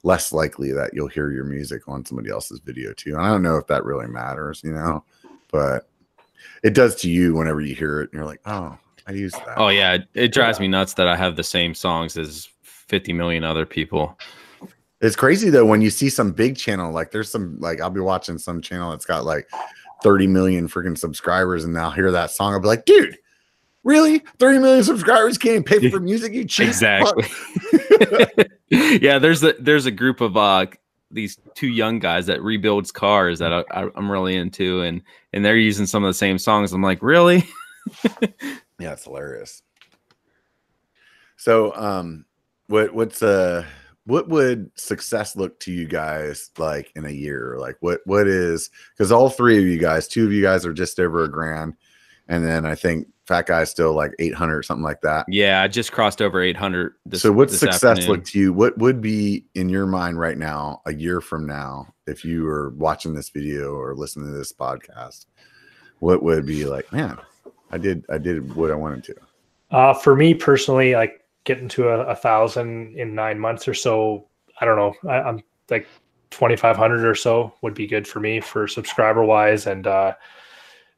less 0.03 0.33
likely 0.33 0.73
that 0.73 0.91
you'll 0.93 1.09
hear 1.09 1.31
your 1.31 1.45
music 1.45 1.89
on 1.89 2.05
somebody 2.05 2.31
else's 2.31 2.61
video 2.61 2.93
too. 2.93 3.15
And 3.15 3.23
I 3.23 3.29
don't 3.29 3.43
know 3.43 3.57
if 3.57 3.67
that 3.69 3.85
really 3.85 4.09
matters, 4.09 4.63
you 4.65 4.73
know, 4.73 5.05
but 5.51 5.89
it 6.63 6.75
does 6.75 6.97
to 6.97 7.11
you 7.11 7.35
whenever 7.35 7.61
you 7.61 7.75
hear 7.75 8.01
it 8.01 8.11
and 8.11 8.15
you're 8.15 8.27
like, 8.27 8.41
oh, 8.47 8.77
I 9.07 9.13
used 9.13 9.37
that. 9.37 9.59
Oh 9.59 9.69
yeah, 9.69 9.95
it, 9.95 10.09
it 10.15 10.33
drives 10.33 10.61
me 10.61 10.69
nuts 10.69 10.95
that 10.95 11.09
I 11.09 11.17
have 11.17 11.37
the 11.37 11.45
same 11.45 11.75
songs 11.75 12.17
as 12.17 12.49
50 12.93 13.15
million 13.15 13.43
other 13.43 13.65
people. 13.65 14.19
It's 15.01 15.17
crazy 15.17 15.49
though 15.49 15.65
when 15.65 15.81
you 15.81 15.89
see 15.89 16.11
some 16.11 16.31
big 16.31 16.59
channel 16.59 16.93
like 16.93 17.11
there's 17.11 17.31
some 17.31 17.59
like 17.59 17.81
I'll 17.81 17.89
be 17.89 18.01
watching 18.01 18.37
some 18.37 18.61
channel 18.61 18.91
that's 18.91 19.07
got 19.07 19.25
like 19.25 19.49
30 20.03 20.27
million 20.27 20.69
freaking 20.69 20.97
subscribers 20.97 21.65
and 21.65 21.77
I'll 21.77 21.91
hear 21.91 22.13
that 22.13 22.31
song 22.31 22.53
I'll 22.53 22.61
be 22.61 22.69
like, 22.69 22.85
dude, 22.85 23.17
really? 23.83 24.19
30 24.39 24.59
million 24.59 24.85
subscribers 24.85 25.39
can't 25.39 25.65
pay 25.65 25.89
for 25.89 26.01
music, 26.11 26.35
you 26.35 26.45
cheap 26.45 26.69
Exactly. 26.69 27.25
yeah, 28.69 29.19
there's 29.19 29.43
a 29.43 29.55
there's 29.59 29.87
a 29.87 29.91
group 29.91 30.21
of 30.21 30.37
uh 30.37 30.67
these 31.11 31.39
two 31.55 31.69
young 31.69 31.99
guys 31.99 32.27
that 32.27 32.43
rebuilds 32.43 32.93
cars 32.93 33.39
that 33.39 33.53
I, 33.53 33.65
I, 33.71 33.89
I'm 33.95 34.11
really 34.11 34.37
into, 34.37 34.83
and 34.83 35.03
and 35.33 35.45
they're 35.45 35.57
using 35.57 35.87
some 35.87 36.05
of 36.05 36.09
the 36.09 36.15
same 36.15 36.39
songs. 36.39 36.73
I'm 36.73 36.83
like, 36.83 37.03
really? 37.03 37.47
Yeah, 38.79 38.93
it's 38.93 39.05
hilarious. 39.05 39.63
So, 41.37 41.75
um, 41.77 42.25
what 42.73 42.95
what's 42.95 43.23
uh 43.23 43.65
what 44.07 44.29
would 44.29 44.71
success 44.75 45.37
look 45.37 45.61
to 45.61 45.71
you 45.71 45.87
guys 45.87 46.51
like 46.59 46.91
in 46.97 47.05
a 47.05 47.11
year? 47.11 47.57
Like, 47.61 47.77
what 47.81 48.01
what 48.07 48.27
is 48.27 48.71
because 48.97 49.13
all 49.13 49.29
three 49.29 49.59
of 49.59 49.65
you 49.65 49.79
guys, 49.79 50.09
two 50.09 50.25
of 50.25 50.33
you 50.33 50.43
guys 50.43 50.67
are 50.67 50.73
just 50.73 50.99
over 50.99 51.23
a 51.23 51.31
grand, 51.31 51.75
and 52.29 52.45
then 52.45 52.65
I 52.65 52.75
think 52.75 53.07
Fat 53.27 53.47
Guy's 53.47 53.71
still 53.71 53.93
like 53.93 54.13
eight 54.19 54.35
hundred 54.35 54.57
or 54.57 54.63
something 54.63 54.83
like 54.83 55.03
that. 55.03 55.27
Yeah, 55.29 55.63
I 55.63 55.69
just 55.69 55.93
crossed 55.93 56.23
over 56.23 56.43
800. 56.43 56.95
This, 57.07 57.23
so, 57.23 57.31
what's 57.31 57.53
this 57.53 57.61
success 57.61 57.85
afternoon. 57.85 58.11
look 58.11 58.25
to 58.27 58.39
you? 58.39 58.53
What 58.53 58.77
would 58.79 59.01
be 59.01 59.45
in 59.55 59.69
your 59.69 59.87
mind 59.87 60.19
right 60.19 60.39
now, 60.39 60.81
a 60.87 60.95
year 60.95 61.21
from 61.21 61.47
now, 61.47 61.95
if 62.07 62.25
you 62.25 62.43
were 62.43 62.71
watching 62.71 63.15
this 63.15 63.29
video 63.29 63.75
or 63.75 63.95
listening 63.95 64.33
to 64.33 64.39
this 64.39 64.53
podcast? 64.53 65.27
What 66.01 66.23
would 66.25 66.47
be 66.47 66.65
like, 66.65 66.91
man? 66.93 67.19
I 67.71 67.79
did 67.79 68.05
I 68.11 68.19
did 68.19 68.57
what 68.57 68.71
I 68.71 68.75
wanted 68.75 69.05
to. 69.05 69.15
Uh, 69.71 69.95
for 69.95 70.17
me 70.17 70.35
personally, 70.35 70.95
like 70.95 71.22
getting 71.45 71.69
to 71.69 71.89
a, 71.89 72.07
a 72.07 72.15
thousand 72.15 72.97
in 72.97 73.15
nine 73.15 73.39
months 73.39 73.67
or 73.67 73.75
so, 73.75 74.27
I 74.61 74.65
don't 74.65 74.77
know. 74.77 75.11
I, 75.11 75.21
I'm 75.23 75.43
like 75.71 75.87
2,500 76.31 77.05
or 77.05 77.15
so 77.15 77.53
would 77.63 77.75
be 77.75 77.87
good 77.87 78.07
for 78.07 78.21
me 78.21 78.41
for 78.41 78.67
subscriber 78.69 79.25
wise. 79.25 79.67
And 79.67 79.87
uh, 79.87 80.15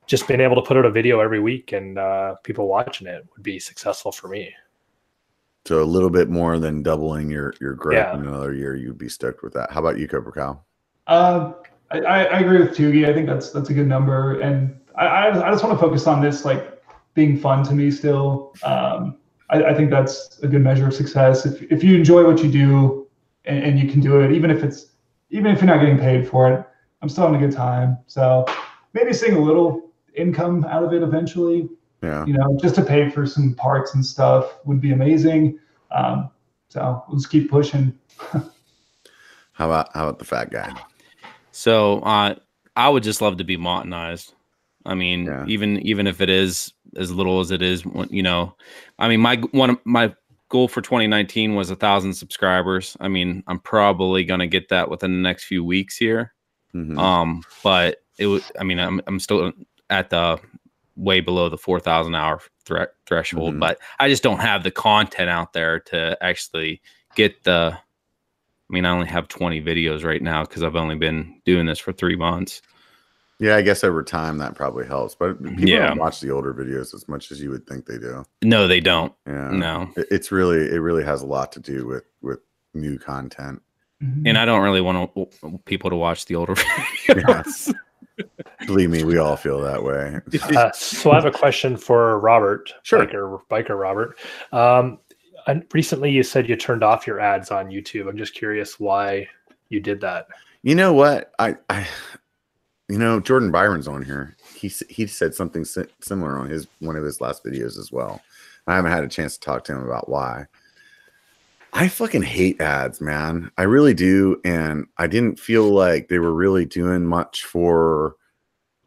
just 0.06 0.28
being 0.28 0.40
able 0.40 0.56
to 0.56 0.62
put 0.62 0.76
out 0.76 0.84
a 0.84 0.90
video 0.90 1.20
every 1.20 1.40
week 1.40 1.72
and 1.72 1.98
uh, 1.98 2.34
people 2.44 2.68
watching 2.68 3.06
it 3.06 3.26
would 3.34 3.42
be 3.42 3.58
successful 3.58 4.12
for 4.12 4.28
me. 4.28 4.52
So 5.66 5.82
a 5.82 5.84
little 5.84 6.10
bit 6.10 6.28
more 6.28 6.58
than 6.58 6.82
doubling 6.82 7.30
your 7.30 7.54
your 7.58 7.72
growth 7.72 7.94
Yeah. 7.94 8.14
in 8.14 8.26
another 8.26 8.52
year, 8.52 8.74
you'd 8.76 8.98
be 8.98 9.08
stoked 9.08 9.42
with 9.42 9.54
that. 9.54 9.72
How 9.72 9.80
about 9.80 9.98
you, 9.98 10.06
Cobra 10.06 10.30
Kyle? 10.30 10.66
Um, 11.06 11.54
I, 11.90 12.00
I 12.00 12.22
I 12.24 12.38
agree 12.40 12.58
with 12.58 12.76
Tugi. 12.76 13.08
I 13.08 13.14
think 13.14 13.26
that's 13.26 13.50
that's 13.50 13.70
a 13.70 13.74
good 13.74 13.86
number, 13.86 14.40
and 14.40 14.78
I 14.94 15.06
I, 15.06 15.48
I 15.48 15.50
just 15.50 15.64
want 15.64 15.78
to 15.78 15.82
focus 15.82 16.06
on 16.06 16.20
this 16.20 16.44
like 16.44 16.82
being 17.14 17.38
fun 17.38 17.64
to 17.64 17.72
me 17.74 17.90
still. 17.90 18.52
Um, 18.62 19.16
I, 19.50 19.64
I 19.64 19.74
think 19.74 19.90
that's 19.90 20.38
a 20.42 20.48
good 20.48 20.62
measure 20.62 20.86
of 20.86 20.94
success. 20.94 21.46
If 21.46 21.62
if 21.70 21.84
you 21.84 21.96
enjoy 21.96 22.24
what 22.26 22.42
you 22.42 22.50
do 22.50 23.06
and, 23.44 23.62
and 23.64 23.78
you 23.78 23.88
can 23.90 24.00
do 24.00 24.20
it, 24.20 24.32
even 24.32 24.50
if 24.50 24.62
it's 24.62 24.86
even 25.30 25.52
if 25.52 25.58
you're 25.60 25.66
not 25.66 25.80
getting 25.80 25.98
paid 25.98 26.26
for 26.28 26.52
it, 26.52 26.66
I'm 27.02 27.08
still 27.08 27.24
having 27.26 27.42
a 27.42 27.46
good 27.46 27.54
time. 27.56 27.98
So 28.06 28.44
maybe 28.92 29.12
seeing 29.12 29.34
a 29.36 29.40
little 29.40 29.90
income 30.14 30.64
out 30.64 30.84
of 30.84 30.92
it 30.92 31.02
eventually, 31.02 31.68
Yeah. 32.02 32.24
you 32.24 32.34
know, 32.34 32.56
just 32.62 32.74
to 32.76 32.82
pay 32.82 33.10
for 33.10 33.26
some 33.26 33.54
parts 33.54 33.94
and 33.94 34.04
stuff 34.04 34.58
would 34.64 34.80
be 34.80 34.92
amazing. 34.92 35.58
Um, 35.90 36.30
so 36.68 37.02
we'll 37.08 37.18
just 37.18 37.30
keep 37.30 37.50
pushing. 37.50 37.98
How 39.52 39.66
about 39.66 39.88
how 39.94 40.08
about 40.08 40.18
the 40.18 40.24
fat 40.24 40.50
guy? 40.50 40.72
So 41.52 42.00
uh, 42.00 42.34
I 42.74 42.88
would 42.88 43.04
just 43.04 43.20
love 43.22 43.36
to 43.36 43.44
be 43.44 43.56
monetized. 43.56 44.32
I 44.84 44.94
mean, 44.94 45.26
Yeah. 45.26 45.44
even 45.46 45.78
even 45.80 46.06
if 46.08 46.20
it 46.20 46.28
is 46.28 46.72
as 46.96 47.12
little 47.12 47.40
as 47.40 47.50
it 47.50 47.62
is, 47.62 47.84
you 48.10 48.22
know, 48.22 48.54
I 48.98 49.08
mean, 49.08 49.20
my 49.20 49.36
one 49.52 49.70
of 49.70 49.78
my 49.84 50.14
goal 50.48 50.68
for 50.68 50.80
2019 50.80 51.54
was 51.54 51.70
a 51.70 51.76
thousand 51.76 52.14
subscribers. 52.14 52.96
I 53.00 53.08
mean, 53.08 53.42
I'm 53.46 53.58
probably 53.58 54.24
gonna 54.24 54.46
get 54.46 54.68
that 54.68 54.88
within 54.90 55.12
the 55.12 55.18
next 55.22 55.44
few 55.44 55.64
weeks 55.64 55.96
here. 55.96 56.32
Mhm. 56.74 56.98
Um, 56.98 57.42
but 57.62 57.98
it 58.18 58.26
was, 58.26 58.50
I 58.58 58.64
mean, 58.64 58.78
I'm 58.78 59.00
I'm 59.06 59.18
still 59.20 59.52
at 59.90 60.10
the 60.10 60.38
way 60.96 61.20
below 61.20 61.48
the 61.48 61.58
4,000 61.58 62.14
hour 62.14 62.40
thre- 62.64 62.84
threshold, 63.06 63.54
Mhm. 63.54 63.60
but 63.60 63.78
I 63.98 64.08
just 64.08 64.22
don't 64.22 64.38
have 64.40 64.62
the 64.62 64.70
content 64.70 65.28
out 65.28 65.52
there 65.52 65.80
to 65.80 66.16
actually 66.22 66.80
get 67.16 67.42
the. 67.44 67.76
I 67.76 68.72
mean, 68.72 68.86
I 68.86 68.90
only 68.90 69.08
have 69.08 69.28
20 69.28 69.60
videos 69.60 70.04
right 70.04 70.22
now 70.22 70.42
because 70.44 70.62
I've 70.62 70.74
only 70.76 70.94
been 70.94 71.40
doing 71.44 71.66
this 71.66 71.78
for 71.78 71.92
three 71.92 72.16
months. 72.16 72.62
Yeah, 73.40 73.56
I 73.56 73.62
guess 73.62 73.82
over 73.84 74.02
time 74.02 74.38
that 74.38 74.54
probably 74.54 74.86
helps, 74.86 75.14
but 75.14 75.42
people 75.42 75.68
Yeah. 75.68 75.88
don't 75.88 75.98
watch 75.98 76.20
the 76.20 76.30
older 76.30 76.54
videos 76.54 76.94
as 76.94 77.06
much 77.08 77.30
as 77.32 77.40
you 77.42 77.50
would 77.50 77.66
think 77.66 77.86
they 77.86 77.98
do. 77.98 78.24
No, 78.42 78.66
they 78.68 78.80
don't. 78.80 79.12
Yeah. 79.26 79.50
No, 79.50 79.90
It's 79.96 80.30
really 80.32 80.58
it 80.72 80.78
really 80.78 81.04
has 81.04 81.22
a 81.22 81.26
lot 81.26 81.52
to 81.52 81.60
do 81.60 81.86
with 81.86 82.04
with 82.22 82.40
new 82.74 82.98
content. 82.98 83.60
and 84.00 84.36
I 84.36 84.44
don't 84.44 84.62
really 84.62 84.80
want 84.82 85.14
to, 85.14 85.58
people 85.64 85.88
to 85.90 85.96
watch 85.96 86.26
the 86.26 86.34
older 86.34 86.54
videos. 87.06 87.74
Believe 88.66 88.90
me, 88.90 89.02
we 89.04 89.18
all 89.18 89.36
feel 89.36 89.60
that 89.62 89.82
way. 89.82 90.20
Uh, 90.56 90.70
so 90.72 91.10
I 91.10 91.14
have 91.16 91.24
a 91.24 91.30
question 91.30 91.76
for 91.76 92.18
Robert, 92.20 92.72
Sure. 92.82 93.04
biker, 93.06 93.40
biker 93.50 93.78
Robert. 93.80 94.18
Um, 94.52 94.98
and 95.46 95.64
recently, 95.72 96.10
you 96.10 96.22
said 96.22 96.48
you 96.48 96.56
turned 96.56 96.82
off 96.84 97.06
your 97.06 97.20
ads 97.20 97.50
on 97.50 97.66
YouTube. 97.68 98.08
I'm 98.08 98.16
just 98.16 98.34
curious 98.34 98.78
why 98.80 99.28
you 99.68 99.80
did 99.80 100.00
that. 100.02 100.26
You 100.62 100.74
know 100.74 100.92
what? 100.92 101.32
I, 101.38 101.56
I 101.68 101.86
you 102.88 102.98
know, 102.98 103.20
Jordan 103.20 103.50
Byron's 103.50 103.88
on 103.88 104.02
here. 104.02 104.36
He 104.54 104.68
he 104.88 105.06
said 105.06 105.34
something 105.34 105.64
si- 105.64 105.86
similar 106.00 106.38
on 106.38 106.50
his 106.50 106.66
one 106.80 106.96
of 106.96 107.04
his 107.04 107.20
last 107.20 107.44
videos 107.44 107.78
as 107.78 107.90
well. 107.90 108.20
I 108.66 108.76
haven't 108.76 108.92
had 108.92 109.04
a 109.04 109.08
chance 109.08 109.34
to 109.34 109.40
talk 109.40 109.64
to 109.64 109.72
him 109.72 109.84
about 109.84 110.08
why. 110.08 110.46
I 111.72 111.88
fucking 111.88 112.22
hate 112.22 112.60
ads, 112.60 113.00
man. 113.00 113.50
I 113.58 113.62
really 113.62 113.94
do, 113.94 114.40
and 114.44 114.86
I 114.96 115.06
didn't 115.06 115.40
feel 115.40 115.70
like 115.70 116.08
they 116.08 116.20
were 116.20 116.32
really 116.32 116.64
doing 116.64 117.04
much 117.04 117.44
for 117.44 118.14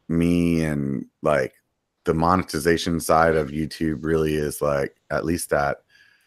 me 0.07 0.63
and 0.63 1.05
like 1.21 1.53
the 2.05 2.13
monetization 2.13 2.99
side 2.99 3.35
of 3.35 3.49
YouTube 3.49 4.05
really 4.05 4.35
is 4.35 4.61
like 4.61 4.95
at 5.11 5.25
least 5.25 5.51
at 5.51 5.79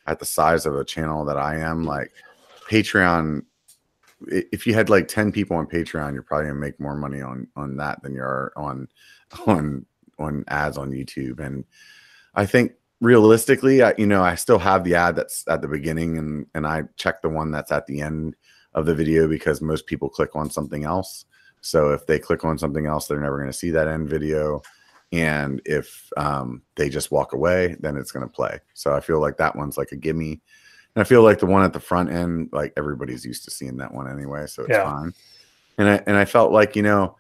at 0.07 0.19
the 0.19 0.27
size 0.27 0.67
of 0.67 0.77
a 0.77 0.85
channel 0.85 1.25
that 1.25 1.39
I 1.39 1.57
am 1.57 1.85
like 1.85 2.13
Patreon 2.69 3.45
if 4.29 4.67
you 4.67 4.75
had 4.75 4.91
like 4.91 5.09
10 5.09 5.33
people 5.33 5.57
on 5.57 5.67
Patreon, 5.67 6.13
you're 6.13 6.23
probably 6.23 6.47
gonna 6.49 6.59
make 6.59 6.81
more 6.81 6.97
money 6.97 7.21
on 7.21 7.47
on 7.57 7.77
that 7.77 8.03
than 8.03 8.15
you 8.15 8.23
are 8.23 8.53
on 8.57 8.89
on 9.47 9.87
on 10.19 10.45
ads 10.49 10.77
on 10.77 10.91
YouTube. 10.91 11.41
And 11.41 11.65
I 12.35 12.47
think 12.47 12.73
realistically, 13.01 13.83
I, 13.83 13.95
you 13.97 14.07
know, 14.07 14.23
I 14.23 14.35
still 14.35 14.59
have 14.59 14.85
the 14.85 14.95
ad 14.95 15.17
that's 15.17 15.45
at 15.49 15.63
the 15.63 15.69
beginning 15.69 16.19
and 16.19 16.47
and 16.55 16.67
I 16.67 16.85
check 16.97 17.23
the 17.23 17.29
one 17.29 17.51
that's 17.51 17.73
at 17.73 17.87
the 17.87 18.01
end 18.01 18.37
of 18.75 18.87
the 18.87 18.95
video 18.95 19.27
because 19.27 19.61
most 19.61 19.87
people 19.87 20.09
click 20.09 20.37
on 20.37 20.51
something 20.51 20.85
else. 20.85 21.25
So 21.61 21.93
if 21.93 22.07
they 22.07 22.19
click 22.19 22.45
on 22.45 22.59
something 22.59 22.87
else, 22.87 23.07
they're 23.07 23.21
never 23.21 23.39
going 23.39 23.51
to 23.51 23.57
see 23.57 23.71
that 23.71 23.89
end 23.89 24.09
video. 24.09 24.63
And 25.13 25.61
if 25.65 26.11
um, 26.17 26.63
they 26.77 26.89
just 26.89 27.11
walk 27.11 27.33
away, 27.33 27.77
then 27.81 27.97
it's 27.97 28.13
going 28.13 28.27
to 28.27 28.33
play. 28.33 28.61
So 28.75 28.95
I 28.95 29.01
feel 29.01 29.21
like 29.21 29.37
that 29.39 29.57
one's 29.57 29.77
like 29.77 29.93
a 29.93 29.97
gimme. 29.97 30.41
And 30.95 31.01
I 31.01 31.05
feel 31.05 31.23
like 31.23 31.39
the 31.39 31.47
one 31.47 31.63
at 31.63 31.73
the 31.73 31.81
front 31.81 32.11
end, 32.11 32.49
like 32.53 32.73
everybody's 32.77 33.25
used 33.25 33.45
to 33.45 33.51
seeing 33.51 33.77
that 33.77 33.95
one 33.95 34.11
anyway, 34.11 34.47
so 34.47 34.63
it's 34.63 34.71
Yeah. 34.71 34.85
fine. 34.85 35.15
And 35.79 35.89
I 35.89 36.03
and 36.07 36.17
I 36.17 36.25
felt 36.25 36.53
like 36.53 36.77
you 36.77 36.83
know, 36.83 37.17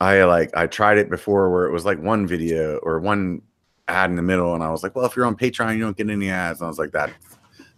I 0.00 0.24
like 0.24 0.50
I 0.56 0.66
tried 0.66 0.98
it 0.98 1.08
before 1.08 1.50
where 1.50 1.66
it 1.66 1.72
was 1.72 1.84
like 1.84 2.00
one 2.02 2.26
video 2.26 2.76
or 2.78 2.98
one 3.00 3.42
ad 3.88 4.10
in 4.10 4.16
the 4.16 4.22
middle, 4.22 4.54
and 4.54 4.62
I 4.62 4.70
was 4.70 4.82
like, 4.82 4.94
well, 4.96 5.06
if 5.06 5.16
you're 5.16 5.24
on 5.24 5.36
Patreon, 5.36 5.74
you 5.76 5.82
don't 5.82 5.96
get 5.96 6.10
any 6.10 6.28
ads. 6.30 6.60
And 6.60 6.66
I 6.66 6.68
was 6.68 6.78
like, 6.78 6.92
that 6.92 7.10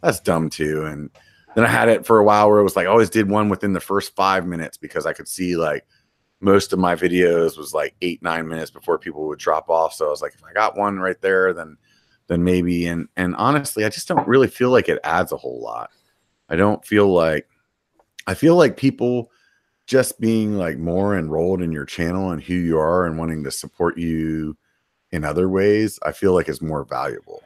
that's 0.03 0.21
dumb 0.21 0.49
too. 0.51 0.87
And 0.87 1.11
then 1.55 1.65
I 1.65 1.69
had 1.69 1.89
it 1.89 2.07
for 2.07 2.19
a 2.19 2.25
while 2.25 2.49
where 2.49 2.59
it 2.61 2.65
was 2.65 2.75
like 2.77 2.87
I 2.87 2.91
always 2.91 3.11
did 3.11 3.29
one 3.29 3.49
within 3.49 3.73
the 3.75 3.81
first 3.81 4.17
five 4.17 4.47
minutes 4.47 4.77
because 4.77 5.07
I 5.07 5.13
could 5.13 5.29
see 5.29 5.57
like 5.57 5.85
most 6.41 6.73
of 6.73 6.79
my 6.79 6.95
videos 6.95 7.59
was 7.59 7.75
like 7.75 7.95
eight 8.01 8.23
nine 8.23 8.49
minutes 8.49 8.71
before 8.71 8.99
people 8.99 9.27
would 9.29 9.39
drop 9.39 9.69
off. 9.69 9.93
So 9.93 10.07
I 10.07 10.11
was 10.11 10.23
like, 10.23 10.35
if 10.35 10.43
I 10.45 10.53
got 10.53 10.77
one 10.77 10.99
right 10.99 11.21
there, 11.21 11.53
then 11.53 11.77
then 12.29 12.45
maybe. 12.45 12.87
And 12.87 13.09
and 13.17 13.35
honestly, 13.37 13.85
I 13.85 13.89
just 13.89 14.09
don't 14.09 14.29
really 14.29 14.49
feel 14.49 14.71
like 14.71 14.89
it 14.89 15.01
adds 15.05 15.33
a 15.33 15.37
whole 15.37 15.61
lot. 15.61 15.91
I 16.49 16.57
don't 16.57 16.85
feel 16.85 17.13
like 17.13 17.49
I 18.27 18.35
feel 18.35 18.57
like 18.57 18.77
people 18.77 19.31
just 19.87 20.21
being 20.21 20.57
like 20.57 20.79
more 20.79 21.19
enrolled 21.19 21.63
in 21.63 21.73
your 21.73 21.87
channel 21.87 22.31
and 22.31 22.43
who 22.43 22.55
you 22.55 22.79
are 22.79 23.07
and 23.07 23.19
wanting 23.19 23.43
to 23.45 23.51
support 23.51 23.97
you 23.97 24.57
in 25.13 25.25
other 25.25 25.49
ways, 25.49 25.99
I 26.03 26.13
feel 26.13 26.35
like 26.35 26.49
is 26.49 26.61
more 26.61 26.85
valuable. 26.85 27.43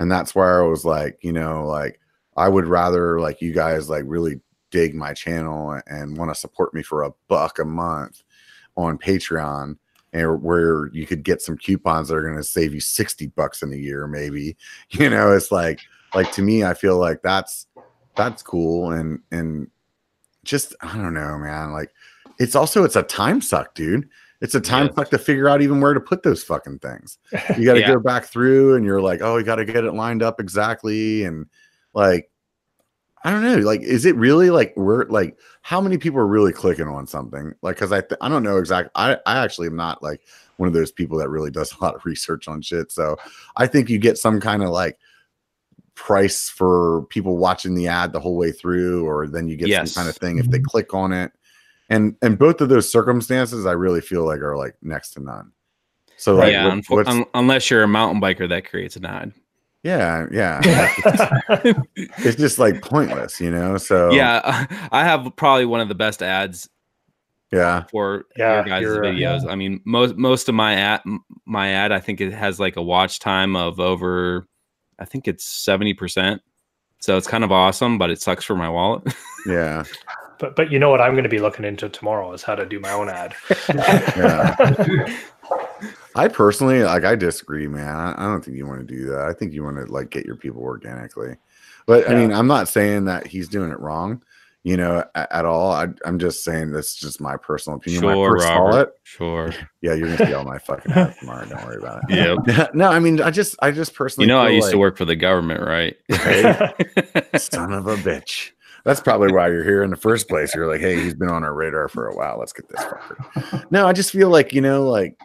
And 0.00 0.10
that's 0.10 0.34
where 0.34 0.62
I 0.62 0.66
was 0.66 0.84
like, 0.84 1.18
you 1.22 1.32
know, 1.32 1.64
like 1.64 2.00
I 2.36 2.48
would 2.48 2.66
rather 2.66 3.20
like 3.20 3.40
you 3.40 3.52
guys 3.52 3.88
like 3.88 4.02
really 4.06 4.40
dig 4.72 4.96
my 4.96 5.12
channel 5.14 5.80
and 5.86 6.16
want 6.16 6.32
to 6.32 6.40
support 6.40 6.74
me 6.74 6.82
for 6.82 7.04
a 7.04 7.12
buck 7.28 7.60
a 7.60 7.64
month 7.64 8.24
on 8.76 8.98
Patreon 8.98 9.78
and 10.14 10.42
where 10.42 10.86
you 10.92 11.06
could 11.06 11.22
get 11.24 11.42
some 11.42 11.58
coupons 11.58 12.08
that 12.08 12.14
are 12.14 12.22
going 12.22 12.36
to 12.36 12.42
save 12.42 12.72
you 12.72 12.80
60 12.80 13.26
bucks 13.28 13.62
in 13.62 13.72
a 13.72 13.76
year 13.76 14.06
maybe. 14.06 14.56
You 14.90 15.10
know, 15.10 15.32
it's 15.32 15.52
like 15.52 15.80
like 16.14 16.30
to 16.32 16.42
me 16.42 16.64
I 16.64 16.72
feel 16.72 16.96
like 16.98 17.20
that's 17.22 17.66
that's 18.16 18.42
cool 18.42 18.92
and 18.92 19.20
and 19.32 19.68
just 20.44 20.74
I 20.80 20.96
don't 20.96 21.14
know, 21.14 21.36
man, 21.38 21.72
like 21.72 21.92
it's 22.38 22.54
also 22.54 22.84
it's 22.84 22.96
a 22.96 23.02
time 23.02 23.40
suck, 23.42 23.74
dude. 23.74 24.08
It's 24.40 24.54
a 24.54 24.60
time 24.60 24.86
Yes. 24.86 24.96
suck 24.96 25.10
to 25.10 25.18
figure 25.18 25.48
out 25.48 25.62
even 25.62 25.80
where 25.80 25.94
to 25.94 26.00
put 26.00 26.22
those 26.22 26.42
fucking 26.44 26.78
things. 26.80 27.18
You 27.56 27.64
got 27.64 27.74
to 27.74 27.80
Yeah. 27.80 27.92
go 27.92 28.00
back 28.00 28.24
through 28.24 28.76
and 28.76 28.84
you're 28.84 29.00
like, 29.00 29.20
oh, 29.22 29.36
you 29.38 29.44
got 29.44 29.56
to 29.56 29.64
get 29.64 29.84
it 29.84 29.92
lined 29.94 30.22
up 30.22 30.40
exactly. 30.40 31.24
And 31.24 31.46
like, 31.94 32.30
I 33.24 33.30
don't 33.30 33.42
know. 33.42 33.56
Like, 33.56 33.80
is 33.80 34.04
it 34.04 34.14
really 34.16 34.50
like 34.50 34.74
we're 34.76 35.06
like 35.06 35.38
how 35.62 35.80
many 35.80 35.96
people 35.96 36.18
are 36.20 36.26
really 36.26 36.52
clicking 36.52 36.86
on 36.86 37.06
something? 37.06 37.54
Like, 37.62 37.76
because 37.76 37.90
I 37.90 38.02
th- 38.02 38.18
I 38.20 38.28
don't 38.28 38.42
know 38.42 38.58
exactly. 38.58 38.90
I 38.94 39.14
I 39.26 39.42
actually 39.42 39.68
am 39.68 39.76
not 39.76 40.02
like 40.02 40.20
one 40.58 40.66
of 40.66 40.74
those 40.74 40.92
people 40.92 41.18
that 41.18 41.30
really 41.30 41.50
does 41.50 41.72
a 41.72 41.82
lot 41.82 41.94
of 41.94 42.04
research 42.04 42.48
on 42.48 42.60
shit. 42.60 42.92
So 42.92 43.16
I 43.56 43.66
think 43.66 43.88
you 43.88 43.98
get 43.98 44.18
some 44.18 44.40
kind 44.40 44.62
of 44.62 44.68
like 44.68 44.98
price 45.94 46.48
for 46.50 47.06
people 47.08 47.38
watching 47.38 47.74
the 47.74 47.88
ad 47.88 48.12
the 48.12 48.20
whole 48.20 48.36
way 48.36 48.52
through, 48.52 49.08
or 49.08 49.26
then 49.26 49.48
you 49.48 49.56
get 49.56 49.68
Yes. 49.68 49.92
some 49.92 50.02
kind 50.02 50.10
of 50.10 50.16
thing 50.16 50.38
if 50.38 50.50
they 50.50 50.58
mm-hmm. 50.58 50.66
click 50.66 50.92
on 50.92 51.12
it. 51.12 51.32
And 51.88 52.16
and 52.20 52.38
both 52.38 52.60
of 52.60 52.68
those 52.68 52.90
circumstances, 52.90 53.64
I 53.64 53.72
really 53.72 54.00
feel 54.00 54.24
like 54.26 54.40
are 54.40 54.56
like 54.56 54.76
next 54.82 55.12
to 55.12 55.20
none. 55.20 55.52
So 56.16 56.34
like, 56.36 56.52
yeah, 56.52 56.78
what- 56.88 57.08
un- 57.08 57.26
unless 57.34 57.70
you're 57.70 57.82
a 57.82 57.88
mountain 57.88 58.20
biker 58.20 58.48
that 58.48 58.68
creates 58.68 58.96
an 58.96 59.06
ad. 59.06 59.32
Yeah, 59.84 60.26
yeah, 60.32 60.60
it's 62.18 62.36
just 62.36 62.58
like 62.58 62.80
pointless, 62.82 63.40
you 63.40 63.50
know. 63.50 63.76
So 63.76 64.10
Yeah, 64.12 64.66
I 64.92 65.04
have 65.04 65.30
probably 65.36 65.66
one 65.66 65.80
of 65.80 65.88
the 65.88 65.94
best 65.94 66.22
ads 66.22 66.68
yeah, 67.52 67.84
for 67.90 68.24
Yeah, 68.36 68.54
your 68.54 68.64
guys' 68.64 68.82
you're, 68.82 69.04
uh, 69.04 69.08
videos. 69.08 69.48
I 69.48 69.54
mean, 69.54 69.80
most 69.84 70.16
most 70.16 70.48
of 70.48 70.54
my 70.54 70.74
ad, 70.74 71.02
my 71.46 71.68
ad, 71.68 71.92
I 71.92 72.00
think 72.00 72.20
it 72.20 72.32
has 72.32 72.58
like 72.58 72.76
a 72.76 72.82
watch 72.82 73.20
time 73.20 73.54
of 73.54 73.78
over, 73.78 74.48
I 74.98 75.04
think 75.04 75.28
it's 75.28 75.44
seventy 75.44 75.94
percent. 75.94 76.42
So 77.00 77.16
it's 77.18 77.26
kind 77.28 77.44
of 77.44 77.52
awesome, 77.52 77.98
but 77.98 78.10
it 78.10 78.20
sucks 78.22 78.44
for 78.44 78.56
my 78.56 78.68
wallet. 78.68 79.02
yeah, 79.46 79.84
But 80.38 80.56
but 80.56 80.72
you 80.72 80.78
know 80.78 80.90
what 80.90 81.02
I'm 81.02 81.12
going 81.12 81.24
to 81.24 81.28
be 81.28 81.38
looking 81.38 81.64
into 81.66 81.88
tomorrow 81.90 82.32
is 82.32 82.42
how 82.42 82.54
to 82.54 82.64
do 82.64 82.80
my 82.80 82.92
own 82.92 83.10
ad. 83.10 83.34
yeah. 84.16 85.06
I 86.14 86.28
personally 86.28 86.82
like. 86.82 87.04
I 87.04 87.16
disagree, 87.16 87.66
man. 87.66 87.94
I, 87.94 88.14
I 88.16 88.26
don't 88.26 88.44
think 88.44 88.56
you 88.56 88.66
want 88.66 88.86
to 88.86 88.94
do 88.94 89.06
that. 89.06 89.22
I 89.22 89.32
think 89.32 89.52
you 89.52 89.64
want 89.64 89.76
to 89.76 89.92
like 89.92 90.10
get 90.10 90.24
your 90.24 90.36
people 90.36 90.62
organically. 90.62 91.36
But 91.86 92.08
I 92.08 92.14
mean, 92.14 92.32
I'm 92.32 92.46
not 92.46 92.68
saying 92.68 93.04
that 93.06 93.26
he's 93.26 93.48
doing 93.48 93.70
it 93.70 93.78
wrong, 93.78 94.22
you 94.62 94.76
know, 94.76 95.04
at, 95.14 95.30
at 95.30 95.44
all. 95.44 95.70
I, 95.72 95.88
I'm 96.06 96.18
just 96.18 96.42
saying 96.42 96.72
that's 96.72 96.94
just 96.94 97.20
my 97.20 97.36
personal 97.36 97.78
opinion. 97.78 98.02
Sure, 98.02 98.36
Robert. 98.36 98.94
Sure. 99.02 99.52
yeah, 99.82 99.92
you're 99.92 100.08
gonna 100.08 100.26
see 100.26 100.32
all 100.32 100.44
my 100.44 100.58
fucking 100.58 100.92
ads 100.92 101.18
tomorrow. 101.18 101.46
Don't 101.46 101.64
worry 101.64 101.76
about 101.76 102.02
it. 102.08 102.46
Yeah. 102.46 102.68
no, 102.74 102.88
I 102.88 103.00
mean, 103.00 103.20
I 103.20 103.30
just, 103.30 103.56
I 103.60 103.70
just 103.70 103.94
personally, 103.94 104.26
You 104.26 104.32
know, 104.32 104.40
I 104.40 104.50
used 104.50 104.70
to 104.70 104.78
work 104.78 104.96
for 104.96 105.04
the 105.04 105.16
government, 105.16 105.60
right? 105.60 105.96
Right? 106.08 106.74
son 107.38 107.72
of 107.72 107.86
a 107.86 107.96
bitch. 107.96 108.52
That's 108.84 109.00
probably 109.00 109.32
why 109.32 109.48
you're 109.48 109.64
here 109.64 109.82
in 109.82 109.90
the 109.90 109.96
first 109.96 110.28
place. 110.28 110.54
You're 110.54 110.66
like, 110.66 110.80
hey, 110.80 111.00
he's 111.02 111.14
been 111.14 111.30
on 111.30 111.42
our 111.42 111.54
radar 111.54 111.88
for 111.88 112.06
a 112.06 112.14
while. 112.14 112.38
Let's 112.38 112.52
get 112.52 112.68
this 112.68 112.80
fucker. 112.80 113.64
No, 113.70 113.86
I 113.86 113.94
just 113.94 114.10
feel 114.10 114.28
like, 114.28 114.52
you 114.52 114.60
know, 114.60 114.86
like, 114.88 115.18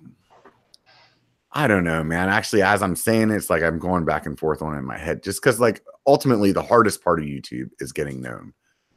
I 1.51 1.67
don't 1.67 1.83
know, 1.83 2.03
man. 2.03 2.29
Actually, 2.29 2.61
as 2.61 2.83
I'm 2.83 2.95
saying 2.95 3.31
it, 3.31 3.35
it's 3.35 3.49
like 3.49 3.63
I'm 3.63 3.79
going 3.79 4.05
back 4.05 4.25
and 4.25 4.37
forth 4.37 4.61
on 4.61 4.75
it 4.75 4.79
in 4.79 4.85
my 4.85 4.97
head 4.97 5.23
just 5.23 5.41
because, 5.41 5.59
like, 5.59 5.83
ultimately, 6.05 6.51
the 6.51 6.61
hardest 6.61 7.03
part 7.03 7.19
of 7.19 7.25
YouTube 7.25 7.69
is 7.79 7.91
getting 7.91 8.21
known, 8.21 8.53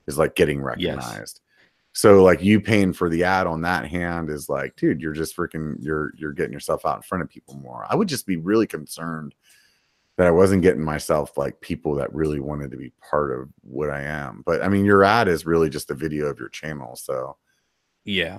is 0.06 0.18
like 0.18 0.34
getting 0.34 0.60
recognized. 0.60 1.40
So, 1.94 2.22
like, 2.22 2.42
you 2.42 2.60
paying 2.60 2.92
for 2.92 3.08
the 3.08 3.24
ad 3.24 3.46
on 3.46 3.62
that 3.62 3.86
hand 3.86 4.30
is 4.30 4.48
like, 4.48 4.76
dude, 4.76 5.00
you're 5.00 5.12
just 5.12 5.36
freaking, 5.36 5.76
you're, 5.80 6.12
you're 6.16 6.32
getting 6.32 6.52
yourself 6.52 6.84
out 6.84 6.96
in 6.96 7.02
front 7.02 7.22
of 7.22 7.28
people 7.30 7.54
more. 7.54 7.86
I 7.88 7.94
would 7.94 8.08
just 8.08 8.26
be 8.26 8.36
really 8.36 8.66
concerned 8.66 9.34
that 10.18 10.26
I 10.26 10.30
wasn't 10.30 10.62
getting 10.62 10.84
myself 10.84 11.36
like 11.38 11.60
people 11.60 11.94
that 11.96 12.14
really 12.14 12.40
wanted 12.40 12.70
to 12.70 12.76
be 12.76 12.92
part 13.10 13.32
of 13.32 13.48
what 13.62 13.90
I 13.90 14.02
am. 14.02 14.42
But 14.44 14.62
I 14.62 14.68
mean, 14.68 14.84
your 14.84 15.04
ad 15.04 15.28
is 15.28 15.46
really 15.46 15.70
just 15.70 15.90
a 15.90 15.94
video 15.94 16.26
of 16.26 16.38
your 16.38 16.50
channel. 16.50 16.96
So, 16.96 17.36
yeah. 18.04 18.38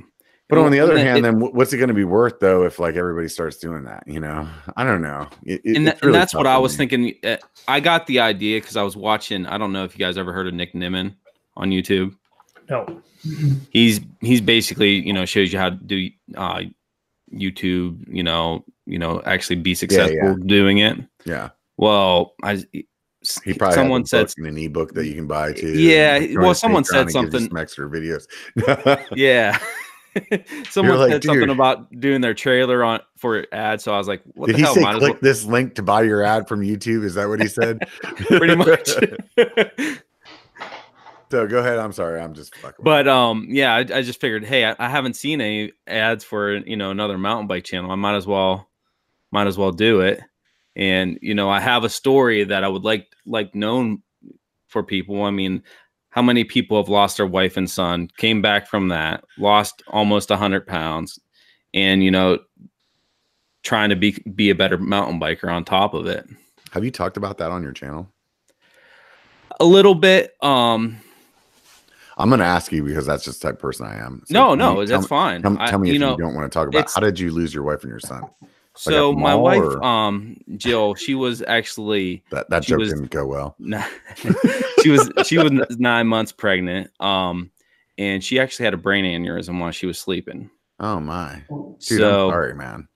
But 0.49 0.59
on 0.59 0.71
the 0.71 0.79
other 0.81 0.97
hand, 0.97 1.19
it- 1.19 1.21
then 1.23 1.39
what's 1.39 1.73
it 1.73 1.77
going 1.77 1.87
to 1.87 1.93
be 1.95 2.03
worth 2.03 2.39
though 2.39 2.63
if 2.63 2.77
like 2.77 2.95
everybody 2.95 3.27
starts 3.27 3.57
doing 3.57 3.85
that? 3.85 4.03
You 4.05 4.19
know, 4.19 4.47
I 4.77 4.83
don't 4.83 5.01
know. 5.01 5.27
It- 5.43 5.61
it- 5.63 5.77
and, 5.77 5.87
it's 5.87 5.99
that, 5.99 6.05
and 6.05 6.13
that's 6.13 6.35
what 6.35 6.45
I 6.47 6.57
was 6.57 6.73
me. 6.73 6.77
thinking. 6.87 7.13
uh, 7.23 7.37
I 7.67 7.79
got 7.79 8.05
the 8.07 8.19
idea 8.19 8.59
because 8.59 8.75
I 8.77 8.83
was 8.83 8.95
watching. 8.95 9.45
I 9.47 9.57
don't 9.57 9.71
know 9.73 9.83
if 9.83 9.97
you 9.97 10.05
guys 10.05 10.17
ever 10.17 10.31
heard 10.33 10.47
of 10.47 10.53
Nick 10.53 10.73
Nimmin 10.73 11.15
on 11.55 11.69
YouTube. 11.69 12.15
no. 12.69 13.01
He's 13.71 14.01
he's 14.19 14.41
basically 14.41 14.95
you 14.95 15.13
know 15.13 15.23
shows 15.25 15.53
you 15.53 15.57
how 15.59 15.69
to 15.69 15.75
do 15.77 16.09
uh, 16.35 16.63
YouTube. 17.33 18.03
You 18.07 18.21
know 18.23 18.65
you 18.85 18.99
know 18.99 19.21
actually 19.25 19.55
be 19.57 19.73
successful 19.75 20.15
yeah. 20.17 20.35
doing 20.45 20.79
it. 20.79 20.97
Yeah, 21.25 21.49
Well, 21.77 22.33
I 22.43 22.61
he 23.45 23.53
probably 23.53 23.75
someone 23.75 24.01
has 24.01 24.09
said 24.09 24.27
book 24.27 24.33
and 24.39 24.47
an 24.47 24.57
ebook 24.57 24.93
that 24.95 25.07
you 25.07 25.13
can 25.15 25.25
buy 25.25 25.53
too. 25.53 25.69
Yeah, 25.79 26.19
well, 26.35 26.53
someone 26.53 26.83
said 26.83 27.03
and 27.03 27.05
gives 27.07 27.15
you 27.15 27.21
something- 27.21 27.47
some 27.47 27.57
extra 27.57 27.89
videos. 27.89 28.27
yeah. 29.15 29.57
Someone 30.70 30.97
like, 30.97 31.11
said 31.11 31.24
something 31.24 31.49
about 31.49 31.89
doing 31.99 32.22
their 32.22 32.34
trailer 32.34 32.84
on 32.84 32.99
for 33.18 33.45
ad, 33.51 33.82
so 33.82 33.93
I 33.93 33.97
was 33.97 34.07
like, 34.07 34.22
"What 34.34 34.47
Did 34.47 34.55
the 34.55 34.57
he 34.57 34.64
hell?" 34.64 34.76
say 34.76 34.82
Might 34.82 34.97
click 34.99 35.14
well- 35.14 35.20
this 35.22 35.43
link 35.43 35.76
to 35.76 35.84
buy 35.84 36.03
your 36.03 36.24
ad 36.24 36.47
from 36.47 36.61
YouTube? 36.61 37.03
Is 37.03 37.16
that 37.16 37.28
what 37.28 37.41
he 37.41 37.47
said? 37.47 37.80
pretty 38.01 38.55
much. 38.55 38.89
so 41.32 41.47
go 41.47 41.59
ahead. 41.59 41.80
I'm 41.80 41.93
sorry. 41.93 42.20
I'm 42.20 42.34
just 42.34 42.55
fucking. 42.57 42.84
But 42.84 43.07
um, 43.07 43.47
yeah, 43.49 43.74
I, 43.74 43.80
I 43.80 44.01
just 44.01 44.22
figured, 44.22 44.45
hey, 44.45 44.66
I, 44.66 44.76
I 44.78 44.89
haven't 44.89 45.16
seen 45.16 45.41
any 45.41 45.72
ads 45.88 46.24
for 46.24 46.57
you 46.57 46.78
know 46.78 46.91
another 46.91 47.18
mountain 47.18 47.47
bike 47.47 47.64
channel. 47.64 47.91
I 47.91 47.95
might 47.95 48.16
as 48.16 48.28
well, 48.28 48.70
might 49.32 49.47
as 49.47 49.57
well 49.57 49.72
do 49.72 50.01
it. 50.01 50.22
And 50.76 51.18
you 51.22 51.34
know, 51.34 51.49
I 51.49 51.59
have 51.59 51.84
a 51.84 51.89
story 51.89 52.43
that 52.43 52.64
I 52.64 52.68
would 52.68 52.84
like 52.84 53.07
like 53.26 53.55
known 53.55 54.01
for 54.68 54.84
people. 54.84 55.24
I 55.24 55.32
mean, 55.32 55.64
how 56.14 56.22
many 56.22 56.43
people 56.43 56.78
have 56.78 56.89
lost 56.89 57.18
their 57.18 57.26
wife 57.26 57.57
and 57.57 57.68
son, 57.68 58.07
came 58.18 58.39
back 58.39 58.68
from 58.68 58.89
that, 58.89 59.24
lost 59.39 59.82
almost 59.88 60.30
a 60.30 60.38
hundred 60.38 60.68
pounds, 60.68 61.20
and 61.74 62.03
you 62.03 62.11
know, 62.11 62.38
trying 63.64 63.89
to 63.89 63.95
be 63.95 64.11
be 64.36 64.51
a 64.51 64.55
better 64.55 64.78
mountain 64.78 65.20
biker 65.20 65.51
on 65.51 65.66
top 65.66 65.95
of 65.95 66.05
it. 66.05 66.28
Have 66.72 66.86
you 66.86 66.91
talked 66.91 67.18
about 67.18 67.39
that 67.39 67.49
on 67.49 67.64
your 67.64 67.72
channel? 67.72 68.07
A 69.59 69.66
little 69.66 69.95
bit. 69.95 70.36
Um, 70.43 70.97
I'm 72.18 72.30
going 72.30 72.39
to 72.39 72.45
ask 72.45 72.72
you 72.72 72.84
because 72.84 73.07
that's 73.07 73.24
just 73.24 73.41
the 73.41 73.47
type 73.47 73.55
of 73.55 73.61
person 73.61 73.88
I 73.88 73.97
am. 73.97 74.22
So 74.28 74.34
no, 74.36 74.53
no, 74.53 74.82
me- 74.82 74.86
that's 74.86 75.05
me- 75.05 75.07
fine. 75.07 75.41
Tell, 75.41 75.57
I- 75.59 75.70
tell 75.72 75.80
me 75.80 75.89
if 75.89 75.99
know, 75.99 76.11
you 76.11 76.18
don't 76.18 76.36
want 76.36 76.51
to 76.51 76.55
talk 76.55 76.68
about 76.68 76.91
how 76.93 77.01
did 77.01 77.20
you 77.20 77.32
lose 77.32 77.55
your 77.55 77.64
wife 77.64 77.82
and 77.82 77.89
your 77.89 77.99
son? 77.99 78.24
So 78.76 79.11
the 79.11 79.17
my 79.17 79.36
wife, 79.36 79.61
or- 79.61 79.84
um, 79.84 80.38
Jill, 80.57 80.95
she 80.95 81.13
was 81.15 81.41
actually 81.43 82.24
That 82.32 82.49
that 82.49 82.63
joke 82.63 82.80
was- 82.80 82.89
didn't 82.89 83.11
go 83.11 83.26
well. 83.26 83.55
n- 83.63 83.84
she 84.82 84.89
was 84.89 85.09
she 85.26 85.38
was 85.38 85.51
nine 85.78 86.07
months 86.07 86.32
pregnant, 86.32 86.89
um, 86.99 87.51
and 87.97 88.24
she 88.24 88.39
actually 88.39 88.65
had 88.65 88.74
a 88.74 88.78
brain 88.78 89.05
aneurysm 89.05 89.59
while 89.59 89.71
she 89.71 89.86
was 89.86 89.99
sleeping. 89.99 90.49
Oh 90.80 90.99
my, 90.99 91.43
dude! 91.49 91.82
so 91.99 92.26
I'm 92.26 92.32
sorry, 92.32 92.55
man. 92.55 92.88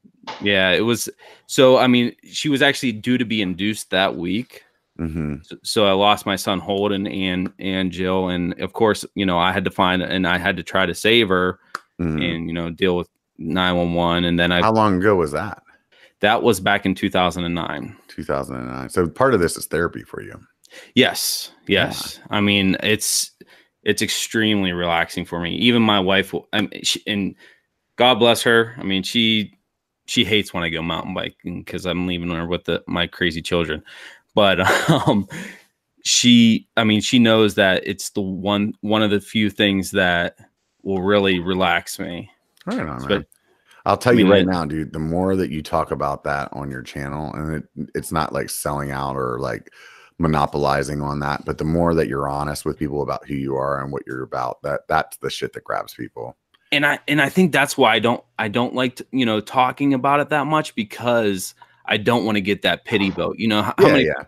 yeah, 0.41 0.71
it 0.71 0.81
was. 0.81 1.07
So 1.45 1.77
I 1.77 1.87
mean, 1.87 2.15
she 2.23 2.49
was 2.49 2.61
actually 2.61 2.91
due 2.93 3.17
to 3.19 3.25
be 3.25 3.41
induced 3.41 3.91
that 3.91 4.15
week. 4.15 4.63
hmm 4.97 5.35
So, 5.43 5.57
so 5.63 5.85
I 5.85 5.91
lost 5.91 6.25
my 6.25 6.35
son 6.37 6.59
Holden 6.59 7.05
and 7.05 7.53
and 7.59 7.91
Jill, 7.91 8.29
and 8.29 8.59
of 8.59 8.73
course, 8.73 9.05
you 9.13 9.25
know, 9.27 9.37
I 9.37 9.51
had 9.51 9.63
to 9.65 9.71
find 9.71 10.01
and 10.01 10.25
I 10.27 10.39
had 10.39 10.57
to 10.57 10.63
try 10.63 10.85
to 10.87 10.95
save 10.95 11.29
her 11.29 11.59
hmm 11.99 12.17
and 12.19 12.47
you 12.47 12.53
know 12.53 12.71
deal 12.71 12.97
with 12.97 13.07
nine 13.37 13.77
one 13.77 13.93
one, 13.93 14.25
and 14.25 14.39
then 14.39 14.51
I 14.51 14.61
How 14.61 14.73
long 14.73 14.97
ago 14.97 15.15
was 15.15 15.31
that? 15.33 15.61
That 16.21 16.43
was 16.43 16.59
back 16.59 16.85
in 16.85 16.95
two 16.95 17.09
thousand 17.09 17.45
and 17.45 17.55
nine. 17.55 17.95
2009. 18.07 18.89
So 18.89 19.07
part 19.07 19.33
of 19.33 19.39
this 19.39 19.57
is 19.57 19.67
therapy 19.67 20.03
for 20.03 20.21
you. 20.21 20.39
Yes, 20.95 21.51
yes. 21.67 22.19
I 22.29 22.41
mean, 22.41 22.75
it's 22.81 23.31
it's 23.83 24.01
extremely 24.01 24.73
relaxing 24.73 25.25
for 25.25 25.39
me. 25.39 25.55
Even 25.55 25.81
my 25.81 25.99
wife, 25.99 26.33
will, 26.33 26.47
I 26.51 26.61
mean, 26.61 26.83
she, 26.83 27.01
and 27.07 27.35
God 27.95 28.15
bless 28.15 28.41
her. 28.43 28.75
I 28.77 28.83
mean, 28.83 29.03
she 29.03 29.53
she 30.07 30.25
hates 30.25 30.53
when 30.53 30.63
I 30.63 30.69
go 30.69 30.81
mountain 30.81 31.13
biking 31.13 31.63
because 31.63 31.85
I'm 31.85 32.07
leaving 32.07 32.29
her 32.31 32.47
with 32.47 32.65
the, 32.65 32.83
my 32.87 33.07
crazy 33.07 33.41
children. 33.41 33.83
But 34.35 34.59
um, 34.89 35.27
she, 36.03 36.67
I 36.77 36.83
mean, 36.83 37.01
she 37.01 37.19
knows 37.19 37.55
that 37.55 37.85
it's 37.85 38.09
the 38.09 38.21
one 38.21 38.73
one 38.81 39.03
of 39.03 39.11
the 39.11 39.21
few 39.21 39.49
things 39.49 39.91
that 39.91 40.37
will 40.83 41.01
really 41.01 41.39
relax 41.39 41.99
me. 41.99 42.29
Right 42.65 42.79
on, 42.79 43.07
man. 43.07 43.25
I'll 43.87 43.97
tell 43.97 44.13
I 44.13 44.19
you 44.19 44.29
right 44.31 44.41
it- 44.41 44.47
now, 44.47 44.65
dude. 44.65 44.93
The 44.93 44.99
more 44.99 45.35
that 45.35 45.49
you 45.49 45.63
talk 45.63 45.91
about 45.91 46.23
that 46.25 46.49
on 46.51 46.69
your 46.69 46.83
channel, 46.83 47.33
and 47.33 47.55
it, 47.55 47.89
it's 47.95 48.11
not 48.11 48.33
like 48.33 48.49
selling 48.49 48.91
out 48.91 49.15
or 49.15 49.39
like 49.39 49.71
monopolizing 50.19 51.01
on 51.01 51.19
that, 51.19 51.45
but 51.45 51.57
the 51.57 51.63
more 51.63 51.93
that 51.95 52.07
you're 52.07 52.27
honest 52.27 52.65
with 52.65 52.77
people 52.77 53.01
about 53.01 53.25
who 53.27 53.35
you 53.35 53.55
are 53.55 53.81
and 53.81 53.91
what 53.91 54.03
you're 54.07 54.23
about, 54.23 54.61
that 54.63 54.81
that's 54.87 55.17
the 55.17 55.29
shit 55.29 55.53
that 55.53 55.63
grabs 55.63 55.93
people. 55.93 56.35
and 56.71 56.85
I 56.85 56.99
and 57.07 57.21
I 57.21 57.29
think 57.29 57.51
that's 57.51 57.77
why 57.77 57.93
I 57.93 57.99
don't 57.99 58.23
I 58.39 58.47
don't 58.47 58.75
like 58.75 58.95
to, 58.97 59.05
you 59.11 59.25
know 59.25 59.39
talking 59.39 59.93
about 59.93 60.19
it 60.19 60.29
that 60.29 60.47
much 60.47 60.75
because 60.75 61.53
I 61.85 61.97
don't 61.97 62.25
want 62.25 62.35
to 62.35 62.41
get 62.41 62.61
that 62.63 62.83
pity 62.85 63.09
vote. 63.21 63.37
You 63.39 63.47
know 63.47 63.61
how, 63.61 63.73
Yeah, 63.79 63.87
many 63.87 64.05
yeah. 64.05 64.23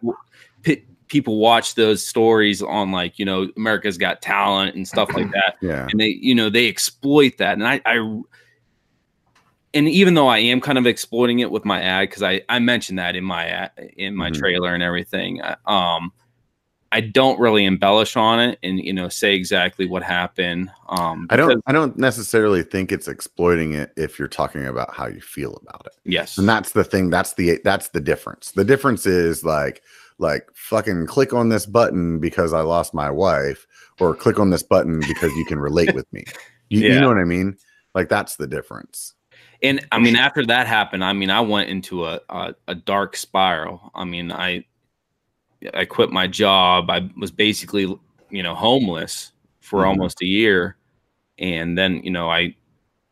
people, 0.64 0.84
people 1.08 1.40
watch 1.40 1.74
those 1.76 2.06
stories 2.06 2.62
on 2.62 2.92
like 2.92 3.18
you 3.20 3.26
know 3.26 3.50
America's 3.58 3.98
Got 3.98 4.22
Talent 4.22 4.76
and 4.76 4.88
stuff 4.88 5.12
like 5.14 5.32
that, 5.32 5.56
Yeah. 5.62 5.88
and 5.92 6.00
they 6.00 6.18
you 6.22 6.34
know 6.36 6.50
they 6.50 6.70
exploit 6.70 7.38
that, 7.40 7.54
and 7.54 7.68
I 7.68 7.82
I 7.86 8.22
and 9.74 9.88
even 9.88 10.14
though 10.14 10.28
I 10.28 10.40
am 10.40 10.62
kind 10.62 10.78
of 10.78 10.86
exploiting 10.88 11.40
it 11.40 11.52
with 11.52 11.66
my 11.66 11.82
ad 11.82 12.10
because 12.10 12.24
I 12.24 12.42
I 12.50 12.60
mentioned 12.60 13.00
that 13.00 13.16
in 13.16 13.24
my 13.24 13.46
ad, 13.48 13.72
in 13.98 14.16
my 14.16 14.30
Mhm. 14.32 14.40
trailer 14.40 14.74
and 14.74 14.84
everything, 14.84 15.42
I- 15.42 15.58
um. 15.66 16.12
I 16.92 17.02
don't 17.02 17.40
really 17.40 17.66
embellish 17.66 18.16
on 18.16 18.40
it 18.40 18.58
and 18.64 18.80
you 18.80 18.92
know 18.92 19.10
say 19.10 19.36
exactly 19.36 19.86
what 19.86 20.02
happened. 20.02 20.72
Um, 20.88 21.28
I 21.30 21.36
don't 21.36 21.62
I 21.68 21.72
don't 21.72 21.96
necessarily 22.00 22.64
think 22.64 22.92
it's 22.92 23.08
exploiting 23.08 23.74
it 23.76 23.92
if 23.96 24.18
you're 24.18 24.28
talking 24.28 24.66
about 24.66 24.96
how 24.96 25.06
you 25.06 25.22
feel 25.22 25.62
about 25.62 25.86
it. 25.86 25.92
Yes. 26.04 26.40
And 26.40 26.50
that's 26.50 26.72
the 26.72 26.84
thing, 26.84 27.12
that's 27.12 27.36
the 27.36 27.60
that's 27.64 27.90
the 27.90 28.02
difference. 28.02 28.54
The 28.54 28.64
difference 28.64 29.06
is 29.06 29.44
like 29.44 29.84
like 30.18 30.50
fucking 30.56 31.06
click 31.06 31.32
on 31.32 31.50
this 31.50 31.68
button 31.68 32.18
because 32.20 32.54
I 32.54 32.62
lost 32.62 32.96
my 32.96 33.12
wife, 33.12 33.68
or 34.00 34.16
click 34.16 34.40
on 34.40 34.50
this 34.50 34.64
button 34.64 35.00
because 35.02 35.32
you 35.38 35.46
can 35.46 35.60
relate 35.60 35.94
with 35.94 36.12
me. 36.12 36.24
You, 36.70 36.82
you 36.82 37.00
know 37.02 37.08
what 37.08 37.20
I 37.20 37.24
mean? 37.24 37.56
Like 37.94 38.10
that's 38.10 38.38
the 38.38 38.48
difference. 38.48 39.14
And 39.62 39.86
I 39.92 40.00
mean, 40.00 40.16
after 40.16 40.46
that 40.46 40.68
happened, 40.68 41.04
I 41.04 41.14
mean, 41.14 41.30
I 41.30 41.42
went 41.42 41.70
into 41.70 42.06
a, 42.06 42.20
a 42.30 42.56
a 42.68 42.76
dark 42.76 43.16
spiral. 43.16 43.92
I 43.94 44.06
mean, 44.06 44.32
I 44.32 44.66
I 45.74 45.86
quit 45.86 46.12
my 46.12 46.28
job. 46.28 46.90
I 46.90 47.10
was 47.18 47.32
basically, 47.32 47.84
you 48.30 48.44
know, 48.44 48.56
homeless 48.56 49.32
for 49.60 49.84
Mhm. 49.84 49.88
almost 49.88 50.22
a 50.22 50.26
year, 50.26 50.78
and 51.38 51.78
then 51.78 52.02
you 52.04 52.12
know 52.12 52.30
I 52.30 52.56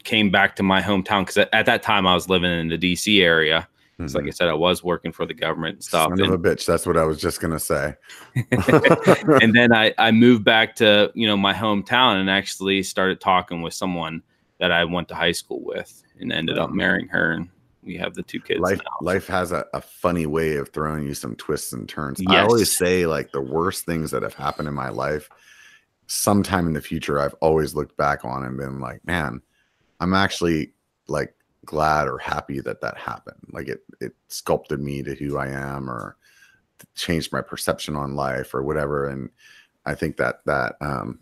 came 0.03 0.29
back 0.29 0.55
to 0.55 0.63
my 0.63 0.81
hometown 0.81 1.21
because 1.21 1.37
at, 1.37 1.53
at 1.53 1.65
that 1.65 1.83
time 1.83 2.07
I 2.07 2.13
was 2.13 2.29
living 2.29 2.51
in 2.51 2.69
the 2.69 2.77
D.C. 2.77 3.21
area. 3.21 3.67
It's 3.99 4.13
like 4.13 4.27
I 4.27 4.29
said, 4.29 4.47
I 4.47 4.53
was 4.53 4.83
working 4.83 5.11
for 5.11 5.25
the 5.25 5.33
government 5.33 5.77
and 5.77 5.83
stuff. 5.83 6.09
Mm-hmm. 6.09 6.25
Son 6.25 6.33
of 6.33 6.33
a 6.33 6.37
bitch. 6.37 6.67
That's 6.67 6.85
what 6.85 6.97
I 6.97 7.03
was 7.03 7.19
just 7.19 7.41
gonna 7.41 7.59
say. 7.59 7.95
and 8.35 9.55
then 9.55 9.73
I, 9.73 9.91
I 9.97 10.11
moved 10.11 10.43
back 10.43 10.75
to 10.75 11.11
you 11.15 11.25
know 11.25 11.35
my 11.35 11.51
hometown 11.53 12.21
and 12.21 12.29
actually 12.29 12.83
started 12.83 13.19
talking 13.19 13.63
with 13.63 13.73
someone 13.73 14.21
that 14.59 14.71
I 14.71 14.85
went 14.85 15.07
to 15.07 15.15
high 15.15 15.31
school 15.31 15.61
with 15.63 16.03
and 16.19 16.31
ended 16.31 16.57
up 16.57 16.71
marrying 16.71 17.07
her 17.07 17.31
and 17.33 17.49
we 17.83 17.95
have 17.95 18.13
the 18.13 18.23
two 18.23 18.39
kids 18.39 18.59
life 18.59 18.79
now. 18.79 18.97
life 19.01 19.27
has 19.27 19.51
a, 19.51 19.65
a 19.73 19.81
funny 19.81 20.25
way 20.25 20.57
of 20.57 20.69
throwing 20.69 21.05
you 21.05 21.13
some 21.13 21.35
twists 21.35 21.73
and 21.73 21.87
turns. 21.87 22.21
I 22.27 22.41
always 22.41 22.75
say 22.75 23.05
like 23.05 23.31
the 23.31 23.41
worst 23.41 23.85
things 23.85 24.11
that 24.11 24.23
have 24.23 24.33
happened 24.33 24.67
in 24.67 24.73
my 24.73 24.89
life, 24.89 25.29
sometime 26.07 26.67
in 26.67 26.73
the 26.73 26.81
future, 26.81 27.19
I've 27.19 27.35
always 27.35 27.75
looked 27.75 27.95
back 27.95 28.25
on 28.25 28.43
and 28.43 28.57
been 28.57 28.79
like, 28.79 29.05
man, 29.05 29.41
I'm 29.99 30.13
actually 30.13 30.73
like 31.07 31.33
glad 31.65 32.07
or 32.07 32.17
happy 32.17 32.59
that 32.61 32.81
that 32.81 32.97
happened. 32.97 33.39
Like 33.51 33.69
it 33.69 33.83
it 34.01 34.13
sculpted 34.27 34.81
me 34.81 35.01
to 35.03 35.15
who 35.15 35.37
I 35.37 35.47
am 35.47 35.89
or 35.89 36.17
changed 36.95 37.31
my 37.31 37.41
perception 37.41 37.95
on 37.95 38.15
life 38.15 38.53
or 38.53 38.63
whatever. 38.63 39.07
And 39.07 39.29
I 39.85 39.95
think 39.95 40.17
that 40.17 40.41
that 40.45 40.75
um 40.81 41.19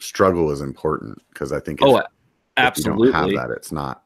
struggle 0.00 0.50
is 0.50 0.60
important 0.60 1.20
because 1.32 1.52
I 1.52 1.60
think 1.60 1.80
if, 1.80 1.88
Oh, 1.88 2.02
if 2.58 2.64
absolutely. 2.66 3.06
you 3.08 3.12
don't 3.12 3.34
have 3.34 3.48
that, 3.48 3.56
it's 3.56 3.72
not 3.72 4.02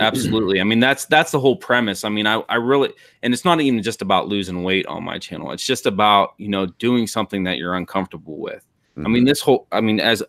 Absolutely. 0.00 0.60
I 0.60 0.64
mean, 0.64 0.80
that's 0.80 1.04
that's 1.04 1.30
the 1.30 1.38
whole 1.38 1.56
premise. 1.56 2.04
I 2.04 2.08
mean, 2.08 2.26
I, 2.26 2.42
I 2.48 2.56
really 2.56 2.92
and 3.22 3.32
it's 3.32 3.44
not 3.44 3.60
even 3.60 3.82
just 3.82 4.02
about 4.02 4.28
losing 4.28 4.64
weight 4.64 4.86
on 4.86 5.04
my 5.04 5.18
channel. 5.18 5.52
It's 5.52 5.64
just 5.64 5.86
about, 5.86 6.34
you 6.36 6.48
know, 6.48 6.66
doing 6.66 7.06
something 7.06 7.44
that 7.44 7.58
you're 7.58 7.74
uncomfortable 7.74 8.38
with. 8.38 8.66
I 8.96 9.00
mean, 9.00 9.22
mm-hmm. 9.22 9.26
this 9.26 9.40
whole 9.40 9.66
I 9.72 9.80
mean, 9.80 10.00
as 10.00 10.22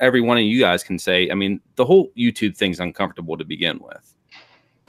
every 0.00 0.20
one 0.20 0.36
of 0.36 0.44
you 0.44 0.60
guys 0.60 0.82
can 0.82 0.98
say, 0.98 1.30
I 1.30 1.34
mean, 1.34 1.60
the 1.76 1.84
whole 1.84 2.10
YouTube 2.16 2.56
thing's 2.56 2.80
uncomfortable 2.80 3.36
to 3.38 3.44
begin 3.44 3.78
with. 3.78 4.14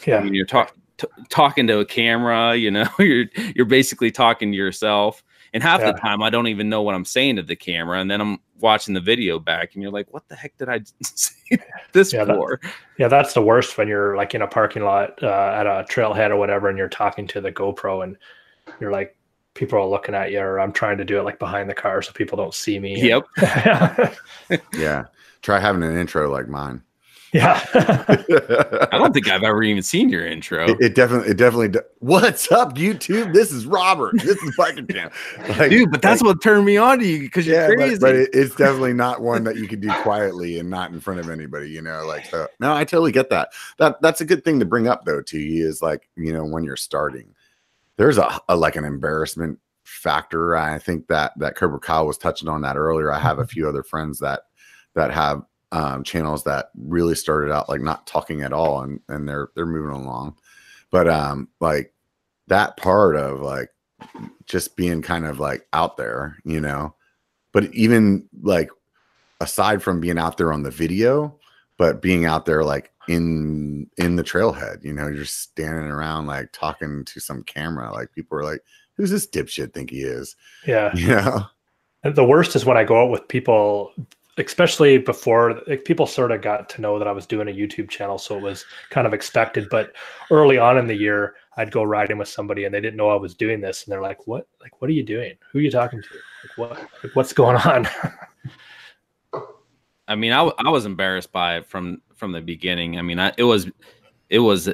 Yeah. 0.06 0.16
I 0.16 0.18
Yeah. 0.18 0.24
mean, 0.24 0.34
you're 0.34 0.46
talking 0.46 0.82
t- 0.98 1.08
talking 1.30 1.68
to 1.68 1.80
a 1.80 1.86
camera, 1.86 2.56
you 2.56 2.72
know, 2.72 2.88
you're 3.00 3.26
you're 3.56 3.66
basically 3.66 4.12
talking 4.12 4.52
to 4.52 4.58
yourself. 4.58 5.24
And 5.54 5.64
half 5.64 5.82
Yeah. 5.82 5.92
the 5.94 5.98
time 6.00 6.22
I 6.22 6.30
don't 6.30 6.48
even 6.48 6.70
know 6.70 6.82
what 6.82 6.96
I'm 6.96 7.06
saying 7.06 7.38
to 7.38 7.44
the 7.44 7.56
camera 7.56 8.00
and 8.00 8.10
then 8.12 8.20
I'm 8.22 8.40
watching 8.60 8.94
the 8.94 9.00
video 9.02 9.40
back 9.40 9.74
and 9.74 9.82
you're 9.82 9.92
like, 9.92 10.12
what 10.14 10.28
the 10.30 10.36
heck 10.36 10.58
did 10.58 10.68
I 10.70 10.82
say 11.04 11.58
this 11.94 12.12
Yeah, 12.14 12.24
that- 12.26 12.36
for? 12.36 12.60
Yeah, 12.98 13.08
that's 13.08 13.34
the 13.34 13.42
worst 13.42 13.78
when 13.78 13.88
you're 13.88 14.16
like 14.18 14.34
in 14.36 14.42
a 14.42 14.48
parking 14.48 14.84
lot 14.84 15.22
uh, 15.24 15.28
at 15.56 15.66
a 15.68 15.86
trailhead 15.90 16.30
or 16.32 16.36
whatever, 16.38 16.68
and 16.70 16.78
you're 16.78 16.90
talking 16.90 17.28
to 17.28 17.42
the 17.42 17.52
GoPro, 17.52 18.04
and 18.04 18.18
you're 18.82 18.92
like, 18.92 19.16
people 19.54 19.80
are 19.80 19.86
looking 19.88 20.16
at 20.16 20.32
you, 20.32 20.40
or 20.40 20.60
I'm 20.60 20.72
trying 20.74 20.98
to 20.98 21.06
do 21.06 21.20
it 21.20 21.24
like 21.24 21.40
behind 21.40 21.70
the 21.70 21.74
car 21.76 22.02
so 22.02 22.12
people 22.12 22.38
don't 22.38 22.54
see 22.54 22.80
me. 22.80 23.00
Yep. 23.02 23.24
yeah. 24.74 25.06
Try 25.44 25.60
having 25.60 25.84
an 25.84 25.96
intro 25.98 26.30
like 26.32 26.48
mine. 26.48 26.82
Yeah. 27.38 27.66
I 28.92 28.98
don't 28.98 29.14
think 29.14 29.30
I've 29.30 29.44
ever 29.44 29.64
even 29.64 29.84
seen 29.84 30.10
your 30.10 30.26
intro. 30.26 30.70
It, 30.70 30.78
it 30.80 30.96
definitely, 30.96 31.30
it 31.30 31.38
definitely. 31.38 31.70
do- 31.70 31.82
What's 32.00 32.52
up, 32.52 32.76
YouTube? 32.76 33.34
This 33.34 33.52
is 33.52 33.66
Robert. 33.66 34.16
This 34.22 34.38
is 34.42 34.56
Biker 34.58 34.92
Jam. 34.92 35.12
Like, 35.58 35.70
Dude, 35.70 35.92
but 35.92 36.02
that's 36.02 36.22
like, 36.22 36.36
what 36.36 36.44
turned 36.44 36.66
me 36.66 36.78
on 36.78 37.00
to 37.00 37.06
you 37.06 37.20
because 37.20 37.46
you're 37.46 37.60
yeah, 37.60 37.68
but, 37.68 37.78
crazy. 37.78 38.00
but 38.00 38.16
it, 38.16 38.30
it's 38.34 38.56
definitely 38.56 38.94
not 38.94 39.22
one 39.22 39.44
that 39.44 39.58
you 39.58 39.68
could 39.68 39.82
do 39.82 39.92
quietly 40.02 40.60
and 40.60 40.70
not 40.70 40.92
in 40.92 41.00
front 41.00 41.20
of 41.20 41.30
anybody. 41.30 41.70
You 41.70 41.82
know, 41.82 42.06
like 42.06 42.26
so. 42.26 42.48
No, 42.60 42.74
I 42.74 42.84
totally 42.84 43.12
get 43.12 43.30
that. 43.30 43.50
That 43.78 44.02
that's 44.02 44.22
a 44.22 44.26
good 44.26 44.44
thing 44.44 44.60
to 44.60 44.66
bring 44.66 44.88
up 44.88 45.06
though. 45.06 45.22
To 45.22 45.40
you 45.40 45.68
is 45.68 45.82
like 45.82 46.10
you 46.16 46.34
know 46.34 46.46
when 46.46 46.64
you're 46.64 46.76
starting, 46.76 47.34
there's 47.98 48.18
a, 48.18 48.40
a 48.50 48.56
like 48.56 48.76
an 48.76 48.86
embarrassment 48.86 49.60
factor. 49.84 50.56
I 50.56 50.80
think 50.80 51.08
that 51.08 51.34
that 51.38 51.56
Cobra 51.56 51.80
Kyle 51.80 52.08
was 52.08 52.18
touching 52.18 52.50
on 52.50 52.62
that 52.62 52.78
earlier. 52.78 53.12
I 53.12 53.20
have 53.20 53.40
a 53.40 53.48
few 53.48 53.68
other 53.68 53.84
friends 53.84 54.20
that 54.20 54.42
that 54.94 55.12
have 55.12 55.44
um, 55.72 56.04
channels 56.04 56.44
that 56.46 56.70
really 56.76 57.16
started 57.16 57.52
out 57.52 57.70
like 57.70 57.82
not 57.82 58.08
talking 58.08 58.42
at 58.42 58.54
all, 58.54 58.82
and 58.82 59.00
and 59.10 59.28
they're 59.28 59.50
they're 59.56 59.66
moving 59.66 59.96
along. 59.96 60.36
But 60.92 61.10
um, 61.10 61.50
like 61.60 61.94
that 62.48 62.78
part 62.78 63.16
of 63.16 63.42
like 63.42 63.70
just 64.46 64.76
being 64.76 65.02
kind 65.02 65.26
of 65.26 65.40
like 65.40 65.68
out 65.74 65.98
there, 65.98 66.38
you 66.46 66.62
know. 66.62 66.96
But 67.52 67.74
even 67.74 68.28
like 68.42 68.70
aside 69.42 69.84
from 69.84 70.00
being 70.00 70.18
out 70.18 70.38
there 70.38 70.54
on 70.54 70.64
the 70.64 70.72
video, 70.72 71.38
but 71.78 72.02
being 72.02 72.26
out 72.26 72.46
there 72.46 72.64
like 72.64 72.92
in 73.08 73.90
in 73.98 74.16
the 74.16 74.24
trailhead, 74.24 74.84
you 74.84 74.94
know, 74.94 75.08
you're 75.08 75.26
standing 75.26 75.92
around 75.92 76.28
like 76.28 76.52
talking 76.52 77.04
to 77.06 77.20
some 77.20 77.44
camera. 77.44 77.92
Like 77.92 78.12
people 78.14 78.38
are 78.38 78.44
like, 78.44 78.62
"Who's 78.96 79.12
this 79.12 79.28
dipshit 79.28 79.74
think 79.74 79.90
he 79.92 80.02
is?" 80.02 80.36
yeah. 80.66 80.92
You 80.96 81.08
know. 81.08 81.46
And 82.04 82.16
the 82.16 82.24
worst 82.24 82.56
is 82.56 82.64
when 82.64 82.78
I 82.78 82.84
go 82.84 83.04
out 83.04 83.10
with 83.10 83.28
people, 83.28 83.92
especially 84.38 84.98
before 84.98 85.62
like, 85.68 85.84
people 85.86 86.06
sort 86.06 86.32
of 86.32 86.42
got 86.42 86.70
to 86.70 86.82
know 86.82 87.00
that 87.00 87.08
I 87.08 87.12
was 87.12 87.26
doing 87.26 87.48
a 87.48 87.52
YouTube 87.52 87.90
channel, 87.90 88.18
so 88.18 88.38
it 88.38 88.42
was 88.42 88.66
kind 88.90 89.08
of 89.08 89.14
expected. 89.14 89.68
But 89.70 89.94
early 90.32 90.58
on 90.58 90.78
in 90.78 90.88
the 90.88 90.96
year, 90.96 91.36
I'd 91.58 91.72
go 91.72 91.84
riding 91.84 92.18
with 92.18 92.28
somebody 92.28 92.66
and 92.66 92.74
they 92.74 92.82
didn't 92.82 92.98
know 92.98 93.10
I 93.10 93.16
was 93.16 93.34
doing 93.36 93.62
this, 93.62 93.84
and 93.84 93.92
they're 93.92 94.02
like, 94.02 94.28
"What? 94.28 94.48
Like, 94.62 94.82
what 94.82 94.90
are 94.90 94.94
you 94.94 95.04
doing? 95.04 95.34
Who 95.52 95.60
are 95.60 95.62
you 95.62 95.72
talking 95.72 96.02
to? 96.02 96.08
Like, 96.44 96.58
what? 96.58 96.80
Like, 97.04 97.16
what's 97.16 97.34
going 97.34 97.58
on?" 97.58 97.88
I 100.08 100.16
mean, 100.16 100.32
I, 100.32 100.44
I 100.60 100.70
was 100.70 100.86
embarrassed 100.86 101.32
by 101.32 101.58
it 101.58 101.66
from 101.66 102.02
from 102.16 102.32
the 102.32 102.42
beginning. 102.42 102.98
I 102.98 103.02
mean, 103.02 103.20
I, 103.20 103.34
it 103.38 103.44
was 103.44 103.70
it 104.30 104.40
was 104.40 104.70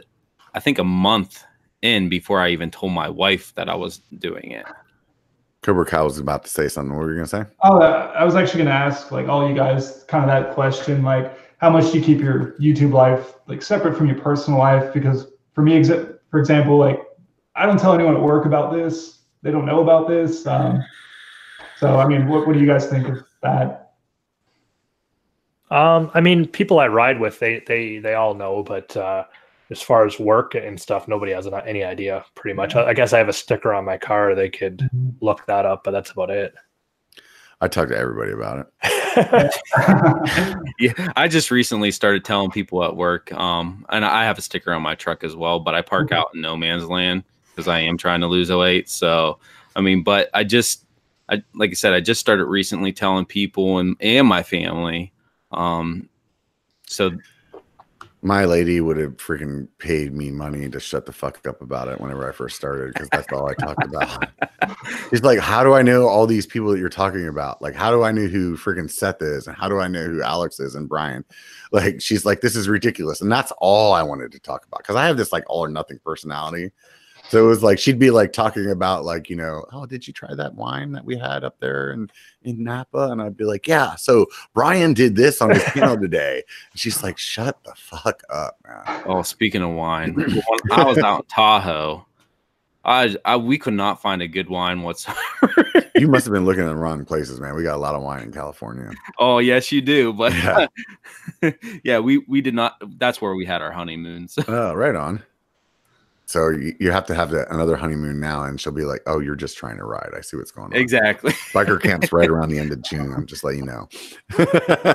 I 0.54 0.60
think 0.60 0.78
a 0.80 0.84
month 0.84 1.44
in 1.82 2.10
before 2.10 2.40
I 2.40 2.50
even 2.50 2.72
told 2.72 2.94
my 2.94 3.10
wife 3.10 3.54
that 3.56 3.70
I 3.70 3.76
was 3.76 4.00
doing 4.20 4.52
it. 4.52 4.66
Cobra 5.64 5.86
Kyle 5.86 6.04
was 6.04 6.20
about 6.20 6.44
to 6.44 6.50
say 6.50 6.68
something. 6.68 6.96
What 6.96 7.06
were 7.06 7.12
you 7.12 7.16
gonna 7.16 7.28
say? 7.28 7.46
Oh, 7.64 7.82
I 7.82 8.24
was 8.24 8.36
actually 8.36 8.60
going 8.60 8.68
to 8.68 8.74
ask 8.74 9.12
like 9.12 9.28
all 9.28 9.48
you 9.48 9.56
guys 9.56 10.04
kind 10.08 10.24
of 10.24 10.28
that 10.30 10.54
question, 10.54 11.04
like 11.04 11.38
how 11.58 11.70
much 11.70 11.92
do 11.92 11.98
you 11.98 12.04
keep 12.04 12.20
your 12.20 12.54
YouTube 12.60 12.92
life 12.92 13.36
like 13.48 13.62
separate 13.62 13.98
from 13.98 14.08
your 14.08 14.20
personal 14.20 14.60
life? 14.60 14.94
Because 14.94 15.28
for 15.54 15.62
me, 15.62 15.80
exa- 15.80 16.20
for 16.30 16.40
example, 16.40 16.78
like 16.78 17.00
I 17.56 17.66
don't 17.66 17.80
tell 17.80 17.94
anyone 17.94 18.16
at 18.16 18.22
work 18.22 18.46
about 18.46 18.74
this. 18.74 19.20
They 19.42 19.52
don't 19.52 19.66
know 19.66 19.82
about 19.82 20.08
this. 20.10 20.46
Um, 20.46 20.84
so 21.78 21.98
I 21.98 22.08
mean, 22.08 22.28
what, 22.28 22.46
what 22.46 22.54
do 22.54 22.60
you 22.60 22.68
guys 22.68 22.88
think 22.88 23.08
of 23.08 23.24
that? 23.42 23.94
Um, 25.72 26.12
I 26.14 26.20
mean, 26.20 26.46
people 26.46 26.80
I 26.80 26.88
ride 26.88 27.20
with, 27.20 27.40
they 27.40 27.64
they 27.66 28.00
they 28.00 28.16
all 28.16 28.34
know, 28.34 28.64
but 28.64 28.96
uh, 28.98 29.24
as 29.74 29.82
far 29.82 30.06
as 30.06 30.20
work 30.20 30.56
and 30.56 30.80
stuff, 30.80 31.08
nobody 31.08 31.32
has 31.34 31.48
an- 31.48 31.54
any 31.66 31.84
idea. 31.84 32.24
Pretty 32.36 32.56
much, 32.56 32.76
I, 32.76 32.86
I 32.90 32.94
guess 32.94 33.12
I 33.12 33.18
have 33.18 33.28
a 33.28 33.34
sticker 33.34 33.74
on 33.74 33.84
my 33.84 33.98
car. 33.98 34.36
They 34.36 34.50
could 34.50 34.88
look 35.20 35.46
that 35.48 35.66
up, 35.66 35.84
but 35.84 35.92
that's 35.92 36.12
about 36.12 36.30
it. 36.30 36.54
I 37.60 37.68
talked 37.68 37.90
to 37.90 37.98
everybody 37.98 38.32
about 38.32 38.68
it. 38.84 39.54
Yeah, 40.80 40.94
I 41.16 41.28
just 41.28 41.52
recently 41.52 41.92
started 41.92 42.26
telling 42.26 42.50
people 42.52 42.84
at 42.84 42.96
work, 42.96 43.32
um, 43.34 43.86
and 43.90 44.04
I 44.04 44.24
have 44.24 44.38
a 44.38 44.42
sticker 44.42 44.74
on 44.74 44.82
my 44.82 44.96
truck 44.96 45.24
as 45.24 45.36
well, 45.36 45.60
but 45.60 45.76
I 45.76 45.82
park 45.82 46.06
Okay. 46.06 46.16
out 46.16 46.32
in 46.34 46.42
no 46.42 46.58
man's 46.58 46.86
land 46.86 47.24
because 47.52 47.68
I 47.68 47.80
am 47.80 47.98
trying 47.98 48.22
to 48.22 48.28
lose 48.28 48.52
weight. 48.52 48.90
So, 48.90 49.40
I 49.76 49.82
mean, 49.82 50.04
but 50.04 50.30
I 50.34 50.44
just, 50.44 50.86
I 51.30 51.44
like 51.54 51.70
I 51.70 51.74
said, 51.74 51.94
I 51.94 52.00
just 52.00 52.20
started 52.20 52.46
recently 52.46 52.92
telling 52.92 53.26
people 53.26 53.78
and 53.78 53.96
and 54.02 54.28
my 54.28 54.42
family. 54.44 55.14
Um, 55.52 56.10
so 56.88 57.12
My 58.24 58.46
lady 58.46 58.80
would 58.80 58.96
have 58.98 59.18
freaking 59.18 59.68
paid 59.80 60.14
me 60.14 60.32
money 60.32 60.70
to 60.70 60.80
shut 60.80 61.06
the 61.06 61.12
fuck 61.12 61.46
up 61.46 61.62
about 61.62 61.90
it 61.90 62.00
whenever 62.00 62.28
I 62.28 62.32
first 62.32 62.56
started 62.56 62.94
because 62.94 63.10
that's 63.10 63.32
all 63.34 63.50
I 63.50 63.54
talked 63.54 63.84
about. 63.84 64.30
She's 65.10 65.24
like, 65.24 65.40
How 65.40 65.62
do 65.64 65.74
I 65.74 65.82
know 65.82 66.08
all 66.08 66.26
these 66.26 66.46
people 66.46 66.72
that 66.72 66.80
you're 66.80 66.88
talking 66.88 67.28
about? 67.28 67.62
Like, 67.62 67.76
how 67.76 67.92
do 67.92 68.04
I 68.04 68.14
know 68.14 68.28
who 68.28 68.58
freaking 68.58 68.90
Seth 68.90 69.22
is? 69.22 69.46
And 69.46 69.58
how 69.58 69.68
do 69.68 69.80
I 69.80 69.90
know 69.90 70.06
who 70.06 70.24
Alex 70.24 70.60
is 70.60 70.74
and 70.74 70.88
Brian? 70.88 71.26
Like, 71.74 72.02
she's 72.02 72.26
like, 72.26 72.42
This 72.42 72.56
is 72.56 72.70
ridiculous. 72.70 73.20
And 73.20 73.32
that's 73.32 73.52
all 73.58 73.94
I 73.94 74.04
wanted 74.04 74.32
to 74.32 74.40
talk 74.40 74.66
about 74.66 74.80
because 74.80 74.96
I 74.96 75.06
have 75.06 75.18
this 75.18 75.34
like 75.34 75.44
all 75.48 75.66
or 75.66 75.70
nothing 75.70 76.00
personality. 76.06 76.72
So 77.30 77.44
it 77.44 77.48
was 77.48 77.64
like 77.64 77.80
she'd 77.80 78.00
be 78.00 78.12
like 78.12 78.34
talking 78.34 78.70
about 78.70 79.06
like, 79.06 79.30
you 79.30 79.36
know, 79.36 79.66
oh, 79.72 79.86
did 79.86 80.06
you 80.06 80.14
try 80.14 80.36
that 80.36 80.54
wine 80.56 80.92
that 80.92 81.06
we 81.06 81.18
had 81.18 81.44
up 81.44 81.58
there 81.60 81.92
in, 81.92 82.10
in 82.44 82.64
Napa? 82.64 83.10
And 83.12 83.22
I'd 83.22 83.38
be 83.38 83.46
like, 83.46 83.68
Yeah, 83.68 83.96
so 83.96 84.28
Brian 84.54 84.94
did 84.94 85.16
this 85.16 85.42
on 85.42 85.50
his 85.52 85.64
channel 85.64 85.98
today. 86.02 86.44
And 86.72 86.80
she's 86.80 87.02
like, 87.02 87.18
Shut 87.18 87.64
the 87.64 87.74
fuck 87.76 88.22
up, 88.30 88.58
man. 88.68 89.04
Oh, 89.06 89.22
speaking 89.24 89.62
of 89.62 89.72
wine, 89.72 90.14
when 90.16 90.42
I 90.72 90.84
was 90.84 90.98
out 91.00 91.22
in 91.22 91.26
Tahoe, 91.28 92.06
I, 92.86 93.16
I 93.24 93.38
we 93.38 93.58
could 93.58 93.74
not 93.74 94.02
find 94.02 94.22
a 94.22 94.28
good 94.28 94.50
wine 94.50 94.82
whatsoever. 94.82 95.20
You 95.96 96.08
must 96.08 96.26
have 96.26 96.34
been 96.34 96.44
looking 96.44 96.64
in 96.64 96.70
the 96.70 96.76
wrong 96.76 97.06
places, 97.06 97.40
man. 97.40 97.54
We 97.56 97.62
got 97.62 97.76
a 97.76 97.78
lot 97.78 97.94
of 97.94 98.02
wine 98.02 98.24
in 98.24 98.32
California. 98.32 98.90
oh 99.20 99.38
yes, 99.38 99.72
you 99.72 99.80
do, 99.80 100.12
but 100.12 100.34
Yeah. 100.34 101.52
yeah, 101.84 102.00
we 102.00 102.18
we 102.28 102.42
did 102.42 102.56
not. 102.56 102.82
That's 102.98 103.22
where 103.22 103.36
we 103.36 103.46
had 103.46 103.62
our 103.62 103.72
honeymoons. 103.72 104.38
Oh, 104.48 104.74
right 104.74 104.96
on. 104.96 105.22
So 106.26 106.50
you, 106.50 106.74
you 106.80 106.92
have 106.92 107.06
to 107.08 107.16
have 107.16 107.32
the, 107.32 107.52
another 107.54 107.76
honeymoon 107.76 108.20
now, 108.20 108.44
and 108.44 108.60
she'll 108.60 108.74
be 108.74 108.86
like, 108.86 109.02
"Oh, 109.06 109.20
you're 109.20 109.36
just 109.36 109.58
trying 109.58 109.78
to 109.78 109.84
ride. 109.84 110.12
I 110.18 110.22
see 110.22 110.38
what's 110.38 110.52
going 110.52 110.74
on." 110.74 110.74
Exactly. 110.74 111.32
Biker 111.54 111.82
camp's 111.82 112.14
right 112.14 112.30
around 112.30 112.50
the 112.50 112.60
end 112.60 112.72
of 112.72 112.82
June. 112.82 113.14
I'm 113.14 113.26
just 113.26 113.44
letting 113.44 113.62
you 113.62 113.66
know. 113.66 113.90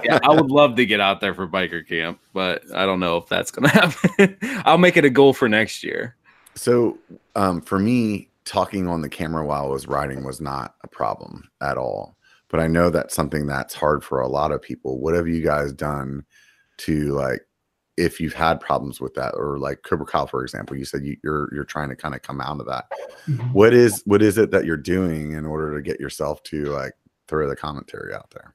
yeah, 0.05 0.18
I 0.22 0.30
would 0.34 0.50
love 0.50 0.76
to 0.76 0.86
get 0.86 1.00
out 1.00 1.20
there 1.20 1.34
for 1.34 1.46
biker 1.46 1.86
camp, 1.86 2.18
but 2.32 2.62
I 2.74 2.86
don't 2.86 3.00
know 3.00 3.18
if 3.18 3.26
that's 3.28 3.50
gonna 3.50 3.68
happen. 4.18 4.36
I'll 4.64 4.78
make 4.78 4.96
it 4.96 5.05
a 5.05 5.10
goal 5.10 5.34
for 5.34 5.48
next 5.48 5.84
year. 5.84 6.16
So, 6.55 6.98
um, 7.36 7.60
for 7.60 7.78
me, 7.78 8.30
talking 8.44 8.88
on 8.88 9.02
the 9.02 9.09
camera 9.09 9.44
while 9.44 9.66
I 9.66 9.68
was 9.68 9.86
riding 9.86 10.24
was 10.24 10.40
not 10.40 10.74
a 10.82 10.88
problem 10.88 11.48
at 11.60 11.76
all. 11.76 12.16
But 12.48 12.60
I 12.60 12.66
know 12.66 12.88
that's 12.88 13.14
something 13.14 13.46
that's 13.46 13.74
hard 13.74 14.02
for 14.02 14.20
a 14.20 14.28
lot 14.28 14.52
of 14.52 14.62
people. 14.62 14.98
What 14.98 15.14
have 15.14 15.28
you 15.28 15.42
guys 15.42 15.72
done 15.74 16.24
to 16.78 17.12
like 17.12 17.42
if 17.98 18.20
you've 18.20 18.34
had 18.34 18.60
problems 18.60 19.00
with 19.00 19.12
that 19.14 19.34
or 19.34 19.58
like 19.58 19.82
Cobra 19.82 20.06
Kyle, 20.06 20.26
for 20.26 20.42
example, 20.42 20.76
you 20.76 20.84
said 20.84 21.02
you, 21.04 21.16
are 21.26 21.50
you're 21.52 21.64
trying 21.64 21.88
to 21.88 21.96
kind 21.96 22.14
of 22.14 22.22
come 22.22 22.40
out 22.40 22.60
of 22.60 22.66
that. 22.66 22.90
Mm-hmm. 23.26 23.52
What 23.52 23.74
is 23.74 24.02
what 24.06 24.22
is 24.22 24.38
it 24.38 24.50
that 24.52 24.64
you're 24.64 24.76
doing 24.76 25.32
in 25.32 25.44
order 25.44 25.74
to 25.74 25.82
get 25.82 26.00
yourself 26.00 26.42
to 26.44 26.66
like 26.66 26.92
throw 27.26 27.48
the 27.48 27.56
commentary 27.56 28.14
out 28.14 28.30
there? 28.30 28.54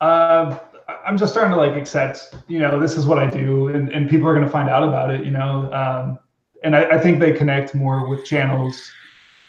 Uh, 0.00 0.58
I'm 1.06 1.16
just 1.16 1.32
starting 1.32 1.52
to 1.52 1.56
like 1.56 1.76
accept, 1.76 2.34
you 2.48 2.58
know, 2.58 2.80
this 2.80 2.96
is 2.96 3.06
what 3.06 3.18
I 3.18 3.30
do, 3.30 3.68
and, 3.68 3.90
and 3.92 4.10
people 4.10 4.28
are 4.28 4.34
going 4.34 4.46
to 4.46 4.50
find 4.50 4.68
out 4.68 4.82
about 4.82 5.10
it, 5.10 5.24
you 5.24 5.30
know. 5.30 5.72
Um, 5.72 6.18
and 6.64 6.74
I, 6.74 6.96
I 6.96 6.98
think 6.98 7.20
they 7.20 7.32
connect 7.32 7.74
more 7.74 8.08
with 8.08 8.24
channels 8.24 8.90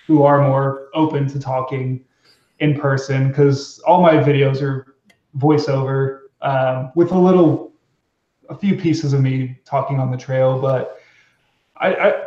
who 0.06 0.23
are 0.23 0.41
more 0.41 0.90
open 0.94 1.27
to 1.30 1.40
talking 1.40 2.03
in 2.60 2.80
person 2.80 3.30
because 3.30 3.80
all 3.80 4.02
my 4.02 4.15
videos 4.15 4.61
are 4.61 4.95
voiceover 5.38 6.22
um, 6.41 6.91
with 6.95 7.11
a 7.11 7.18
little 7.18 7.72
a 8.50 8.56
few 8.56 8.76
pieces 8.76 9.14
of 9.14 9.22
me 9.22 9.60
talking 9.64 10.00
on 10.00 10.12
the 10.12 10.18
trail, 10.18 10.60
but 10.60 11.00
I, 11.78 11.94
I, 11.94 12.24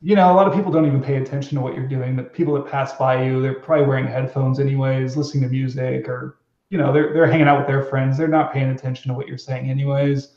you 0.00 0.16
know, 0.16 0.32
a 0.32 0.34
lot 0.34 0.46
of 0.46 0.54
people 0.54 0.72
don't 0.72 0.86
even 0.86 1.02
pay 1.02 1.16
attention 1.16 1.56
to 1.56 1.62
what 1.62 1.74
you're 1.74 1.88
doing. 1.88 2.16
The 2.16 2.22
people 2.22 2.54
that 2.54 2.70
pass 2.70 2.94
by 2.94 3.24
you, 3.24 3.40
they're 3.40 3.54
probably 3.54 3.86
wearing 3.86 4.06
headphones 4.06 4.60
anyways, 4.60 5.16
listening 5.16 5.44
to 5.44 5.48
music, 5.48 6.08
or 6.08 6.38
you 6.70 6.78
know, 6.78 6.92
they're 6.92 7.12
they're 7.12 7.30
hanging 7.30 7.48
out 7.48 7.58
with 7.58 7.66
their 7.66 7.84
friends. 7.84 8.18
They're 8.18 8.28
not 8.28 8.52
paying 8.52 8.70
attention 8.70 9.10
to 9.10 9.14
what 9.14 9.28
you're 9.28 9.38
saying 9.38 9.70
anyways. 9.70 10.32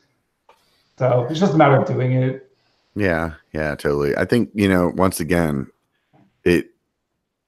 So 0.97 1.25
it's 1.29 1.39
just 1.39 1.53
a 1.53 1.57
matter 1.57 1.77
of 1.77 1.87
doing 1.87 2.13
it. 2.13 2.51
Yeah, 2.95 3.33
yeah, 3.53 3.75
totally. 3.75 4.15
I 4.17 4.25
think 4.25 4.49
you 4.53 4.67
know, 4.67 4.91
once 4.95 5.19
again, 5.19 5.67
it 6.43 6.71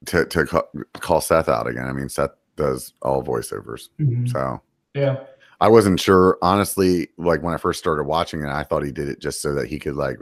to 0.05 0.25
to 0.25 0.65
call, 0.99 1.21
Seth 1.21 1.49
out 1.49 1.67
again. 1.67 1.87
I 1.87 1.93
mean, 1.93 2.09
Seth 2.09 2.31
does 2.55 2.93
all 3.01 3.23
voiceovers, 3.23 3.89
mm-hmm. 3.99 4.27
so 4.27 4.61
yeah. 4.93 5.23
I 5.61 5.69
wasn't 5.69 5.99
sure, 5.99 6.39
honestly. 6.41 7.09
Like 7.17 7.43
when 7.43 7.53
I 7.53 7.57
first 7.57 7.79
started 7.79 8.03
watching 8.03 8.41
it, 8.41 8.49
I 8.49 8.63
thought 8.63 8.83
he 8.83 8.91
did 8.91 9.07
it 9.07 9.19
just 9.21 9.41
so 9.41 9.53
that 9.53 9.67
he 9.67 9.77
could 9.77 9.95
like 9.95 10.17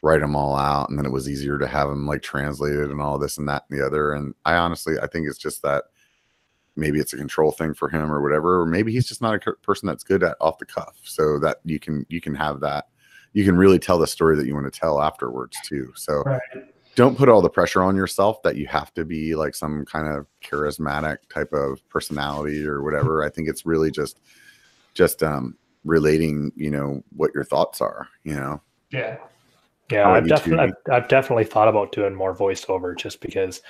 write 0.00 0.20
them 0.20 0.36
all 0.36 0.56
out, 0.56 0.88
and 0.88 0.96
then 0.96 1.04
it 1.04 1.12
was 1.12 1.28
easier 1.28 1.58
to 1.58 1.66
have 1.66 1.88
them 1.88 2.06
like 2.06 2.22
translated 2.22 2.90
and 2.90 3.00
all 3.00 3.18
this 3.18 3.36
and 3.36 3.48
that 3.48 3.64
and 3.68 3.78
the 3.78 3.84
other. 3.84 4.12
And 4.12 4.32
I 4.44 4.54
honestly, 4.54 4.94
I 5.02 5.08
think 5.08 5.26
it's 5.28 5.38
just 5.38 5.60
that 5.62 5.84
maybe 6.76 7.00
it's 7.00 7.12
a 7.12 7.16
control 7.16 7.50
thing 7.50 7.74
for 7.74 7.88
him 7.88 8.12
or 8.12 8.22
whatever, 8.22 8.60
or 8.60 8.66
maybe 8.66 8.92
he's 8.92 9.08
just 9.08 9.20
not 9.20 9.34
a 9.34 9.52
person 9.54 9.88
that's 9.88 10.04
good 10.04 10.22
at 10.22 10.36
off 10.40 10.58
the 10.58 10.66
cuff, 10.66 10.96
so 11.02 11.40
that 11.40 11.58
you 11.64 11.80
can 11.80 12.06
you 12.08 12.20
can 12.20 12.36
have 12.36 12.60
that. 12.60 12.86
You 13.32 13.44
can 13.44 13.56
really 13.56 13.80
tell 13.80 13.98
the 13.98 14.06
story 14.06 14.36
that 14.36 14.46
you 14.46 14.54
want 14.54 14.72
to 14.72 14.80
tell 14.80 15.02
afterwards 15.02 15.58
too. 15.64 15.92
So. 15.96 16.22
Right 16.22 16.40
don't 16.96 17.18
put 17.18 17.28
all 17.28 17.42
the 17.42 17.50
pressure 17.50 17.82
on 17.82 17.94
yourself 17.94 18.42
that 18.42 18.56
you 18.56 18.66
have 18.66 18.92
to 18.94 19.04
be 19.04 19.34
like 19.34 19.54
some 19.54 19.84
kind 19.84 20.08
of 20.08 20.26
charismatic 20.42 21.18
type 21.28 21.52
of 21.52 21.86
personality 21.90 22.66
or 22.66 22.82
whatever. 22.82 23.22
I 23.22 23.28
think 23.28 23.50
it's 23.50 23.66
really 23.66 23.90
just 23.90 24.18
just 24.96 25.22
um, 25.22 25.56
relating, 25.84 26.50
you 26.56 26.70
know, 26.70 27.02
what 27.14 27.30
your 27.34 27.44
thoughts 27.44 27.80
are, 27.80 28.08
you 28.24 28.34
know. 28.34 28.60
Yeah. 28.90 29.18
Yeah, 29.90 30.10
I've 30.10 30.26
definitely 30.26 30.64
I've, 30.64 30.92
I've, 30.92 31.08
definitely 31.08 31.44
thought 31.44 31.68
about 31.68 31.92
doing 31.92 32.12
more 32.12 32.34
voiceover 32.34 32.98
just 32.98 33.20
because 33.20 33.62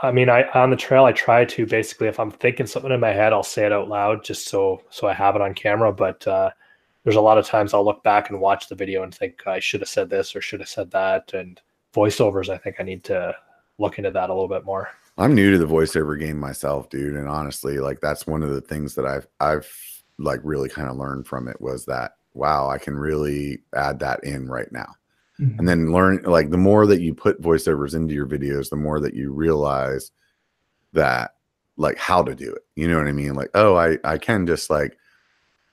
I 0.00 0.12
mean, 0.12 0.28
I 0.28 0.44
on 0.50 0.70
the 0.70 0.76
trail 0.76 1.06
I 1.06 1.12
try 1.12 1.44
to 1.44 1.66
basically 1.66 2.06
if 2.06 2.20
I'm 2.20 2.30
thinking 2.30 2.66
something 2.66 2.92
in 2.92 3.00
my 3.00 3.12
head, 3.12 3.32
I'll 3.32 3.42
say 3.42 3.66
it 3.66 3.72
out 3.72 3.88
loud 3.88 4.22
just 4.22 4.46
so 4.46 4.82
so 4.90 5.08
I 5.08 5.12
have 5.12 5.34
it 5.34 5.42
on 5.42 5.52
camera, 5.52 5.92
but 5.92 6.24
uh 6.28 6.50
there's 7.02 7.16
a 7.16 7.20
lot 7.20 7.36
of 7.36 7.46
times 7.46 7.74
I'll 7.74 7.84
look 7.84 8.04
back 8.04 8.30
and 8.30 8.40
watch 8.40 8.68
the 8.68 8.76
video 8.76 9.02
and 9.02 9.12
think 9.12 9.44
I 9.44 9.58
should 9.58 9.80
have 9.80 9.88
said 9.88 10.08
this 10.08 10.36
or 10.36 10.40
should 10.40 10.60
have 10.60 10.68
said 10.68 10.92
that 10.92 11.34
and 11.34 11.60
voiceovers 11.92 12.48
I 12.48 12.56
think 12.56 12.76
I 12.78 12.84
need 12.84 13.02
to 13.04 13.34
look 13.78 13.98
into 13.98 14.12
that 14.12 14.30
a 14.30 14.32
little 14.32 14.48
bit 14.48 14.64
more. 14.64 14.88
I'm 15.18 15.34
new 15.34 15.50
to 15.50 15.58
the 15.58 15.66
voiceover 15.66 16.18
game 16.18 16.38
myself, 16.38 16.90
dude, 16.90 17.16
and 17.16 17.28
honestly, 17.28 17.78
like 17.78 18.00
that's 18.00 18.24
one 18.24 18.44
of 18.44 18.50
the 18.50 18.60
things 18.60 18.94
that 18.94 19.04
I've 19.04 19.26
I've 19.40 19.68
like 20.18 20.40
really 20.42 20.68
kind 20.68 20.88
of 20.88 20.96
learned 20.96 21.26
from 21.26 21.48
it 21.48 21.60
was 21.60 21.84
that 21.86 22.12
wow, 22.34 22.68
I 22.68 22.78
can 22.78 22.96
really 22.96 23.60
add 23.74 24.00
that 24.00 24.24
in 24.24 24.48
right 24.48 24.70
now. 24.72 24.92
Mm-hmm. 25.40 25.58
And 25.58 25.68
then 25.68 25.92
learn 25.92 26.22
like 26.24 26.50
the 26.50 26.58
more 26.58 26.86
that 26.86 27.00
you 27.00 27.14
put 27.14 27.40
voiceovers 27.40 27.94
into 27.94 28.14
your 28.14 28.26
videos, 28.26 28.70
the 28.70 28.76
more 28.76 29.00
that 29.00 29.14
you 29.14 29.32
realize 29.32 30.10
that 30.92 31.32
like 31.76 31.98
how 31.98 32.22
to 32.22 32.34
do 32.34 32.52
it. 32.52 32.62
You 32.76 32.88
know 32.88 32.98
what 32.98 33.08
I 33.08 33.12
mean? 33.12 33.34
Like, 33.34 33.50
oh, 33.54 33.76
I 33.76 33.98
I 34.04 34.18
can 34.18 34.46
just 34.46 34.70
like 34.70 34.96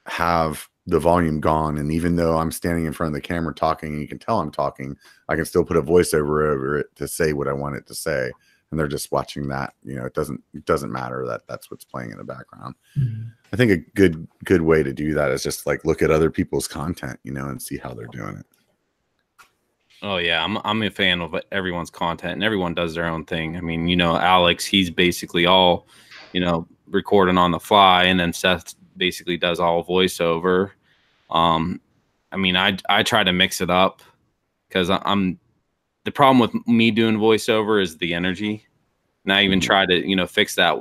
have 0.08 0.68
the 0.88 1.00
volume 1.00 1.40
gone 1.40 1.78
and 1.78 1.92
even 1.92 2.16
though 2.16 2.38
I'm 2.38 2.52
standing 2.52 2.86
in 2.86 2.94
front 2.94 3.10
of 3.10 3.14
the 3.14 3.22
camera 3.22 3.54
talking 3.54 3.94
and 3.94 4.02
you 4.02 4.08
can 4.08 4.18
tell 4.18 4.40
I'm 4.40 4.52
talking, 4.52 4.98
I 5.30 5.36
can 5.36 5.46
still 5.46 5.64
put 5.64 5.78
a 5.78 5.84
voiceover 5.84 6.52
over 6.52 6.80
it 6.80 6.88
to 6.96 7.08
say 7.08 7.34
what 7.34 7.48
I 7.48 7.54
want 7.54 7.76
it 7.76 7.86
to 7.88 7.96
say 7.96 8.32
and 8.72 8.80
they're 8.80 8.88
just 8.88 9.12
watching 9.12 9.48
that 9.50 9.74
you 9.84 9.96
know 9.96 10.06
it 10.06 10.14
doesn't 10.14 10.42
it 10.54 10.66
doesn't 10.66 10.92
matter 10.92 11.26
that 11.28 11.42
that's 11.48 11.70
what's 11.70 11.86
playing 11.86 12.12
in 12.12 12.18
the 12.18 12.24
background 12.24 12.74
mm-hmm. 12.98 13.28
I 13.54 13.56
think 13.56 13.72
a 13.72 13.78
good 13.96 14.28
good 14.44 14.62
way 14.62 14.84
to 14.84 14.94
do 14.94 15.14
that 15.14 15.32
is 15.32 15.44
just 15.44 15.66
like 15.66 15.84
look 15.86 16.02
at 16.02 16.12
other 16.12 16.30
people's 16.30 16.68
content 16.68 17.20
you 17.24 17.32
know 17.32 17.48
and 17.48 17.62
see 17.62 17.78
how 17.78 17.94
they're 17.94 18.08
doing 18.08 18.38
it 18.38 18.46
oh 20.02 20.18
yeah 20.18 20.44
i'm, 20.44 20.58
I'm 20.64 20.84
a 20.84 20.90
fan 20.90 21.22
of 21.22 21.36
everyone's 21.52 21.90
content 21.90 22.34
and 22.34 22.44
everyone 22.44 22.74
does 22.74 22.96
their 22.96 23.06
own 23.06 23.26
thing 23.26 23.58
i 23.58 23.62
mean 23.62 23.88
you 23.88 23.96
know 23.96 24.18
alex 24.18 24.66
he's 24.66 24.90
basically 24.90 25.46
all 25.46 25.88
you 26.34 26.42
know 26.42 26.68
recording 26.88 27.38
on 27.38 27.52
the 27.52 27.60
fly 27.60 28.04
and 28.04 28.20
then 28.20 28.34
seth 28.34 28.76
basically 28.98 29.38
does 29.38 29.60
all 29.60 29.84
voiceover 29.86 30.72
um 31.30 31.80
i 32.32 32.38
mean 32.38 32.56
i 32.56 32.78
i 32.90 33.02
try 33.04 33.24
to 33.24 33.32
mix 33.32 33.62
it 33.62 33.70
up 33.70 34.02
because 34.68 34.90
i'm 34.90 35.40
the 36.04 36.12
problem 36.12 36.40
with 36.40 36.68
me 36.68 36.92
doing 36.92 37.18
voiceover 37.18 37.82
is 37.82 37.98
the 37.98 38.14
energy. 38.14 38.66
And 39.24 39.34
I 39.34 39.44
even 39.44 39.60
mm-hmm. 39.60 39.66
try 39.66 39.86
to, 39.86 40.08
you 40.08 40.16
know, 40.16 40.26
fix 40.26 40.56
that 40.56 40.78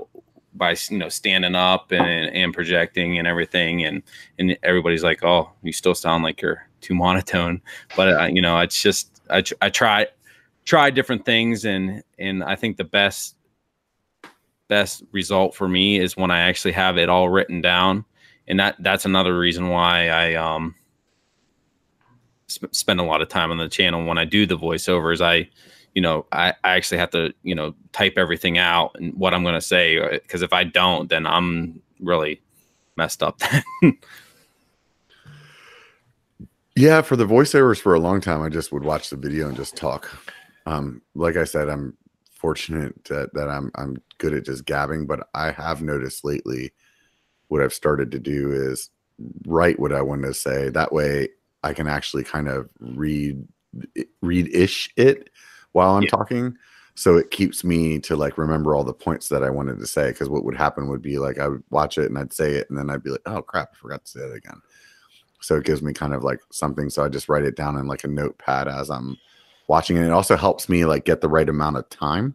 by 0.54 0.76
you 0.90 0.98
know 0.98 1.08
standing 1.08 1.54
up 1.54 1.92
and 1.92 2.34
and 2.34 2.54
projecting 2.54 3.18
and 3.18 3.26
everything. 3.26 3.84
And 3.84 4.02
and 4.38 4.56
everybody's 4.62 5.04
like 5.04 5.24
oh 5.24 5.50
you 5.62 5.72
still 5.72 5.94
sound 5.94 6.24
like 6.24 6.40
you're 6.40 6.66
too 6.80 6.94
monotone. 6.94 7.60
But 7.96 8.20
uh, 8.20 8.26
you 8.26 8.42
know 8.42 8.58
it's 8.60 8.80
just 8.80 9.22
I, 9.30 9.42
I 9.60 9.70
try 9.70 10.06
try 10.64 10.90
different 10.90 11.24
things. 11.24 11.64
And 11.64 12.02
and 12.18 12.42
I 12.44 12.56
think 12.56 12.76
the 12.76 12.84
best 12.84 13.36
best 14.68 15.02
result 15.12 15.54
for 15.54 15.68
me 15.68 15.98
is 15.98 16.16
when 16.16 16.30
I 16.30 16.40
actually 16.40 16.72
have 16.72 16.96
it 16.96 17.08
all 17.08 17.28
written 17.28 17.60
down. 17.60 18.04
And 18.46 18.58
that 18.60 18.76
that's 18.80 19.04
another 19.04 19.38
reason 19.38 19.68
why 19.68 20.08
I 20.08 20.34
um 20.34 20.74
sp- 22.50 22.74
spend 22.74 23.00
a 23.00 23.04
lot 23.04 23.22
of 23.22 23.28
time 23.28 23.50
on 23.50 23.58
the 23.58 23.68
channel. 23.68 24.04
When 24.04 24.18
I 24.18 24.24
do 24.24 24.46
the 24.46 24.58
voiceovers, 24.58 25.20
I, 25.20 25.48
you 25.94 26.02
know, 26.02 26.26
I, 26.32 26.54
I 26.64 26.76
actually 26.76 26.98
have 26.98 27.10
to, 27.10 27.34
you 27.42 27.54
know, 27.54 27.74
type 27.92 28.14
everything 28.16 28.58
out 28.58 28.96
and 28.98 29.14
what 29.14 29.34
I'm 29.34 29.42
going 29.42 29.54
to 29.54 29.60
say. 29.60 29.98
Because 30.10 30.42
uh, 30.42 30.46
if 30.46 30.52
I 30.52 30.64
don't, 30.64 31.08
then 31.08 31.26
I'm 31.26 31.80
really 32.00 32.40
messed 32.96 33.22
up. 33.22 33.40
yeah, 36.76 37.02
for 37.02 37.16
the 37.16 37.26
voiceovers 37.26 37.80
for 37.80 37.94
a 37.94 38.00
long 38.00 38.20
time, 38.20 38.42
I 38.42 38.48
just 38.48 38.72
would 38.72 38.84
watch 38.84 39.10
the 39.10 39.16
video 39.16 39.48
and 39.48 39.56
just 39.56 39.76
talk. 39.76 40.10
Um, 40.66 41.02
like 41.14 41.36
I 41.36 41.44
said, 41.44 41.68
I'm 41.68 41.96
fortunate 42.32 43.04
that, 43.04 43.34
that 43.34 43.48
I'm 43.48 43.70
I'm 43.74 44.00
good 44.18 44.34
at 44.34 44.44
just 44.44 44.64
gabbing, 44.64 45.06
but 45.06 45.28
I 45.34 45.50
have 45.50 45.82
noticed 45.82 46.24
lately 46.24 46.72
what 47.48 47.60
I've 47.60 47.74
started 47.74 48.10
to 48.12 48.18
do 48.18 48.52
is 48.52 48.90
write 49.46 49.78
what 49.78 49.92
I 49.92 50.02
want 50.02 50.22
to 50.22 50.32
say. 50.32 50.68
That 50.68 50.92
way 50.92 51.28
I 51.62 51.74
can 51.74 51.86
actually 51.86 52.24
kind 52.24 52.48
of 52.48 52.70
read 52.78 53.46
read 54.22 54.48
ish 54.54 54.90
it 54.96 55.30
while 55.72 55.96
I'm 55.96 56.02
yeah. 56.02 56.10
talking. 56.10 56.56
So 56.94 57.16
it 57.16 57.30
keeps 57.30 57.64
me 57.64 57.98
to 58.00 58.16
like 58.16 58.36
remember 58.36 58.74
all 58.74 58.84
the 58.84 58.92
points 58.92 59.28
that 59.28 59.42
I 59.42 59.50
wanted 59.50 59.78
to 59.78 59.86
say. 59.86 60.10
Because 60.10 60.28
what 60.28 60.44
would 60.44 60.56
happen 60.56 60.88
would 60.88 61.02
be 61.02 61.18
like 61.18 61.38
I 61.38 61.48
would 61.48 61.62
watch 61.70 61.98
it 61.98 62.06
and 62.06 62.18
I'd 62.18 62.32
say 62.32 62.54
it, 62.54 62.68
and 62.68 62.78
then 62.78 62.90
I'd 62.90 63.02
be 63.02 63.10
like, 63.10 63.22
oh 63.26 63.42
crap, 63.42 63.70
I 63.72 63.76
forgot 63.76 64.04
to 64.04 64.10
say 64.10 64.20
it 64.20 64.36
again. 64.36 64.60
So 65.40 65.56
it 65.56 65.64
gives 65.64 65.82
me 65.82 65.92
kind 65.92 66.12
of 66.12 66.22
like 66.22 66.40
something. 66.50 66.90
So 66.90 67.04
I 67.04 67.08
just 67.08 67.28
write 67.28 67.44
it 67.44 67.56
down 67.56 67.76
in 67.76 67.86
like 67.86 68.04
a 68.04 68.08
notepad 68.08 68.68
as 68.68 68.90
I'm 68.90 69.16
watching 69.68 69.96
it. 69.96 70.04
It 70.04 70.12
also 70.12 70.36
helps 70.36 70.68
me 70.68 70.84
like 70.84 71.04
get 71.04 71.20
the 71.20 71.28
right 71.28 71.48
amount 71.48 71.78
of 71.78 71.88
time. 71.88 72.34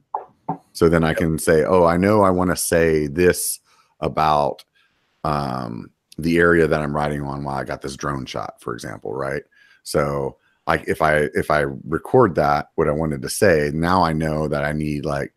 So 0.74 0.90
then 0.90 1.04
I 1.04 1.14
can 1.14 1.38
say, 1.38 1.64
oh, 1.64 1.86
I 1.86 1.98
know 1.98 2.24
I 2.24 2.32
want 2.32 2.50
to 2.50 2.56
say 2.56 3.08
this 3.08 3.60
about 4.02 4.64
um 5.24 5.90
the 6.18 6.38
area 6.38 6.68
that 6.68 6.82
I'm 6.82 6.96
riding 6.96 7.22
on 7.22 7.44
while 7.44 7.58
I 7.58 7.64
got 7.64 7.82
this 7.82 7.96
drone 7.96 8.26
shot, 8.26 8.62
for 8.62 8.74
example, 8.74 9.14
right? 9.14 9.44
So 9.84 10.38
I 10.68 10.84
if 10.88 11.02
I 11.02 11.30
if 11.34 11.52
I 11.52 11.62
record 11.86 12.36
that 12.36 12.70
what 12.76 12.88
I 12.88 12.92
wanted 12.92 13.22
to 13.22 13.30
say, 13.30 13.72
now 13.74 14.04
I 14.04 14.14
know 14.14 14.48
that 14.48 14.64
I 14.64 14.72
need 14.72 15.06
like 15.06 15.34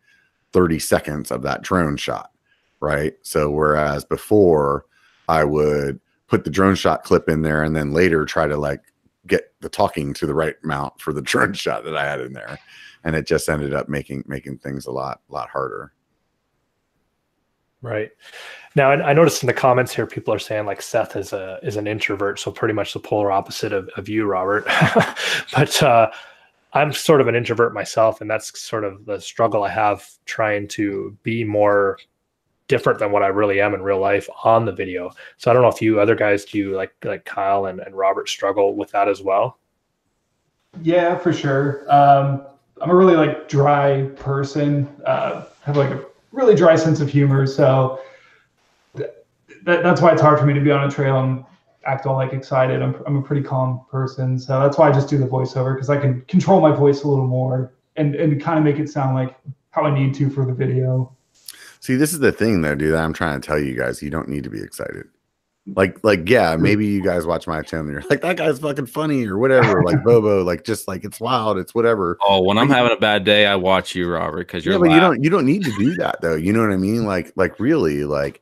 30 0.53 0.79
seconds 0.79 1.31
of 1.31 1.43
that 1.43 1.61
drone 1.61 1.97
shot, 1.97 2.31
right? 2.79 3.13
So 3.21 3.51
whereas 3.51 4.03
before 4.03 4.85
I 5.27 5.43
would 5.43 5.99
put 6.27 6.43
the 6.43 6.49
drone 6.49 6.75
shot 6.75 7.03
clip 7.03 7.29
in 7.29 7.41
there 7.41 7.63
and 7.63 7.75
then 7.75 7.93
later 7.93 8.25
try 8.25 8.47
to 8.47 8.57
like 8.57 8.81
get 9.27 9.53
the 9.61 9.69
talking 9.69 10.13
to 10.15 10.25
the 10.25 10.33
right 10.33 10.55
amount 10.63 10.99
for 10.99 11.13
the 11.13 11.21
drone 11.23 11.53
shot 11.53 11.83
that 11.83 11.95
I 11.95 12.05
had 12.05 12.21
in 12.21 12.33
there, 12.33 12.57
and 13.03 13.15
it 13.15 13.27
just 13.27 13.49
ended 13.49 13.73
up 13.73 13.89
making 13.89 14.23
making 14.27 14.57
things 14.59 14.87
a 14.87 14.91
lot 14.91 15.21
lot 15.29 15.49
harder. 15.49 15.93
Right. 17.81 18.11
Now, 18.79 18.91
I, 18.91 19.09
I 19.09 19.13
noticed 19.13 19.43
in 19.43 19.47
the 19.47 19.53
comments 19.53 19.93
here, 19.93 20.07
people 20.07 20.33
are 20.33 20.39
saying 20.39 20.65
like 20.65 20.81
Seth 20.81 21.17
is 21.17 21.33
a 21.33 21.59
is 21.61 21.75
an 21.75 21.85
introvert, 21.85 22.39
so 22.39 22.49
pretty 22.49 22.73
much 22.73 22.93
the 22.93 22.99
polar 23.01 23.29
opposite 23.29 23.73
of, 23.73 23.89
of 23.97 24.07
you, 24.07 24.25
Robert. 24.25 24.63
but 25.53 25.83
uh, 25.83 26.09
I'm 26.71 26.93
sort 26.93 27.19
of 27.19 27.27
an 27.27 27.35
introvert 27.35 27.73
myself, 27.73 28.21
and 28.21 28.31
that's 28.31 28.57
sort 28.57 28.85
of 28.85 29.05
the 29.05 29.19
struggle 29.19 29.63
I 29.63 29.69
have 29.69 30.09
trying 30.23 30.69
to 30.69 31.17
be 31.23 31.43
more 31.43 31.97
different 32.69 32.99
than 32.99 33.11
what 33.11 33.21
I 33.21 33.27
really 33.27 33.59
am 33.59 33.73
in 33.73 33.81
real 33.81 33.99
life 33.99 34.29
on 34.45 34.63
the 34.63 34.71
video. 34.71 35.11
So 35.35 35.51
I 35.51 35.53
don't 35.53 35.61
know 35.61 35.67
if 35.67 35.81
you 35.81 35.99
other 35.99 36.15
guys 36.15 36.45
do 36.45 36.57
you 36.57 36.77
like 36.77 36.93
like 37.03 37.25
Kyle 37.25 37.65
and, 37.65 37.81
and 37.81 37.93
Robert 37.97 38.29
struggle 38.29 38.77
with 38.77 38.91
that 38.91 39.09
as 39.09 39.21
well. 39.21 39.59
Yeah, 40.81 41.17
for 41.17 41.33
sure. 41.33 41.83
Um, 41.93 42.45
I'm 42.81 42.91
a 42.91 42.95
really 42.95 43.17
like 43.17 43.49
dry 43.49 44.03
person. 44.15 44.87
Uh, 45.05 45.43
have 45.63 45.75
like 45.75 45.91
a 45.91 46.05
really 46.31 46.55
dry 46.55 46.77
sense 46.77 47.01
of 47.01 47.09
humor, 47.09 47.45
so 47.45 47.99
that, 49.63 49.83
that's 49.83 50.01
why 50.01 50.11
it's 50.11 50.21
hard 50.21 50.39
for 50.39 50.45
me 50.45 50.53
to 50.53 50.61
be 50.61 50.71
on 50.71 50.87
a 50.87 50.91
trail 50.91 51.19
and 51.19 51.43
act 51.85 52.05
all 52.05 52.15
like 52.15 52.33
excited. 52.33 52.81
I'm 52.81 52.95
I'm 53.05 53.17
a 53.17 53.21
pretty 53.21 53.43
calm 53.43 53.85
person, 53.89 54.39
so 54.39 54.59
that's 54.59 54.77
why 54.77 54.89
I 54.89 54.91
just 54.91 55.09
do 55.09 55.17
the 55.17 55.25
voiceover 55.25 55.75
because 55.75 55.89
I 55.89 55.97
can 55.97 56.21
control 56.21 56.61
my 56.61 56.71
voice 56.71 57.03
a 57.03 57.07
little 57.07 57.27
more 57.27 57.73
and 57.95 58.15
and 58.15 58.41
kind 58.41 58.57
of 58.57 58.63
make 58.63 58.79
it 58.79 58.89
sound 58.89 59.15
like 59.15 59.35
how 59.71 59.83
I 59.83 59.93
need 59.93 60.13
to 60.15 60.29
for 60.29 60.45
the 60.45 60.53
video. 60.53 61.15
See, 61.79 61.95
this 61.95 62.13
is 62.13 62.19
the 62.19 62.31
thing 62.31 62.61
though, 62.61 62.75
dude. 62.75 62.93
that 62.93 63.03
I'm 63.03 63.13
trying 63.13 63.39
to 63.39 63.45
tell 63.45 63.59
you 63.59 63.75
guys, 63.75 64.01
you 64.01 64.09
don't 64.09 64.27
need 64.27 64.43
to 64.43 64.49
be 64.49 64.61
excited. 64.61 65.07
Like, 65.75 66.03
like, 66.03 66.27
yeah, 66.27 66.55
maybe 66.55 66.87
you 66.87 67.03
guys 67.03 67.27
watch 67.27 67.45
my 67.45 67.61
channel 67.61 67.85
and 67.85 67.93
you're 67.93 68.09
like, 68.09 68.21
that 68.21 68.37
guy's 68.37 68.59
fucking 68.59 68.87
funny 68.87 69.27
or 69.27 69.37
whatever. 69.37 69.83
Like 69.83 70.03
Bobo, 70.03 70.43
like 70.43 70.63
just 70.63 70.87
like 70.87 71.03
it's 71.03 71.19
wild, 71.19 71.57
it's 71.57 71.75
whatever. 71.75 72.17
Oh, 72.23 72.41
when 72.41 72.57
I'm 72.57 72.69
having 72.69 72.91
a 72.91 72.99
bad 72.99 73.23
day, 73.23 73.45
I 73.45 73.55
watch 73.55 73.93
you, 73.93 74.09
Robert, 74.09 74.47
because 74.47 74.65
you're 74.65 74.75
yeah, 74.75 74.79
but 74.79 74.91
you 74.91 74.99
don't 74.99 75.23
you 75.23 75.29
don't 75.29 75.45
need 75.45 75.63
to 75.65 75.71
do 75.77 75.95
that 75.95 76.21
though. 76.21 76.35
You 76.35 76.53
know 76.53 76.61
what 76.61 76.71
I 76.71 76.77
mean? 76.77 77.05
Like, 77.05 77.33
like 77.35 77.59
really, 77.59 78.03
like 78.03 78.41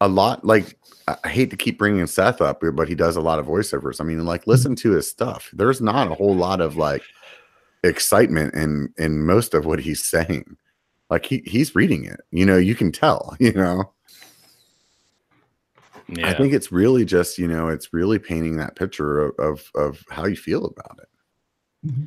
a 0.00 0.08
lot. 0.08 0.44
Like 0.44 0.78
I 1.08 1.16
I 1.24 1.28
hate 1.28 1.50
to 1.50 1.56
keep 1.56 1.78
bringing 1.78 2.06
Seth 2.06 2.40
up, 2.40 2.62
but 2.72 2.88
he 2.88 2.94
does 2.94 3.16
a 3.16 3.20
lot 3.20 3.38
of 3.38 3.46
voiceovers. 3.46 4.00
I 4.00 4.04
mean, 4.04 4.24
like 4.24 4.46
listen 4.46 4.76
to 4.76 4.92
his 4.92 5.08
stuff. 5.08 5.50
There's 5.52 5.80
not 5.80 6.10
a 6.10 6.14
whole 6.14 6.34
lot 6.34 6.60
of 6.60 6.76
like 6.76 7.02
excitement 7.84 8.54
in 8.54 8.92
in 8.98 9.24
most 9.24 9.54
of 9.54 9.66
what 9.66 9.80
he's 9.80 10.04
saying. 10.04 10.56
Like 11.08 11.26
he 11.26 11.42
he's 11.44 11.74
reading 11.74 12.04
it. 12.04 12.20
You 12.30 12.46
know, 12.46 12.56
you 12.56 12.74
can 12.74 12.92
tell. 12.92 13.36
You 13.40 13.52
know. 13.52 13.92
Yeah. 16.12 16.28
I 16.28 16.34
think 16.34 16.52
it's 16.52 16.72
really 16.72 17.04
just, 17.04 17.38
you 17.38 17.46
know, 17.46 17.68
it's 17.68 17.92
really 17.92 18.18
painting 18.18 18.56
that 18.56 18.74
picture 18.74 19.20
of 19.20 19.38
of, 19.38 19.70
of 19.76 20.04
how 20.10 20.26
you 20.26 20.34
feel 20.34 20.64
about 20.64 20.98
it. 21.00 21.08
Mm-hmm. 21.86 22.04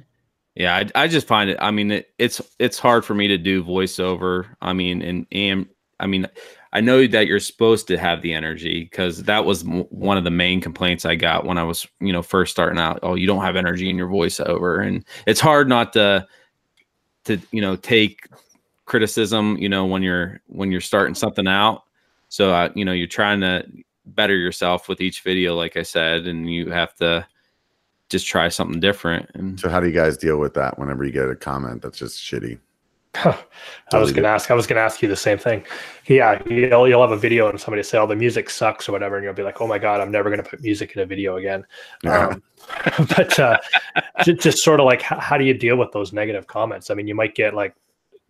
Yeah, 0.55 0.75
I, 0.75 1.03
I 1.03 1.07
just 1.07 1.25
find 1.25 1.49
it. 1.49 1.57
I 1.59 1.71
mean, 1.71 1.91
it, 1.91 2.13
it's 2.19 2.41
it's 2.59 2.77
hard 2.77 3.05
for 3.05 3.15
me 3.15 3.27
to 3.29 3.37
do 3.37 3.63
voiceover. 3.63 4.47
I 4.61 4.73
mean, 4.73 5.01
and 5.01 5.25
and 5.31 5.67
I 5.99 6.07
mean, 6.07 6.27
I 6.73 6.81
know 6.81 7.05
that 7.05 7.27
you're 7.27 7.39
supposed 7.39 7.87
to 7.87 7.97
have 7.97 8.23
the 8.23 8.33
energy 8.33 8.83
because 8.83 9.23
that 9.23 9.45
was 9.45 9.63
m- 9.63 9.83
one 9.89 10.17
of 10.17 10.23
the 10.23 10.31
main 10.31 10.59
complaints 10.59 11.05
I 11.05 11.13
got 11.13 11.45
when 11.45 11.59
I 11.59 11.63
was, 11.63 11.87
you 12.01 12.11
know, 12.11 12.23
first 12.23 12.51
starting 12.51 12.79
out. 12.79 12.99
Oh, 13.03 13.13
you 13.13 13.27
don't 13.27 13.43
have 13.43 13.55
energy 13.55 13.91
in 13.91 13.95
your 13.95 14.09
voiceover, 14.09 14.85
and 14.85 15.05
it's 15.27 15.39
hard 15.39 15.69
not 15.69 15.93
to 15.93 16.27
to 17.25 17.37
you 17.51 17.61
know 17.61 17.75
take 17.75 18.27
criticism. 18.85 19.55
You 19.57 19.69
know, 19.69 19.85
when 19.85 20.01
you're 20.01 20.41
when 20.47 20.71
you're 20.71 20.81
starting 20.81 21.13
something 21.13 21.47
out. 21.47 21.83
So 22.29 22.51
uh, 22.51 22.69
you 22.73 22.83
know, 22.83 22.91
you're 22.91 23.07
trying 23.07 23.41
to 23.41 23.63
better 24.07 24.35
yourself 24.35 24.89
with 24.89 24.99
each 24.99 25.21
video, 25.21 25.55
like 25.55 25.77
I 25.77 25.83
said, 25.83 26.25
and 26.25 26.51
you 26.51 26.71
have 26.71 26.95
to 26.95 27.25
just 28.09 28.25
try 28.25 28.49
something 28.49 28.79
different. 28.79 29.29
And 29.35 29.59
So 29.59 29.69
how 29.69 29.79
do 29.79 29.87
you 29.87 29.93
guys 29.93 30.17
deal 30.17 30.39
with 30.39 30.55
that 30.55 30.79
whenever 30.79 31.03
you 31.03 31.11
get 31.11 31.29
a 31.29 31.35
comment 31.35 31.83
that's 31.83 31.99
just 31.99 32.19
shitty? 32.19 32.57
I 33.15 33.99
was 33.99 34.11
gonna 34.11 34.27
ask. 34.27 34.49
I 34.49 34.55
was 34.55 34.65
gonna 34.65 34.81
ask 34.81 35.01
you 35.01 35.07
the 35.07 35.15
same 35.15 35.37
thing. 35.37 35.63
Yeah, 36.07 36.41
you'll 36.47 36.87
you'll 36.87 37.01
have 37.01 37.11
a 37.11 37.17
video 37.17 37.47
and 37.49 37.59
somebody 37.59 37.83
say, 37.83 37.97
"Oh, 37.99 38.07
the 38.07 38.15
music 38.15 38.49
sucks" 38.49 38.89
or 38.89 38.91
whatever, 38.91 39.17
and 39.17 39.23
you'll 39.23 39.35
be 39.35 39.43
like, 39.43 39.61
"Oh 39.61 39.67
my 39.67 39.77
god, 39.77 40.01
I'm 40.01 40.11
never 40.11 40.29
gonna 40.29 40.43
put 40.43 40.61
music 40.61 40.95
in 40.95 41.01
a 41.01 41.05
video 41.05 41.37
again." 41.37 41.65
Um, 42.05 42.41
but 43.15 43.37
uh, 43.39 43.59
just, 44.23 44.41
just 44.41 44.63
sort 44.63 44.79
of 44.79 44.87
like, 44.87 45.01
how, 45.01 45.19
how 45.19 45.37
do 45.37 45.45
you 45.45 45.53
deal 45.53 45.77
with 45.77 45.91
those 45.91 46.11
negative 46.11 46.47
comments? 46.47 46.89
I 46.89 46.95
mean, 46.95 47.07
you 47.07 47.13
might 47.13 47.35
get 47.35 47.53
like 47.53 47.75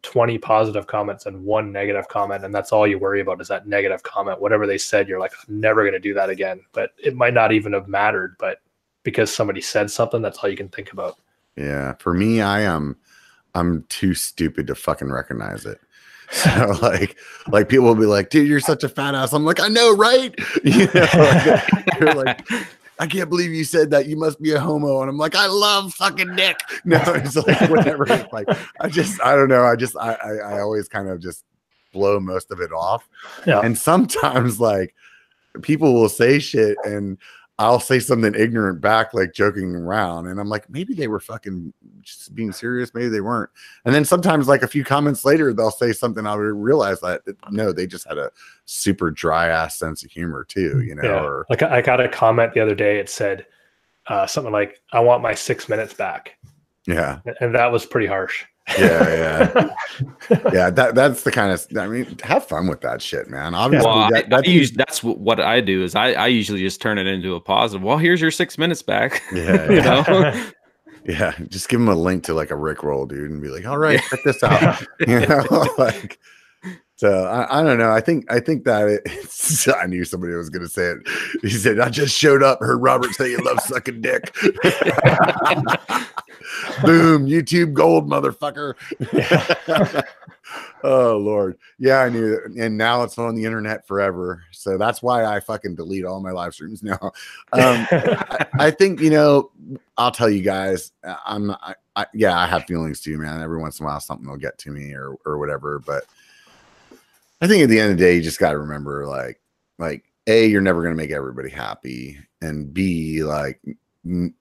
20 0.02 0.38
positive 0.38 0.86
comments 0.86 1.28
and 1.28 1.44
one 1.46 1.72
negative 1.72 2.10
comment, 2.10 2.44
and 2.44 2.54
that's 2.54 2.74
all 2.74 2.86
you 2.86 3.00
worry 3.00 3.22
about 3.22 3.40
is 3.40 3.48
that 3.48 3.66
negative 3.66 4.04
comment. 4.04 4.42
Whatever 4.42 4.68
they 4.68 4.78
said, 4.78 5.08
you're 5.08 5.20
like, 5.20 5.32
"I'm 5.48 5.62
never 5.62 5.86
gonna 5.86 6.00
do 6.00 6.14
that 6.14 6.30
again." 6.30 6.60
But 6.74 6.92
it 7.02 7.16
might 7.16 7.34
not 7.34 7.54
even 7.54 7.72
have 7.72 7.88
mattered, 7.88 8.36
but 8.38 8.60
because 9.04 9.34
somebody 9.34 9.62
said 9.62 9.90
something, 9.90 10.22
that's 10.22 10.40
all 10.40 10.50
you 10.50 10.58
can 10.58 10.70
think 10.70 10.92
about. 10.92 11.18
Yeah. 11.56 11.94
For 12.00 12.14
me, 12.14 12.42
I 12.42 12.62
am 12.62 12.98
I'm 13.56 13.84
too 13.90 14.14
stupid 14.14 14.68
to 14.68 14.76
fucking 14.76 15.12
recognize 15.12 15.66
it. 15.66 15.80
So 16.32 16.76
like 16.82 17.20
like 17.50 17.70
people 17.70 17.86
will 17.86 17.96
be 17.96 18.08
like, 18.08 18.32
dude, 18.32 18.48
you're 18.48 18.60
such 18.60 18.84
a 18.84 18.90
fat 18.90 19.14
ass. 19.14 19.34
I'm 19.34 19.46
like, 19.46 19.60
I 19.60 19.68
know, 19.68 19.96
right? 19.96 20.34
You 20.64 20.88
know, 20.88 21.02
like, 21.14 21.70
you're 22.00 22.14
like, 22.16 22.50
I 22.98 23.06
can't 23.06 23.30
believe 23.30 23.52
you 23.52 23.64
said 23.64 23.92
that. 23.92 24.08
You 24.08 24.18
must 24.18 24.42
be 24.42 24.54
a 24.54 24.60
homo. 24.60 25.02
And 25.02 25.10
I'm 25.12 25.18
like, 25.18 25.36
I 25.36 25.46
love 25.46 25.94
fucking 25.94 26.36
dick. 26.36 26.60
No, 26.86 27.00
it's 27.06 27.36
like 27.36 27.70
whatever. 27.70 28.06
It's 28.12 28.34
like 28.34 28.48
I 28.80 28.90
just 28.90 29.22
I 29.22 29.36
don't 29.36 29.50
know. 29.50 29.64
I 29.64 29.76
just 29.76 29.96
I 29.98 30.14
I, 30.14 30.32
I 30.56 30.60
always 30.62 30.88
kind 30.88 31.08
of 31.08 31.22
just 31.22 31.44
blow 31.92 32.20
most 32.20 32.50
of 32.50 32.60
it 32.62 32.72
off. 32.72 33.08
Yeah. 33.46 33.60
And 33.60 33.78
sometimes 33.78 34.60
like 34.60 34.96
people 35.62 35.94
will 35.94 36.10
say 36.10 36.40
shit 36.40 36.78
and 36.84 37.18
I'll 37.60 37.80
say 37.80 38.00
something 38.00 38.34
ignorant 38.36 38.82
back, 38.82 39.14
like 39.14 39.34
joking 39.34 39.76
around. 39.76 40.28
And 40.28 40.40
I'm 40.40 40.50
like, 40.50 40.70
maybe 40.70 40.94
they 40.96 41.08
were 41.08 41.20
fucking 41.20 41.74
just 42.04 42.36
being 42.36 42.52
serious. 42.52 42.94
Maybe 42.94 43.10
they 43.10 43.22
weren't. 43.22 43.50
And 43.86 43.94
then 43.96 44.06
sometimes, 44.06 44.48
like 44.48 44.62
a 44.64 44.68
few 44.68 44.84
comments 44.84 45.26
later, 45.26 45.54
they'll 45.54 45.72
say 45.72 45.92
something. 45.94 46.26
I'll 46.28 46.38
realize 46.38 47.00
that 47.02 47.22
no, 47.50 47.72
they 47.74 47.88
just 47.88 48.08
had 48.08 48.18
a 48.18 48.32
super 48.66 49.12
dry 49.12 49.48
ass 49.48 49.78
sense 49.78 50.04
of 50.04 50.12
humor 50.12 50.46
too, 50.46 50.82
you 50.82 50.96
know, 50.96 51.04
Yeah. 51.04 51.24
or 51.24 51.46
Like 51.50 51.64
I 51.64 51.78
I 51.78 51.82
got 51.82 52.00
a 52.00 52.08
comment 52.08 52.54
the 52.54 52.60
other 52.62 52.76
day. 52.76 53.00
It 53.00 53.10
said 53.10 53.46
uh, 54.08 54.28
something 54.28 54.52
like, 54.54 54.82
"I 54.92 55.00
want 55.00 55.24
my 55.24 55.34
six 55.34 55.70
minutes 55.70 55.94
back," 55.94 56.38
yeah, 56.86 57.20
and 57.40 57.56
that 57.56 57.72
was 57.72 57.86
pretty 57.86 58.08
harsh. 58.08 58.44
yeah, 58.80 59.50
yeah. 59.50 59.70
yeah, 60.54 60.70
that 60.70 60.96
that's 60.96 61.24
the 61.24 61.32
kind 61.32 61.52
of 61.52 61.66
I 61.78 61.88
mean, 61.88 62.18
have 62.24 62.46
fun 62.46 62.68
with 62.68 62.80
that 62.82 63.02
shit, 63.02 63.30
man. 63.30 63.54
Obviously, 63.56 63.90
well, 63.90 64.10
that, 64.10 64.26
I, 64.26 64.28
that's 64.30 64.48
I 64.48 64.52
use, 64.52 64.72
that's 64.72 65.04
what 65.04 65.40
I 65.42 65.60
do 65.60 65.84
is 65.84 65.96
I, 65.96 66.14
I 66.14 66.28
usually 66.28 66.60
just 66.60 66.82
turn 66.82 66.98
it 66.98 67.06
into 67.08 67.36
a 67.36 67.42
positive. 67.42 67.84
Well, 67.84 67.98
here's 67.98 68.22
your 68.22 68.32
six 68.32 68.58
minutes 68.58 68.82
back. 68.82 69.22
yeah, 69.34 69.66
you 69.70 69.76
yeah, 69.78 70.04
know, 70.08 70.46
yeah. 71.06 71.34
Just 71.50 71.70
give 71.70 71.80
them 71.80 71.90
a 71.90 71.96
link 71.96 72.24
to 72.26 72.34
like 72.34 72.52
a 72.52 72.56
Rick 72.56 72.84
roll, 72.84 73.06
dude, 73.06 73.30
and 73.32 73.42
be 73.42 73.50
like, 73.50 73.66
all 73.66 73.78
right, 73.78 74.02
check 74.10 74.20
this 74.24 74.44
out. 74.44 74.84
you 75.08 75.20
know, 75.22 75.68
like 75.78 76.20
so 76.96 77.26
I, 77.26 77.60
I 77.60 77.64
don't 77.64 77.78
know. 77.80 77.92
I 77.92 78.00
think 78.00 78.32
I 78.32 78.40
think 78.40 78.64
that 78.66 78.88
it, 78.88 79.02
it's, 79.06 79.68
I 79.68 79.88
knew 79.88 80.06
somebody 80.06 80.34
was 80.36 80.50
gonna 80.50 80.70
say 80.70 80.92
it. 80.92 81.00
He 81.42 81.50
said, 81.50 81.80
I 81.80 81.90
just 81.90 82.16
showed 82.16 82.42
up, 82.44 82.60
heard 82.62 82.82
Robert 82.82 83.14
say 83.14 83.32
you 83.32 83.40
love 83.40 83.60
sucking 83.62 84.02
dick. 84.02 84.34
Boom, 86.84 87.28
YouTube 87.28 87.74
gold, 87.74 88.10
motherfucker. 88.10 88.76
Oh 90.84 91.18
Lord. 91.18 91.58
Yeah, 91.80 92.00
I 92.00 92.10
knew 92.10 92.32
that. 92.32 92.54
And 92.58 92.78
now 92.78 93.04
it's 93.04 93.18
on 93.18 93.36
the 93.36 93.46
internet 93.46 93.88
forever. 93.88 94.44
So 94.52 94.78
that's 94.78 95.02
why 95.02 95.26
I 95.26 95.40
fucking 95.40 95.76
delete 95.76 96.06
all 96.06 96.20
my 96.22 96.32
live 96.32 96.54
streams 96.54 96.84
now. 96.84 97.00
Um 97.54 97.88
I, 97.92 98.46
I 98.60 98.72
think 98.72 99.00
you 99.00 99.10
know, 99.10 99.52
I'll 99.98 100.12
tell 100.12 100.30
you 100.30 100.42
guys, 100.42 100.92
I'm 101.26 101.52
I, 101.52 101.76
I, 101.96 102.06
yeah, 102.14 102.38
I 102.38 102.48
have 102.48 102.66
feelings 102.66 103.02
too, 103.02 103.18
man. 103.18 103.42
Every 103.42 103.60
once 103.60 103.80
in 103.80 103.86
a 103.86 103.88
while 103.88 104.00
something 104.00 104.28
will 104.28 104.38
get 104.38 104.58
to 104.60 104.72
me 104.72 104.94
or 104.94 105.16
or 105.26 105.38
whatever. 105.38 105.80
But 105.80 106.06
I 107.42 107.48
think 107.48 107.64
at 107.64 107.70
the 107.70 107.80
end 107.80 107.92
of 107.92 107.98
the 107.98 108.04
day, 108.04 108.16
you 108.16 108.22
just 108.22 108.40
gotta 108.40 108.58
remember 108.58 109.06
like 109.06 109.40
like 109.78 110.04
A, 110.28 110.46
you're 110.48 110.62
never 110.62 110.82
gonna 110.82 110.96
make 110.96 111.12
everybody 111.12 111.50
happy. 111.50 112.18
And 112.42 112.74
B, 112.74 113.24
like 113.24 113.62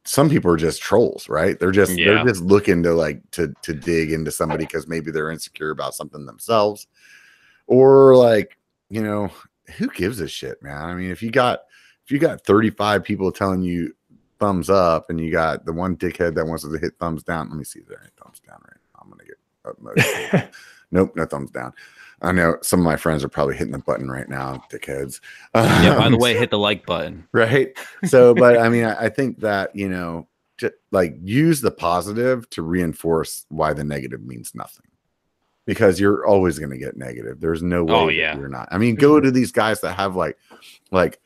some 0.05 0.28
people 0.28 0.51
are 0.51 0.56
just 0.56 0.82
trolls, 0.82 1.28
right? 1.28 1.59
They're 1.59 1.70
just 1.70 1.93
Yeah. 1.93 2.06
they're 2.06 2.24
just 2.24 2.43
looking 2.43 2.82
to 2.82 2.94
like 2.94 3.28
to 3.32 3.55
to 3.62 3.72
dig 3.72 4.12
into 4.12 4.30
somebody 4.30 4.64
because 4.64 4.89
maybe 4.89 5.10
they're 5.10 5.30
insecure 5.30 5.70
about 5.70 5.94
something 5.94 6.26
themselves. 6.26 6.86
Or 7.68 8.16
like, 8.16 8.59
you 8.90 9.02
know, 9.02 9.30
who 9.78 9.89
gives 9.89 10.20
a 10.20 10.28
shit, 10.28 10.62
man? 10.62 10.82
I 10.82 10.94
mean, 10.94 11.10
if 11.10 11.22
you 11.22 11.30
got 11.30 11.60
if 12.05 12.10
you 12.10 12.18
got 12.18 12.44
35 12.44 13.05
people 13.05 13.30
telling 13.30 13.62
you 13.62 13.94
thumbs 14.40 14.68
up 14.68 15.09
and 15.09 15.20
you 15.20 15.30
got 15.30 15.64
the 15.64 15.72
one 15.72 15.97
dickhead 15.97 16.34
that 16.34 16.44
wants 16.44 16.64
to 16.64 16.78
hit 16.78 16.94
thumbs 16.98 17.22
down. 17.22 17.48
Let 17.48 17.56
me 17.56 17.62
see 17.64 17.78
if 17.78 17.86
there 17.86 18.01
any 18.01 18.10
thumbs 18.20 18.40
down 18.40 18.59
right 18.64 18.76
now. 18.93 19.02
I'm 19.02 19.10
gonna 19.10 19.24
get 19.24 20.44
up 20.44 20.52
nope, 20.90 21.12
no 21.14 21.24
thumbs 21.24 21.52
down. 21.52 21.72
I 22.23 22.32
know 22.32 22.57
some 22.62 22.81
of 22.81 22.85
my 22.85 22.97
friends 22.97 23.24
are 23.24 23.28
probably 23.28 23.57
hitting 23.57 23.73
the 23.73 23.78
button 23.81 24.11
right 24.11 24.28
now, 24.28 24.62
dickheads. 24.70 25.20
yeah. 25.55 25.97
By 25.99 26.09
the 26.09 26.15
Um, 26.16 26.19
way, 26.20 26.35
hit 26.36 26.51
the 26.51 26.59
like 26.59 26.86
button. 26.86 27.27
right? 27.32 27.77
So, 28.05 28.35
but 28.35 28.59
I 28.59 28.69
mean, 28.69 28.85
I, 28.85 29.05
I 29.05 29.09
think 29.09 29.40
that 29.40 29.74
you 29.74 29.89
know, 29.89 30.28
ju- 30.59 30.70
like 30.93 31.16
use 31.23 31.61
the 31.61 31.70
positive 31.73 32.49
to 32.51 32.62
reinforce 32.62 33.44
why 33.49 33.73
the 33.73 33.85
negative 33.85 34.23
means 34.23 34.55
nothing, 34.55 34.86
because 35.66 35.99
you're 36.01 36.24
always 36.27 36.59
going 36.59 36.70
to 36.70 36.78
get 36.78 36.97
negative. 36.97 37.40
There's 37.40 37.62
no 37.62 37.85
way 37.85 37.93
Oh, 37.94 38.09
yeah. 38.09 38.36
you're 38.39 38.49
not. 38.49 38.69
I 38.70 38.78
mean, 38.78 38.94
go 38.94 39.19
to 39.20 39.31
these 39.31 39.53
guys 39.53 39.81
that 39.81 39.94
have 39.94 40.15
like, 40.16 40.39
like 40.90 41.19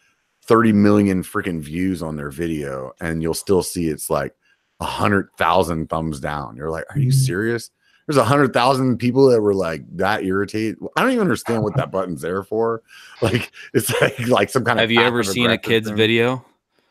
30 0.44 0.72
million 0.72 1.22
freaking 1.22 1.60
views 1.60 2.02
on 2.02 2.16
their 2.16 2.30
video 2.30 2.92
and 3.00 3.20
you'll 3.22 3.34
still 3.34 3.62
see 3.64 3.88
it's 3.88 4.08
like 4.08 4.32
a 4.80 4.84
hundred 4.84 5.28
thousand 5.36 5.88
thumbs 5.88 6.20
down. 6.20 6.56
You're 6.56 6.70
like, 6.70 6.84
are 6.90 6.98
you 6.98 7.10
Mhm. 7.10 7.14
serious? 7.26 7.70
There's 8.06 8.16
a 8.16 8.24
hundred 8.24 8.52
thousand 8.52 8.98
people 8.98 9.28
that 9.30 9.40
were 9.40 9.54
like 9.54 9.82
that 9.96 10.22
irritated. 10.24 10.76
I 10.96 11.02
don't 11.02 11.10
even 11.10 11.22
understand 11.22 11.62
what 11.64 11.76
that 11.76 11.90
button's 11.92 12.22
there 12.22 12.42
for. 12.44 12.82
Like 13.20 13.50
it's 13.74 13.90
like 14.00 14.18
like 14.28 14.50
some 14.50 14.64
kind 14.64 14.78
of 14.78 14.82
Have 14.84 14.90
you 14.92 15.00
ever 15.00 15.22
seen 15.24 15.50
a 15.50 15.58
kid's 15.58 15.88
thing. 15.88 15.96
video? 15.96 16.44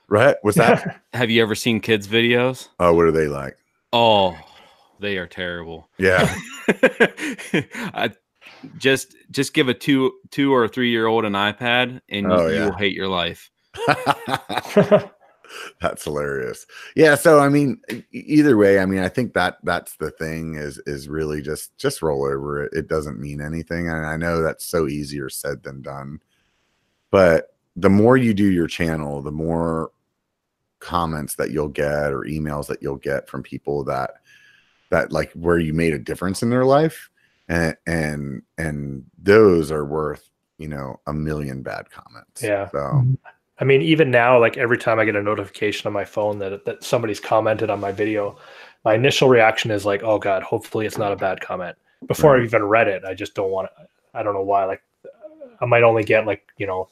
Right? 0.07 0.35
What's 0.41 0.57
that? 0.57 1.01
Have 1.13 1.29
you 1.31 1.41
ever 1.41 1.55
seen 1.55 1.79
kids' 1.79 2.07
videos? 2.07 2.67
oh, 2.79 2.93
what 2.93 3.05
are 3.05 3.11
they 3.11 3.27
like? 3.27 3.57
Oh, 3.93 4.37
they 4.99 5.17
are 5.17 5.27
terrible. 5.27 5.89
Yeah. 5.97 6.33
I 6.67 8.11
just 8.77 9.15
just 9.31 9.53
give 9.53 9.69
a 9.69 9.73
two 9.73 10.11
two 10.31 10.53
or 10.53 10.67
three 10.67 10.89
year 10.89 11.07
old 11.07 11.23
an 11.25 11.33
iPad 11.33 12.01
and 12.09 12.31
Oh, 12.31 12.47
you, 12.47 12.55
yeah. 12.55 12.65
will 12.65 12.75
hate 12.75 12.93
your 12.95 13.07
life. 13.07 13.49
That's 15.81 16.03
hilarious. 16.03 16.65
Yeah, 16.95 17.15
so 17.15 17.39
I 17.39 17.49
mean, 17.49 17.81
either 18.11 18.57
way, 18.57 18.80
I 18.80 18.85
mean, 18.85 19.01
I 19.01 19.09
think 19.09 19.34
that 19.34 19.57
that's 19.63 19.95
the 19.97 20.11
thing 20.11 20.55
is 20.55 20.80
is 20.85 21.07
really 21.07 21.41
just 21.41 21.77
just 21.77 22.01
roll 22.01 22.26
over 22.26 22.63
it. 22.63 22.73
It 22.73 22.88
doesn't 22.88 23.19
mean 23.19 23.41
anything, 23.41 23.89
and 23.89 24.05
I 24.05 24.17
know 24.17 24.41
that's 24.41 24.65
so 24.65 24.88
easier 24.88 25.30
said 25.30 25.63
than 25.63 25.81
done. 25.81 26.22
But 27.11 27.55
the 27.76 27.89
more 27.89 28.17
you 28.17 28.34
do 28.34 28.51
your 28.51 28.67
channel, 28.67 29.22
the 29.22 29.31
more 29.31 29.91
comments 30.80 31.35
that 31.35 31.51
you'll 31.51 31.69
get 31.69 32.11
or 32.11 32.22
emails 32.22 32.67
that 32.67 32.81
you'll 32.81 32.97
get 32.97 33.27
from 33.27 33.41
people 33.41 33.84
that 33.85 34.11
that 34.91 35.11
like 35.11 35.31
where 35.34 35.57
you 35.57 35.73
made 35.73 35.93
a 35.93 35.99
difference 35.99 36.43
in 36.43 36.49
their 36.49 36.65
life, 36.65 37.09
and 37.47 37.76
and 37.88 38.41
and 38.57 39.05
those 39.17 39.72
are 39.72 39.85
worth 39.85 40.30
you 40.57 40.67
know 40.67 40.99
a 41.07 41.13
million 41.13 41.63
bad 41.63 41.89
comments. 41.89 42.41
Yeah. 42.41 42.69
So 42.69 42.77
mm-hmm. 42.77 43.13
I 43.60 43.64
mean, 43.64 43.82
even 43.82 44.11
now, 44.11 44.40
like 44.40 44.57
every 44.57 44.77
time 44.77 44.99
I 44.99 45.06
get 45.06 45.15
a 45.15 45.23
notification 45.23 45.88
on 45.88 45.94
my 45.94 46.06
phone 46.06 46.40
that 46.40 46.65
that 46.65 46.84
somebody's 46.84 47.19
commented 47.19 47.69
on 47.69 47.80
my 47.80 47.91
video, 47.91 48.38
my 48.84 48.95
initial 48.95 49.30
reaction 49.30 49.72
is 49.72 49.86
like, 49.86 50.03
"Oh 50.03 50.19
God, 50.19 50.44
hopefully 50.44 50.86
it's 50.86 50.98
not 50.98 51.14
a 51.14 51.15
bad 51.15 51.41
comment." 51.41 51.77
Before 52.07 52.34
Right. 52.34 52.41
I 52.41 52.45
even 52.45 52.65
read 52.65 52.88
it, 52.88 53.06
I 53.06 53.14
just 53.14 53.34
don't 53.34 53.52
want. 53.52 53.69
To, 53.69 53.88
I 54.14 54.23
don't 54.23 54.34
know 54.34 54.44
why. 54.44 54.65
Like, 54.65 54.84
I 55.61 55.65
might 55.65 55.84
only 55.84 56.03
get 56.03 56.26
like 56.26 56.44
you 56.57 56.68
know, 56.68 56.90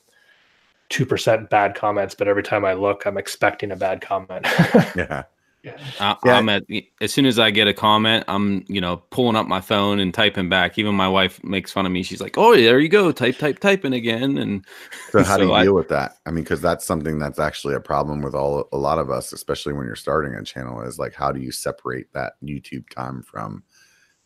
two 0.90 1.06
percent 1.06 1.50
bad 1.50 1.76
comments, 1.76 2.16
but 2.16 2.28
every 2.28 2.44
time 2.44 2.64
I 2.64 2.74
look, 2.74 3.06
I'm 3.06 3.18
expecting 3.18 3.72
a 3.72 3.76
bad 3.76 4.00
comment. 4.02 4.46
yeah. 4.96 5.24
Yeah. 5.64 5.78
I, 6.00 6.18
Yeah. 6.26 6.34
I'm 6.38 6.50
at 6.50 6.64
as 7.00 7.14
soon 7.14 7.26
as 7.26 7.40
I 7.40 7.50
get 7.50 7.68
a 7.68 7.74
comment, 7.74 8.26
I'm 8.28 8.66
you 8.68 8.82
know 8.82 8.98
pulling 8.98 9.36
up 9.38 9.48
my 9.48 9.62
phone 9.62 10.00
and 10.00 10.14
typing 10.14 10.50
back. 10.50 10.78
Even 10.78 10.94
my 10.96 11.08
wife 11.08 11.42
makes 11.44 11.72
fun 11.72 11.86
of 11.86 11.92
me. 11.92 12.04
She's 12.04 12.20
like, 12.20 12.38
"Oh, 12.38 12.54
there 12.56 12.80
you 12.80 12.90
go, 12.90 13.12
type, 13.14 13.38
type, 13.38 13.60
typing 13.60 13.94
again." 13.94 14.38
And 14.38 14.66
So 15.12 15.24
how 15.24 15.38
do 15.38 15.46
you 15.46 15.54
I- 15.54 15.64
deal 15.64 15.74
with 15.76 15.88
that? 15.90 16.18
I 16.26 16.32
mean, 16.32 16.44
because 16.44 16.62
that's 16.62 16.86
something 16.86 17.18
that's 17.18 17.40
actually 17.40 17.76
a 17.76 17.80
problem 17.80 18.22
with 18.22 18.36
all 18.36 18.68
a 18.74 18.78
lot 18.78 19.00
of 19.00 19.10
us, 19.10 19.32
especially 19.32 19.74
when 19.74 19.86
you're 19.86 19.96
starting 19.96 20.36
a 20.36 20.44
channel. 20.44 20.82
Is 20.82 21.00
like, 21.00 21.14
how 21.14 21.32
do 21.32 21.40
you 21.40 21.52
separate 21.52 22.12
that 22.14 22.34
YouTube 22.44 22.90
time 22.90 23.24
from 23.24 23.64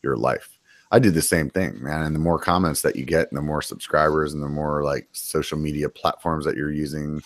your 0.02 0.16
life? 0.16 0.58
I 0.90 0.98
do 0.98 1.10
the 1.10 1.20
same 1.22 1.50
thing, 1.50 1.82
man. 1.82 2.02
And 2.02 2.14
the 2.14 2.18
more 2.20 2.38
comments 2.38 2.80
that 2.82 2.96
you 2.96 3.04
get, 3.04 3.28
and 3.30 3.36
the 3.36 3.42
more 3.42 3.60
subscribers, 3.60 4.32
and 4.32 4.42
the 4.42 4.48
more 4.48 4.82
like 4.82 5.06
social 5.12 5.58
media 5.58 5.88
platforms 5.88 6.46
that 6.46 6.56
you're 6.56 6.72
using, 6.72 7.22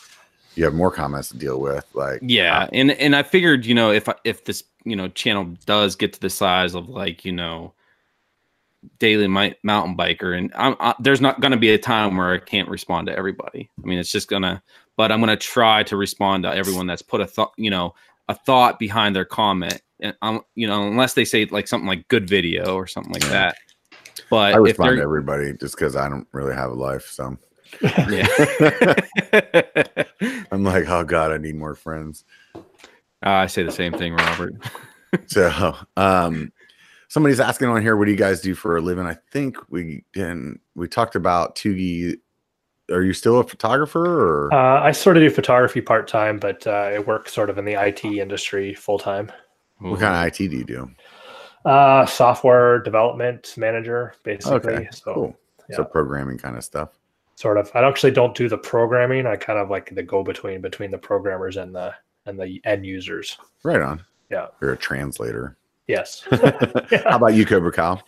you 0.54 0.64
have 0.64 0.74
more 0.74 0.90
comments 0.90 1.28
to 1.30 1.36
deal 1.36 1.60
with. 1.60 1.86
Like, 1.94 2.20
yeah, 2.22 2.68
and 2.72 2.92
and 2.92 3.16
I 3.16 3.22
figured 3.22 3.64
you 3.66 3.74
know 3.74 3.90
if 3.90 4.08
if 4.24 4.44
this 4.44 4.64
you 4.84 4.96
know 4.96 5.08
channel 5.08 5.44
does 5.66 5.96
get 5.96 6.12
to 6.14 6.20
the 6.20 6.30
size 6.30 6.74
of 6.74 6.88
like 6.88 7.24
you 7.24 7.32
know 7.32 7.72
daily 8.98 9.28
mi- 9.28 9.54
mountain 9.62 9.96
biker, 9.96 10.36
and 10.36 10.52
I'm, 10.54 10.76
I, 10.80 10.94
there's 11.00 11.20
not 11.20 11.40
going 11.40 11.52
to 11.52 11.56
be 11.58 11.70
a 11.70 11.78
time 11.78 12.16
where 12.16 12.32
I 12.32 12.38
can't 12.38 12.68
respond 12.68 13.06
to 13.06 13.16
everybody. 13.16 13.70
I 13.82 13.86
mean, 13.86 13.98
it's 13.98 14.12
just 14.12 14.28
gonna. 14.28 14.62
But 14.96 15.10
I'm 15.10 15.20
gonna 15.20 15.36
try 15.36 15.82
to 15.84 15.96
respond 15.96 16.44
to 16.44 16.54
everyone 16.54 16.86
that's 16.86 17.02
put 17.02 17.20
a 17.20 17.26
thought 17.26 17.52
you 17.56 17.70
know 17.70 17.94
a 18.28 18.34
thought 18.34 18.78
behind 18.78 19.16
their 19.16 19.24
comment, 19.24 19.80
and 20.00 20.14
I'm 20.20 20.40
you 20.54 20.66
know 20.66 20.86
unless 20.86 21.14
they 21.14 21.24
say 21.24 21.46
like 21.46 21.66
something 21.66 21.88
like 21.88 22.06
good 22.08 22.28
video 22.28 22.74
or 22.74 22.86
something 22.86 23.12
like 23.12 23.22
Yeah. 23.24 23.30
that. 23.30 23.56
But 24.28 24.54
I 24.54 24.56
respond 24.58 24.96
to 24.96 25.02
everybody 25.02 25.54
just 25.54 25.76
because 25.76 25.96
I 25.96 26.08
don't 26.08 26.26
really 26.32 26.54
have 26.54 26.70
a 26.70 26.74
life. 26.74 27.06
So 27.10 27.36
yeah. 27.80 28.26
I'm 30.52 30.64
like, 30.64 30.88
oh 30.88 31.04
god, 31.04 31.32
I 31.32 31.38
need 31.38 31.56
more 31.56 31.74
friends. 31.74 32.24
I 33.22 33.46
say 33.46 33.62
the 33.62 33.72
same 33.72 33.92
thing, 33.92 34.14
Robert. 34.14 34.54
So, 35.26 35.76
um, 35.98 36.50
somebody's 37.08 37.38
asking 37.38 37.68
on 37.68 37.82
here, 37.82 37.98
what 37.98 38.06
do 38.06 38.10
you 38.10 38.16
guys 38.16 38.40
do 38.40 38.54
for 38.54 38.78
a 38.78 38.80
living? 38.80 39.04
I 39.04 39.18
think 39.30 39.58
we 39.68 40.04
didn't. 40.14 40.58
We 40.74 40.88
talked 40.88 41.16
about 41.16 41.54
Tugi. 41.54 42.16
Are 42.90 43.02
you 43.02 43.12
still 43.12 43.38
a 43.38 43.44
photographer 43.44 44.48
or? 44.48 44.54
uh, 44.54 44.80
I 44.80 44.92
sort 44.92 45.18
of 45.18 45.22
do 45.22 45.28
photography 45.28 45.82
part 45.82 46.08
time, 46.08 46.38
but 46.38 46.66
uh, 46.66 46.70
I 46.70 46.98
work 47.00 47.28
sort 47.28 47.50
of 47.50 47.58
in 47.58 47.66
the 47.66 47.74
IT 47.74 48.06
industry 48.06 48.72
full 48.72 48.98
time. 48.98 49.30
what 49.80 50.00
kind 50.00 50.16
of 50.16 50.26
IT 50.26 50.48
do 50.48 50.56
you 50.56 50.64
do? 50.64 50.90
Uh, 51.66 52.06
software 52.06 52.78
development 52.78 53.52
manager, 53.58 54.14
basically. 54.24 54.72
Okay, 54.72 54.88
so 54.92 55.12
cool. 55.12 55.36
So 55.72 55.84
programming 55.84 56.38
kind 56.38 56.56
of 56.56 56.64
stuff. 56.64 56.88
Sort 57.36 57.58
of. 57.58 57.70
I 57.74 57.86
actually 57.86 58.12
don't 58.12 58.36
do 58.36 58.48
the 58.48 58.58
programming. 58.58 59.26
I 59.26 59.36
kind 59.36 59.58
of 59.58 59.70
like 59.70 59.94
the 59.94 60.02
go 60.02 60.22
between 60.22 60.60
between 60.60 60.90
the 60.90 60.98
programmers 60.98 61.56
and 61.56 61.74
the 61.74 61.94
and 62.26 62.38
the 62.38 62.60
end 62.64 62.86
users. 62.86 63.36
Right 63.62 63.80
on. 63.80 64.04
Yeah. 64.30 64.46
You're 64.60 64.72
a 64.72 64.76
translator. 64.76 65.56
Yes. 65.86 66.26
How 66.30 67.16
about 67.16 67.34
you, 67.34 67.44
Cobra 67.44 67.72
Kyle? 67.72 68.02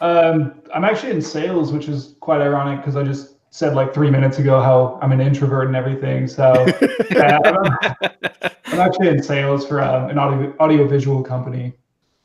Um, 0.00 0.60
I'm 0.74 0.84
actually 0.84 1.12
in 1.12 1.22
sales, 1.22 1.72
which 1.72 1.88
is 1.88 2.16
quite 2.20 2.40
ironic 2.40 2.80
because 2.80 2.96
I 2.96 3.02
just 3.02 3.36
said 3.50 3.74
like 3.74 3.94
three 3.94 4.10
minutes 4.10 4.40
ago 4.40 4.60
how 4.60 4.98
I'm 5.00 5.12
an 5.12 5.20
introvert 5.20 5.68
and 5.68 5.76
everything. 5.76 6.26
So 6.26 6.42
uh, 7.16 7.38
I'm, 7.44 8.50
I'm 8.66 8.80
actually 8.80 9.08
in 9.08 9.22
sales 9.22 9.66
for 9.66 9.80
um, 9.80 10.10
an 10.10 10.18
audio 10.18 10.54
audiovisual 10.58 11.22
company. 11.22 11.72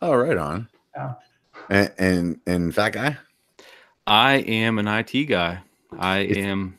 Oh, 0.01 0.15
right 0.15 0.37
on. 0.37 0.67
Yeah. 0.95 1.13
And 1.69 1.91
and, 1.99 2.39
and 2.47 2.75
fat 2.75 2.93
guy 2.93 3.17
I 4.07 4.37
am 4.37 4.79
an 4.79 4.87
IT 4.87 5.25
guy. 5.25 5.61
I 5.97 6.19
It's- 6.19 6.45
am. 6.45 6.77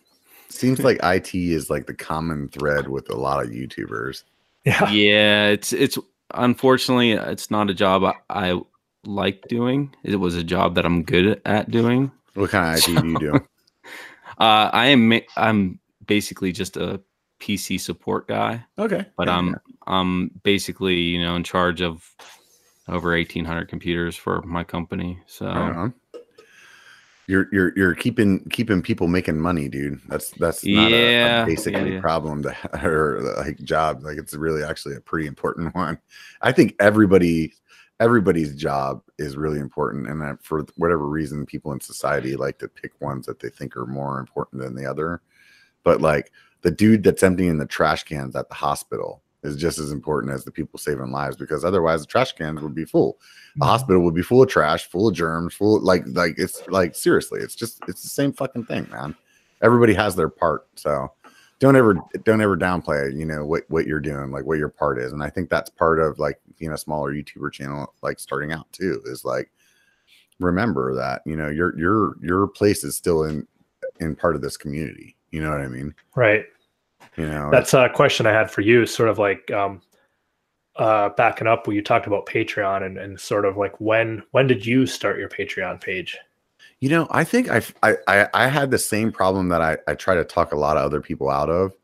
seems 0.48 0.80
like 0.80 0.98
IT 1.02 1.34
is 1.34 1.70
like 1.70 1.86
the 1.86 1.94
common 1.94 2.48
thread 2.48 2.88
with 2.88 3.08
a 3.10 3.16
lot 3.16 3.42
of 3.44 3.50
YouTubers. 3.50 4.24
yeah. 4.64 4.90
Yeah, 4.90 5.46
it's 5.48 5.72
it's 5.72 5.98
unfortunately 6.34 7.12
it's 7.12 7.50
not 7.50 7.70
a 7.70 7.74
job 7.74 8.04
I, 8.04 8.14
I 8.30 8.60
like 9.04 9.42
doing. 9.48 9.94
It 10.04 10.16
was 10.16 10.34
a 10.36 10.44
job 10.44 10.74
that 10.74 10.84
I'm 10.84 11.02
good 11.02 11.40
at 11.46 11.70
doing. 11.70 12.10
What 12.34 12.50
kind 12.50 12.76
of 12.78 12.88
IT 12.88 13.00
do 13.02 13.08
you 13.08 13.18
do? 13.18 13.40
Uh, 14.38 14.70
I 14.72 14.86
am 14.86 15.12
I'm 15.36 15.78
basically 16.06 16.50
just 16.50 16.78
a 16.78 16.98
PC 17.40 17.78
support 17.78 18.26
guy, 18.26 18.64
Okay, 18.78 19.04
but 19.16 19.26
Yeah, 19.28 19.36
I'm 19.36 19.56
I'm 19.86 20.30
basically 20.44 20.94
you 20.96 21.20
know 21.20 21.36
in 21.36 21.44
charge 21.44 21.82
of 21.82 22.08
over 22.88 23.10
1,800 23.10 23.68
computers 23.68 24.16
for 24.16 24.40
my 24.42 24.64
company. 24.64 25.18
So 25.26 25.44
Right 25.46 25.76
on. 25.76 25.94
You're 27.30 27.46
you're 27.52 27.72
you're 27.76 27.94
keeping 27.94 28.40
keeping 28.50 28.82
people 28.82 29.06
making 29.06 29.38
money, 29.38 29.68
dude. 29.68 30.00
That's 30.08 30.30
that's 30.32 30.64
not 30.64 30.90
a- 30.90 30.94
a, 30.94 31.10
Yeah, 31.12 31.44
basically 31.44 31.80
yeah, 31.90 31.94
yeah. 31.94 32.00
problem 32.00 32.42
to 32.42 32.56
or 32.86 33.20
like 33.38 33.58
job. 33.58 34.02
Like 34.02 34.18
it's 34.18 34.34
really 34.34 34.64
actually 34.64 34.96
a 34.96 35.00
pretty 35.00 35.26
important 35.28 35.74
one. 35.76 35.98
I 36.42 36.52
think 36.52 36.74
everybody 36.80 37.54
everybody's 38.00 38.54
job 38.56 39.02
is 39.18 39.36
really 39.36 39.60
important, 39.60 40.08
and 40.08 40.42
for 40.42 40.66
whatever 40.76 41.06
reason, 41.06 41.46
people 41.46 41.72
in 41.72 41.80
society 41.80 42.34
like 42.34 42.58
to 42.58 42.68
pick 42.68 43.00
ones 43.00 43.26
that 43.26 43.38
they 43.38 43.50
think 43.50 43.76
are 43.76 43.86
more 43.86 44.18
important 44.18 44.62
than 44.62 44.74
the 44.74 44.86
other. 44.86 45.20
But 45.84 46.00
like 46.00 46.32
the 46.62 46.70
dude 46.70 47.04
that's 47.04 47.22
emptying 47.22 47.58
the 47.58 47.66
trash 47.66 48.02
cans 48.02 48.34
at 48.36 48.48
the 48.48 48.54
hospital 48.54 49.22
is 49.42 49.56
just 49.56 49.78
as 49.78 49.92
important 49.92 50.32
as 50.32 50.44
the 50.44 50.50
people 50.50 50.78
saving 50.78 51.10
lives 51.10 51.36
because 51.36 51.64
otherwise 51.64 52.00
the 52.00 52.06
trash 52.06 52.32
cans 52.32 52.60
would 52.60 52.74
be 52.74 52.84
full 52.84 53.18
the 53.54 53.64
mm-hmm. 53.64 53.68
hospital 53.70 54.02
would 54.02 54.14
be 54.14 54.22
full 54.22 54.42
of 54.42 54.48
trash, 54.48 54.86
full 54.86 55.08
of 55.08 55.14
germs, 55.14 55.54
full 55.54 55.76
of, 55.76 55.82
like 55.82 56.04
like 56.06 56.34
it's 56.38 56.66
like 56.68 56.94
seriously, 56.94 57.40
it's 57.40 57.56
just 57.56 57.80
it's 57.88 58.02
the 58.02 58.08
same 58.08 58.32
fucking 58.32 58.66
thing, 58.66 58.88
man. 58.90 59.16
Everybody 59.60 59.92
has 59.94 60.14
their 60.14 60.28
part, 60.28 60.68
so 60.76 61.12
don't 61.58 61.74
ever 61.74 61.96
don't 62.24 62.40
ever 62.40 62.56
downplay 62.56 63.16
you 63.16 63.26
know 63.26 63.44
what 63.44 63.64
what 63.68 63.86
you're 63.86 64.00
doing, 64.00 64.30
like 64.30 64.44
what 64.44 64.58
your 64.58 64.68
part 64.68 65.00
is, 65.00 65.12
and 65.12 65.22
I 65.22 65.30
think 65.30 65.50
that's 65.50 65.68
part 65.68 65.98
of 65.98 66.20
like 66.20 66.40
you 66.58 66.70
know 66.70 66.76
smaller 66.76 67.12
YouTuber 67.12 67.52
channel 67.52 67.92
like 68.02 68.20
starting 68.20 68.52
out 68.52 68.70
too 68.72 69.02
is 69.06 69.24
like 69.24 69.50
remember 70.38 70.94
that 70.94 71.22
you 71.26 71.34
know 71.34 71.48
your 71.48 71.76
your 71.76 72.14
your 72.22 72.46
place 72.46 72.84
is 72.84 72.96
still 72.96 73.24
in 73.24 73.48
in 73.98 74.14
part 74.14 74.36
of 74.36 74.42
this 74.42 74.56
community. 74.56 75.16
You 75.32 75.42
know 75.42 75.50
what 75.50 75.60
I 75.60 75.68
mean? 75.68 75.92
Right. 76.14 76.44
You 77.20 77.26
know, 77.26 77.50
That's 77.50 77.74
a 77.74 77.90
question 77.90 78.26
I 78.26 78.32
had 78.32 78.50
for 78.50 78.62
you, 78.62 78.86
sort 78.86 79.10
of 79.10 79.18
like 79.18 79.50
um, 79.50 79.82
uh, 80.76 81.10
backing 81.10 81.46
up 81.46 81.66
when 81.66 81.76
you 81.76 81.82
talked 81.82 82.06
about 82.06 82.24
Patreon 82.24 82.82
and, 82.84 82.96
and 82.96 83.20
sort 83.20 83.44
of 83.44 83.58
like 83.58 83.78
when 83.78 84.22
when 84.30 84.46
did 84.46 84.64
you 84.64 84.86
start 84.86 85.18
your 85.18 85.28
Patreon 85.28 85.82
page? 85.82 86.16
You 86.80 86.88
know, 86.88 87.06
I 87.10 87.24
think 87.24 87.50
I've, 87.50 87.74
I 87.82 87.96
I 88.08 88.28
I 88.32 88.46
had 88.46 88.70
the 88.70 88.78
same 88.78 89.12
problem 89.12 89.48
that 89.48 89.60
I 89.60 89.76
I 89.86 89.94
try 89.94 90.14
to 90.14 90.24
talk 90.24 90.52
a 90.52 90.58
lot 90.58 90.78
of 90.78 90.84
other 90.84 91.02
people 91.02 91.28
out 91.28 91.50
of. 91.50 91.76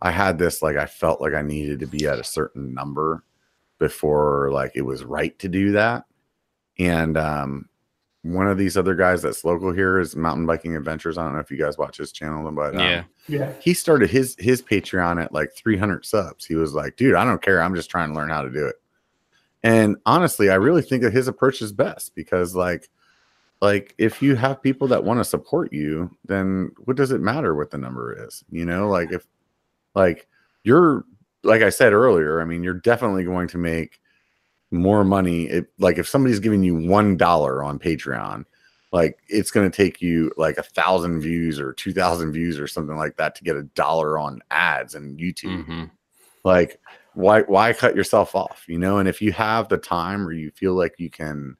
I 0.00 0.10
had 0.10 0.38
this 0.38 0.60
like 0.60 0.76
I 0.76 0.86
felt 0.86 1.20
like 1.20 1.34
I 1.34 1.42
needed 1.42 1.78
to 1.78 1.86
be 1.86 2.06
at 2.06 2.18
a 2.18 2.24
certain 2.24 2.74
number 2.74 3.22
before 3.78 4.50
like 4.50 4.72
it 4.74 4.82
was 4.82 5.04
right 5.04 5.38
to 5.38 5.48
do 5.48 5.70
that, 5.70 6.04
and 6.80 7.16
um, 7.16 7.68
one 8.24 8.48
of 8.48 8.56
these 8.56 8.76
other 8.76 8.94
guys 8.94 9.20
that's 9.22 9.44
local 9.44 9.70
here 9.70 10.00
is 10.00 10.16
Mountain 10.16 10.46
Biking 10.46 10.74
Adventures. 10.76 11.18
I 11.18 11.24
don't 11.24 11.34
know 11.34 11.40
if 11.40 11.50
you 11.50 11.58
guys 11.58 11.76
watch 11.76 11.98
his 11.98 12.10
channel, 12.10 12.50
but 12.50 12.74
um, 12.74 12.80
Yeah. 12.80 13.04
Yeah. 13.28 13.52
he 13.60 13.74
started 13.74 14.08
his 14.10 14.34
his 14.38 14.62
Patreon 14.62 15.22
at 15.22 15.32
like 15.32 15.54
300 15.54 16.04
subs. 16.06 16.44
He 16.46 16.54
was 16.54 16.72
like, 16.74 16.96
dude, 16.96 17.14
I 17.14 17.24
don't 17.24 17.42
care. 17.42 17.62
I'm 17.62 17.74
just 17.74 17.90
trying 17.90 18.08
to 18.08 18.14
learn 18.14 18.30
how 18.30 18.40
to 18.42 18.50
do 18.50 18.66
it. 18.66 18.76
And 19.62 19.96
honestly, 20.06 20.50
I 20.50 20.54
really 20.56 20.82
think 20.82 21.02
that 21.02 21.12
his 21.12 21.28
approach 21.28 21.60
is 21.62 21.72
best 21.72 22.14
because 22.14 22.54
like 22.56 22.88
like 23.60 23.94
if 23.98 24.20
you 24.22 24.36
have 24.36 24.62
people 24.62 24.88
that 24.88 25.04
want 25.04 25.20
to 25.20 25.24
support 25.24 25.72
you, 25.72 26.10
then 26.24 26.70
what 26.84 26.96
does 26.96 27.12
it 27.12 27.20
matter 27.20 27.54
what 27.54 27.70
the 27.70 27.78
number 27.78 28.26
is? 28.26 28.42
You 28.50 28.64
know, 28.64 28.88
like 28.88 29.12
if 29.12 29.26
like 29.94 30.26
you're 30.64 31.04
like 31.42 31.60
I 31.62 31.68
said 31.70 31.92
earlier, 31.92 32.40
I 32.40 32.46
mean, 32.46 32.62
you're 32.62 32.74
definitely 32.74 33.24
going 33.24 33.48
to 33.48 33.58
make 33.58 34.00
more 34.74 35.04
money 35.04 35.44
if 35.44 35.64
like 35.78 35.98
if 35.98 36.06
somebody's 36.08 36.40
giving 36.40 36.62
you 36.62 36.74
one 36.74 37.16
dollar 37.16 37.62
on 37.64 37.78
Patreon, 37.78 38.44
like 38.92 39.18
it's 39.28 39.50
going 39.50 39.70
to 39.70 39.76
take 39.76 40.02
you 40.02 40.30
like 40.36 40.58
a 40.58 40.62
thousand 40.62 41.20
views 41.20 41.58
or 41.58 41.72
two 41.72 41.92
thousand 41.92 42.32
views 42.32 42.58
or 42.58 42.66
something 42.66 42.96
like 42.96 43.16
that 43.16 43.34
to 43.36 43.44
get 43.44 43.56
a 43.56 43.62
dollar 43.62 44.18
on 44.18 44.42
ads 44.50 44.94
and 44.94 45.18
YouTube. 45.18 45.64
Mhm. 45.64 45.90
Like, 46.44 46.80
why 47.14 47.42
why 47.42 47.72
cut 47.72 47.96
yourself 47.96 48.34
off? 48.34 48.64
You 48.68 48.78
know, 48.78 48.98
and 48.98 49.08
if 49.08 49.22
you 49.22 49.32
have 49.32 49.68
the 49.68 49.78
time 49.78 50.26
or 50.26 50.32
you 50.32 50.50
feel 50.50 50.74
like 50.74 50.94
you 50.98 51.08
can 51.10 51.56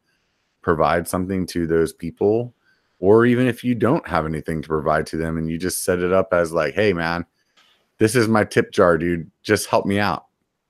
provide 0.60 1.08
something 1.08 1.46
to 1.46 1.66
those 1.66 1.92
people, 1.92 2.54
or 2.98 3.26
even 3.26 3.46
if 3.46 3.64
you 3.64 3.74
don't 3.74 4.06
have 4.08 4.26
anything 4.26 4.62
to 4.62 4.68
provide 4.68 5.06
to 5.06 5.16
them 5.16 5.36
and 5.38 5.48
you 5.50 5.58
just 5.58 5.84
set 5.84 6.00
it 6.00 6.12
up 6.12 6.32
as 6.32 6.52
like, 6.52 6.74
hey 6.74 6.92
man, 6.92 7.24
this 7.98 8.14
is 8.14 8.28
my 8.28 8.44
tip 8.44 8.72
jar, 8.72 8.98
dude. 8.98 9.30
Just 9.42 9.68
help 9.68 9.86
me 9.86 9.98
out. 9.98 10.26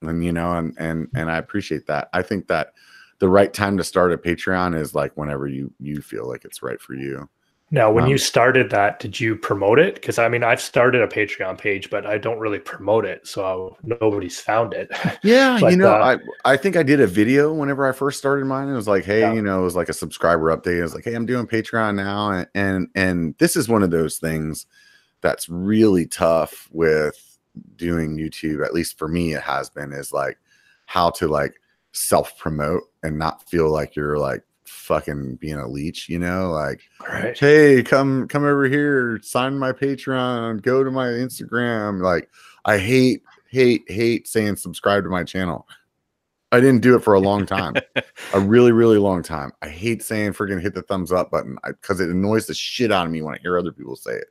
And 0.09 0.25
you 0.25 0.33
know, 0.33 0.53
and 0.53 0.75
and 0.79 1.09
and 1.15 1.31
I 1.31 1.39
appreciate 1.39 1.87
that. 1.87 2.09
I 2.13 2.23
think 2.23 2.49
that 2.49 2.73
the 3.19 3.29
right 3.29 3.53
time 3.53 3.77
to 3.79 3.85
start 3.85 4.13
a 4.13 4.19
Patreon 4.19 4.79
is 4.79 4.95
like 4.95 5.17
whenever 5.17 5.47
you 5.47 5.73
you 5.81 6.01
feel 6.03 6.29
like 6.29 6.45
it's 6.45 6.63
right 6.63 6.81
for 6.81 6.95
you. 6.95 7.29
Now, 7.71 7.91
when 7.91 8.05
Um, 8.05 8.11
you 8.11 8.19
started 8.19 8.71
that, 8.71 9.01
did 9.01 9.19
you 9.19 9.35
promote 9.37 9.79
it? 9.81 9.95
Because 9.95 10.19
I 10.19 10.29
mean, 10.29 10.45
I've 10.45 10.61
started 10.61 11.01
a 11.03 11.09
Patreon 11.09 11.59
page, 11.59 11.91
but 11.91 12.07
I 12.07 12.19
don't 12.19 12.39
really 12.39 12.59
promote 12.61 13.05
it, 13.05 13.27
so 13.27 13.77
nobody's 13.83 14.41
found 14.41 14.75
it. 14.75 14.91
Yeah, 15.23 15.59
But, 15.59 15.71
you 15.71 15.77
know, 15.77 15.95
uh, 15.95 16.19
I 16.45 16.53
I 16.53 16.57
think 16.57 16.77
I 16.77 16.83
did 16.83 17.01
a 17.01 17.07
video 17.07 17.53
whenever 17.53 17.89
I 17.89 17.93
first 17.93 18.19
started 18.19 18.45
mine. 18.47 18.69
It 18.69 18.75
was 18.75 18.87
like, 18.89 19.05
hey, 19.05 19.21
Yeah. 19.21 19.33
you 19.33 19.43
know, 19.43 19.61
it 19.61 19.65
was 19.65 19.75
like 19.77 19.89
a 19.89 19.93
subscriber 19.95 20.55
update. 20.57 20.79
It 20.79 20.83
was 20.83 20.95
like, 20.95 21.05
hey, 21.05 21.15
I'm 21.15 21.27
doing 21.27 21.47
Patreon 21.47 21.95
now, 21.97 22.31
and 22.31 22.47
and 22.55 22.89
and 22.95 23.35
this 23.39 23.57
is 23.57 23.69
one 23.69 23.83
of 23.83 23.91
those 23.91 24.19
things 24.19 24.67
that's 25.23 25.49
really 25.49 26.07
tough 26.07 26.69
with 26.73 27.17
doing 27.77 28.17
YouTube. 28.17 28.65
At 28.65 28.75
least 28.75 28.99
for 28.99 29.09
me, 29.09 29.35
it 29.35 29.43
has 29.43 29.71
been 29.71 29.93
is 29.93 30.13
like 30.13 30.39
how 30.87 31.11
to 31.11 31.29
like 31.29 31.55
self 31.93 32.37
promote 32.39 32.83
and 33.03 33.19
not 33.19 33.49
feel 33.49 33.71
like 33.71 33.97
you're 33.97 34.19
like 34.19 34.43
fucking 34.65 35.37
being 35.37 35.57
a 35.57 35.69
leech. 35.69 36.09
You 36.09 36.19
know, 36.19 36.51
like 36.51 36.83
right. 37.09 37.39
hey 37.39 37.83
come 37.83 38.29
come 38.29 38.45
over 38.45 38.65
here 38.65 39.21
sign 39.23 39.59
my 39.59 39.73
patreon 39.73 40.63
go 40.63 40.85
to 40.85 40.91
my 40.91 41.07
instagram 41.07 42.03
like 42.03 42.31
i 42.65 42.79
hate 42.79 43.23
hate 43.51 43.85
hate 43.89 44.27
saying 44.27 44.57
subscribe 44.57 45.05
to 45.05 45.11
my 45.11 45.23
channel 45.23 45.67
i 46.53 46.61
didn't 46.61 46.81
do 46.81 46.95
it 46.97 47.01
for 47.01 47.15
a 47.15 47.21
long 47.21 47.47
time 47.47 47.75
a 48.33 48.41
really 48.41 48.73
really 48.73 48.99
long 48.99 49.23
time 49.23 49.53
i 49.63 49.69
hate 49.69 50.03
saying 50.03 50.33
freaking 50.33 50.61
hit 50.61 50.75
the 50.75 50.83
thumbs 50.83 51.13
up 51.13 51.31
button 51.31 51.57
because 51.67 52.01
it 52.01 52.11
annoys 52.11 52.47
the 52.47 52.55
shit 52.55 52.91
out 52.91 53.07
of 53.07 53.13
me 53.13 53.23
when 53.23 53.35
i 53.35 53.39
hear 53.39 53.59
other 53.59 53.73
people 53.73 53.97
say 53.97 54.13
it 54.13 54.29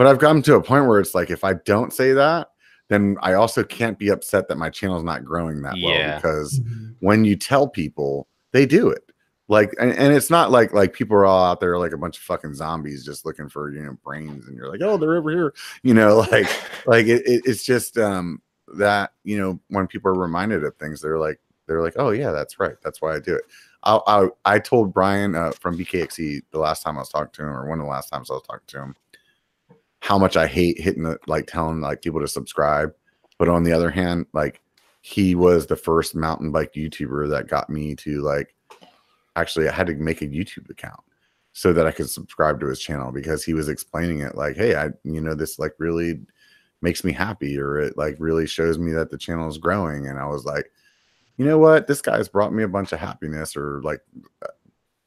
but 0.00 0.06
i've 0.06 0.18
gotten 0.18 0.40
to 0.40 0.54
a 0.54 0.62
point 0.62 0.86
where 0.86 0.98
it's 0.98 1.14
like 1.14 1.28
if 1.30 1.44
i 1.44 1.52
don't 1.52 1.92
say 1.92 2.12
that 2.14 2.48
then 2.88 3.16
i 3.20 3.34
also 3.34 3.62
can't 3.62 3.98
be 3.98 4.08
upset 4.08 4.48
that 4.48 4.56
my 4.56 4.70
channel's 4.70 5.04
not 5.04 5.26
growing 5.26 5.60
that 5.60 5.74
well 5.84 5.92
Yeah. 5.94 6.16
because 6.16 6.58
Mhm. 6.60 6.94
when 7.00 7.24
you 7.26 7.36
tell 7.36 7.68
people 7.68 8.26
they 8.52 8.64
do 8.64 8.88
it 8.88 9.04
like 9.48 9.74
and, 9.78 9.92
and 9.92 10.14
it's 10.14 10.30
not 10.30 10.50
like 10.50 10.72
like 10.72 10.94
people 10.94 11.16
are 11.18 11.26
all 11.26 11.44
out 11.44 11.60
there 11.60 11.76
like 11.78 11.92
a 11.92 11.98
bunch 11.98 12.16
of 12.16 12.22
fucking 12.22 12.54
zombies 12.54 13.04
just 13.04 13.26
looking 13.26 13.48
for 13.50 13.70
you 13.72 13.82
know 13.82 13.96
brains 14.02 14.46
and 14.46 14.56
you're 14.56 14.70
like 14.70 14.80
oh 14.82 14.96
they're 14.96 15.16
over 15.16 15.30
here 15.30 15.52
you 15.82 15.92
know 15.92 16.18
like 16.32 16.48
like 16.86 17.06
it, 17.06 17.22
it, 17.26 17.42
it's 17.44 17.62
just 17.64 17.98
um 17.98 18.40
that 18.78 19.12
you 19.24 19.36
know 19.38 19.60
when 19.68 19.86
people 19.86 20.10
are 20.10 20.14
reminded 20.18 20.64
of 20.64 20.74
things 20.76 21.00
they're 21.02 21.18
like 21.18 21.38
they're 21.66 21.82
like 21.82 21.94
oh 21.96 22.10
yeah 22.10 22.30
that's 22.30 22.58
right 22.58 22.76
that's 22.82 23.02
why 23.02 23.14
i 23.14 23.18
do 23.18 23.34
it 23.34 23.42
i 23.82 23.98
i, 24.06 24.28
I 24.44 24.58
told 24.60 24.94
brian 24.94 25.34
uh, 25.34 25.50
from 25.60 25.76
BKXC 25.76 26.42
the 26.52 26.58
last 26.58 26.82
time 26.84 26.96
i 26.96 27.00
was 27.00 27.08
talking 27.10 27.32
to 27.32 27.42
him 27.42 27.48
or 27.48 27.68
one 27.68 27.80
of 27.80 27.84
the 27.84 27.90
last 27.90 28.08
times 28.08 28.30
i 28.30 28.34
was 28.34 28.42
talking 28.44 28.62
to 28.68 28.78
him 28.82 28.94
how 30.00 30.18
much 30.18 30.36
i 30.36 30.46
hate 30.46 30.80
hitting 30.80 31.04
the 31.04 31.18
like 31.26 31.46
telling 31.46 31.80
like 31.80 32.02
people 32.02 32.20
to 32.20 32.28
subscribe. 32.28 32.92
But 33.38 33.48
on 33.48 33.64
the 33.64 33.72
other 33.72 33.90
hand 33.90 34.26
like 34.32 34.60
he 35.02 35.34
was 35.34 35.66
the 35.66 35.76
first 35.76 36.14
mountain 36.14 36.52
bike 36.52 36.74
youtuber 36.74 37.28
that 37.30 37.48
got 37.48 37.70
me 37.70 37.94
to 37.96 38.20
like 38.20 38.54
actually 39.36 39.68
I 39.68 39.72
had 39.72 39.86
to 39.86 39.94
make 39.94 40.22
a 40.22 40.26
YouTube 40.26 40.68
account 40.70 41.00
so 41.52 41.72
that 41.72 41.86
I 41.86 41.92
could 41.92 42.08
subscribe 42.08 42.60
to 42.60 42.68
his 42.68 42.80
channel 42.80 43.12
because 43.12 43.44
he 43.44 43.54
was 43.54 43.68
explaining 43.68 44.20
it 44.20 44.36
like, 44.36 44.56
hey, 44.56 44.76
I 44.76 44.90
you 45.04 45.20
know 45.20 45.34
this 45.34 45.58
like 45.58 45.72
really 45.78 46.20
makes 46.82 47.04
me 47.04 47.12
happy 47.12 47.58
or 47.58 47.78
it 47.78 47.96
like 47.96 48.16
really 48.18 48.46
shows 48.46 48.78
me 48.78 48.92
that 48.92 49.10
the 49.10 49.18
channel 49.18 49.48
is 49.48 49.58
growing. 49.58 50.06
And 50.06 50.18
I 50.18 50.26
was 50.26 50.44
like, 50.44 50.70
you 51.36 51.44
know 51.44 51.58
what, 51.58 51.86
this 51.86 52.02
guy's 52.02 52.28
brought 52.28 52.52
me 52.52 52.62
a 52.62 52.68
bunch 52.68 52.92
of 52.92 52.98
happiness 52.98 53.56
or 53.56 53.82
like 53.82 54.00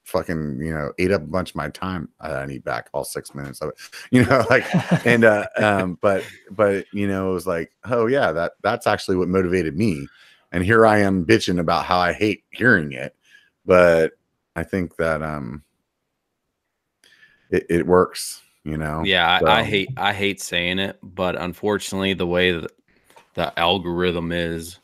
fucking 0.03 0.59
you 0.61 0.73
know 0.73 0.91
ate 0.99 1.11
up 1.11 1.21
a 1.21 1.25
bunch 1.25 1.51
of 1.51 1.55
my 1.55 1.69
time. 1.69 2.09
I 2.19 2.45
need 2.45 2.63
back 2.63 2.89
all 2.93 3.03
six 3.03 3.33
minutes 3.33 3.61
of 3.61 3.69
it, 3.69 3.75
you 4.11 4.25
know, 4.25 4.45
like 4.49 4.65
and 5.05 5.23
uh 5.23 5.47
um 5.57 5.97
but 6.01 6.23
but 6.51 6.85
you 6.93 7.07
know 7.07 7.31
it 7.31 7.33
was 7.33 7.47
like 7.47 7.71
oh 7.85 8.07
yeah 8.07 8.31
that 8.31 8.53
that's 8.61 8.87
actually 8.87 9.17
what 9.17 9.27
motivated 9.27 9.77
me 9.77 10.07
and 10.51 10.63
here 10.63 10.85
i 10.85 10.99
am 10.99 11.25
bitching 11.25 11.59
about 11.59 11.85
how 11.85 11.97
i 11.97 12.13
hate 12.13 12.43
hearing 12.51 12.91
it 12.91 13.15
but 13.65 14.11
i 14.55 14.63
think 14.63 14.95
that 14.97 15.21
um 15.23 15.63
it, 17.49 17.65
it 17.69 17.87
works 17.87 18.41
you 18.63 18.77
know 18.77 19.03
Yeah, 19.03 19.39
I, 19.43 19.59
I 19.59 19.63
hate 19.63 19.89
I 19.97 20.13
hate 20.13 20.41
saying 20.41 20.79
it, 20.79 20.97
but 21.03 21.35
unfortunately, 21.35 22.13
the 22.13 22.27
way 22.27 22.51
that 22.51 22.71
the 23.33 23.59
algorithm 23.59 24.31
is, 24.31 24.79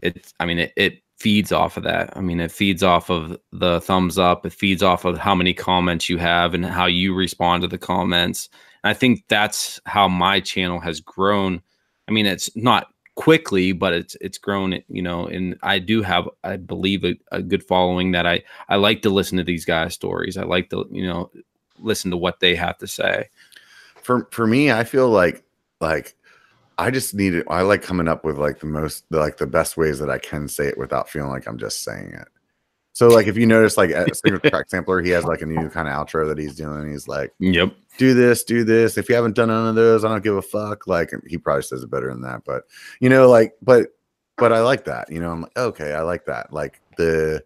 it's 0.00 0.32
I 0.40 0.46
mean 0.46 0.60
it, 0.60 0.72
it 0.76 1.02
feeds 1.18 1.52
off 1.52 1.76
of 1.76 1.82
that. 1.82 2.16
I 2.16 2.20
mean 2.20 2.40
it 2.40 2.52
feeds 2.52 2.82
off 2.82 3.10
of 3.10 3.38
the 3.52 3.80
thumbs 3.80 4.18
up. 4.18 4.46
It 4.46 4.52
feeds 4.52 4.82
off 4.82 5.04
of 5.04 5.18
how 5.18 5.34
many 5.34 5.52
comments 5.54 6.08
you 6.08 6.18
have 6.18 6.54
and 6.54 6.64
how 6.64 6.86
you 6.86 7.14
respond 7.14 7.62
to 7.62 7.68
the 7.68 7.78
comments. 7.78 8.48
And 8.82 8.90
I 8.90 8.94
think 8.94 9.24
that's 9.28 9.80
how 9.86 10.08
my 10.08 10.40
channel 10.40 10.80
has 10.80 11.00
grown. 11.00 11.60
I 12.08 12.12
mean 12.12 12.26
it's 12.26 12.54
not 12.56 12.88
quickly, 13.16 13.72
but 13.72 13.92
it's 13.92 14.16
it's 14.20 14.38
grown. 14.38 14.80
You 14.88 15.02
know, 15.02 15.26
and 15.26 15.56
I 15.62 15.78
do 15.80 16.02
have 16.02 16.28
I 16.44 16.56
believe 16.56 17.04
a, 17.04 17.16
a 17.32 17.42
good 17.42 17.64
following 17.64 18.12
that 18.12 18.26
I 18.26 18.42
I 18.68 18.76
like 18.76 19.02
to 19.02 19.10
listen 19.10 19.38
to 19.38 19.44
these 19.44 19.64
guys' 19.64 19.94
stories. 19.94 20.36
I 20.36 20.44
like 20.44 20.70
to 20.70 20.88
you 20.90 21.06
know 21.06 21.30
listen 21.80 22.10
to 22.10 22.16
what 22.16 22.40
they 22.40 22.54
have 22.54 22.78
to 22.78 22.86
say. 22.86 23.28
for 24.02 24.26
for 24.30 24.46
me 24.46 24.72
i 24.72 24.84
feel 24.84 25.10
like 25.10 25.42
like 25.80 26.16
i 26.78 26.90
just 26.90 27.14
need 27.14 27.34
it 27.34 27.46
i 27.50 27.62
like 27.62 27.82
coming 27.82 28.08
up 28.08 28.24
with 28.24 28.38
like 28.38 28.60
the 28.60 28.66
most 28.66 29.04
like 29.10 29.36
the 29.36 29.46
best 29.46 29.76
ways 29.76 29.98
that 29.98 30.10
i 30.10 30.18
can 30.18 30.48
say 30.48 30.66
it 30.66 30.78
without 30.78 31.08
feeling 31.08 31.30
like 31.30 31.46
i'm 31.46 31.58
just 31.58 31.82
saying 31.82 32.10
it 32.12 32.28
so 32.92 33.06
like 33.08 33.26
if 33.28 33.36
you 33.36 33.46
notice 33.46 33.76
like 33.76 33.90
a 33.90 34.12
single 34.14 34.40
track 34.50 34.68
sampler 34.68 35.00
he 35.00 35.10
has 35.10 35.24
like 35.24 35.42
a 35.42 35.46
new 35.46 35.68
kind 35.68 35.86
of 35.88 35.94
outro 35.94 36.26
that 36.26 36.38
he's 36.38 36.56
doing 36.56 36.90
he's 36.90 37.06
like 37.06 37.32
Yep. 37.38 37.72
do 37.98 38.14
this, 38.14 38.44
do 38.44 38.64
this. 38.64 38.96
If 38.96 39.08
you 39.08 39.14
haven't 39.14 39.34
done 39.36 39.48
none 39.48 39.68
of 39.68 39.74
those, 39.74 40.04
I 40.04 40.08
don't 40.08 40.22
give 40.22 40.36
a 40.36 40.42
fuck. 40.42 40.86
Like 40.86 41.12
he 41.26 41.36
probably 41.36 41.62
says 41.62 41.82
it 41.82 41.90
better 41.90 42.08
than 42.08 42.22
that, 42.22 42.42
but 42.44 42.62
you 43.00 43.08
know, 43.08 43.28
like, 43.28 43.54
but 43.60 43.88
but 44.36 44.52
I 44.52 44.60
like 44.60 44.84
that. 44.84 45.10
You 45.10 45.20
know, 45.20 45.30
I'm 45.32 45.42
like, 45.42 45.56
okay, 45.56 45.92
I 45.94 46.02
like 46.02 46.24
that. 46.26 46.52
Like 46.52 46.80
the 46.96 47.42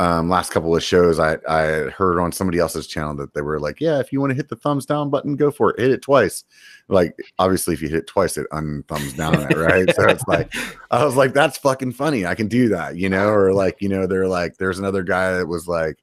um 0.00 0.28
last 0.28 0.50
couple 0.50 0.74
of 0.76 0.82
shows 0.82 1.18
I 1.18 1.38
I 1.48 1.90
heard 1.90 2.20
on 2.20 2.30
somebody 2.32 2.58
else's 2.58 2.86
channel 2.86 3.14
that 3.16 3.34
they 3.34 3.42
were 3.42 3.58
like, 3.58 3.80
yeah, 3.80 3.98
if 3.98 4.12
you 4.12 4.20
want 4.20 4.30
to 4.30 4.36
hit 4.36 4.48
the 4.48 4.56
thumbs 4.56 4.86
down 4.86 5.10
button, 5.10 5.36
go 5.36 5.50
for 5.50 5.70
it. 5.70 5.80
Hit 5.80 5.90
it 5.90 6.02
twice. 6.02 6.44
Like 6.88 7.16
obviously 7.38 7.74
if 7.74 7.82
you 7.82 7.88
hit 7.88 7.98
it 7.98 8.06
twice, 8.06 8.36
it 8.36 8.46
unthumbs 8.52 9.14
down 9.14 9.34
it, 9.50 9.56
right? 9.56 9.92
so 9.94 10.08
it's 10.08 10.26
like 10.28 10.52
I 10.90 11.04
was 11.04 11.16
like, 11.16 11.32
that's 11.32 11.58
fucking 11.58 11.92
funny. 11.92 12.26
I 12.26 12.34
can 12.34 12.48
do 12.48 12.68
that, 12.68 12.96
you 12.96 13.08
know, 13.08 13.28
or 13.28 13.52
like, 13.52 13.82
you 13.82 13.88
know, 13.88 14.06
they're 14.06 14.28
like, 14.28 14.56
there's 14.56 14.78
another 14.78 15.02
guy 15.02 15.32
that 15.32 15.46
was 15.46 15.66
like 15.66 15.98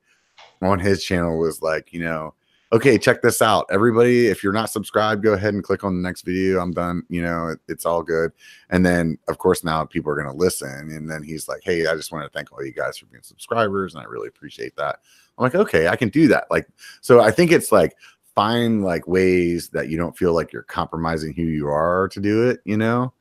on 0.61 0.80
his 0.80 1.03
channel 1.03 1.38
was 1.38 1.61
like, 1.61 1.93
you 1.93 2.01
know, 2.01 2.34
okay, 2.74 2.98
check 2.98 3.22
this 3.22 3.42
out. 3.42 3.66
Everybody, 3.72 4.28
if 4.28 4.44
you're 4.44 4.54
not 4.54 4.70
subscribed, 4.70 5.24
go 5.24 5.34
ahead 5.34 5.54
and 5.54 5.64
click 5.64 5.84
on 5.84 5.96
the 5.96 6.02
next 6.02 6.24
video. 6.24 6.60
I'm 6.60 6.72
done. 6.72 7.04
You 7.10 7.22
know, 7.22 7.48
it- 7.50 7.60
it's 7.68 7.86
all 7.86 8.04
good. 8.04 8.32
And 8.70 8.86
then, 8.86 9.18
of 9.28 9.38
course, 9.38 9.64
now 9.64 9.86
people 9.86 10.12
are 10.12 10.16
going 10.16 10.28
to 10.28 10.34
listen. 10.38 10.92
And 10.92 11.10
then 11.10 11.24
he's 11.24 11.48
like, 11.48 11.62
hey, 11.64 11.88
I 11.88 11.96
just 11.96 12.12
want 12.12 12.24
to 12.26 12.38
thank 12.38 12.52
all 12.52 12.64
you 12.66 12.74
guys 12.74 12.98
for 12.98 13.06
being 13.06 13.24
subscribers. 13.24 13.94
And 13.94 14.02
I 14.04 14.06
really 14.08 14.28
appreciate 14.28 14.76
that. 14.78 15.00
I'm 15.38 15.44
like, 15.44 15.56
okay, 15.56 15.88
I 15.88 15.96
can 15.96 16.10
do 16.10 16.28
that. 16.30 16.46
Like, 16.50 16.68
so 17.02 17.22
I 17.22 17.32
think 17.32 17.52
it's 17.52 17.72
like, 17.72 17.96
find 18.34 18.84
like 18.84 19.08
ways 19.08 19.70
that 19.70 19.88
you 19.88 19.98
don't 19.98 20.18
feel 20.18 20.34
like 20.34 20.52
you're 20.52 20.64
compromising 20.64 21.34
who 21.34 21.44
you 21.44 21.68
are 21.70 22.10
to 22.10 22.20
do 22.20 22.50
it, 22.50 22.60
you 22.66 22.76
know? 22.78 23.14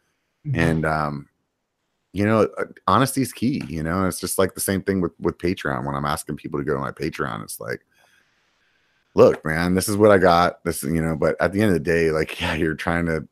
and 0.52 0.84
um 0.84 1.26
you 2.12 2.22
know 2.26 2.42
uh, 2.58 2.64
honesty 2.86 3.22
is 3.22 3.32
key 3.32 3.62
you 3.66 3.82
know 3.82 4.04
it's 4.06 4.20
just 4.20 4.38
like 4.38 4.54
the 4.54 4.60
same 4.60 4.82
thing 4.82 5.00
with 5.00 5.12
with 5.20 5.38
patreon 5.38 5.86
when 5.86 5.94
i'm 5.94 6.04
asking 6.04 6.36
people 6.36 6.60
to 6.60 6.64
go 6.66 6.74
to 6.74 6.78
my 6.80 6.90
patreon 6.90 7.42
it's 7.42 7.58
like 7.60 7.80
look 9.14 9.44
man 9.44 9.74
this 9.74 9.88
is 9.88 9.96
what 9.96 10.10
i 10.10 10.18
got 10.18 10.62
this 10.64 10.82
you 10.82 11.00
know 11.00 11.16
but 11.16 11.40
at 11.40 11.52
the 11.52 11.60
end 11.60 11.68
of 11.68 11.74
the 11.74 11.80
day 11.80 12.10
like 12.10 12.40
yeah 12.40 12.54
you're 12.54 12.74
trying 12.74 13.06
to 13.06 13.26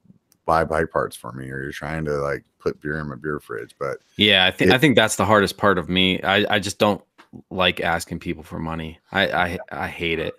buy 0.44 0.64
bike 0.64 0.90
parts 0.90 1.16
for 1.16 1.32
me 1.32 1.50
or 1.50 1.62
you're 1.62 1.72
trying 1.72 2.04
to 2.04 2.18
like 2.18 2.44
put 2.58 2.80
beer 2.80 2.98
in 2.98 3.08
my 3.08 3.16
beer 3.16 3.40
fridge 3.40 3.74
but 3.78 3.98
Yeah, 4.16 4.46
I 4.46 4.50
think 4.50 4.70
I 4.70 4.78
think 4.78 4.96
that's 4.96 5.16
the 5.16 5.24
hardest 5.24 5.56
part 5.56 5.78
of 5.78 5.88
me. 5.88 6.22
I 6.22 6.46
I 6.54 6.58
just 6.58 6.78
don't 6.78 7.02
like 7.50 7.80
asking 7.80 8.20
people 8.20 8.42
for 8.42 8.58
money. 8.58 8.98
I 9.10 9.26
I, 9.26 9.58
I 9.70 9.88
hate 9.88 10.18
it. 10.18 10.34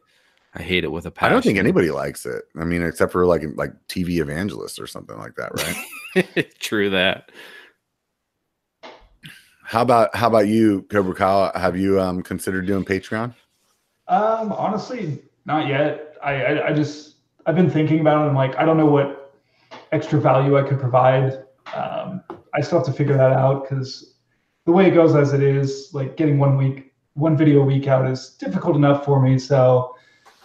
I 0.56 0.62
hate 0.62 0.84
it 0.84 0.92
with 0.92 1.06
a 1.06 1.12
passion. 1.12 1.32
I 1.32 1.34
don't 1.34 1.42
think 1.42 1.58
anybody 1.58 1.90
likes 1.90 2.26
it. 2.26 2.44
I 2.60 2.64
mean, 2.64 2.84
except 2.84 3.12
for 3.12 3.26
like 3.26 3.44
like 3.56 3.74
TV 3.88 4.20
evangelists 4.22 4.80
or 4.80 4.88
something 4.88 5.18
like 5.18 5.36
that, 5.36 5.52
right? 6.16 6.54
True 6.60 6.90
that. 6.92 7.32
how 9.64 9.82
about 9.82 10.16
how 10.16 10.28
about 10.28 10.48
you, 10.48 10.84
Cobra 10.84 11.16
Kyle? 11.16 11.52
Have 11.56 11.78
you 11.78 12.00
um 12.00 12.22
considered 12.22 12.68
doing 12.68 12.86
Patreon? 12.86 13.34
Um, 14.08 14.52
honestly, 14.52 15.24
not 15.46 15.68
yet. 15.68 16.16
I, 16.24 16.44
I, 16.44 16.68
I 16.70 16.74
just 16.74 17.16
I've 17.46 17.56
been 17.56 17.70
thinking 17.70 18.00
about 18.00 18.26
it. 18.26 18.30
I'm 18.30 18.36
like, 18.36 18.56
I 18.58 18.66
don't 18.66 18.78
know 18.78 18.86
what 18.86 19.34
extra 19.92 20.20
value 20.20 20.58
I 20.58 20.68
could 20.68 20.80
provide. 20.80 21.44
Um, 21.74 22.24
I 22.54 22.62
still 22.62 22.80
have 22.80 22.88
to 22.88 22.94
figure 22.94 23.18
that 23.18 23.32
out 23.32 23.64
because 23.64 24.16
the 24.66 24.72
way 24.72 24.88
it 24.88 24.92
goes 24.92 25.16
as 25.16 25.34
it 25.34 25.44
is, 25.44 25.90
like 25.94 26.16
getting 26.16 26.40
one 26.40 26.58
week, 26.58 26.94
one 27.14 27.36
video 27.36 27.62
a 27.62 27.66
week 27.66 27.88
out 27.88 28.10
is 28.10 28.36
difficult 28.40 28.76
enough 28.76 29.04
for 29.04 29.22
me. 29.22 29.38
So, 29.38 29.96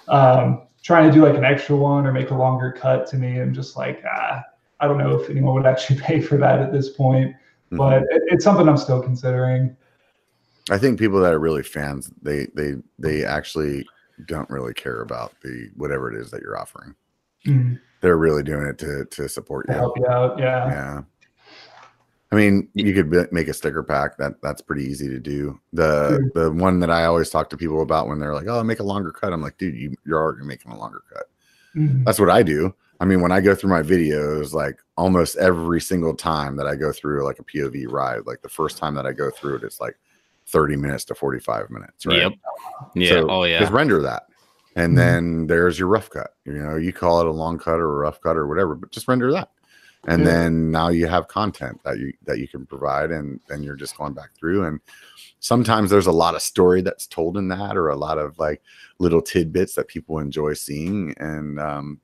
um, 0.08 0.66
trying 0.82 1.08
to 1.08 1.14
do 1.14 1.24
like 1.24 1.36
an 1.36 1.44
extra 1.44 1.76
one 1.76 2.06
or 2.06 2.12
make 2.12 2.30
a 2.30 2.34
longer 2.34 2.72
cut 2.72 3.06
to 3.08 3.16
me, 3.16 3.40
I'm 3.40 3.54
just 3.54 3.76
like, 3.76 4.02
ah, 4.08 4.42
I 4.80 4.86
don't 4.86 4.98
know 4.98 5.18
if 5.20 5.28
anyone 5.30 5.54
would 5.54 5.66
actually 5.66 6.00
pay 6.00 6.20
for 6.20 6.36
that 6.38 6.60
at 6.60 6.72
this 6.72 6.90
point. 6.90 7.34
But 7.70 8.02
it, 8.04 8.22
it's 8.28 8.44
something 8.44 8.66
I'm 8.66 8.78
still 8.78 9.02
considering. 9.02 9.76
I 10.70 10.78
think 10.78 10.98
people 10.98 11.20
that 11.20 11.34
are 11.34 11.38
really 11.38 11.62
fans, 11.62 12.10
they 12.22 12.46
they 12.54 12.76
they 12.98 13.24
actually 13.24 13.86
don't 14.26 14.48
really 14.50 14.74
care 14.74 15.02
about 15.02 15.32
the 15.42 15.70
whatever 15.76 16.12
it 16.12 16.20
is 16.20 16.30
that 16.30 16.42
you're 16.42 16.58
offering. 16.58 16.94
Mm, 17.46 17.78
They're 18.00 18.16
really 18.18 18.42
doing 18.42 18.66
it 18.66 18.78
to 18.78 19.04
to 19.06 19.28
support 19.28 19.66
you. 19.68 19.74
help 19.74 19.96
you 19.98 20.06
out, 20.06 20.38
yeah. 20.38 20.68
Yeah. 20.68 21.00
I 22.30 22.36
mean, 22.36 22.68
you 22.74 22.92
could 22.92 23.32
make 23.32 23.48
a 23.48 23.54
sticker 23.54 23.82
pack. 23.82 24.18
That 24.18 24.34
that's 24.42 24.60
pretty 24.60 24.84
easy 24.84 25.08
to 25.08 25.18
do. 25.18 25.58
The 25.72 26.30
the 26.34 26.50
one 26.52 26.78
that 26.80 26.90
I 26.90 27.04
always 27.06 27.30
talk 27.30 27.48
to 27.50 27.56
people 27.56 27.80
about 27.80 28.06
when 28.06 28.18
they're 28.18 28.34
like, 28.34 28.48
"Oh, 28.48 28.62
make 28.62 28.80
a 28.80 28.84
longer 28.84 29.10
cut." 29.12 29.32
I'm 29.32 29.40
like, 29.40 29.56
"Dude, 29.56 29.74
you 29.74 29.94
you're 30.04 30.20
already 30.20 30.44
making 30.46 30.72
a 30.72 30.78
longer 30.78 31.02
cut." 31.10 31.24
Mhm. 31.74 32.04
That's 32.04 32.20
what 32.20 32.28
I 32.28 32.42
do. 32.42 32.74
I 33.00 33.06
mean, 33.06 33.22
when 33.22 33.32
I 33.32 33.40
go 33.40 33.54
through 33.54 33.70
my 33.70 33.80
videos, 33.82 34.52
like 34.52 34.78
almost 34.98 35.36
every 35.38 35.80
single 35.80 36.14
time 36.14 36.56
that 36.56 36.66
I 36.66 36.74
go 36.76 36.92
through 36.92 37.24
like 37.24 37.38
a 37.38 37.44
POV 37.44 37.86
ride, 37.90 38.26
like 38.26 38.42
the 38.42 38.48
first 38.50 38.76
time 38.76 38.94
that 38.96 39.06
I 39.06 39.12
go 39.12 39.30
through 39.30 39.56
it, 39.56 39.62
it's 39.62 39.80
like 39.80 39.96
30 40.48 40.76
minutes 40.76 41.04
to 41.06 41.14
45 41.14 41.70
minutes, 41.70 42.06
right? 42.06 42.18
Yep. 42.18 42.32
Yeah. 42.94 43.10
So 43.10 43.30
oh 43.30 43.44
yeah. 43.44 43.60
Just 43.60 43.72
render 43.72 44.02
that. 44.02 44.24
And 44.76 44.92
Mhm. 44.92 44.96
then 44.96 45.46
there's 45.46 45.78
your 45.78 45.88
rough 45.88 46.10
cut. 46.10 46.30
You 46.44 46.52
know, 46.54 46.76
you 46.76 46.92
call 46.92 47.20
it 47.20 47.26
a 47.26 47.32
long 47.32 47.58
cut 47.58 47.80
or 47.80 47.88
a 47.92 47.98
rough 47.98 48.20
cut 48.20 48.36
or 48.36 48.46
whatever, 48.46 48.74
but 48.74 48.90
just 48.90 49.08
render 49.08 49.30
that. 49.32 49.50
And 50.06 50.20
Yeah. 50.22 50.32
then 50.32 50.70
now 50.70 50.88
you 50.88 51.06
have 51.06 51.28
content 51.28 51.80
that 51.84 51.98
you 51.98 52.12
that 52.24 52.38
you 52.38 52.48
can 52.48 52.64
provide 52.66 53.10
and 53.10 53.40
then 53.48 53.62
you're 53.62 53.76
just 53.76 53.96
going 53.96 54.14
back 54.14 54.30
through 54.38 54.64
and 54.64 54.80
sometimes 55.40 55.90
there's 55.90 56.06
a 56.06 56.12
lot 56.12 56.34
of 56.34 56.42
story 56.42 56.80
that's 56.80 57.06
told 57.06 57.36
in 57.36 57.48
that 57.48 57.76
or 57.76 57.88
a 57.88 57.96
lot 57.96 58.18
of 58.18 58.38
like 58.38 58.62
little 58.98 59.20
tidbits 59.22 59.74
that 59.74 59.86
people 59.88 60.18
enjoy 60.18 60.52
seeing 60.54 61.14
and 61.18 61.60
um 61.60 62.00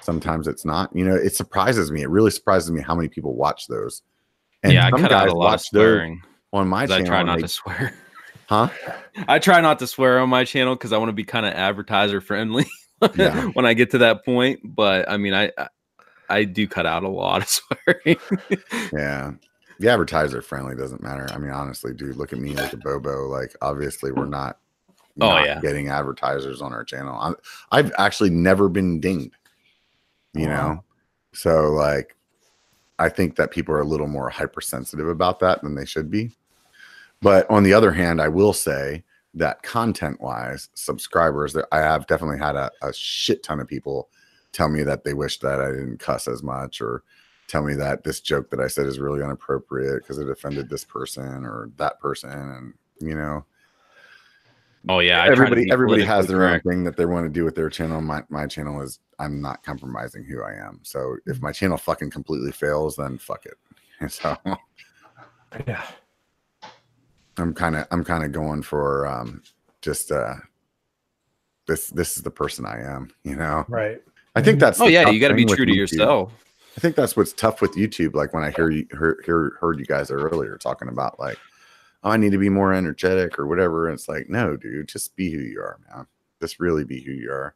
sometimes 0.00 0.48
it's 0.48 0.64
not 0.64 0.94
you 0.94 1.04
know 1.04 1.14
it 1.14 1.34
surprises 1.34 1.90
me 1.92 2.02
it 2.02 2.08
really 2.08 2.30
surprises 2.30 2.70
me 2.70 2.80
how 2.80 2.94
many 2.94 3.08
people 3.08 3.34
watch 3.34 3.66
those 3.68 4.02
and 4.62 4.72
yeah, 4.72 4.86
I 4.86 4.90
some 4.90 5.02
cut 5.02 5.12
out 5.12 5.24
guys 5.24 5.32
a 5.32 5.34
lot 5.34 5.44
of 5.46 5.50
watch 5.52 5.70
those 5.70 5.82
swearing. 5.82 6.22
On 6.52 6.68
my 6.68 6.86
'cause 6.86 6.92
I 6.96 7.02
try 7.02 7.22
not 7.22 7.38
to 7.40 7.48
swear. 7.48 7.94
huh 8.46 8.68
I 9.28 9.38
try 9.38 9.60
not 9.60 9.78
to 9.80 9.86
swear 9.86 10.18
on 10.20 10.28
my 10.28 10.44
channel 10.44 10.74
because 10.74 10.92
I 10.92 10.98
want 10.98 11.08
to 11.10 11.14
be 11.14 11.24
kind 11.24 11.46
of 11.46 11.52
advertiser 11.54 12.20
friendly 12.20 12.66
Yeah. 13.14 13.46
when 13.54 13.66
I 13.66 13.74
get 13.74 13.90
to 13.92 13.98
that 13.98 14.24
point. 14.24 14.60
But 14.64 15.08
I 15.10 15.16
mean, 15.16 15.34
I 15.34 15.50
I- 15.58 15.68
I 16.30 16.44
do 16.44 16.68
cut 16.68 16.84
out 16.84 17.04
a 17.04 17.08
lot 17.08 17.40
of 17.40 17.48
swearing. 18.04 18.18
Yeah. 18.92 19.32
The 19.80 19.88
advertiser 19.88 20.42
friendly 20.42 20.74
doesn't 20.76 21.02
matter. 21.02 21.26
I 21.32 21.38
mean, 21.38 21.52
honestly, 21.52 21.94
dude, 21.94 22.16
look 22.16 22.34
at 22.34 22.38
me, 22.38 22.54
like 22.54 22.74
at 22.74 22.80
Bobo. 22.80 23.28
Like, 23.28 23.56
obviously, 23.62 24.12
we're 24.12 24.26
not, 24.26 24.58
Oh, 25.22 25.28
not 25.30 25.46
yeah. 25.46 25.58
getting 25.62 25.88
advertisers 25.88 26.60
on 26.60 26.74
our 26.74 26.84
channel. 26.84 27.16
I'm, 27.18 27.34
I've 27.72 27.92
actually 27.96 28.28
never 28.28 28.68
been 28.68 29.00
dinged, 29.00 29.30
you 30.34 30.44
Oh, 30.46 30.48
wow. 30.50 30.68
know? 30.74 30.84
So, 31.32 31.70
like, 31.72 32.14
I 32.98 33.08
think 33.08 33.36
that 33.36 33.50
people 33.50 33.74
are 33.74 33.80
a 33.80 33.86
little 33.86 34.06
more 34.06 34.28
hypersensitive 34.28 35.08
about 35.08 35.40
that 35.40 35.62
than 35.62 35.74
they 35.74 35.84
should 35.84 36.10
be. 36.10 36.32
But 37.20 37.48
on 37.50 37.62
the 37.62 37.72
other 37.72 37.92
hand, 37.92 38.20
I 38.20 38.28
will 38.28 38.52
say 38.52 39.04
that 39.34 39.62
content 39.62 40.20
wise, 40.20 40.68
subscribers, 40.74 41.52
that 41.52 41.66
I 41.72 41.78
have 41.78 42.06
definitely 42.06 42.38
had 42.38 42.56
a, 42.56 42.70
a 42.82 42.92
shit 42.92 43.42
ton 43.42 43.60
of 43.60 43.68
people 43.68 44.08
tell 44.52 44.68
me 44.68 44.82
that 44.82 45.04
they 45.04 45.14
wish 45.14 45.38
that 45.40 45.60
I 45.60 45.70
didn't 45.70 45.98
cuss 45.98 46.26
as 46.26 46.42
much 46.42 46.80
or 46.80 47.02
tell 47.46 47.62
me 47.62 47.74
that 47.74 48.04
this 48.04 48.20
joke 48.20 48.50
that 48.50 48.60
I 48.60 48.68
said 48.68 48.86
is 48.86 48.98
really 48.98 49.22
inappropriate 49.22 50.02
because 50.02 50.18
it 50.18 50.28
offended 50.28 50.68
this 50.68 50.84
person 50.84 51.44
or 51.44 51.70
that 51.76 51.98
person. 52.00 52.30
And, 52.30 52.74
you 53.00 53.14
know, 53.14 53.44
oh 54.88 55.00
yeah, 55.00 55.22
I 55.22 55.28
everybody 55.28 55.70
everybody 55.70 56.02
has 56.02 56.26
politically 56.26 56.38
their 56.38 56.54
own 56.54 56.60
thing 56.60 56.84
that 56.84 56.96
they 56.96 57.06
want 57.06 57.26
to 57.26 57.30
do 57.30 57.44
with 57.44 57.54
their 57.54 57.68
channel. 57.70 58.00
My 58.00 58.22
my 58.28 58.46
channel 58.46 58.80
is 58.82 59.00
I'm 59.18 59.40
not 59.40 59.62
compromising 59.62 60.24
who 60.24 60.42
I 60.42 60.54
am. 60.54 60.80
So 60.82 61.16
if 61.26 61.40
my 61.42 61.52
channel 61.52 61.76
fucking 61.76 62.10
completely 62.10 62.52
fails, 62.52 62.96
then 62.96 63.18
fuck 63.18 63.46
it. 63.46 63.54
So 64.10 64.36
Yeah. 65.66 65.82
I'm 67.36 67.52
kind 67.54 67.76
of 67.76 67.86
I'm 67.90 68.04
kind 68.04 68.24
of 68.24 68.32
going 68.32 68.62
for 68.62 69.06
um 69.06 69.42
just 69.80 70.12
uh 70.12 70.34
this 71.66 71.88
this 71.88 72.16
is 72.16 72.22
the 72.22 72.30
person 72.30 72.64
I 72.64 72.80
am, 72.80 73.10
you 73.24 73.36
know. 73.36 73.64
Right. 73.68 74.02
I 74.34 74.42
think 74.42 74.60
that's 74.60 74.80
Oh 74.80 74.86
yeah, 74.86 75.10
you 75.10 75.20
got 75.20 75.28
to 75.28 75.34
be 75.34 75.44
true 75.44 75.66
to 75.66 75.72
YouTube. 75.72 75.76
yourself. 75.76 76.32
I 76.76 76.80
think 76.80 76.94
that's 76.94 77.16
what's 77.16 77.32
tough 77.32 77.60
with 77.60 77.74
YouTube. 77.74 78.14
Like 78.14 78.32
when 78.32 78.44
I 78.44 78.50
hear 78.52 78.70
you 78.70 78.86
heard, 78.92 79.22
hear, 79.26 79.56
heard 79.60 79.80
you 79.80 79.84
guys 79.84 80.12
earlier 80.12 80.56
talking 80.56 80.86
about 80.86 81.18
like, 81.18 81.36
oh, 82.04 82.10
I 82.10 82.16
need 82.16 82.32
to 82.32 82.38
be 82.38 82.48
more 82.48 82.72
energetic 82.72 83.38
or 83.38 83.46
whatever. 83.46 83.88
And 83.88 83.94
it's 83.94 84.08
like, 84.08 84.28
no, 84.28 84.56
dude, 84.56 84.88
just 84.88 85.16
be 85.16 85.30
who 85.30 85.40
you 85.40 85.60
are, 85.60 85.78
man. 85.92 86.06
Just 86.40 86.60
really 86.60 86.84
be 86.84 87.00
who 87.00 87.12
you 87.12 87.30
are. 87.30 87.54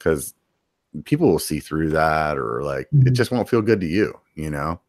Cause 0.00 0.34
people 1.04 1.28
will 1.28 1.38
see 1.38 1.58
through 1.60 1.90
that 1.90 2.38
or 2.38 2.62
like 2.62 2.88
it 2.92 2.94
Mhm. 3.06 3.12
just 3.12 3.32
won't 3.32 3.48
feel 3.48 3.62
good 3.62 3.80
to 3.80 3.86
you, 3.86 4.18
you 4.34 4.50
know? 4.50 4.80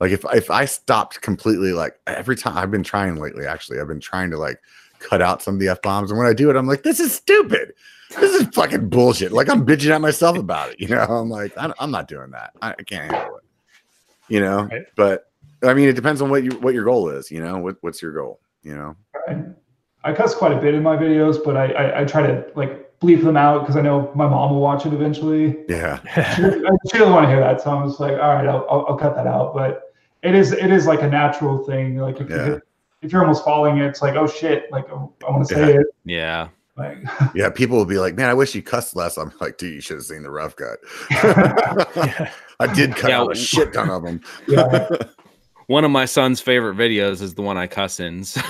Like 0.00 0.10
if 0.10 0.24
if 0.34 0.50
I 0.50 0.64
stopped 0.64 1.20
completely 1.22 1.72
like 1.72 1.98
every 2.06 2.36
time 2.36 2.58
I've 2.58 2.70
been 2.70 2.82
trying 2.82 3.16
lately, 3.16 3.46
actually, 3.46 3.78
I've 3.80 3.88
been 3.88 4.00
trying 4.00 4.30
to 4.32 4.38
like 4.38 4.60
cut 4.98 5.22
out 5.22 5.40
some 5.40 5.54
of 5.54 5.60
the 5.60 5.68
F 5.68 5.80
bombs. 5.82 6.10
And 6.10 6.18
when 6.18 6.26
I 6.26 6.32
do 6.32 6.50
it, 6.50 6.56
I'm 6.56 6.66
like, 6.66 6.82
this 6.82 6.98
is 7.00 7.14
stupid. 7.14 7.72
This 8.18 8.34
is 8.34 8.48
fucking 8.54 8.88
bullshit. 8.90 9.32
Like 9.32 9.48
I'm 9.48 9.64
bitching 9.64 9.90
at 9.94 10.00
myself 10.00 10.36
about 10.36 10.72
it. 10.72 10.80
You 10.80 10.88
know, 10.88 11.00
I'm 11.08 11.30
like, 11.30 11.52
I'm 11.56 11.90
not 11.90 12.08
doing 12.08 12.30
that. 12.32 12.52
I, 12.60 12.70
I 12.78 12.82
can't 12.82 13.10
handle 13.12 13.36
it. 13.36 13.44
You 14.28 14.40
know, 14.40 14.64
Right. 14.64 14.82
but 14.96 15.30
I 15.64 15.74
mean, 15.74 15.88
it 15.88 15.94
depends 15.94 16.20
on 16.22 16.30
what 16.30 16.44
you 16.44 16.50
what 16.60 16.74
your 16.74 16.84
goal 16.84 17.08
is. 17.10 17.30
You 17.30 17.42
know, 17.42 17.58
what 17.58 17.76
what's 17.80 18.00
your 18.02 18.12
goal? 18.12 18.40
You 18.62 18.74
know, 18.76 18.96
Right. 19.28 19.44
I 20.04 20.12
cuss 20.12 20.34
quite 20.34 20.52
a 20.52 20.60
bit 20.60 20.74
in 20.74 20.82
my 20.82 20.96
videos, 20.96 21.42
but 21.44 21.56
I 21.56 21.72
I, 21.72 22.00
I 22.00 22.04
try 22.04 22.26
to 22.26 22.44
like 22.54 22.98
bleep 23.00 23.22
them 23.22 23.36
out 23.36 23.60
because 23.60 23.76
I 23.76 23.80
know 23.82 24.10
my 24.14 24.26
mom 24.26 24.52
will 24.52 24.60
watch 24.60 24.86
it 24.86 24.92
eventually. 24.92 25.58
yeah, 25.68 25.98
She, 26.36 26.42
she 26.42 26.98
doesn't 26.98 27.12
want 27.12 27.24
to 27.24 27.28
hear 27.28 27.40
that, 27.40 27.60
so 27.60 27.70
I'm 27.70 27.86
just 27.88 28.00
like, 28.00 28.12
all 28.12 28.34
right, 28.34 28.46
I'll, 28.46 28.66
I'll, 28.70 28.86
I'll 28.90 28.96
cut 28.96 29.14
that 29.16 29.26
out. 29.26 29.52
But 29.54 29.92
it 30.22 30.34
is 30.34 30.52
it 30.52 30.70
is 30.70 30.86
like 30.86 31.02
a 31.02 31.08
natural 31.08 31.64
thing. 31.64 31.96
Like 31.98 32.20
if 32.20 32.30
Yeah. 32.30 32.46
you 32.46 32.62
if 33.02 33.12
you're 33.12 33.20
almost 33.20 33.44
falling, 33.44 33.78
it's 33.78 34.00
like, 34.00 34.14
oh 34.14 34.26
shit, 34.26 34.70
like 34.72 34.88
I, 34.90 34.94
want 35.30 35.46
to 35.48 35.54
say 35.54 35.60
Yeah. 35.74 35.80
it. 35.80 35.86
Yeah. 36.04 36.48
Like, 36.76 36.98
yeah. 37.34 37.50
People 37.50 37.76
will 37.76 37.84
be 37.84 37.98
like, 37.98 38.14
man, 38.16 38.30
I 38.30 38.34
wish 38.34 38.54
you 38.54 38.62
cussed 38.62 38.96
less. 38.96 39.16
I'm 39.18 39.30
like, 39.40 39.58
dude, 39.58 39.74
you 39.74 39.80
should 39.82 39.96
have 39.98 40.04
seen 40.06 40.22
the 40.22 40.30
rough 40.30 40.56
cut. 40.56 40.78
I 42.60 42.72
did 42.74 42.96
cut 42.96 43.10
Yeah. 43.10 43.20
out 43.20 43.32
a 43.32 43.34
shit 43.34 43.72
ton 43.72 43.90
of 43.90 44.02
them. 44.04 44.20
yeah, 44.48 44.88
One 45.66 45.84
of 45.84 45.90
my 45.90 46.04
son's 46.04 46.40
favorite 46.40 46.76
videos 46.76 47.22
is 47.22 47.34
the 47.34 47.42
one 47.42 47.56
I 47.56 47.66
cuss 47.66 48.00
in. 48.00 48.24
So. 48.24 48.40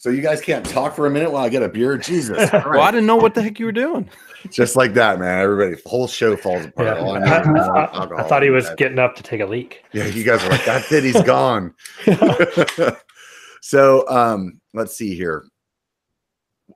So 0.00 0.10
you 0.10 0.22
guys 0.22 0.40
can't 0.40 0.64
talk 0.64 0.94
for 0.94 1.06
a 1.06 1.10
minute 1.10 1.32
while 1.32 1.44
I 1.44 1.48
get 1.48 1.64
a 1.64 1.68
beer. 1.68 1.98
Jesus, 1.98 2.50
well, 2.52 2.80
I 2.80 2.92
didn't 2.92 3.06
know 3.06 3.16
what 3.16 3.34
the 3.34 3.42
heck 3.42 3.58
you 3.58 3.66
were 3.66 3.72
doing. 3.72 4.08
just 4.48 4.76
like 4.76 4.94
that, 4.94 5.18
man. 5.18 5.40
Everybody, 5.40 5.74
the 5.74 5.88
whole 5.88 6.06
show 6.06 6.36
falls 6.36 6.66
apart. 6.66 6.98
Yeah. 6.98 7.04
I, 7.04 7.40
I, 7.40 7.44
know 7.44 7.60
is 7.60 7.66
more 7.66 7.76
I- 7.76 8.22
I 8.22 8.28
thought 8.28 8.44
he 8.44 8.50
was 8.50 8.66
bed. 8.68 8.78
getting 8.78 8.98
up 9.00 9.16
to 9.16 9.24
take 9.24 9.40
a 9.40 9.46
leak. 9.46 9.82
Yeah, 9.92 10.06
you 10.06 10.22
guys 10.22 10.40
are 10.44 10.50
like, 10.50 10.64
that's 10.64 10.92
it. 10.92 11.02
He's 11.02 11.20
gone. 11.24 11.74
so 13.60 14.08
um, 14.08 14.60
let's 14.72 14.96
see 14.96 15.16
here. 15.16 15.44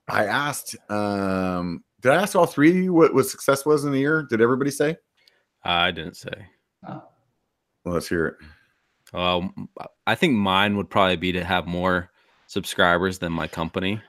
I 0.09 0.27
asked, 0.27 0.75
um, 0.91 1.85
did 2.01 2.11
I 2.11 2.17
ask 2.17 2.35
all 2.35 2.47
three 2.47 2.71
of 2.71 2.77
you 2.77 2.93
what, 2.93 3.15
what 3.15 3.27
success 3.27 3.65
was 3.65 3.85
in 3.85 3.93
the 3.93 4.01
year? 4.01 4.27
Did 4.29 4.41
everybody 4.41 4.73
say? 4.73 4.97
I 5.63 5.93
didn't 5.93 6.17
say. 6.17 6.49
Well, 7.85 7.95
let's 7.95 8.09
hear 8.09 8.27
it. 8.27 8.35
Well, 9.13 9.53
I 10.07 10.15
think 10.15 10.35
mine 10.35 10.77
would 10.77 10.89
probably 10.89 11.17
be 11.17 11.33
to 11.33 11.45
have 11.45 11.67
more 11.67 12.11
subscribers 12.47 13.19
than 13.19 13.33
my 13.33 13.47
company. 13.49 14.01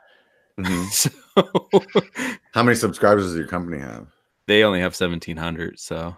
Mhm. 0.59 1.11
So 1.35 2.37
How 2.53 2.61
many 2.61 2.75
subscribers 2.75 3.25
does 3.25 3.35
your 3.35 3.47
company 3.47 3.79
have? 3.79 4.07
they 4.47 4.63
only 4.63 4.81
have 4.81 4.93
1700. 4.93 5.79
So 5.79 6.15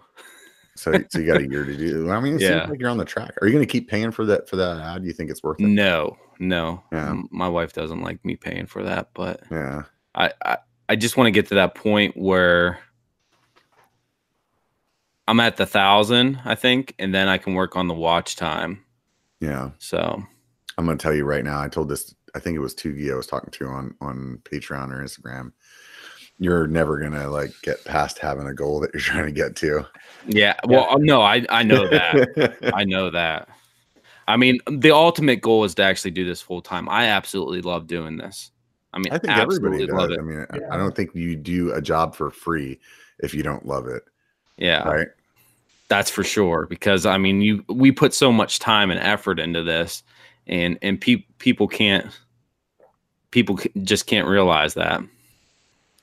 So, 0.74 0.92
so 1.10 1.18
you 1.20 1.26
got 1.26 1.40
a 1.40 1.48
year 1.48 1.64
to 1.64 1.74
do. 1.76 2.10
I 2.10 2.20
mean, 2.20 2.34
it 2.34 2.42
Yeah. 2.42 2.60
seems 2.60 2.70
like 2.70 2.80
you're 2.80 2.90
on 2.90 2.98
the 2.98 3.04
track. 3.06 3.32
Are 3.40 3.46
you 3.46 3.54
going 3.54 3.66
to 3.66 3.70
keep 3.72 3.88
paying 3.88 4.10
for 4.10 4.26
that 4.26 4.46
for 4.48 4.56
that 4.56 4.76
ad? 4.78 5.00
Do 5.02 5.08
you 5.08 5.14
think 5.14 5.30
it's 5.30 5.42
worth 5.42 5.58
it? 5.58 5.64
no, 5.66 6.18
no. 6.38 6.82
Yeah. 6.92 7.14
My 7.30 7.48
wife 7.48 7.72
doesn't 7.72 8.02
like 8.02 8.22
me 8.26 8.36
paying 8.36 8.66
for 8.66 8.82
that, 8.82 9.08
but 9.14 9.40
Yeah. 9.50 9.84
I, 10.14 10.32
I, 10.44 10.58
I 10.90 10.96
just 10.96 11.16
want 11.16 11.28
to 11.28 11.30
get 11.30 11.48
to 11.48 11.54
that 11.54 11.74
point 11.74 12.14
where 12.16 12.78
I'm 15.28 15.40
at 15.40 15.56
the 15.56 15.66
thousand, 15.66 16.40
I 16.44 16.54
think, 16.54 16.94
and 16.98 17.14
then 17.14 17.28
I 17.28 17.38
can 17.38 17.54
work 17.54 17.76
on 17.76 17.88
the 17.88 17.94
watch 17.94 18.36
time. 18.36 18.84
Yeah. 19.40 19.70
So 19.78 20.22
I'm 20.78 20.86
gonna 20.86 20.98
tell 20.98 21.14
you 21.14 21.24
right 21.24 21.44
now. 21.44 21.60
I 21.60 21.68
told 21.68 21.88
this. 21.88 22.14
I 22.34 22.38
think 22.38 22.54
it 22.56 22.60
was 22.60 22.74
Tugi 22.74 23.10
I 23.12 23.16
was 23.16 23.26
talking 23.26 23.50
to 23.50 23.66
on 23.66 23.94
on 24.00 24.40
Patreon 24.44 24.90
or 24.90 25.02
Instagram. 25.02 25.52
You're 26.38 26.66
never 26.66 26.98
gonna 26.98 27.28
like 27.30 27.50
get 27.62 27.84
past 27.84 28.18
having 28.18 28.46
a 28.46 28.54
goal 28.54 28.80
that 28.80 28.92
you're 28.92 29.00
trying 29.02 29.26
to 29.26 29.32
get 29.32 29.56
to. 29.56 29.86
Yeah. 30.26 30.54
Well, 30.66 30.86
uh, 30.90 30.98
no, 30.98 31.22
I 31.22 31.44
I 31.48 31.62
know 31.62 31.88
that. 31.88 32.58
I 32.74 32.84
know 32.84 33.10
that. 33.10 33.48
I 34.28 34.36
mean, 34.36 34.58
the 34.68 34.90
ultimate 34.90 35.40
goal 35.40 35.64
is 35.64 35.74
to 35.76 35.82
actually 35.84 36.10
do 36.10 36.24
this 36.24 36.42
full 36.42 36.60
time. 36.60 36.88
I 36.88 37.06
absolutely 37.06 37.62
love 37.62 37.86
doing 37.86 38.16
this. 38.16 38.50
I 38.92 38.98
mean, 38.98 39.12
I 39.12 39.18
think 39.18 39.36
everybody 39.36 39.84
absolutely 39.84 39.86
love 39.94 40.08
does. 40.08 40.18
it. 40.18 40.20
I 40.20 40.24
mean, 40.24 40.46
Yeah. 40.54 40.68
I 40.72 40.76
don't 40.76 40.94
think 40.96 41.14
you 41.14 41.36
do 41.36 41.72
a 41.72 41.80
job 41.82 42.14
for 42.14 42.30
free 42.30 42.80
if 43.20 43.34
you 43.34 43.42
don't 43.42 43.64
love 43.66 43.86
it, 43.86 44.02
Yeah. 44.56 44.88
right? 44.88 45.08
That's 45.88 46.10
for 46.10 46.24
sure. 46.24 46.66
Because 46.66 47.06
I 47.06 47.18
mean, 47.18 47.40
you 47.40 47.64
we 47.68 47.92
put 47.92 48.14
so 48.14 48.32
much 48.32 48.58
time 48.58 48.90
and 48.90 48.98
effort 49.00 49.38
into 49.38 49.62
this, 49.62 50.02
and 50.46 50.78
and 50.82 51.00
pe- 51.00 51.24
people 51.38 51.68
can't 51.68 52.06
people 53.30 53.58
c- 53.58 53.70
just 53.82 54.06
can't 54.06 54.26
realize 54.26 54.74
that. 54.74 55.00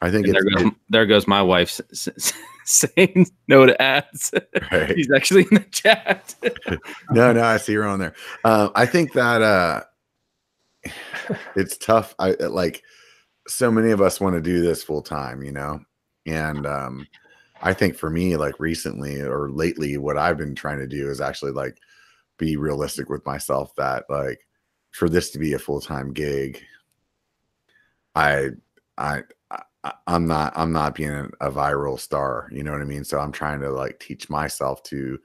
I 0.01 0.11
think 0.11 0.27
there 0.27 0.43
goes 0.43 0.71
there 0.89 1.05
goes 1.05 1.27
my 1.27 1.41
wife 1.41 1.79
s- 1.91 2.07
s- 2.07 2.33
saying 2.65 3.27
no 3.47 3.65
to 3.65 3.81
ads. 3.81 4.33
right. 4.71 4.93
She's 4.95 5.11
actually 5.11 5.47
in 5.51 5.55
the 5.55 5.65
chat. 5.71 6.35
no, 7.11 7.33
no, 7.33 7.43
I 7.43 7.57
see 7.57 7.73
her 7.73 7.85
on 7.85 7.99
there. 7.99 8.13
Um, 8.43 8.71
I 8.75 8.85
think 8.85 9.13
that 9.13 9.41
uh, 9.41 9.81
it's 11.55 11.77
tough. 11.77 12.15
I 12.19 12.31
like 12.31 12.83
so 13.47 13.71
many 13.71 13.91
of 13.91 14.01
us 14.01 14.21
want 14.21 14.35
to 14.35 14.41
do 14.41 14.61
this 14.61 14.83
full 14.83 15.01
time, 15.01 15.43
you 15.43 15.51
know, 15.51 15.81
and 16.25 16.65
um, 16.65 17.07
I 17.63 17.73
think 17.73 17.95
for 17.95 18.09
me, 18.09 18.35
like 18.35 18.59
recently 18.59 19.21
or 19.21 19.49
lately, 19.49 19.97
what 19.97 20.17
I've 20.17 20.37
been 20.37 20.53
trying 20.53 20.79
to 20.79 20.87
do 20.87 21.09
is 21.09 21.21
actually 21.21 21.53
like 21.53 21.77
be 22.37 22.57
realistic 22.57 23.09
with 23.09 23.25
myself 23.25 23.73
that 23.77 24.03
like 24.09 24.45
for 24.91 25.07
this 25.07 25.31
to 25.31 25.39
be 25.39 25.53
a 25.53 25.59
full 25.59 25.79
time 25.79 26.11
gig, 26.11 26.61
I, 28.15 28.49
I, 28.97 29.21
I, 29.83 29.93
I'm 30.07 30.27
not, 30.27 30.51
I'm 30.57 30.73
not 30.73 30.93
being 30.95 31.11
a, 31.11 31.29
a 31.39 31.49
viral 31.49 31.97
star. 31.97 32.49
You 32.51 32.63
know 32.63 32.73
what 32.73 32.81
I 32.81 32.85
mean? 32.85 33.05
So 33.05 33.17
I'm 33.17 33.31
trying 33.31 33.61
to 33.61 33.71
like 33.71 33.97
teach 33.97 34.29
myself 34.29 34.83
to 34.83 35.17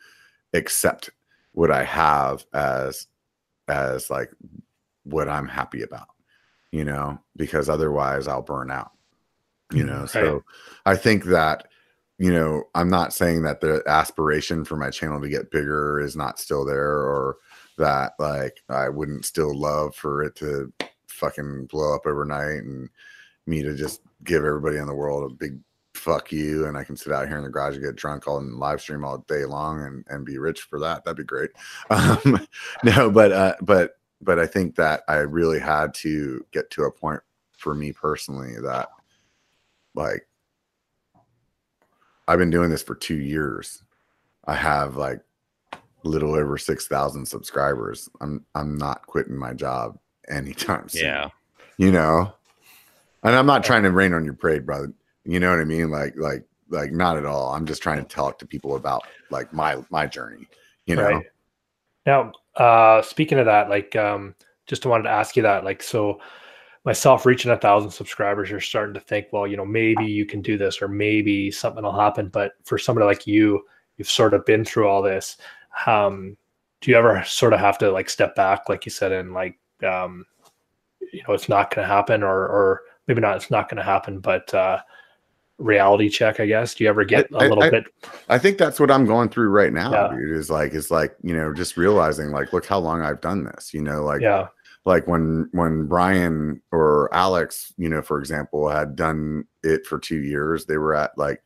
accept 0.55 1.11
what 1.53 1.73
I 1.73 1.83
have 1.83 2.47
as 2.55 3.09
as 3.67 4.11
like 4.11 4.31
what 5.03 5.29
I'm 5.29 5.49
happy 5.49 5.83
about, 5.83 6.09
you 6.71 6.85
know, 6.85 7.19
because 7.37 7.69
otherwise 7.69 8.29
I'll 8.29 8.43
burn 8.43 8.71
out. 8.71 8.93
You 9.73 9.83
mm, 9.83 9.87
know, 9.87 10.07
so 10.07 10.45
I 10.87 10.95
think 10.95 11.25
that 11.25 11.67
you 12.19 12.33
know, 12.33 12.65
I'm 12.75 12.91
not 12.91 13.13
saying 13.13 13.43
that 13.43 13.61
the 13.61 13.83
aspiration 13.87 14.65
for 14.65 14.77
my 14.77 14.91
channel 14.91 15.21
to 15.21 15.29
get 15.29 15.51
bigger 15.53 16.01
is 16.01 16.17
not 16.17 16.39
still 16.39 16.65
there 16.65 16.99
or 16.99 17.37
that 17.79 18.13
like 18.19 18.61
I 18.69 18.89
wouldn't 18.89 19.25
still 19.25 19.57
love 19.57 19.95
for 19.95 20.25
it 20.25 20.35
to 20.37 20.73
fucking 21.07 21.67
blow 21.67 21.95
up 21.95 22.07
overnight 22.07 22.65
and 22.65 22.89
me 23.47 23.63
to 23.63 23.75
just 23.75 24.01
give 24.25 24.45
everybody 24.45 24.79
in 24.79 24.87
the 24.87 24.95
world 24.95 25.31
a 25.31 25.35
big 25.35 25.59
fuck 25.95 26.33
you 26.33 26.67
and 26.67 26.77
I 26.77 26.85
can 26.85 26.97
sit 26.97 27.13
out 27.13 27.29
here 27.29 27.39
in 27.39 27.45
the 27.45 27.51
garage 27.51 27.75
and 27.75 27.85
get 27.85 27.97
drunk 27.97 28.27
all 28.27 28.39
and 28.39 28.59
live 28.59 28.81
stream 28.81 29.05
all 29.05 29.19
day 29.29 29.45
long 29.45 29.83
and, 29.83 30.05
and 30.09 30.25
be 30.25 30.39
rich 30.39 30.63
for 30.63 30.81
that. 30.81 31.05
That'd 31.05 31.19
be 31.19 31.25
great. 31.25 31.51
Um, 31.91 32.47
no, 32.85 33.11
but 33.11 33.33
uh, 33.33 33.55
but 33.63 33.93
but 34.21 34.39
I 34.39 34.47
think 34.47 34.75
that 34.77 35.03
I 35.09 35.19
really 35.19 35.59
had 35.59 35.95
to 35.95 36.45
get 36.53 36.71
to 36.73 36.85
a 36.85 36.93
point 36.93 37.21
for 37.57 37.75
me 37.75 37.93
personally 37.93 38.55
that 38.63 38.89
like 39.95 40.28
I've 42.29 42.39
been 42.39 42.51
doing 42.51 42.71
this 42.71 42.83
for 42.83 42.95
two 42.95 43.17
years. 43.17 43.83
I 44.47 44.55
have 44.55 44.97
like 44.97 45.21
little 46.05 46.35
over 46.35 46.57
six 46.57 46.87
thousand 46.87 47.27
subscribers. 47.27 48.09
I'm 48.21 48.45
I'm 48.55 48.77
not 48.77 49.07
quitting 49.07 49.37
my 49.37 49.53
job 49.53 49.99
anytime 50.29 50.87
soon 50.91 51.05
yeah. 51.05 51.29
you 51.79 51.91
know 51.91 52.31
and 53.23 53.35
i'm 53.35 53.47
not 53.47 53.65
trying 53.65 53.83
to 53.83 53.91
rain 53.91 54.13
on 54.13 54.27
your 54.27 54.35
parade 54.35 54.67
brother 54.67 54.93
you 55.25 55.41
know 55.41 55.49
what 55.49 55.59
i 55.59 55.65
mean 55.65 55.91
like 55.91 56.15
like 56.19 56.45
like 56.69 56.93
not 56.93 57.17
at 57.17 57.25
all 57.25 57.55
i'm 57.55 57.65
just 57.65 57.83
trying 57.83 57.97
to 57.97 58.15
talk 58.15 58.39
to 58.39 58.47
people 58.47 58.77
about 58.77 59.05
like 59.31 59.51
my 59.55 59.83
my 59.89 60.07
journey 60.07 60.47
you 60.85 60.95
know 60.95 61.09
Right. 61.09 61.25
Now, 62.09 62.33
uh, 62.57 63.03
speaking 63.03 63.39
of 63.39 63.45
that, 63.45 63.69
like, 63.69 63.95
um, 63.95 64.35
just 64.67 64.87
wanted 64.87 65.03
to 65.03 65.11
ask 65.11 65.37
you 65.37 65.43
that, 65.43 65.63
like, 65.63 65.83
so 65.83 66.21
myself 66.89 67.27
reaching 67.27 67.51
a 67.51 67.57
thousand 67.59 67.91
subscribers, 67.91 68.49
you're 68.49 68.61
starting 68.61 68.95
to 68.95 69.01
think, 69.01 69.27
well, 69.31 69.47
you 69.47 69.59
know, 69.59 69.65
maybe 69.67 70.07
you 70.07 70.25
can 70.25 70.41
do 70.41 70.57
this, 70.57 70.81
or 70.81 70.89
maybe 70.89 71.51
something 71.51 71.85
will 71.85 71.93
happen. 71.93 72.29
But 72.31 72.53
for 72.65 72.79
somebody 72.79 73.05
like 73.05 73.27
you, 73.27 73.63
you've 73.99 74.09
sort 74.11 74.33
of 74.33 74.47
been 74.47 74.65
through 74.65 74.89
all 74.89 75.03
this. 75.03 75.37
Um, 75.85 76.35
do 76.81 76.91
you 76.91 76.97
ever 76.97 77.23
sort 77.27 77.53
of 77.53 77.61
have 77.61 77.77
to 77.79 77.91
like 77.91 78.09
step 78.09 78.35
back, 78.35 78.71
like 78.71 78.87
you 78.87 78.91
said, 78.91 79.13
and 79.13 79.35
like, 79.35 79.59
um, 79.87 80.25
you 81.13 81.23
know, 81.29 81.35
it's 81.35 81.51
not 81.51 81.75
going 81.75 81.87
to 81.87 81.95
happen, 81.95 82.23
or 82.23 82.49
or 82.49 82.81
maybe 83.07 83.21
not, 83.21 83.37
it's 83.37 83.51
not 83.51 83.69
going 83.69 83.77
to 83.77 83.83
happen, 83.83 84.19
but 84.21 84.53
uh, 84.55 84.79
reality 85.59 86.09
check, 86.09 86.41
I 86.41 86.47
guess. 86.47 86.75
Do 86.75 86.85
you 86.85 86.91
ever 86.91 87.05
get 87.05 87.31
a 87.33 87.37
little 87.37 87.65
I- 87.65 87.69
bit? 87.71 87.85
i 88.31 88.39
think 88.39 88.57
that's 88.59 88.79
what 88.81 88.91
i'm 88.91 89.05
going 89.07 89.29
through 89.29 89.49
right 89.49 89.73
now 89.73 89.91
Yeah. 89.93 90.17
dude 90.17 90.37
is 90.37 90.49
like 90.51 90.73
is 90.73 90.91
like 90.91 91.17
you 91.23 91.35
know 91.35 91.53
just 91.53 91.77
realizing 91.79 92.31
like 92.31 92.53
look 92.53 92.65
how 92.67 92.79
long 92.79 93.01
i've 93.03 93.21
done 93.23 93.45
this 93.45 93.73
you 93.73 93.81
know 93.83 94.05
like 94.05 94.21
yeah, 94.21 94.49
like 94.89 95.07
when 95.07 95.49
when 95.53 95.87
brian 95.87 96.61
or 96.73 97.09
alex 97.15 97.73
you 97.77 97.89
know 97.89 98.03
for 98.03 98.19
example 98.19 98.69
had 98.69 98.97
done 98.97 99.45
it 99.63 99.87
for 99.87 99.99
two 99.99 100.23
years 100.23 100.65
they 100.67 100.79
were 100.79 100.95
at 100.95 101.17
like 101.17 101.43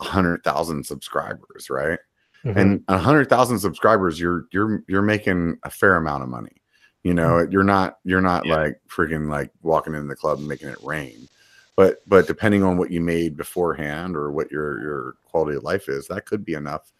a 0.00 0.04
hundred 0.04 0.42
thousand 0.42 0.84
subscribers 0.84 1.70
right 1.70 1.98
Mhm. 2.44 2.56
and 2.56 2.84
a 2.88 2.98
hundred 2.98 3.28
thousand 3.28 3.58
subscribers 3.58 4.18
you're 4.20 4.46
you're 4.52 4.82
you're 4.88 5.02
making 5.02 5.58
a 5.64 5.70
fair 5.70 5.96
amount 5.96 6.22
of 6.22 6.28
money 6.28 6.56
you 7.02 7.12
know 7.14 7.46
you're 7.50 7.64
not 7.64 7.98
you're 8.04 8.20
not 8.20 8.46
Yeah. 8.46 8.56
like 8.56 8.80
freaking 8.88 9.28
like 9.30 9.50
walking 9.62 9.94
in 9.94 10.06
the 10.08 10.16
club 10.16 10.38
and 10.38 10.46
making 10.48 10.68
it 10.68 10.78
rain 10.84 11.28
but 11.76 12.02
but 12.06 12.26
depending 12.26 12.62
on 12.62 12.76
what 12.78 12.90
you 12.90 13.00
made 13.00 13.36
beforehand 13.36 14.16
or 14.16 14.30
what 14.32 14.50
your 14.52 14.80
your 14.80 15.14
quality 15.24 15.56
of 15.56 15.64
life 15.64 15.88
is 15.88 16.06
that 16.08 16.26
could 16.26 16.44
be 16.44 16.54
enough 16.54 16.92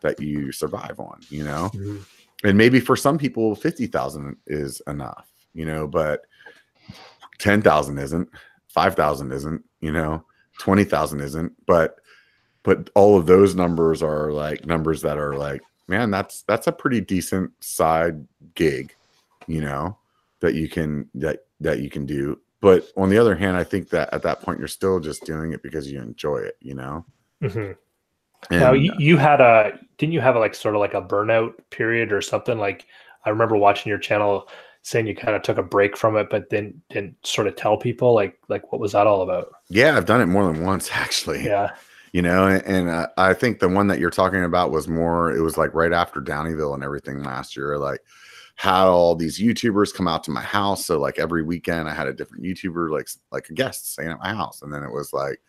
that 0.00 0.20
you 0.20 0.52
survive 0.52 0.98
on 0.98 1.20
you 1.28 1.44
know 1.44 1.70
Mhm. 1.74 2.00
and 2.44 2.56
maybe 2.56 2.80
for 2.80 2.96
some 2.96 3.18
people 3.18 3.54
50,000 3.54 4.36
is 4.46 4.80
enough 4.86 5.26
you 5.54 5.64
know 5.64 5.86
but 5.86 6.22
10,000 7.38 7.98
isn't 7.98 8.28
5,000 8.68 9.32
isn't 9.32 9.64
you 9.80 9.92
know 9.92 10.24
20,000 10.58 11.20
isn't. 11.20 11.52
But 11.66 11.96
but 12.62 12.90
all 12.94 13.16
of 13.16 13.26
those 13.26 13.54
numbers 13.54 14.02
are 14.02 14.32
like 14.32 14.66
numbers 14.66 15.02
that 15.02 15.18
are 15.18 15.36
like 15.36 15.62
man 15.86 16.10
that's 16.10 16.42
that's 16.42 16.66
a 16.66 16.72
pretty 16.72 17.00
decent 17.00 17.50
side 17.60 18.26
gig 18.54 18.94
you 19.46 19.60
know 19.60 19.96
that 20.40 20.54
you 20.54 20.68
can 20.68 21.08
that 21.14 21.46
that 21.60 21.80
you 21.80 21.88
can 21.90 22.04
do. 22.06 22.40
But 22.60 22.90
on 22.96 23.10
the 23.10 23.18
other 23.18 23.34
hand 23.34 23.56
i 23.56 23.64
think 23.64 23.90
that 23.90 24.12
at 24.12 24.22
that 24.22 24.40
point 24.40 24.58
you're 24.58 24.68
still 24.68 24.98
just 24.98 25.24
doing 25.24 25.52
it 25.52 25.62
because 25.62 25.90
you 25.90 26.00
enjoy 26.00 26.38
it 26.38 26.56
you 26.60 26.74
know? 26.74 27.04
Mhm. 27.42 27.76
and 28.50 28.60
now 28.60 28.72
you, 28.72 28.92
you 28.98 29.16
had 29.16 29.40
a 29.40 29.78
didn't 29.98 30.14
you 30.14 30.20
have 30.20 30.36
a 30.36 30.40
like 30.40 30.54
sort 30.54 30.74
of 30.74 30.80
like 30.80 30.94
a 30.94 31.02
burnout 31.02 31.54
period 31.70 32.12
or 32.12 32.22
something? 32.22 32.58
Like 32.58 32.86
i 33.24 33.30
remember 33.30 33.56
watching 33.56 33.90
your 33.90 33.98
channel 33.98 34.48
saying 34.84 35.06
you 35.06 35.16
kind 35.16 35.34
of 35.34 35.42
took 35.42 35.56
a 35.56 35.62
break 35.62 35.96
from 35.96 36.14
it 36.16 36.28
but 36.30 36.50
then 36.50 36.80
didn't 36.90 37.16
sort 37.26 37.46
of 37.46 37.56
tell 37.56 37.76
people 37.76 38.14
like 38.14 38.38
like 38.48 38.70
what 38.70 38.80
was 38.80 38.92
that 38.92 39.06
all 39.06 39.22
about? 39.22 39.50
Yeah 39.70 39.96
i've 39.96 40.06
done 40.06 40.20
it 40.20 40.26
more 40.26 40.50
than 40.50 40.62
once 40.62 40.90
actually. 40.92 41.44
Yeah. 41.44 41.74
You 42.12 42.22
know 42.22 42.46
and, 42.46 42.64
and 42.64 42.88
uh, 42.88 43.08
i 43.16 43.34
think 43.34 43.58
the 43.58 43.68
one 43.68 43.88
that 43.88 43.98
you're 43.98 44.10
talking 44.10 44.44
about 44.44 44.70
was 44.70 44.86
more 44.86 45.34
it 45.34 45.40
was 45.40 45.58
like 45.58 45.74
right 45.74 45.92
after 45.92 46.20
Downieville 46.20 46.74
and 46.74 46.84
everything 46.84 47.22
last 47.22 47.56
year 47.56 47.78
like 47.78 48.00
had 48.56 48.84
all 48.84 49.16
these 49.16 49.40
youtubers 49.40 49.92
come 49.92 50.06
out 50.06 50.22
to 50.22 50.30
my 50.30 50.40
house. 50.42 50.86
So 50.86 51.00
like 51.00 51.18
every 51.18 51.42
weekend 51.42 51.88
i 51.88 51.94
had 51.94 52.06
a 52.06 52.12
different 52.12 52.44
youtuber 52.44 52.90
like 52.90 53.08
like 53.32 53.48
a 53.48 53.54
guest 53.54 53.92
staying 53.92 54.10
at 54.10 54.20
my 54.20 54.34
house. 54.34 54.62
And 54.62 54.72
then 54.72 54.82
it 54.82 54.92
was 54.92 55.12
like 55.12 55.40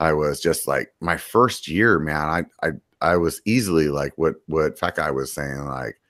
i 0.00 0.12
was 0.12 0.40
just 0.40 0.66
like 0.66 0.92
my 1.00 1.16
first 1.16 1.68
year 1.68 2.00
man 2.00 2.48
i 2.62 2.66
i 2.66 2.70
i 3.00 3.16
was 3.16 3.40
easily 3.44 3.88
like 3.88 4.12
what 4.16 4.34
what 4.46 4.76
fat 4.78 4.96
guy 4.96 5.10
was 5.10 5.32
saying 5.32 5.64
like 5.66 6.00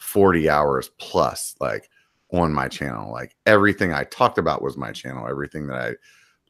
40 0.00 0.48
hours 0.48 0.90
plus 0.98 1.54
like 1.60 1.89
on 2.32 2.52
my 2.52 2.68
channel 2.68 3.10
like 3.12 3.34
everything 3.46 3.92
i 3.92 4.04
talked 4.04 4.38
about 4.38 4.62
was 4.62 4.76
my 4.76 4.92
channel 4.92 5.26
everything 5.26 5.66
that 5.66 5.80
i 5.80 5.94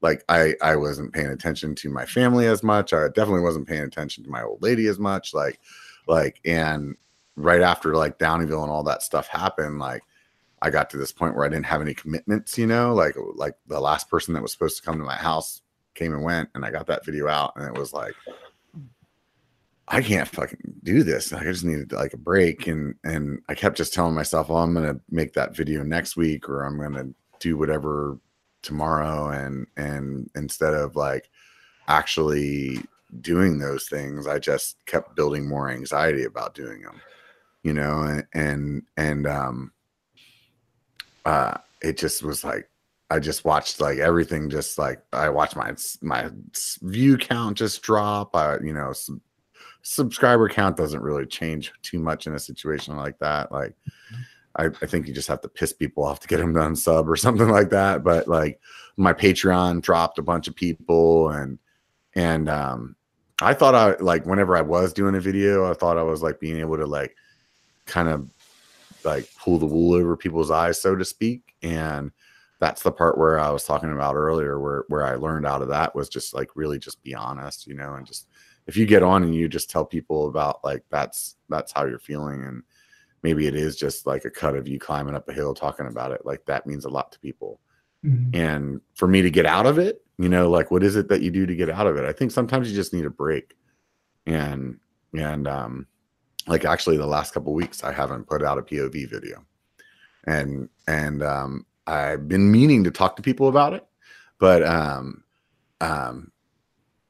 like 0.02 0.24
I 0.28 0.54
I 0.62 0.76
wasn't 0.76 1.12
paying 1.12 1.28
attention 1.28 1.74
to 1.76 1.90
my 1.90 2.06
family 2.06 2.46
as 2.46 2.62
much. 2.62 2.92
I 2.92 3.08
definitely 3.08 3.42
wasn't 3.42 3.68
paying 3.68 3.82
attention 3.82 4.24
to 4.24 4.30
my 4.30 4.42
old 4.42 4.62
lady 4.62 4.86
as 4.86 4.98
much. 4.98 5.34
Like 5.34 5.60
like 6.06 6.40
and 6.44 6.96
right 7.36 7.60
after 7.62 7.94
like 7.94 8.18
Downieville 8.18 8.62
and 8.62 8.70
all 8.70 8.82
that 8.84 9.02
stuff 9.02 9.28
happened, 9.28 9.78
like 9.78 10.02
I 10.62 10.70
got 10.70 10.90
to 10.90 10.96
this 10.96 11.12
point 11.12 11.36
where 11.36 11.44
I 11.44 11.48
didn't 11.48 11.66
have 11.66 11.80
any 11.80 11.94
commitments, 11.94 12.58
you 12.58 12.66
know, 12.66 12.94
like 12.94 13.14
like 13.34 13.54
the 13.66 13.80
last 13.80 14.08
person 14.08 14.34
that 14.34 14.42
was 14.42 14.52
supposed 14.52 14.76
to 14.78 14.82
come 14.82 14.98
to 14.98 15.04
my 15.04 15.16
house 15.16 15.62
came 15.94 16.12
and 16.14 16.22
went 16.22 16.48
and 16.54 16.64
I 16.64 16.70
got 16.70 16.86
that 16.86 17.04
video 17.04 17.28
out 17.28 17.52
and 17.56 17.66
it 17.66 17.78
was 17.78 17.92
like 17.92 18.14
I 19.90 20.02
can't 20.02 20.28
fucking 20.28 20.74
do 20.84 21.02
this. 21.02 21.32
I 21.32 21.42
just 21.42 21.64
needed 21.64 21.92
like 21.92 22.12
a 22.12 22.18
break 22.18 22.66
and 22.66 22.94
and 23.04 23.40
I 23.48 23.54
kept 23.54 23.76
just 23.76 23.92
telling 23.92 24.14
myself, 24.14 24.48
"Oh, 24.50 24.56
I'm 24.56 24.74
to 24.74 25.00
make 25.10 25.34
that 25.34 25.56
video 25.56 25.82
next 25.82 26.16
week 26.16 26.48
or 26.48 26.62
I'm 26.62 26.78
to 26.94 27.14
do 27.40 27.56
whatever 27.56 28.18
tomorrow 28.62 29.30
and 29.30 29.66
and 29.76 30.30
instead 30.34 30.74
of 30.74 30.94
like 30.96 31.30
actually 31.88 32.78
doing 33.22 33.58
those 33.58 33.88
things 33.88 34.26
i 34.26 34.38
just 34.38 34.76
kept 34.86 35.16
building 35.16 35.48
more 35.48 35.70
anxiety 35.70 36.24
about 36.24 36.54
doing 36.54 36.82
them 36.82 37.00
you 37.62 37.72
know 37.72 38.02
and 38.02 38.24
and, 38.34 38.82
and 38.96 39.26
um 39.26 39.72
uh, 41.24 41.56
it 41.82 41.98
just 41.98 42.22
was 42.22 42.44
like 42.44 42.68
I 43.10 43.18
just 43.18 43.44
watched 43.44 43.80
like 43.80 43.98
everything. 43.98 44.48
Just 44.48 44.78
like 44.78 45.02
I 45.12 45.28
watched 45.28 45.56
my 45.56 45.74
my 46.00 46.30
view 46.82 47.18
count 47.18 47.58
just 47.58 47.82
drop. 47.82 48.34
I 48.34 48.58
you 48.62 48.72
know 48.72 48.92
sub- 48.92 49.20
subscriber 49.82 50.48
count 50.48 50.76
doesn't 50.76 51.02
really 51.02 51.26
change 51.26 51.72
too 51.82 51.98
much 51.98 52.26
in 52.26 52.34
a 52.34 52.38
situation 52.38 52.96
like 52.96 53.18
that. 53.18 53.50
Like 53.50 53.74
I, 54.56 54.66
I 54.66 54.86
think 54.86 55.06
you 55.06 55.14
just 55.14 55.28
have 55.28 55.40
to 55.42 55.48
piss 55.48 55.72
people 55.72 56.04
off 56.04 56.20
to 56.20 56.28
get 56.28 56.38
them 56.38 56.54
to 56.54 56.60
unsub 56.60 57.06
or 57.06 57.16
something 57.16 57.48
like 57.48 57.70
that. 57.70 58.04
But 58.04 58.28
like 58.28 58.60
my 58.96 59.12
Patreon 59.12 59.82
dropped 59.82 60.18
a 60.18 60.22
bunch 60.22 60.48
of 60.48 60.54
people 60.54 61.30
and 61.30 61.58
and 62.14 62.48
um 62.48 62.96
I 63.42 63.54
thought 63.54 63.74
I 63.74 63.96
like 64.02 64.26
whenever 64.26 64.56
I 64.56 64.62
was 64.62 64.92
doing 64.92 65.14
a 65.14 65.20
video, 65.20 65.70
I 65.70 65.74
thought 65.74 65.96
I 65.96 66.02
was 66.02 66.22
like 66.22 66.40
being 66.40 66.58
able 66.58 66.76
to 66.76 66.86
like 66.86 67.16
kind 67.86 68.08
of 68.08 68.30
like 69.04 69.28
pull 69.38 69.58
the 69.58 69.66
wool 69.66 69.94
over 69.94 70.16
people's 70.16 70.50
eyes, 70.50 70.80
so 70.80 70.94
to 70.94 71.04
speak. 71.04 71.54
And 71.62 72.10
that's 72.58 72.82
the 72.82 72.92
part 72.92 73.16
where 73.16 73.38
I 73.38 73.50
was 73.50 73.64
talking 73.64 73.92
about 73.92 74.14
earlier, 74.14 74.60
where 74.60 74.84
where 74.88 75.06
I 75.06 75.14
learned 75.14 75.46
out 75.46 75.62
of 75.62 75.68
that 75.68 75.94
was 75.94 76.10
just 76.10 76.34
like 76.34 76.50
really 76.54 76.78
just 76.78 77.02
be 77.02 77.14
honest, 77.14 77.66
you 77.66 77.74
know, 77.74 77.94
and 77.94 78.06
just 78.06 78.28
if 78.66 78.76
you 78.76 78.86
get 78.86 79.02
on 79.02 79.22
and 79.24 79.34
you 79.34 79.48
just 79.48 79.70
tell 79.70 79.84
people 79.84 80.28
about 80.28 80.62
like 80.64 80.84
that's 80.90 81.36
that's 81.48 81.72
how 81.72 81.84
you're 81.84 81.98
feeling 81.98 82.44
and 82.44 82.62
maybe 83.22 83.46
it 83.46 83.54
is 83.54 83.76
just 83.76 84.06
like 84.06 84.24
a 84.24 84.30
cut 84.30 84.54
of 84.56 84.66
you 84.68 84.78
climbing 84.78 85.14
up 85.14 85.28
a 85.28 85.32
hill 85.32 85.54
talking 85.54 85.86
about 85.86 86.12
it 86.12 86.24
like 86.24 86.44
that 86.46 86.66
means 86.66 86.84
a 86.84 86.88
lot 86.90 87.12
to 87.12 87.18
people. 87.20 87.60
Mhm. 88.04 88.34
and 88.34 88.80
for 88.94 89.06
me 89.06 89.20
to 89.20 89.30
get 89.30 89.44
out 89.44 89.66
of 89.66 89.78
it 89.78 90.02
you 90.16 90.28
know 90.30 90.48
like 90.48 90.70
what 90.70 90.82
is 90.82 90.96
it 90.96 91.08
that 91.08 91.20
you 91.20 91.30
do 91.30 91.44
to 91.44 91.54
get 91.54 91.68
out 91.68 91.86
of 91.86 91.98
it? 91.98 92.04
I 92.04 92.12
think 92.12 92.30
sometimes 92.30 92.70
you 92.70 92.74
just 92.74 92.94
need 92.94 93.04
a 93.04 93.10
break. 93.10 93.56
And 94.26 94.78
and 95.14 95.46
um 95.46 95.86
like 96.46 96.64
actually 96.64 96.96
the 96.96 97.06
last 97.06 97.34
couple 97.34 97.52
weeks 97.52 97.84
i 97.84 97.92
haven't 97.92 98.26
put 98.26 98.42
out 98.42 98.56
a 98.58 98.62
pov 98.62 99.10
video. 99.10 99.44
And 100.24 100.68
and 100.86 101.22
um 101.22 101.66
i've 101.86 102.26
been 102.28 102.50
meaning 102.50 102.84
to 102.84 102.90
talk 102.90 103.16
to 103.16 103.22
people 103.22 103.48
about 103.48 103.74
it 103.74 103.84
but 104.38 104.62
um 104.62 105.22
um 105.82 106.30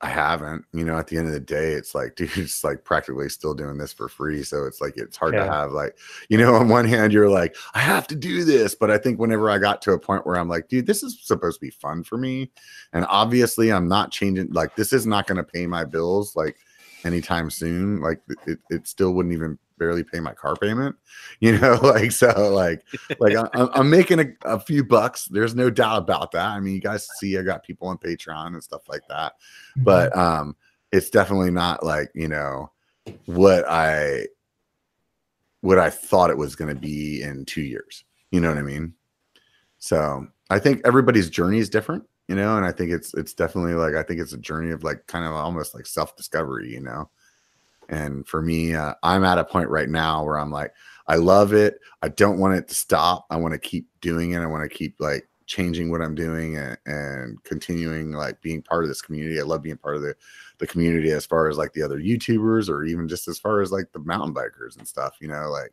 i 0.02 0.09
haven't 0.09 0.64
you 0.72 0.85
know 0.85 0.97
at 0.98 1.06
the 1.06 1.16
end 1.16 1.27
of 1.27 1.32
the 1.32 1.40
day 1.40 1.72
it's 1.72 1.94
like 1.94 2.14
dude 2.16 2.31
it's 2.36 2.64
like 2.64 2.85
practically 2.85 3.28
still 3.28 3.55
doing 3.55 3.78
this 3.78 3.93
for 3.93 4.09
free 4.09 4.43
so 4.43 4.64
it's 4.64 4.81
like 4.81 4.97
it's 4.97 5.16
hard 5.16 5.35
to 5.35 5.44
have 5.44 5.72
like 5.72 5.97
you 6.28 6.39
know 6.39 6.55
on 6.56 6.68
one 6.68 6.85
hand 6.85 7.12
you're 7.12 7.28
like 7.28 7.56
i 7.74 7.78
have 7.78 8.06
to 8.06 8.14
do 8.14 8.44
this 8.44 8.74
but 8.74 8.90
i 8.90 8.98
think 8.98 9.18
whenever 9.18 9.51
i 9.51 9.59
got 9.59 9.82
to 9.82 9.93
a 9.93 9.98
point 9.98 10.27
where 10.27 10.36
i'm 10.36 10.48
like 10.48 10.68
dude 10.68 10.86
this 10.86 11.02
is 11.02 11.18
supposed 11.22 11.59
to 11.59 11.66
be 11.66 11.70
fun 11.70 12.02
for 12.02 12.16
me 12.16 12.51
and 12.93 13.05
obviously 13.09 13.72
i'm 13.72 13.89
not 13.89 14.10
changing 14.10 14.51
like 14.52 14.74
this 14.77 14.93
is 14.93 15.06
not 15.06 15.27
going 15.27 15.36
to 15.36 15.44
pay 15.44 15.66
my 15.66 15.85
bills 15.85 16.35
like 16.36 16.56
anytime 17.05 17.51
soon 17.51 18.01
like 18.01 18.20
it, 18.47 18.59
it 18.70 18.86
still 18.86 19.12
wouldn't 19.12 19.35
even 19.35 19.59
barely 19.81 20.05
pay 20.05 20.20
my 20.20 20.32
car 20.32 20.55
payment 20.55 20.94
you 21.40 21.59
know 21.59 21.77
like 21.82 22.12
so 22.12 22.52
like 22.55 22.85
like 23.19 23.35
I, 23.35 23.40
I'm- 23.55 23.70
i'm 23.74 23.90
making 23.90 24.20
a, 24.20 24.27
a 24.44 24.61
few 24.61 24.85
bucks 24.85 25.24
there's 25.24 25.57
no 25.57 25.70
doubt 25.70 25.98
about 25.98 26.31
that 26.32 26.47
i 26.51 26.61
mean 26.61 26.74
you 26.74 26.81
guys 26.81 27.09
see 27.19 27.36
i 27.39 27.43
got 27.43 27.65
people 27.65 27.89
on 27.89 27.98
patreon 27.98 28.48
and 28.48 28.62
stuff 28.62 28.82
like 28.89 29.02
that 29.09 29.32
but 29.78 30.16
um 30.16 30.55
it's 30.93 31.11
definitely 31.11 31.51
not 31.51 31.85
like 31.85 32.11
you 32.15 32.28
know 32.28 32.70
what 33.27 33.65
i 33.69 34.27
what 35.62 35.78
i 35.78 35.90
thought 35.90 36.31
it 36.31 36.36
was 36.39 36.55
going 36.55 36.73
to 36.73 36.81
be 36.81 37.23
in 37.23 37.44
two 37.44 37.62
years 37.62 38.05
you 38.31 38.40
know 38.40 38.48
what 38.48 38.59
i 38.59 38.62
mean? 38.62 38.94
So 39.78 40.27
i 40.51 40.59
think 40.59 40.82
everybody's 40.85 41.31
journey 41.31 41.59
is 41.59 41.70
different 41.70 42.05
you 42.28 42.36
know 42.36 42.57
and 42.57 42.65
i 42.66 42.70
think 42.70 42.93
it's 42.93 43.15
it's 43.15 43.35
definitely 43.35 43.74
like 43.74 43.94
i 43.94 44.02
think 44.02 44.20
it's 44.20 44.35
a 44.35 44.39
journey 44.39 44.70
of 44.70 44.85
like 44.85 45.07
kind 45.07 45.24
of 45.24 45.32
almost 45.32 45.74
like 45.74 45.86
self-discovery 45.86 46.70
you 46.70 46.81
know 46.81 47.09
and 47.91 48.27
for 48.27 48.41
me 48.41 48.75
uh, 48.75 48.95
i'm 49.03 49.25
at 49.25 49.37
a 49.39 49.45
point 49.45 49.69
right 49.69 49.91
now 49.91 50.25
where 50.25 50.39
i'm 50.39 50.51
like 50.51 50.73
i 51.07 51.17
love 51.17 51.53
it. 51.53 51.81
I 52.03 52.09
don't 52.09 52.39
want 52.39 52.55
it 52.55 52.69
to 52.69 52.75
stop. 52.75 53.27
I 53.31 53.37
want 53.37 53.53
to 53.53 53.59
keep 53.59 53.89
doing 54.01 54.31
it. 54.31 54.39
I 54.39 54.47
want 54.47 54.62
to 54.62 54.75
keep 54.75 54.95
like 55.01 55.29
changing 55.47 55.91
what 55.91 56.01
i'm 56.01 56.15
doing 56.15 56.57
and, 56.57 56.79
and 56.87 57.43
continuing 57.43 58.12
like 58.12 58.41
being 58.41 58.62
part 58.62 58.85
of 58.85 58.89
this 58.89 59.03
community. 59.03 59.41
I 59.41 59.43
love 59.43 59.62
being 59.62 59.77
part 59.77 59.97
of 59.97 60.03
the 60.03 60.15
the 60.59 60.69
community 60.69 61.11
as 61.11 61.27
far 61.27 61.49
as 61.49 61.59
like 61.59 61.73
the 61.73 61.83
other 61.83 61.99
youtubers 61.99 62.69
or 62.69 62.85
even 62.85 63.09
just 63.09 63.27
as 63.27 63.39
far 63.41 63.61
as 63.61 63.73
like 63.73 63.91
the 63.93 63.99
mountain 63.99 64.33
bikers 64.33 64.79
and 64.79 64.87
stuff 64.87 65.17
you 65.21 65.27
know 65.27 65.51
like 65.51 65.73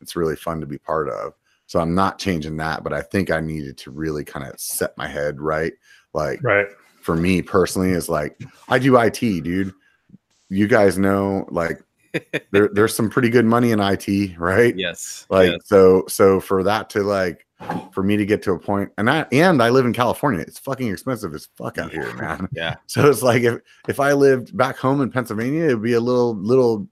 it's 0.00 0.16
really 0.16 0.36
fun 0.36 0.60
to 0.60 0.66
be 0.66 0.76
part 0.78 1.08
of. 1.08 1.32
So 1.66 1.80
i'm 1.80 1.94
not 1.94 2.18
changing 2.18 2.58
that 2.58 2.84
but 2.84 2.92
i 2.92 3.00
think 3.00 3.30
i 3.30 3.40
needed 3.40 3.78
to 3.78 3.90
really 3.90 4.24
kind 4.24 4.46
of 4.46 4.60
set 4.60 4.96
my 4.98 5.08
head 5.08 5.40
right. 5.40 5.72
Like 6.12 6.42
Right. 6.42 6.66
for 7.00 7.16
me 7.16 7.40
personally 7.40 7.92
is 7.92 8.10
like 8.10 8.38
I 8.68 8.78
do 8.78 8.98
IT, 8.98 9.18
dude. 9.20 9.72
You 10.54 10.68
guys 10.68 10.98
know 10.98 11.46
like 11.50 11.82
there, 12.52 12.68
there's 12.72 12.94
some 12.94 13.10
pretty 13.10 13.28
good 13.28 13.44
money 13.44 13.72
in 13.72 13.80
IT, 13.80 14.38
right? 14.38 14.76
Yes. 14.76 15.26
Like 15.28 15.52
yes. 15.52 15.60
so 15.64 16.04
so 16.08 16.40
for 16.40 16.62
that 16.62 16.90
to 16.90 17.02
like 17.02 17.46
for 17.92 18.02
me 18.02 18.16
to 18.16 18.26
get 18.26 18.42
to 18.42 18.52
a 18.52 18.58
point 18.58 18.92
and 18.98 19.08
I 19.10 19.26
and 19.32 19.62
I 19.62 19.70
live 19.70 19.86
in 19.86 19.92
California. 19.92 20.40
It's 20.40 20.58
fucking 20.58 20.88
expensive 20.88 21.34
as 21.34 21.48
fuck 21.56 21.78
out 21.78 21.92
here, 21.92 22.12
man. 22.14 22.48
Yeah. 22.52 22.76
So 22.86 23.08
it's 23.10 23.22
like 23.22 23.42
if 23.42 23.60
if 23.88 24.00
I 24.00 24.12
lived 24.12 24.56
back 24.56 24.76
home 24.76 25.00
in 25.00 25.10
Pennsylvania, 25.10 25.64
it'd 25.64 25.82
be 25.82 25.94
a 25.94 26.00
little 26.00 26.36
little 26.36 26.88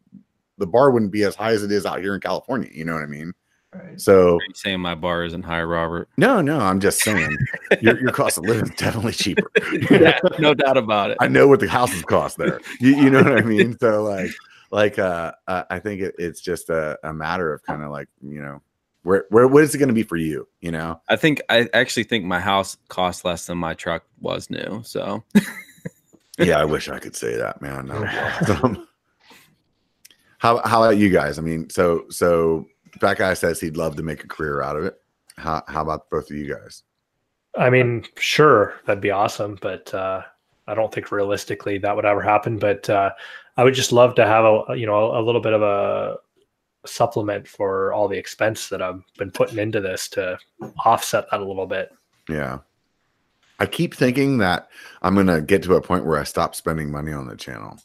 the 0.58 0.66
bar 0.66 0.90
wouldn't 0.90 1.12
be 1.12 1.24
as 1.24 1.34
high 1.34 1.52
as 1.52 1.62
it 1.62 1.72
is 1.72 1.86
out 1.86 2.00
here 2.00 2.14
in 2.14 2.20
California. 2.20 2.70
You 2.72 2.84
know 2.84 2.94
what 2.94 3.02
I 3.02 3.06
mean? 3.06 3.32
Right. 3.74 3.98
So 4.00 4.36
Are 4.36 4.40
saying 4.54 4.80
my 4.80 4.94
bar 4.94 5.24
isn't 5.24 5.44
high, 5.44 5.62
Robert? 5.62 6.08
no, 6.18 6.42
no, 6.42 6.58
I'm 6.58 6.78
just 6.78 7.00
saying 7.00 7.36
your 7.80 7.98
your 8.00 8.12
cost 8.12 8.36
of 8.36 8.44
living 8.44 8.64
is 8.64 8.70
definitely 8.76 9.12
cheaper. 9.12 9.50
yeah, 9.90 10.18
no 10.38 10.52
doubt 10.52 10.76
about 10.76 11.10
it. 11.10 11.16
I 11.20 11.28
know 11.28 11.48
what 11.48 11.60
the 11.60 11.68
houses 11.68 12.02
cost 12.02 12.36
there. 12.36 12.60
You, 12.80 12.96
you 12.96 13.10
know 13.10 13.22
what 13.22 13.38
I 13.38 13.40
mean? 13.42 13.78
So 13.78 14.02
like, 14.02 14.30
like, 14.70 14.98
uh, 14.98 15.32
uh, 15.46 15.64
I 15.70 15.78
think 15.78 16.00
it, 16.02 16.14
it's 16.18 16.40
just 16.40 16.68
a, 16.70 16.98
a 17.02 17.12
matter 17.12 17.52
of 17.52 17.62
kind 17.62 17.82
of 17.82 17.90
like, 17.90 18.08
you 18.22 18.42
know, 18.42 18.60
where, 19.04 19.24
where, 19.30 19.46
what 19.48 19.62
is 19.62 19.74
it 19.74 19.78
going 19.78 19.88
to 19.88 19.94
be 19.94 20.02
for 20.02 20.16
you? 20.16 20.48
You 20.60 20.72
know? 20.72 21.00
I 21.08 21.16
think 21.16 21.40
I 21.48 21.68
actually 21.72 22.04
think 22.04 22.24
my 22.24 22.40
house 22.40 22.76
cost 22.88 23.24
less 23.24 23.46
than 23.46 23.58
my 23.58 23.74
truck 23.74 24.04
was 24.20 24.50
new. 24.50 24.82
So 24.84 25.24
Yeah, 26.38 26.58
I 26.58 26.64
wish 26.64 26.88
I 26.88 26.98
could 26.98 27.14
say 27.16 27.36
that, 27.36 27.60
man. 27.60 27.86
That 27.88 28.42
awesome. 28.50 28.88
how, 30.38 30.60
how 30.64 30.82
about 30.82 30.96
you 30.96 31.10
guys? 31.10 31.38
I 31.38 31.42
mean, 31.42 31.68
so, 31.68 32.04
so 32.08 32.66
that 33.00 33.18
guy 33.18 33.34
says 33.34 33.60
he'd 33.60 33.76
love 33.76 33.96
to 33.96 34.02
make 34.02 34.24
a 34.24 34.28
career 34.28 34.62
out 34.62 34.76
of 34.76 34.84
it. 34.84 34.98
How, 35.36 35.62
how 35.66 35.82
about 35.82 36.10
both 36.10 36.30
of 36.30 36.36
you 36.36 36.54
guys? 36.54 36.82
I 37.56 37.70
mean, 37.70 38.04
sure, 38.18 38.74
that'd 38.86 39.02
be 39.02 39.10
awesome, 39.10 39.58
but 39.60 39.92
uh, 39.92 40.22
I 40.66 40.74
don't 40.74 40.92
think 40.92 41.12
realistically 41.12 41.78
that 41.78 41.94
would 41.94 42.04
ever 42.04 42.22
happen. 42.22 42.58
But 42.58 42.88
uh, 42.88 43.10
I 43.56 43.64
would 43.64 43.74
just 43.74 43.92
love 43.92 44.14
to 44.16 44.26
have 44.26 44.44
a 44.44 44.76
you 44.76 44.86
know 44.86 45.18
a 45.18 45.20
little 45.20 45.40
bit 45.40 45.52
of 45.52 45.62
a 45.62 46.16
supplement 46.86 47.46
for 47.46 47.92
all 47.92 48.08
the 48.08 48.18
expense 48.18 48.68
that 48.68 48.82
I've 48.82 49.02
been 49.18 49.30
putting 49.30 49.58
into 49.58 49.80
this 49.80 50.08
to 50.10 50.38
offset 50.84 51.30
that 51.30 51.40
a 51.40 51.44
little 51.44 51.66
bit. 51.66 51.90
Yeah. 52.28 52.58
I 53.58 53.66
keep 53.66 53.94
thinking 53.94 54.38
that 54.38 54.68
I'm 55.02 55.14
going 55.14 55.28
to 55.28 55.40
get 55.40 55.62
to 55.64 55.74
a 55.74 55.80
point 55.80 56.04
where 56.04 56.18
I 56.18 56.24
stop 56.24 56.56
spending 56.56 56.90
money 56.90 57.12
on 57.12 57.28
the 57.28 57.36
channel. 57.36 57.78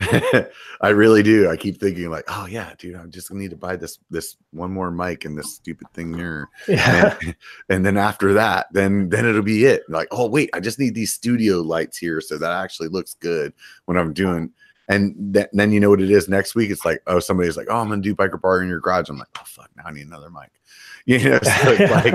I 0.80 0.88
really 0.88 1.22
do. 1.22 1.48
I 1.48 1.56
keep 1.56 1.80
thinking 1.80 2.10
like, 2.10 2.24
oh 2.28 2.46
yeah, 2.46 2.72
dude, 2.78 2.96
I 2.96 3.06
just 3.06 3.32
need 3.32 3.50
to 3.50 3.56
buy 3.56 3.76
this 3.76 3.98
this 4.10 4.36
one 4.50 4.70
more 4.70 4.90
mic 4.90 5.24
and 5.24 5.36
this 5.36 5.54
stupid 5.54 5.86
thing 5.94 6.10
mirror. 6.10 6.48
Yeah, 6.68 7.16
And, 7.22 7.36
and 7.68 7.86
then 7.86 7.96
after 7.96 8.34
that, 8.34 8.66
then 8.72 9.08
then 9.08 9.24
it'll 9.24 9.42
be 9.42 9.64
it. 9.64 9.82
Like, 9.88 10.08
oh 10.10 10.28
wait, 10.28 10.50
I 10.52 10.60
just 10.60 10.78
need 10.78 10.94
these 10.94 11.12
studio 11.12 11.60
lights 11.60 11.96
here 11.96 12.20
so 12.20 12.36
that 12.38 12.52
actually 12.52 12.88
looks 12.88 13.14
good 13.14 13.52
when 13.86 13.96
I'm 13.96 14.12
doing. 14.12 14.52
And 14.88 15.34
th- 15.34 15.48
then 15.52 15.72
you 15.72 15.80
know 15.80 15.90
what 15.90 16.00
it 16.00 16.10
is 16.10 16.28
next 16.28 16.54
week. 16.54 16.70
It's 16.70 16.84
like, 16.84 17.02
oh, 17.06 17.18
somebody's 17.18 17.56
like, 17.56 17.66
oh, 17.70 17.76
I'm 17.78 17.88
gonna 17.88 18.02
do 18.02 18.14
biker 18.14 18.40
bar 18.40 18.62
in 18.62 18.68
your 18.68 18.80
garage. 18.80 19.08
I'm 19.08 19.18
like, 19.18 19.28
oh 19.38 19.42
fuck, 19.44 19.70
now 19.76 19.84
I 19.86 19.92
need 19.92 20.06
another 20.06 20.30
mic. 20.30 20.50
You 21.08 21.20
know, 21.20 21.38
so 21.40 21.70
it's 21.70 21.92
like 21.92 22.14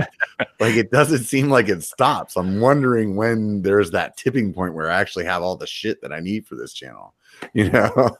like 0.60 0.76
it 0.76 0.92
doesn't 0.92 1.24
seem 1.24 1.50
like 1.50 1.70
it 1.70 1.82
stops. 1.82 2.36
I'm 2.36 2.60
wondering 2.60 3.16
when 3.16 3.62
there's 3.62 3.92
that 3.92 4.18
tipping 4.18 4.54
point 4.54 4.74
where 4.74 4.92
I 4.92 5.00
actually 5.00 5.24
have 5.24 5.42
all 5.42 5.56
the 5.56 5.66
shit 5.66 6.02
that 6.02 6.12
I 6.12 6.20
need 6.20 6.46
for 6.46 6.56
this 6.56 6.74
channel. 6.74 7.14
You 7.54 7.70
know. 7.70 8.18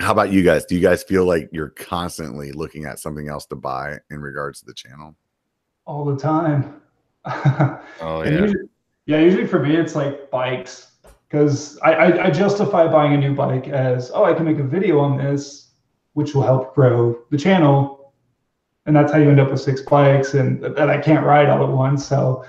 How 0.00 0.12
about 0.12 0.32
you 0.32 0.42
guys? 0.42 0.64
Do 0.64 0.74
you 0.74 0.80
guys 0.80 1.02
feel 1.02 1.26
like 1.26 1.50
you're 1.52 1.68
constantly 1.68 2.50
looking 2.52 2.86
at 2.86 2.98
something 2.98 3.28
else 3.28 3.44
to 3.46 3.56
buy 3.56 3.98
in 4.10 4.22
regards 4.22 4.60
to 4.60 4.66
the 4.66 4.72
channel? 4.74 5.14
all 5.86 6.04
the 6.04 6.16
time. 6.16 6.80
oh 7.26 8.22
yeah. 8.24 8.30
usually- 8.30 8.68
yeah, 9.06 9.18
usually 9.20 9.46
for 9.46 9.60
me 9.60 9.76
it's 9.76 9.94
like 9.94 10.30
bikes 10.30 10.92
because 11.28 11.78
I, 11.80 11.92
I 11.92 12.24
I 12.26 12.30
justify 12.30 12.86
buying 12.86 13.14
a 13.14 13.16
new 13.16 13.34
bike 13.34 13.68
as 13.68 14.10
oh 14.14 14.24
I 14.24 14.34
can 14.34 14.44
make 14.44 14.58
a 14.58 14.64
video 14.64 14.98
on 15.00 15.18
this, 15.18 15.70
which 16.14 16.34
will 16.34 16.42
help 16.42 16.74
grow 16.74 17.18
the 17.30 17.38
channel, 17.38 18.12
and 18.86 18.94
that's 18.94 19.12
how 19.12 19.18
you 19.18 19.30
end 19.30 19.40
up 19.40 19.50
with 19.50 19.60
six 19.60 19.82
bikes 19.82 20.34
and 20.34 20.62
that 20.62 20.88
I 20.90 20.98
can't 20.98 21.24
ride 21.26 21.48
all 21.48 21.62
at 21.64 21.70
once. 21.70 22.06
So, 22.06 22.44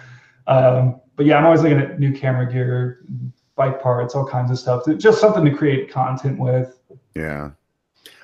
um, 0.47 1.01
but 1.15 1.25
yeah, 1.25 1.37
I'm 1.37 1.45
always 1.45 1.61
looking 1.61 1.79
at 1.79 1.99
new 1.99 2.13
camera 2.13 2.51
gear, 2.51 3.05
bike 3.55 3.81
parts, 3.81 4.15
all 4.15 4.25
kinds 4.25 4.51
of 4.51 4.59
stuff. 4.59 4.83
Just 4.97 5.19
something 5.19 5.43
to 5.45 5.51
create 5.51 5.91
content 5.91 6.39
with. 6.39 6.79
Yeah. 7.15 7.51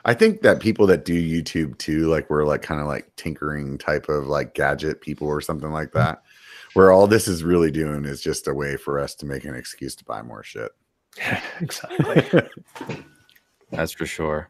I 0.06 0.14
think 0.14 0.42
that 0.42 0.60
people 0.60 0.86
that 0.88 1.06
do 1.06 1.14
YouTube 1.14 1.78
too, 1.78 2.08
like 2.08 2.30
we're 2.30 2.46
like 2.46 2.62
kind 2.62 2.82
of 2.82 2.88
like 2.88 3.16
tinkering 3.16 3.78
type 3.78 4.10
of 4.10 4.28
like 4.28 4.54
gadget 4.54 5.02
people 5.02 5.28
or 5.28 5.42
something 5.42 5.72
like 5.72 5.94
that, 5.94 6.24
where 6.74 6.92
all 6.92 7.08
this 7.08 7.28
is 7.28 7.44
really 7.44 7.72
doing 7.72 8.06
is 8.06 8.22
just 8.22 8.48
a 8.48 8.54
way 8.54 8.78
for 8.78 9.00
us 9.00 9.16
to 9.16 9.26
make 9.26 9.46
an 9.46 9.56
excuse 9.56 9.96
to 9.96 10.06
buy 10.06 10.22
more 10.22 10.44
shit. 10.44 10.72
exactly. 11.60 12.42
That's 13.72 13.92
for 13.92 14.06
sure. 14.06 14.50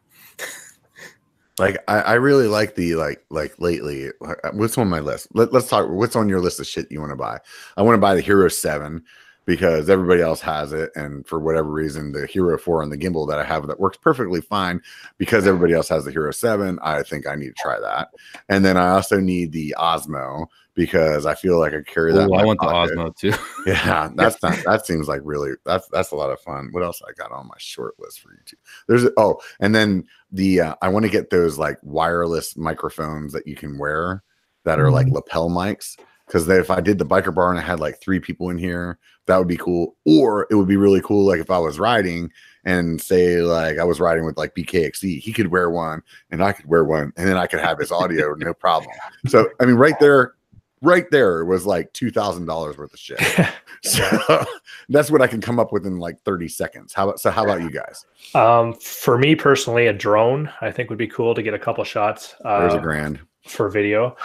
Like 1.58 1.78
I, 1.86 2.00
I 2.00 2.14
really 2.14 2.48
like 2.48 2.74
the 2.74 2.96
like 2.96 3.24
like 3.30 3.54
lately. 3.60 4.10
What's 4.52 4.76
on 4.76 4.88
my 4.88 5.00
list? 5.00 5.28
Let, 5.34 5.52
let's 5.52 5.68
talk. 5.68 5.88
What's 5.88 6.16
on 6.16 6.28
your 6.28 6.40
list 6.40 6.58
of 6.58 6.66
shit 6.66 6.90
you 6.90 7.00
want 7.00 7.12
to 7.12 7.16
buy? 7.16 7.38
I 7.76 7.82
want 7.82 7.94
to 7.94 8.00
buy 8.00 8.14
the 8.14 8.20
Hero 8.20 8.48
Seven 8.48 9.04
because 9.46 9.90
everybody 9.90 10.22
else 10.22 10.40
has 10.40 10.72
it, 10.72 10.90
and 10.94 11.26
for 11.26 11.38
whatever 11.38 11.70
reason, 11.70 12.12
the 12.12 12.26
Hero 12.26 12.56
Four 12.58 12.82
and 12.82 12.90
the 12.90 12.98
gimbal 12.98 13.28
that 13.28 13.38
I 13.38 13.44
have 13.44 13.66
that 13.66 13.80
works 13.80 13.98
perfectly 13.98 14.40
fine 14.40 14.80
because 15.18 15.46
everybody 15.46 15.74
else 15.74 15.88
has 15.88 16.04
the 16.04 16.12
Hero 16.12 16.30
Seven. 16.30 16.78
I 16.82 17.02
think 17.02 17.26
I 17.26 17.34
need 17.34 17.48
to 17.48 17.62
try 17.62 17.78
that, 17.80 18.08
and 18.48 18.64
then 18.64 18.76
I 18.76 18.90
also 18.90 19.20
need 19.20 19.52
the 19.52 19.74
Osmo 19.78 20.46
because 20.74 21.24
I 21.24 21.34
feel 21.34 21.58
like 21.58 21.72
I 21.72 21.82
carry 21.82 22.12
that. 22.12 22.28
Ooh, 22.28 22.34
I 22.34 22.44
want 22.44 22.60
the. 22.60 22.66
Osmo 22.66 23.16
too. 23.16 23.32
Yeah, 23.66 24.10
that's 24.14 24.42
not 24.42 24.58
that 24.66 24.86
seems 24.86 25.08
like 25.08 25.22
really 25.24 25.52
that's 25.64 25.88
that's 25.88 26.10
a 26.10 26.16
lot 26.16 26.30
of 26.30 26.40
fun. 26.40 26.68
What 26.72 26.82
else 26.82 27.00
I 27.06 27.12
got 27.12 27.32
on 27.32 27.46
my 27.46 27.54
short 27.58 27.94
list 27.98 28.20
for 28.20 28.28
YouTube? 28.28 28.58
There's 28.88 29.06
oh, 29.16 29.40
and 29.60 29.74
then 29.74 30.04
the 30.32 30.60
uh, 30.60 30.74
I 30.82 30.88
want 30.88 31.04
to 31.04 31.10
get 31.10 31.30
those 31.30 31.58
like 31.58 31.78
wireless 31.82 32.56
microphones 32.56 33.32
that 33.32 33.46
you 33.46 33.56
can 33.56 33.78
wear 33.78 34.22
that 34.64 34.80
are 34.80 34.90
like 34.90 35.06
Mhm. 35.06 35.12
lapel 35.12 35.50
mics 35.50 35.96
because 36.26 36.48
if 36.48 36.70
I 36.70 36.80
did 36.80 36.98
the 36.98 37.06
biker 37.06 37.34
bar 37.34 37.50
and 37.50 37.58
I 37.58 37.62
had 37.62 37.80
like 37.80 38.00
three 38.00 38.20
people 38.20 38.50
in 38.50 38.58
here, 38.58 38.98
that 39.26 39.38
would 39.38 39.48
be 39.48 39.56
cool. 39.56 39.96
Or 40.04 40.46
it 40.50 40.54
would 40.54 40.68
be 40.68 40.76
really 40.76 41.00
cool 41.00 41.26
like 41.26 41.40
if 41.40 41.50
I 41.50 41.58
was 41.58 41.78
riding 41.78 42.30
and 42.64 43.00
say 43.00 43.42
like 43.42 43.78
I 43.78 43.84
was 43.84 44.00
riding 44.00 44.24
with 44.24 44.36
like 44.36 44.54
BKXC, 44.54 45.20
he 45.20 45.32
could 45.32 45.48
wear 45.48 45.70
one 45.70 46.02
and 46.30 46.42
I 46.42 46.52
could 46.52 46.66
wear 46.66 46.84
one, 46.84 47.12
and 47.16 47.28
then 47.28 47.36
I 47.36 47.46
could 47.46 47.60
have 47.60 47.78
his 47.78 47.92
audio 47.92 48.34
no 48.38 48.54
problem. 48.54 48.90
So 49.26 49.48
I 49.60 49.64
mean, 49.64 49.76
right 49.76 49.98
there, 50.00 50.34
right 50.82 51.10
there 51.10 51.44
was 51.44 51.66
like 51.66 51.92
two 51.92 52.10
thousand 52.10 52.46
dollars 52.46 52.78
worth 52.78 52.92
of 52.92 52.98
shit. 52.98 53.20
So 53.84 54.46
that's 54.88 55.10
what 55.10 55.20
I 55.20 55.26
can 55.26 55.42
come 55.42 55.60
up 55.60 55.70
with 55.70 55.86
in 55.86 55.98
like 55.98 56.18
30 56.22 56.48
seconds. 56.48 56.94
How 56.94 57.04
about 57.04 57.20
so 57.20 57.30
how 57.30 57.44
about 57.44 57.60
you 57.60 57.70
guys? 57.70 58.06
Um, 58.34 58.72
for 58.72 59.18
me 59.18 59.34
personally, 59.34 59.88
a 59.88 59.92
drone 59.92 60.50
I 60.62 60.70
think 60.70 60.88
would 60.88 60.98
be 60.98 61.06
cool 61.06 61.34
to 61.34 61.42
get 61.42 61.52
a 61.52 61.58
couple 61.58 61.84
shots 61.84 62.34
There's 62.42 62.72
a 62.72 62.78
uh, 62.78 62.80
grand. 62.80 63.20
for 63.46 63.68
video. 63.68 64.16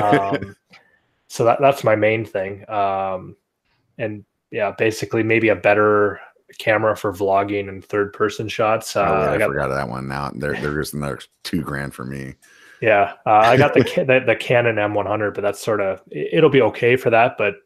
Um, 0.00 0.54
so 1.26 1.44
that 1.44 1.58
that's 1.60 1.82
my 1.82 1.96
main 1.96 2.24
thing. 2.24 2.68
Um, 2.70 3.34
and 3.98 4.24
yeah, 4.50 4.72
basically 4.72 5.22
maybe 5.22 5.48
a 5.48 5.56
better 5.56 6.20
camera 6.58 6.96
for 6.96 7.12
vlogging 7.12 7.68
and 7.68 7.84
third 7.84 8.12
person 8.12 8.48
shots. 8.48 8.96
Uh, 8.96 9.00
oh, 9.06 9.20
wait, 9.20 9.26
I, 9.28 9.34
I 9.34 9.38
got 9.38 9.48
forgot 9.48 9.68
that 9.68 9.88
one 9.88 10.08
now. 10.08 10.30
There 10.34 10.54
there's 10.54 10.94
another 10.94 11.18
two 11.44 11.60
grand 11.62 11.94
for 11.94 12.04
me. 12.04 12.34
yeah, 12.80 13.14
uh, 13.26 13.30
I 13.44 13.56
got 13.56 13.74
the, 13.74 13.80
the 14.06 14.22
the 14.26 14.36
Canon 14.36 14.76
M100, 14.76 15.34
but 15.34 15.42
that's 15.42 15.60
sort 15.60 15.80
of 15.80 16.00
it- 16.10 16.28
it'll 16.34 16.50
be 16.50 16.62
okay 16.62 16.96
for 16.96 17.10
that. 17.10 17.36
But 17.38 17.56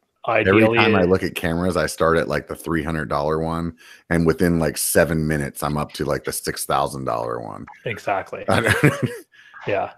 Every 0.47 0.63
time 0.77 0.95
I 0.95 1.03
look 1.03 1.25
at 1.25 1.35
cameras, 1.35 1.77
I 1.77 1.87
start 1.87 2.17
at 2.17 2.29
like 2.29 2.47
the 2.47 2.55
three 2.55 2.83
hundred 2.85 3.09
dollar 3.09 3.41
one, 3.41 3.77
and 4.09 4.25
within 4.25 4.61
like 4.61 4.79
seven 4.79 5.27
minutes, 5.27 5.63
I'm 5.65 5.77
up 5.77 5.93
to 5.95 6.05
like 6.05 6.23
the 6.25 6.33
six 6.33 6.65
thousand 6.65 7.05
dollar 7.07 7.41
one. 7.41 7.67
exactly, 7.87 8.45
yeah. 9.67 9.93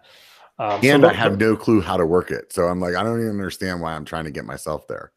Um, 0.59 0.81
so 0.83 0.89
and 0.89 1.05
I 1.05 1.13
have 1.13 1.39
no 1.39 1.57
clue 1.57 1.81
how 1.81 1.97
to 1.97 2.07
work 2.07 2.31
it, 2.31 2.53
so 2.53 2.65
I'm 2.65 2.81
like, 2.81 2.95
I 2.95 3.03
don't 3.03 3.19
even 3.21 3.33
understand 3.33 3.81
why 3.81 3.93
I'm 3.95 4.05
trying 4.05 4.25
to 4.25 4.31
get 4.31 4.45
myself 4.45 4.87
there. 4.89 5.13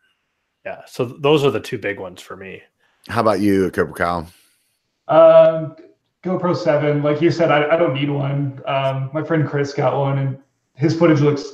Yeah. 0.67 0.81
So 0.85 1.05
those 1.05 1.45
are 1.45 1.51
the 1.51 1.61
two 1.61 1.77
big 1.77 1.97
ones 1.97 2.21
for 2.21 2.35
me. 2.35 2.61
How 3.07 3.21
about 3.21 3.39
you, 3.39 3.71
Cobra 3.71 3.93
Cow? 3.93 4.17
Um, 5.07 5.77
GoPro 6.25 6.53
7, 6.57 7.01
like 7.01 7.21
you 7.21 7.31
said, 7.31 7.51
I, 7.51 7.73
I 7.73 7.77
don't 7.77 7.93
need 7.93 8.09
one. 8.09 8.61
Um, 8.65 9.09
my 9.13 9.23
friend 9.23 9.47
Chris 9.47 9.73
got 9.73 9.97
one, 9.97 10.17
and 10.17 10.37
his 10.73 10.93
footage 10.93 11.21
looks 11.21 11.53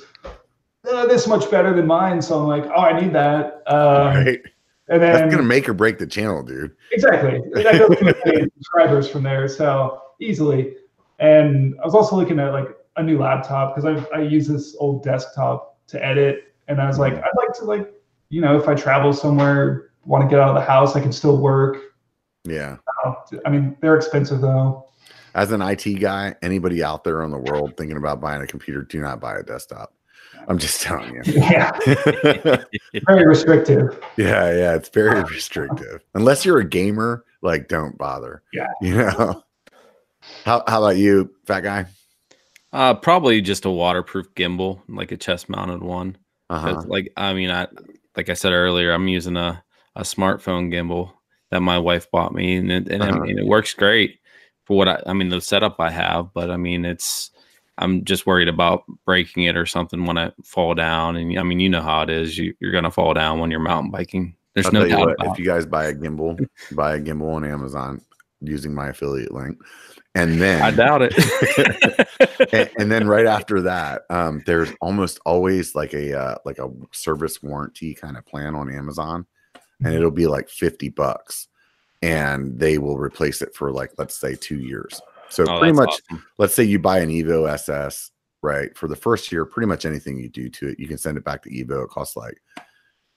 uh, 0.91 1.05
this 1.05 1.27
much 1.27 1.51
better 1.51 1.75
than 1.75 1.85
mine. 1.85 2.23
So 2.23 2.41
I'm 2.41 2.47
like, 2.47 2.65
oh, 2.75 2.81
I 2.81 2.99
need 2.99 3.13
that. 3.13 3.61
Um, 3.67 4.25
right, 4.25 4.41
And 4.87 5.03
that's 5.03 5.19
then 5.19 5.29
gonna 5.29 5.43
make 5.43 5.69
or 5.69 5.73
break 5.73 5.99
the 5.99 6.07
channel, 6.07 6.41
dude. 6.41 6.75
exactly, 6.91 7.35
and 7.35 7.67
I 7.67 7.77
go 7.77 7.93
through 7.93 8.09
a 8.09 8.15
million 8.25 8.51
subscribers 8.55 9.07
from 9.07 9.21
there, 9.21 9.47
so 9.47 10.01
easily. 10.19 10.73
And 11.19 11.75
I 11.81 11.85
was 11.85 11.93
also 11.93 12.15
looking 12.15 12.39
at 12.39 12.51
like 12.51 12.69
a 12.95 13.03
new 13.03 13.19
laptop 13.19 13.75
because 13.75 13.85
I 13.85 14.17
I 14.17 14.21
use 14.23 14.47
this 14.47 14.75
old 14.79 15.03
desktop 15.03 15.77
to 15.89 16.03
edit, 16.03 16.55
and 16.67 16.81
I 16.81 16.87
was 16.87 16.97
like, 16.97 17.13
I'd 17.13 17.37
like 17.37 17.53
to 17.59 17.65
like, 17.65 17.93
you 18.33 18.41
know, 18.41 18.57
if 18.57 18.67
I 18.67 18.73
travel 18.73 19.13
somewhere, 19.13 19.89
want 20.05 20.23
to 20.23 20.27
get 20.29 20.39
out 20.39 20.49
of 20.49 20.55
the 20.55 20.61
house, 20.65 20.95
I 20.95 20.99
can 21.01 21.11
still 21.11 21.37
work. 21.37 21.77
Yeah. 22.45 22.77
Uh, 23.05 23.13
I 23.45 23.49
mean, 23.49 23.77
they're 23.79 23.95
expensive 23.95 24.41
though. 24.41 24.87
as 25.35 25.51
an 25.51 25.61
IT 25.61 25.99
guy, 25.99 26.35
anybody 26.41 26.83
out 26.83 27.03
there 27.03 27.21
in 27.21 27.29
the 27.31 27.37
world 27.37 27.75
thinking 27.77 27.95
about 27.97 28.19
buying 28.19 28.41
a 28.41 28.47
computer, 28.47 28.81
do 28.81 28.99
not 28.99 29.19
buy 29.19 29.37
a 29.37 29.43
desktop. 29.43 29.93
I'm 30.47 30.57
just 30.57 30.81
telling 30.81 31.13
you. 31.15 31.21
Yeah, 31.25 31.71
yeah, 31.85 32.63
very 33.07 33.25
restrictive. 33.27 33.97
yeah, 34.17 34.51
yeah, 34.51 34.73
it's 34.75 34.89
very 34.89 35.21
restrictive. 35.23 36.03
Unless 36.15 36.43
you're 36.43 36.57
a 36.59 36.67
gamer, 36.67 37.23
like 37.43 37.67
don't 37.67 37.97
bother. 37.97 38.41
Yeah. 38.51 38.67
You 38.81 38.95
know. 38.97 39.43
How 40.43 40.63
how 40.67 40.83
about 40.83 40.97
you, 40.97 41.29
fat 41.45 41.61
guy? 41.61 41.85
Uh, 42.73 42.93
probably 42.95 43.39
just 43.41 43.65
a 43.65 43.69
waterproof 43.69 44.33
gimbal, 44.35 44.81
like 44.89 45.11
a 45.11 45.17
chest 45.17 45.49
mounted 45.49 45.83
one. 45.83 46.17
Uh-huh. 46.49 46.73
'Cause, 46.73 46.85
Like 46.87 47.13
I 47.15 47.33
mean, 47.33 47.51
I 47.51 47.67
like 48.15 48.29
I 48.29 48.33
said 48.33 48.53
earlier, 48.53 48.91
I'm 48.91 49.07
using 49.07 49.37
a, 49.37 49.63
a 49.95 50.01
smartphone 50.01 50.71
gimbal 50.71 51.11
that 51.49 51.61
my 51.61 51.77
wife 51.77 52.09
bought 52.11 52.33
me, 52.33 52.55
and 52.55 52.71
it, 52.71 52.87
and 52.89 53.03
Uh-huh. 53.03 53.11
I 53.11 53.19
mean 53.19 53.37
it 53.37 53.45
works 53.45 53.73
great 53.73 54.19
for 54.65 54.77
what 54.77 54.87
I, 54.87 55.01
I 55.05 55.13
mean 55.13 55.29
the 55.29 55.41
setup 55.41 55.79
I 55.79 55.89
have. 55.89 56.33
But 56.33 56.49
I 56.49 56.57
mean 56.57 56.85
it's 56.85 57.31
I'm 57.77 58.03
just 58.05 58.25
worried 58.25 58.47
about 58.47 58.83
breaking 59.05 59.43
it 59.43 59.57
or 59.57 59.65
something 59.65 60.05
when 60.05 60.17
I 60.17 60.31
fall 60.43 60.75
down. 60.75 61.15
And 61.15 61.37
I 61.37 61.43
mean 61.43 61.59
you 61.59 61.69
know 61.69 61.81
how 61.81 62.01
it 62.03 62.09
is. 62.09 62.37
You, 62.37 62.53
you're 62.59 62.71
gonna 62.71 62.91
fall 62.91 63.13
down 63.13 63.39
when 63.39 63.51
you're 63.51 63.59
mountain 63.59 63.91
biking. 63.91 64.35
There's 64.53 64.67
I'll 64.67 64.73
no 64.73 64.87
doubt 64.87 65.17
what, 65.17 65.31
if 65.31 65.39
you 65.39 65.45
guys 65.45 65.65
buy 65.65 65.85
a 65.85 65.93
gimbal, 65.93 66.47
buy 66.73 66.95
a 66.95 66.99
gimbal 66.99 67.33
on 67.33 67.43
Amazon 67.43 68.01
using 68.41 68.73
my 68.73 68.89
affiliate 68.89 69.31
link. 69.31 69.57
And 70.15 70.39
then 70.39 70.61
I 70.61 70.69
doubt 70.71 71.01
it. 71.01 71.13
and, 72.53 72.69
and 72.77 72.91
then 72.91 73.07
right 73.07 73.25
after 73.37 73.61
that, 73.61 74.03
um, 74.11 74.43
there's 74.45 74.69
almost 74.79 75.19
always 75.25 75.73
like 75.73 75.93
a 75.93 76.17
uh, 76.19 76.35
like 76.45 76.59
a 76.59 76.69
service 76.91 77.41
warranty 77.41 77.93
kind 77.95 78.15
of 78.17 78.25
plan 78.25 78.55
on 78.55 78.73
Amazon, 78.73 79.25
Mm-hmm. 79.55 79.85
and 79.87 79.95
it'll 79.95 80.11
be 80.11 80.27
like 80.27 80.49
fifty 80.49 80.89
bucks, 80.89 81.47
and 82.03 82.59
they 82.59 82.77
will 82.77 82.97
replace 82.99 83.41
it 83.41 83.55
for 83.55 83.71
like 83.71 83.91
let's 83.97 84.15
say 84.19 84.35
two 84.35 84.59
years. 84.59 85.01
So 85.29 85.45
Oh, 85.49 85.57
pretty 85.57 85.73
much, 85.73 85.89
awesome. 86.11 86.23
let's 86.37 86.53
say 86.53 86.63
you 86.63 86.77
buy 86.77 86.99
an 86.99 87.09
Evo 87.09 87.49
SS, 87.49 88.11
right? 88.43 88.75
For 88.77 88.87
the 88.87 88.95
first 88.95 89.31
year, 89.31 89.45
pretty 89.45 89.65
much 89.67 89.83
anything 89.83 90.19
you 90.19 90.29
do 90.29 90.47
to 90.47 90.67
it, 90.69 90.79
you 90.79 90.87
can 90.87 90.99
send 90.99 91.17
it 91.17 91.23
back 91.23 91.41
to 91.43 91.49
Evo. 91.49 91.85
It 91.85 91.89
costs 91.89 92.15
like 92.15 92.39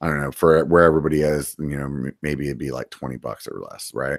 I 0.01 0.07
don't 0.07 0.21
know 0.23 0.33
for 0.33 0.65
where 0.65 0.85
everybody 0.85 1.21
is, 1.21 1.55
you 1.59 1.77
know, 1.77 2.11
maybe 2.23 2.47
it'd 2.47 2.57
be 2.59 2.71
like 2.71 2.89
twenty 2.89 3.19
bucks 3.19 3.47
or 3.47 3.61
less, 3.71 3.93
right? 3.93 4.19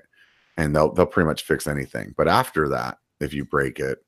And 0.57 0.75
they'll 0.75 0.91
they'll 0.91 1.05
pretty 1.05 1.27
much 1.27 1.43
fix 1.43 1.67
anything. 1.67 2.13
But 2.17 2.27
after 2.27 2.67
that, 2.69 2.97
if 3.19 3.33
you 3.33 3.45
break 3.45 3.79
it, 3.79 3.99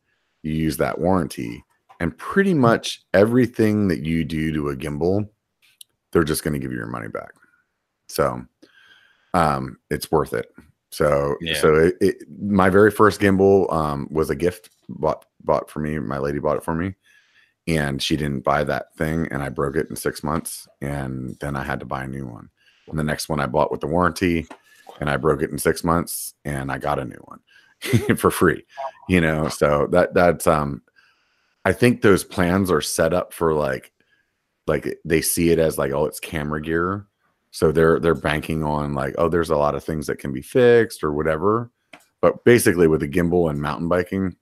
you 0.44 0.52
use 0.54 0.78
that 0.78 1.00
warranty, 1.00 1.64
and 2.00 2.18
pretty 2.18 2.54
much 2.54 3.02
everything 3.14 3.88
that 3.90 4.04
you 4.04 4.24
do 4.26 4.52
to 4.54 4.70
a 4.70 4.76
gimbal, 4.76 5.30
they're 6.12 6.24
just 6.24 6.44
going 6.44 6.54
to 6.54 6.60
give 6.60 6.72
you 6.72 6.78
your 6.78 6.88
money 6.88 7.08
back. 7.08 7.32
So, 8.08 8.44
um, 9.34 9.78
it's 9.92 10.10
worth 10.12 10.34
it. 10.34 10.52
So, 10.92 11.36
Yeah. 11.40 11.54
so 11.62 11.76
it, 11.76 11.98
it, 12.02 12.16
my 12.42 12.70
very 12.70 12.90
first 12.90 13.22
gimbal 13.22 13.72
um, 13.72 14.08
was 14.10 14.30
a 14.32 14.36
gift 14.36 14.72
bought 14.90 15.26
bought 15.44 15.70
for 15.70 15.80
me. 15.80 16.00
My 16.00 16.18
lady 16.18 16.40
bought 16.40 16.58
it 16.58 16.64
for 16.64 16.74
me, 16.74 16.96
and 17.68 18.02
she 18.02 18.18
didn't 18.18 18.44
buy 18.44 18.64
that 18.64 18.96
thing, 18.96 19.28
and 19.30 19.44
I 19.44 19.50
broke 19.50 19.76
it 19.76 19.90
in 19.90 19.96
six 19.96 20.24
months, 20.24 20.68
and 20.82 21.38
then 21.40 21.56
I 21.56 21.64
had 21.64 21.80
to 21.82 21.86
buy 21.86 22.06
a 22.06 22.08
new 22.08 22.26
one. 22.26 22.50
And 22.88 22.98
the 22.98 23.04
next 23.04 23.30
one 23.30 23.40
I 23.40 23.46
bought 23.46 23.72
with 23.72 23.82
the 23.82 23.88
warranty, 23.88 24.48
and 25.00 25.10
I 25.10 25.18
broke 25.18 25.42
it 25.42 25.52
in 25.52 25.58
six 25.58 25.84
months, 25.84 26.34
and 26.46 26.72
I 26.72 26.78
got 26.78 27.00
a 27.00 27.06
new 27.06 27.22
one 27.26 27.40
for 28.18 28.32
free. 28.32 28.66
You 29.08 29.22
know, 29.22 29.50
so 29.50 29.88
that 29.92 30.14
that's 30.14 30.48
um, 30.48 30.82
I 31.66 31.74
think 31.74 32.02
those 32.02 32.24
plans 32.24 32.72
are 32.72 32.82
set 32.82 33.14
up 33.14 33.34
for 33.34 33.54
like, 33.54 33.92
like 34.68 35.00
they 35.06 35.22
see 35.22 35.50
it 35.50 35.60
as 35.60 35.78
like, 35.78 35.92
oh, 35.92 36.06
it's 36.06 36.20
camera 36.20 36.62
gear, 36.62 37.08
so 37.52 37.72
they're 37.72 38.00
they're 38.00 38.16
banking 38.16 38.64
on 38.64 38.94
like, 38.94 39.16
oh, 39.18 39.30
there's 39.30 39.50
a 39.50 39.58
lot 39.58 39.76
of 39.76 39.84
things 39.84 40.08
that 40.08 40.20
can 40.20 40.32
be 40.32 40.42
fixed 40.42 41.04
or 41.04 41.14
whatever. 41.14 41.72
But 42.22 42.44
basically, 42.44 42.88
with 42.88 43.04
a 43.04 43.08
gimbal 43.08 43.50
and 43.50 43.62
mountain 43.62 43.88
biking, 43.88 44.36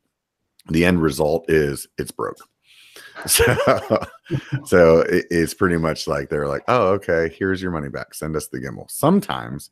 the 0.69 0.85
end 0.85 1.01
result 1.01 1.49
is 1.49 1.87
it's 1.97 2.11
broke. 2.11 2.37
So, 3.25 3.43
so 4.65 4.99
it, 4.99 5.25
it's 5.31 5.55
pretty 5.55 5.77
much 5.77 6.07
like 6.07 6.29
they're 6.29 6.47
like, 6.47 6.61
oh, 6.67 6.89
okay, 6.89 7.35
here's 7.35 7.63
your 7.63 7.71
money 7.71 7.89
back. 7.89 8.13
Send 8.13 8.35
us 8.35 8.47
the 8.47 8.59
gimbal. 8.59 8.89
Sometimes 8.91 9.71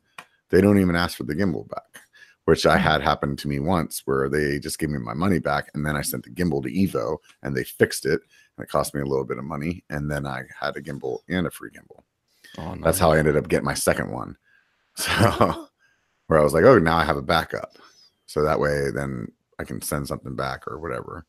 they 0.50 0.60
don't 0.60 0.78
even 0.78 0.96
ask 0.96 1.16
for 1.16 1.24
the 1.24 1.34
gimbal 1.34 1.68
back, 1.68 2.02
which 2.44 2.66
I 2.66 2.76
mm. 2.76 2.80
had 2.80 3.02
happen 3.02 3.36
to 3.36 3.48
me 3.48 3.60
once 3.60 4.02
where 4.04 4.28
they 4.28 4.58
just 4.58 4.78
gave 4.78 4.90
me 4.90 4.98
my 4.98 5.14
money 5.14 5.38
back 5.38 5.70
and 5.74 5.84
then 5.84 5.96
I 5.96 6.02
sent 6.02 6.24
the 6.24 6.30
gimbal 6.30 6.62
to 6.62 6.70
Evo 6.70 7.18
and 7.42 7.56
they 7.56 7.64
fixed 7.64 8.06
it 8.06 8.20
and 8.56 8.64
it 8.64 8.70
cost 8.70 8.94
me 8.94 9.00
a 9.00 9.06
little 9.06 9.24
bit 9.24 9.38
of 9.38 9.44
money 9.44 9.84
and 9.90 10.10
then 10.10 10.26
I 10.26 10.42
had 10.58 10.76
a 10.76 10.82
gimbal 10.82 11.20
and 11.28 11.46
a 11.46 11.50
free 11.50 11.70
gimbal. 11.70 12.02
Oh, 12.58 12.76
That's 12.82 12.98
how 12.98 13.12
I 13.12 13.18
ended 13.18 13.36
up 13.36 13.48
getting 13.48 13.64
my 13.64 13.74
second 13.74 14.10
one. 14.10 14.36
So 14.98 15.68
where 16.26 16.40
I 16.40 16.42
was 16.42 16.54
like, 16.54 16.64
oh, 16.64 16.78
now 16.78 16.96
I 16.96 17.04
have 17.04 17.18
a 17.18 17.22
backup. 17.22 17.76
So 18.26 18.42
that 18.42 18.58
way 18.58 18.90
then 18.90 19.30
I 19.58 19.64
can 19.64 19.80
send 19.80 20.08
something 20.08 20.34
back 20.34 20.66
or 20.66 20.78
whatever. 20.78 21.24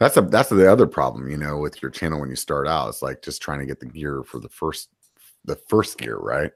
That's 0.00 0.16
a 0.16 0.22
that's 0.22 0.48
the 0.48 0.70
other 0.70 0.86
problem, 0.86 1.30
you 1.30 1.36
know, 1.36 1.58
with 1.58 1.80
your 1.80 1.90
channel 1.90 2.20
when 2.20 2.30
you 2.30 2.36
start 2.36 2.66
out. 2.66 2.88
It's 2.88 3.02
like 3.02 3.22
just 3.22 3.40
trying 3.40 3.60
to 3.60 3.66
get 3.66 3.80
the 3.80 3.86
gear 3.86 4.22
for 4.24 4.40
the 4.40 4.48
first 4.48 4.88
the 5.44 5.56
first 5.68 5.98
gear, 5.98 6.16
right? 6.16 6.50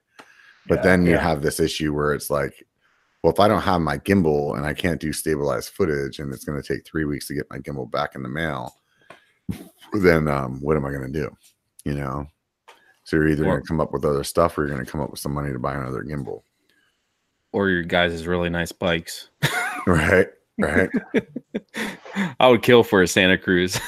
But 0.69 0.77
Yeah, 0.77 0.83
then 0.83 1.07
you 1.07 1.13
yeah. 1.13 1.21
have 1.21 1.43
this 1.43 1.61
issue 1.61 1.95
where 1.95 2.13
it's 2.13 2.31
like 2.31 2.65
well, 3.23 3.33
if 3.33 3.41
I 3.41 3.49
don't 3.49 3.63
have 3.63 3.81
my 3.81 3.99
gimbal 3.99 4.57
and 4.57 4.65
I 4.65 4.75
can't 4.75 5.01
do 5.01 5.13
stabilized 5.13 5.71
footage 5.71 6.21
and 6.21 6.33
it's 6.33 6.45
going 6.45 6.61
to 6.61 6.67
take 6.67 6.87
three 6.87 7.05
weeks 7.05 7.27
to 7.29 7.35
get 7.35 7.51
my 7.51 7.59
gimbal 7.59 7.91
back 7.91 8.15
in 8.15 8.23
the 8.23 8.29
mail, 8.29 8.77
then 9.93 10.29
um, 10.29 10.61
what 10.61 10.77
am 10.77 10.87
I 10.87 10.93
going 10.93 11.13
to 11.13 11.21
do? 11.21 11.37
You 11.85 11.95
know? 11.95 12.27
So 13.03 13.17
you're 13.17 13.29
either 13.29 13.43
going 13.43 13.61
to 13.61 13.67
come 13.67 13.81
up 13.81 13.93
with 13.93 14.05
other 14.05 14.23
stuff 14.23 14.57
or 14.57 14.63
you're 14.63 14.75
going 14.75 14.85
to 14.85 14.91
come 14.91 15.01
up 15.01 15.11
with 15.11 15.19
some 15.19 15.35
money 15.35 15.53
to 15.53 15.59
buy 15.59 15.75
another 15.75 16.05
gimbal. 16.05 16.43
Or 17.51 17.71
your 17.71 17.83
guys' 17.83 18.27
really 18.27 18.51
nice 18.51 18.73
bikes. 18.73 19.31
Right. 19.87 20.29
Right. 20.59 20.91
I 22.39 22.49
would 22.49 22.63
kill 22.63 22.83
for 22.83 23.01
a 23.01 23.09
Santa 23.09 23.39
Cruz. 23.39 23.81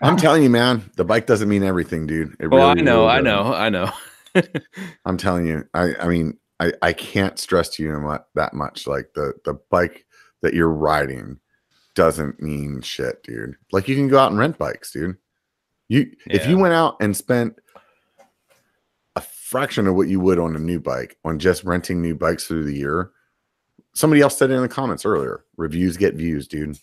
I'm 0.00 0.16
telling 0.18 0.42
you, 0.42 0.48
man, 0.48 0.90
the 0.96 1.04
bike 1.04 1.26
doesn't 1.26 1.50
mean 1.50 1.62
everything, 1.62 2.06
dude. 2.06 2.34
It 2.40 2.46
well, 2.46 2.68
I 2.68 2.74
know, 2.74 3.00
really 3.02 3.10
I 3.10 3.20
know, 3.20 3.52
I 3.52 3.68
know. 3.68 3.92
I'm 5.04 5.16
telling 5.16 5.46
you, 5.46 5.64
I, 5.74 5.94
I 5.96 6.08
mean, 6.08 6.36
I, 6.60 6.72
I 6.82 6.92
can't 6.92 7.38
stress 7.38 7.68
to 7.70 7.82
you 7.82 8.18
that 8.34 8.54
much. 8.54 8.86
Like 8.86 9.12
the 9.14 9.34
the 9.44 9.54
bike 9.70 10.06
that 10.42 10.54
you're 10.54 10.70
riding 10.70 11.38
doesn't 11.94 12.40
mean 12.40 12.80
shit, 12.80 13.22
dude. 13.22 13.56
Like 13.72 13.88
you 13.88 13.96
can 13.96 14.08
go 14.08 14.18
out 14.18 14.30
and 14.30 14.38
rent 14.38 14.58
bikes, 14.58 14.92
dude. 14.92 15.16
You 15.88 16.10
if 16.26 16.46
you 16.46 16.58
went 16.58 16.74
out 16.74 16.96
and 17.00 17.16
spent 17.16 17.56
a 19.16 19.20
fraction 19.20 19.86
of 19.86 19.94
what 19.94 20.08
you 20.08 20.20
would 20.20 20.38
on 20.38 20.54
a 20.54 20.60
new 20.60 20.78
bike 20.78 21.16
on 21.24 21.38
just 21.38 21.64
renting 21.64 22.00
new 22.00 22.14
bikes 22.14 22.46
through 22.46 22.64
the 22.64 22.74
year. 22.76 23.10
Somebody 23.94 24.20
else 24.20 24.36
said 24.36 24.50
it 24.50 24.54
in 24.54 24.62
the 24.62 24.68
comments 24.68 25.04
earlier. 25.04 25.44
Reviews 25.56 25.96
get 25.96 26.14
views, 26.14 26.46
dude. 26.46 26.78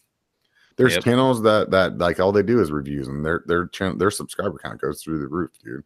There's 0.75 0.95
Yep. 0.95 1.03
channels 1.03 1.41
that 1.43 1.71
that 1.71 1.97
like 1.97 2.19
all 2.19 2.31
they 2.31 2.43
do 2.43 2.59
is 2.59 2.71
reviews, 2.71 3.07
and 3.07 3.23
their 3.23 3.43
their 3.45 3.67
channel 3.67 3.97
their 3.97 4.11
subscriber 4.11 4.57
count 4.57 4.81
goes 4.81 5.01
through 5.01 5.19
the 5.19 5.27
roof, 5.27 5.51
dude. 5.63 5.83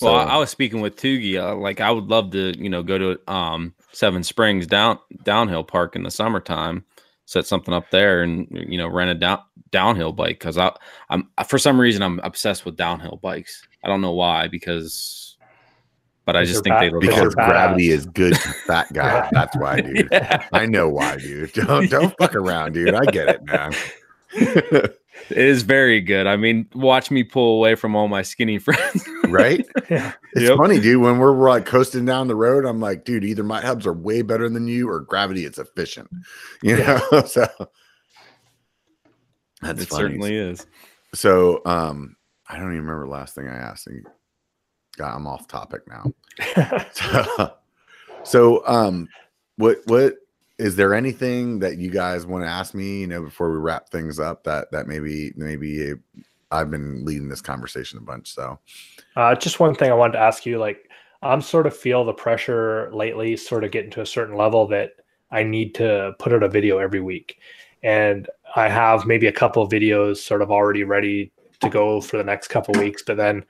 Well, 0.00 0.14
I, 0.16 0.24
So- 0.24 0.30
I 0.30 0.36
was 0.38 0.50
speaking 0.50 0.80
with 0.80 0.96
Tugi. 0.96 1.36
Uh, 1.40 1.54
like, 1.56 1.80
I 1.80 1.90
would 1.90 2.08
love 2.08 2.30
to, 2.32 2.52
you 2.58 2.68
know, 2.68 2.82
go 2.82 2.98
to 2.98 3.32
um 3.32 3.74
Seven 3.92 4.22
Springs 4.22 4.66
down 4.66 4.98
downhill 5.24 5.64
park 5.64 5.96
in 5.96 6.02
the 6.04 6.10
summertime, 6.10 6.84
set 7.26 7.46
something 7.46 7.74
up 7.74 7.90
there, 7.90 8.22
and 8.22 8.46
you 8.50 8.78
know, 8.78 8.88
rent 8.88 9.10
a 9.10 9.14
down 9.14 9.40
downhill 9.70 10.12
bike 10.12 10.38
because 10.38 10.58
I 10.58 10.72
I'm 11.08 11.28
for 11.46 11.58
some 11.58 11.80
reason 11.80 12.02
I'm 12.02 12.20
obsessed 12.20 12.64
with 12.64 12.76
downhill 12.76 13.18
bikes. 13.22 13.62
I 13.84 13.88
don't 13.88 14.00
know 14.00 14.12
why 14.12 14.46
because, 14.48 15.36
but 16.24 16.36
I 16.36 16.44
just 16.44 16.62
they're 16.64 16.78
think 16.78 16.80
they 16.80 16.86
bad- 16.88 16.92
look 16.92 17.00
because 17.02 17.34
they're 17.34 17.46
gravity 17.46 17.90
is 17.90 18.06
good 18.06 18.34
to 18.34 18.48
fat 18.66 18.92
guy. 18.92 19.28
That's 19.32 19.56
why, 19.56 19.80
dude. 19.80 20.08
Yeah. 20.12 20.46
I 20.52 20.66
know 20.66 20.88
why, 20.88 21.16
dude. 21.16 21.52
Don't 21.52 21.90
don't 21.90 22.14
fuck 22.18 22.34
around, 22.34 22.72
dude. 22.74 22.94
I 22.94 23.04
get 23.06 23.28
it, 23.28 23.44
man. 23.44 23.72
It 25.28 25.38
is 25.38 25.62
very 25.62 26.00
good. 26.00 26.26
I 26.26 26.36
mean, 26.36 26.68
watch 26.74 27.10
me 27.10 27.22
pull 27.22 27.56
away 27.56 27.74
from 27.74 27.94
all 27.94 28.08
my 28.08 28.22
skinny 28.22 28.58
friends. 28.58 29.04
right? 29.26 29.64
Yeah. 29.90 30.12
It's 30.32 30.48
Yep. 30.48 30.56
funny, 30.58 30.80
dude. 30.80 31.02
When 31.02 31.18
we're, 31.18 31.38
like 31.48 31.66
coasting 31.66 32.04
down 32.04 32.28
the 32.28 32.34
road, 32.36 32.64
I'm 32.64 32.80
like, 32.80 33.04
dude, 33.04 33.24
either 33.24 33.42
my 33.42 33.60
hubs 33.60 33.86
are 33.86 33.92
way 33.92 34.22
better 34.22 34.48
than 34.48 34.66
you 34.68 34.88
or 34.88 35.00
gravity 35.00 35.44
is 35.44 35.58
efficient. 35.58 36.08
You 36.62 36.76
know, 36.76 37.00
so 37.26 37.46
that's 39.62 39.82
it 39.82 39.88
funny. 39.88 40.02
certainly 40.02 40.36
is. 40.36 40.66
So, 41.14 41.60
um, 41.64 42.16
I 42.48 42.56
don't 42.56 42.72
even 42.72 42.84
remember 42.84 43.06
the 43.06 43.12
last 43.12 43.34
thing 43.34 43.48
I 43.48 43.56
asked. 43.56 43.88
God, 44.96 45.14
I'm 45.16 45.26
off 45.26 45.48
topic 45.48 45.82
now. 45.88 46.12
so, 46.92 47.54
so 48.24 48.66
um 48.66 49.08
what 49.56 49.78
what 49.86 50.14
is 50.60 50.76
there 50.76 50.94
anything 50.94 51.58
that 51.58 51.78
you 51.78 51.90
guys 51.90 52.26
want 52.26 52.44
to 52.44 52.48
ask 52.48 52.74
me 52.74 53.00
you 53.00 53.06
know 53.06 53.22
before 53.22 53.50
we 53.50 53.58
wrap 53.58 53.88
things 53.88 54.20
up 54.20 54.44
that 54.44 54.70
that 54.70 54.86
maybe 54.86 55.32
maybe 55.36 55.92
i've 56.50 56.70
been 56.70 57.04
leading 57.04 57.28
this 57.28 57.40
conversation 57.40 57.98
a 57.98 58.02
bunch 58.02 58.34
so 58.34 58.58
Uh, 59.16 59.34
just 59.34 59.60
one 59.60 59.74
thing 59.74 59.90
I 59.90 59.94
wanted 59.94 60.14
to 60.14 60.20
ask 60.20 60.46
you, 60.46 60.58
like 60.58 60.88
I'm 61.22 61.42
sort 61.42 61.66
of 61.66 61.76
feel 61.76 62.04
the 62.04 62.12
pressure 62.12 62.90
lately, 62.92 63.36
sort 63.36 63.64
of 63.64 63.70
getting 63.72 63.90
to 63.92 64.00
a 64.02 64.06
certain 64.06 64.36
level 64.36 64.66
that 64.68 64.92
I 65.30 65.42
need 65.42 65.74
to 65.76 66.14
put 66.18 66.32
out 66.32 66.42
a 66.42 66.48
video 66.48 66.78
every 66.78 67.00
week, 67.00 67.38
and 67.82 68.28
I 68.56 68.68
have 68.68 69.06
maybe 69.06 69.26
a 69.26 69.32
couple 69.32 69.68
videos 69.68 70.18
sort 70.18 70.42
of 70.42 70.50
already 70.50 70.84
ready 70.84 71.32
to 71.60 71.68
go 71.68 72.00
for 72.00 72.16
the 72.16 72.24
next 72.24 72.48
couple 72.48 72.72
weeks, 72.80 73.02
but 73.06 73.16
then 73.16 73.44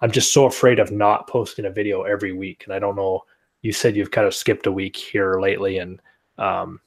I'm 0.00 0.10
just 0.10 0.32
so 0.32 0.46
afraid 0.46 0.78
of 0.80 0.90
not 0.90 1.28
posting 1.28 1.66
a 1.66 1.70
video 1.70 2.02
every 2.02 2.32
week, 2.32 2.64
and 2.64 2.74
I 2.74 2.78
don't 2.80 2.96
know. 2.96 3.22
You 3.60 3.72
said 3.72 3.94
you've 3.94 4.10
kind 4.10 4.26
of 4.26 4.34
skipped 4.34 4.66
a 4.66 4.72
week 4.72 4.96
here 4.96 5.40
lately, 5.40 5.78
and 5.78 6.00
um, 6.38 6.80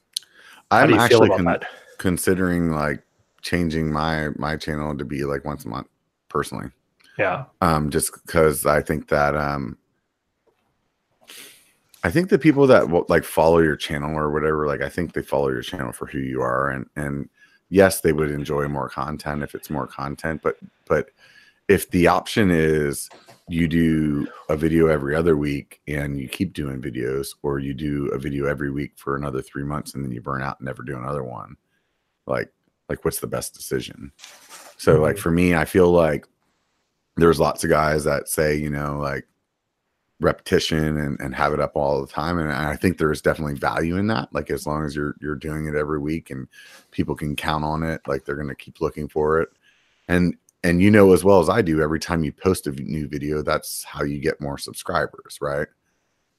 i'm 0.70 0.88
do 0.88 0.94
you 0.94 1.08
feel 1.08 1.24
actually 1.24 1.44
con- 1.44 1.58
considering 1.98 2.70
like 2.70 3.02
changing 3.42 3.92
my 3.92 4.28
my 4.36 4.56
channel 4.56 4.96
to 4.96 5.04
be 5.04 5.24
like 5.24 5.44
once 5.44 5.64
a 5.64 5.68
month 5.68 5.86
personally. 6.28 6.68
Yeah, 7.18 7.44
um 7.62 7.90
just 7.90 8.12
because 8.26 8.66
i 8.66 8.82
think 8.82 9.08
that 9.08 9.34
um 9.34 9.78
i 12.04 12.10
think 12.10 12.28
the 12.28 12.38
people 12.38 12.66
that 12.66 13.08
like 13.08 13.24
follow 13.24 13.58
your 13.58 13.76
channel 13.76 14.18
or 14.18 14.30
whatever 14.30 14.66
like 14.66 14.82
i 14.82 14.88
think 14.90 15.14
they 15.14 15.22
follow 15.22 15.48
your 15.48 15.62
channel 15.62 15.92
for 15.92 16.06
who 16.06 16.18
you 16.18 16.42
are 16.42 16.68
and 16.68 16.84
and 16.96 17.30
yes 17.70 18.02
they 18.02 18.12
would 18.12 18.30
enjoy 18.30 18.68
more 18.68 18.90
content 18.90 19.42
if 19.42 19.54
it's 19.54 19.70
more 19.70 19.86
content 19.86 20.42
but 20.42 20.56
but 20.86 21.08
if 21.68 21.88
the 21.90 22.06
option 22.06 22.50
is 22.50 23.08
you 23.48 23.68
do 23.68 24.26
a 24.48 24.56
video 24.56 24.88
every 24.88 25.14
other 25.14 25.36
week 25.36 25.80
and 25.86 26.18
you 26.20 26.28
keep 26.28 26.52
doing 26.52 26.80
videos 26.82 27.28
or 27.42 27.58
you 27.60 27.74
do 27.74 28.08
a 28.08 28.18
video 28.18 28.46
every 28.46 28.70
week 28.70 28.92
for 28.96 29.16
another 29.16 29.40
three 29.40 29.62
months 29.62 29.94
and 29.94 30.04
then 30.04 30.10
you 30.10 30.20
burn 30.20 30.42
out 30.42 30.58
and 30.58 30.66
never 30.66 30.82
do 30.82 30.96
another 30.96 31.22
one 31.22 31.56
like 32.26 32.50
like 32.88 33.04
what's 33.04 33.20
the 33.20 33.26
best 33.26 33.54
decision 33.54 34.10
so 34.76 35.00
like 35.00 35.16
Mhm. 35.16 35.20
for 35.20 35.30
me 35.30 35.54
i 35.54 35.64
feel 35.64 35.90
like 35.92 36.26
there's 37.16 37.38
lots 37.38 37.62
of 37.62 37.70
guys 37.70 38.02
that 38.04 38.28
say 38.28 38.56
you 38.56 38.68
know 38.68 38.98
like 38.98 39.26
repetition 40.20 40.96
and, 40.96 41.20
and 41.20 41.34
have 41.34 41.52
it 41.52 41.60
up 41.60 41.72
all 41.76 42.00
the 42.00 42.06
time 42.12 42.38
and 42.38 42.50
i 42.50 42.74
think 42.74 42.96
there's 42.98 43.20
definitely 43.20 43.54
value 43.54 43.96
in 43.96 44.06
that 44.06 44.28
like 44.32 44.50
as 44.50 44.66
long 44.66 44.84
as 44.84 44.96
you're 44.96 45.14
you're 45.20 45.36
doing 45.36 45.66
it 45.66 45.74
every 45.74 45.98
week 46.00 46.30
and 46.30 46.48
people 46.90 47.14
can 47.14 47.36
count 47.36 47.64
on 47.64 47.82
it 47.82 48.00
like 48.08 48.24
they're 48.24 48.34
going 48.34 48.48
to 48.48 48.54
keep 48.54 48.80
looking 48.80 49.06
for 49.08 49.40
it 49.40 49.50
and 50.08 50.34
and 50.66 50.82
you 50.82 50.90
know 50.90 51.12
as 51.12 51.24
well 51.24 51.40
as 51.40 51.48
i 51.48 51.62
do 51.62 51.80
every 51.80 52.00
time 52.00 52.24
you 52.24 52.32
post 52.32 52.66
a 52.66 52.72
new 52.72 53.06
video 53.08 53.42
that's 53.42 53.84
how 53.84 54.02
you 54.02 54.18
get 54.18 54.40
more 54.40 54.58
subscribers 54.58 55.38
right 55.40 55.68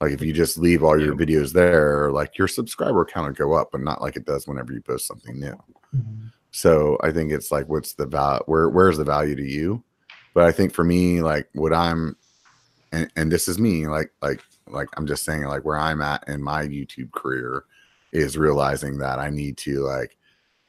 like 0.00 0.12
if 0.12 0.22
you 0.22 0.32
just 0.32 0.58
leave 0.58 0.82
all 0.82 1.00
your 1.00 1.14
videos 1.14 1.52
there 1.52 2.10
like 2.12 2.38
your 2.38 2.48
subscriber 2.48 3.04
count 3.04 3.26
will 3.26 3.46
go 3.46 3.54
up 3.54 3.70
but 3.72 3.80
not 3.80 4.00
like 4.00 4.16
it 4.16 4.26
does 4.26 4.46
whenever 4.46 4.72
you 4.72 4.80
post 4.80 5.06
something 5.06 5.40
new 5.40 5.58
mm-hmm. 5.94 6.26
so 6.50 6.98
I 7.00 7.12
think 7.12 7.32
it's 7.32 7.52
like, 7.52 7.68
what's 7.68 7.94
the 7.94 8.06
value? 8.06 8.42
Where 8.46 8.68
where's 8.68 8.98
the 8.98 9.04
value 9.04 9.36
to 9.36 9.44
you? 9.44 9.82
But 10.34 10.44
I 10.44 10.52
think 10.52 10.72
for 10.72 10.84
me, 10.84 11.22
like 11.22 11.48
what 11.52 11.72
I'm, 11.72 12.16
and, 12.92 13.10
and 13.16 13.30
this 13.30 13.48
is 13.48 13.58
me, 13.58 13.86
like 13.86 14.12
like 14.22 14.42
like 14.66 14.88
I'm 14.96 15.06
just 15.06 15.24
saying, 15.24 15.44
like 15.44 15.64
where 15.64 15.78
I'm 15.78 16.02
at 16.02 16.26
in 16.28 16.42
my 16.42 16.66
YouTube 16.66 17.12
career 17.12 17.64
is 18.12 18.36
realizing 18.36 18.98
that 18.98 19.18
I 19.18 19.30
need 19.30 19.56
to 19.58 19.80
like 19.80 20.16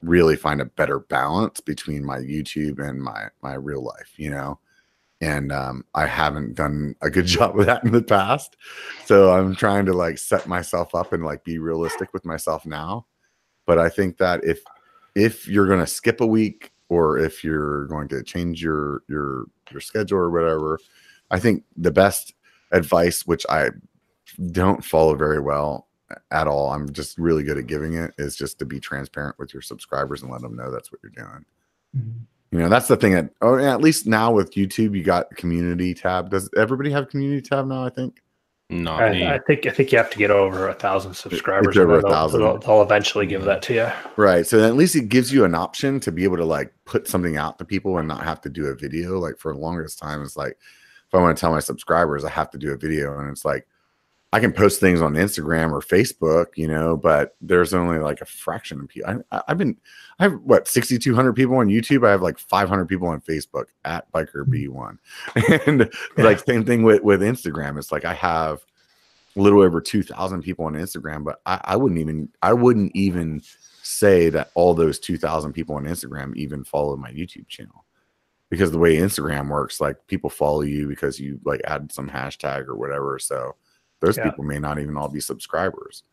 really 0.02 0.36
find 0.36 0.62
a 0.62 0.66
better 0.66 1.00
balance 1.00 1.60
between 1.60 2.06
my 2.06 2.20
YouTube 2.20 2.80
and 2.80 3.02
my 3.02 3.28
my 3.42 3.54
real 3.56 3.84
life, 3.84 4.14
you 4.18 4.30
know. 4.30 4.60
And 5.22 5.52
um, 5.52 5.84
I 5.96 6.06
haven't 6.06 6.56
done 6.56 6.96
a 7.02 7.10
good 7.10 7.26
job 7.38 7.60
of 7.60 7.66
that 7.66 7.84
in 7.84 7.92
the 7.92 8.02
past, 8.02 8.56
so 9.06 9.34
I'm 9.34 9.56
trying 9.56 9.86
to 9.88 9.94
like 9.94 10.18
set 10.18 10.48
myself 10.48 10.96
up 10.96 11.14
and 11.14 11.26
like 11.26 11.44
be 11.44 11.60
realistic 11.60 12.14
with 12.14 12.26
myself 12.26 12.66
now. 12.66 13.06
But 13.66 13.80
I 13.80 13.90
think 13.90 14.18
that 14.18 14.44
if 14.44 14.64
if 15.16 15.48
you're 15.48 15.68
going 15.68 15.80
to 15.80 15.88
skip 15.88 16.22
a 16.22 16.26
week 16.26 16.72
or 16.90 17.18
if 17.18 17.44
you're 17.44 17.86
going 17.86 18.08
to 18.10 18.24
change 18.24 18.62
your 18.62 19.04
your 19.08 19.46
your 19.72 19.82
schedule 19.82 20.18
or 20.18 20.30
whatever 20.30 20.80
i 21.32 21.40
think 21.40 21.64
the 21.78 21.92
best 21.92 22.34
advice 22.72 23.26
which 23.26 23.46
i 23.50 23.70
don't 24.52 24.84
follow 24.84 25.16
very 25.16 25.40
well 25.40 25.88
at 26.32 26.48
all 26.48 26.72
i'm 26.72 26.92
just 26.92 27.18
really 27.18 27.44
good 27.44 27.58
at 27.58 27.68
giving 27.68 27.94
it 27.94 28.14
is 28.18 28.36
just 28.36 28.60
to 28.60 28.66
be 28.66 28.80
transparent 28.80 29.38
with 29.40 29.54
your 29.54 29.62
subscribers 29.62 30.22
and 30.22 30.32
let 30.32 30.42
them 30.42 30.56
know 30.56 30.72
that's 30.72 30.92
what 30.92 31.00
you're 31.04 31.12
doing 31.12 31.46
mm-hmm. 31.96 32.20
you 32.52 32.60
know 32.60 32.70
that's 32.70 32.88
the 32.88 32.98
thing 32.98 33.14
that 33.14 33.30
oh 33.42 33.58
at 33.58 33.82
least 33.82 34.08
now 34.08 34.32
with 34.32 34.54
youtube 34.54 34.96
you 34.96 35.04
got 35.04 35.30
community 35.36 35.94
tab 35.94 36.30
does 36.30 36.50
everybody 36.58 36.92
have 36.92 37.10
community 37.10 37.42
tab 37.42 37.68
now 37.68 37.84
i 37.84 37.90
think 37.90 38.22
Not 38.72 39.12
me. 39.12 39.26
I, 39.26 39.36
I 39.36 39.40
think 39.40 39.66
I 39.66 39.72
think 39.72 39.92
you 39.92 39.98
have 39.98 40.12
to 40.12 40.18
get 40.18 40.30
over 40.30 40.70
a 40.70 40.76
thousand 40.76 41.16
subscribers. 41.16 41.76
over 41.76 41.98
a 41.98 42.02
thousand. 42.04 42.42
They'll, 42.42 42.60
they'll 42.60 42.84
eventually 42.84 43.26
give 43.26 43.44
that 43.46 43.64
to 43.64 43.74
you. 43.74 43.88
Right. 44.16 44.46
So 44.46 44.64
at 44.64 44.76
least 44.76 44.96
it 44.96 45.10
gives 45.10 45.34
you 45.34 45.44
an 45.44 45.56
option 45.56 46.00
to 46.02 46.12
be 46.12 46.24
able 46.24 46.38
to 46.38 46.46
like 46.46 46.72
put 46.86 47.08
something 47.08 47.36
out 47.36 47.58
to 47.58 47.66
people 47.66 47.98
and 47.98 48.08
not 48.08 48.24
have 48.24 48.42
to 48.42 48.50
do 48.50 48.68
a 48.68 48.76
video. 48.76 49.18
Like 49.18 49.40
for 49.40 49.54
the 49.54 49.60
longest 49.60 49.98
time, 49.98 50.22
it's 50.22 50.38
like 50.38 50.52
if 50.52 51.16
I 51.16 51.18
want 51.18 51.36
to 51.36 51.42
tell 51.42 51.52
my 51.52 51.60
subscribers 51.60 52.24
I 52.24 52.30
have 52.30 52.52
to 52.52 52.60
do 52.60 52.72
a 52.72 52.78
video, 52.78 53.18
and 53.18 53.32
it's 53.32 53.44
like 53.44 53.68
I 54.32 54.40
can 54.40 54.54
post 54.54 54.80
things 54.80 55.02
on 55.02 55.14
Instagram 55.16 55.72
or 55.72 55.82
Facebook, 55.82 56.48
you 56.56 56.68
know, 56.68 56.96
but 56.96 57.36
there's 57.42 57.74
only 57.74 57.98
like 57.98 58.22
a 58.22 58.26
fraction 58.26 58.80
of 58.82 58.88
people. 58.88 59.24
I, 59.32 59.42
I've 59.48 59.58
been, 59.58 59.76
I 60.20 60.24
have 60.24 60.34
what 60.44 60.68
6,200 60.68 61.34
people 61.34 61.58
on 61.58 61.68
YouTube. 61.68 62.06
I 62.08 62.12
have 62.12 62.22
like 62.22 62.38
500 62.38 62.86
people 62.86 63.08
on 63.08 63.22
Facebook 63.22 63.66
at 63.86 64.12
Biker 64.12 64.46
mm. 64.46 64.98
B1, 65.36 65.68
and 65.68 65.92
like 66.18 66.40
same 66.46 66.64
thing 66.64 66.84
with 66.84 67.02
with 67.02 67.22
Instagram. 67.22 67.80
It's 67.80 67.92
like 67.92 68.06
I 68.06 68.14
have 68.14 68.64
a 69.36 69.42
little 69.42 69.62
over 69.62 69.82
2,000 69.82 70.44
people 70.44 70.66
on 70.66 70.74
Instagram, 70.74 71.24
but 71.24 71.42
I, 71.46 71.60
I 71.64 71.76
wouldn't 71.76 72.00
even, 72.00 72.30
I 72.42 72.54
wouldn't 72.54 72.96
even 72.96 73.42
say 73.82 74.30
that 74.30 74.52
all 74.54 74.74
those 74.74 75.00
2,000 75.00 75.54
people 75.54 75.76
on 75.76 75.86
Instagram 75.86 76.36
even 76.36 76.64
follow 76.64 76.96
my 76.96 77.12
YouTube 77.12 77.48
channel 77.48 77.86
because 78.50 78.72
the 78.72 78.78
way 78.78 78.98
Instagram 78.98 79.50
works, 79.50 79.82
like 79.82 79.96
people 80.08 80.30
follow 80.30 80.62
you 80.62 80.88
because 80.88 81.20
you 81.20 81.40
like 81.46 81.62
add 81.66 81.92
some 81.92 82.10
hashtag 82.10 82.68
or 82.68 82.76
whatever. 82.76 83.18
So 83.20 83.56
those 84.02 84.18
Yeah. 84.18 84.24
people 84.30 84.44
may 84.44 84.60
not 84.60 84.80
even 84.80 84.96
all 84.98 85.10
be 85.10 85.20
subscribers. 85.20 86.04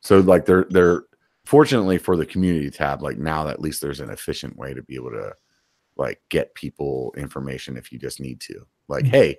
So 0.00 0.20
like 0.20 0.46
they're 0.46 0.66
they're 0.70 1.04
fortunately 1.44 1.98
for 1.98 2.16
the 2.16 2.26
community 2.26 2.70
tab, 2.70 3.02
like 3.02 3.18
now 3.18 3.48
at 3.48 3.60
least 3.60 3.80
there's 3.80 4.00
an 4.00 4.10
efficient 4.10 4.56
way 4.56 4.74
to 4.74 4.82
be 4.82 4.94
able 4.96 5.10
to 5.10 5.32
like 5.96 6.20
get 6.28 6.54
people 6.54 7.14
information 7.16 7.76
if 7.76 7.90
you 7.92 7.98
just 7.98 8.20
need 8.20 8.40
to. 8.40 8.66
Like, 8.88 9.04
Mhm. 9.04 9.08
hey, 9.10 9.38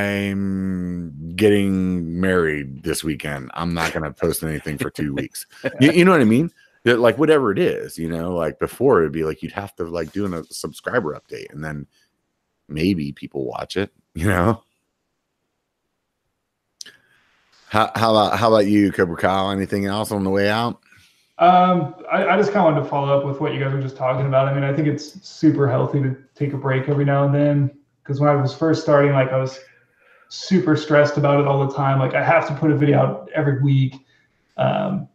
I'm 0.00 1.34
getting 1.36 2.20
married 2.20 2.82
this 2.82 3.02
weekend. 3.04 3.50
I'm 3.54 3.74
not 3.74 3.92
gonna 3.92 4.12
post 4.12 4.42
anything 4.42 4.78
for 4.78 4.90
two 4.90 5.14
weeks. 5.14 5.46
You, 5.80 5.92
you 5.92 6.04
know 6.04 6.12
what 6.12 6.20
I 6.20 6.24
mean? 6.24 6.50
Like 6.84 7.18
whatever 7.18 7.50
it 7.50 7.58
is, 7.58 7.98
you 7.98 8.08
know, 8.08 8.34
like 8.36 8.58
before 8.60 9.00
it'd 9.00 9.12
be 9.12 9.24
like 9.24 9.42
you'd 9.42 9.52
have 9.52 9.74
to 9.76 9.84
like 9.84 10.12
do 10.12 10.32
a 10.32 10.44
subscriber 10.44 11.18
update 11.20 11.52
and 11.52 11.62
then 11.64 11.86
maybe 12.68 13.10
people 13.12 13.44
watch 13.44 13.76
it, 13.76 13.92
you 14.14 14.26
know. 14.28 14.62
How, 17.68 17.90
about 17.94 18.38
how 18.38 18.48
about 18.48 18.66
you, 18.66 18.92
Cobra 18.92 19.16
Kyle? 19.16 19.50
Anything 19.50 19.86
else 19.86 20.12
on 20.12 20.24
the 20.24 20.30
way 20.30 20.48
out? 20.48 20.80
Um, 21.38 21.94
I, 22.10 22.26
I 22.28 22.36
just 22.36 22.52
kind 22.52 22.66
of 22.66 22.72
wanted 22.72 22.84
to 22.84 22.88
follow 22.88 23.18
up 23.18 23.26
with 23.26 23.40
what 23.40 23.52
you 23.52 23.60
guys 23.60 23.72
were 23.72 23.82
just 23.82 23.96
talking 23.96 24.26
about. 24.26 24.48
I 24.48 24.54
mean, 24.54 24.64
I 24.64 24.72
think 24.72 24.88
it's 24.88 25.26
super 25.26 25.68
healthy 25.68 26.00
to 26.00 26.16
take 26.34 26.52
a 26.52 26.56
break 26.56 26.88
every 26.88 27.04
now 27.04 27.24
and 27.24 27.34
then. 27.34 27.78
Because 28.02 28.20
when 28.20 28.30
I 28.30 28.36
was 28.36 28.54
first 28.54 28.82
starting, 28.82 29.12
like 29.12 29.32
I 29.32 29.38
was 29.38 29.58
super 30.28 30.76
stressed 30.76 31.16
about 31.16 31.40
it 31.40 31.46
all 31.46 31.66
the 31.66 31.74
time. 31.74 31.98
Like 31.98 32.14
I 32.14 32.22
have 32.22 32.46
to 32.48 32.54
put 32.54 32.70
a 32.70 32.76
video 32.76 32.98
out 32.98 33.30
every 33.34 33.60
week. 33.60 33.96
Um, 34.56 35.08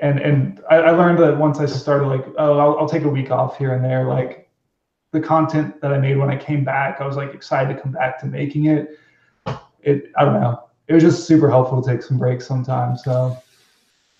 and 0.00 0.20
and 0.20 0.62
I, 0.70 0.76
I 0.76 0.90
learned 0.90 1.18
that 1.20 1.38
once 1.38 1.58
I 1.58 1.66
started, 1.66 2.06
like, 2.06 2.24
oh, 2.38 2.58
I'll, 2.58 2.78
I'll 2.80 2.88
take 2.88 3.04
a 3.04 3.08
week 3.08 3.30
off 3.30 3.56
here 3.56 3.74
and 3.74 3.84
there. 3.84 4.04
Like 4.04 4.50
the 5.12 5.20
content 5.20 5.80
that 5.80 5.92
I 5.92 5.98
made 5.98 6.18
when 6.18 6.30
I 6.30 6.36
came 6.36 6.62
back, 6.62 7.00
I 7.00 7.06
was 7.06 7.16
like 7.16 7.32
excited 7.32 7.74
to 7.74 7.80
come 7.80 7.92
back 7.92 8.20
to 8.20 8.26
making 8.26 8.66
it. 8.66 8.98
It, 9.82 10.12
I 10.16 10.24
don't 10.24 10.40
know. 10.40 10.63
It 10.88 10.94
was 10.94 11.02
just 11.02 11.26
super 11.26 11.48
helpful 11.48 11.82
to 11.82 11.88
take 11.90 12.02
some 12.02 12.18
breaks 12.18 12.46
sometimes. 12.46 13.02
So 13.04 13.36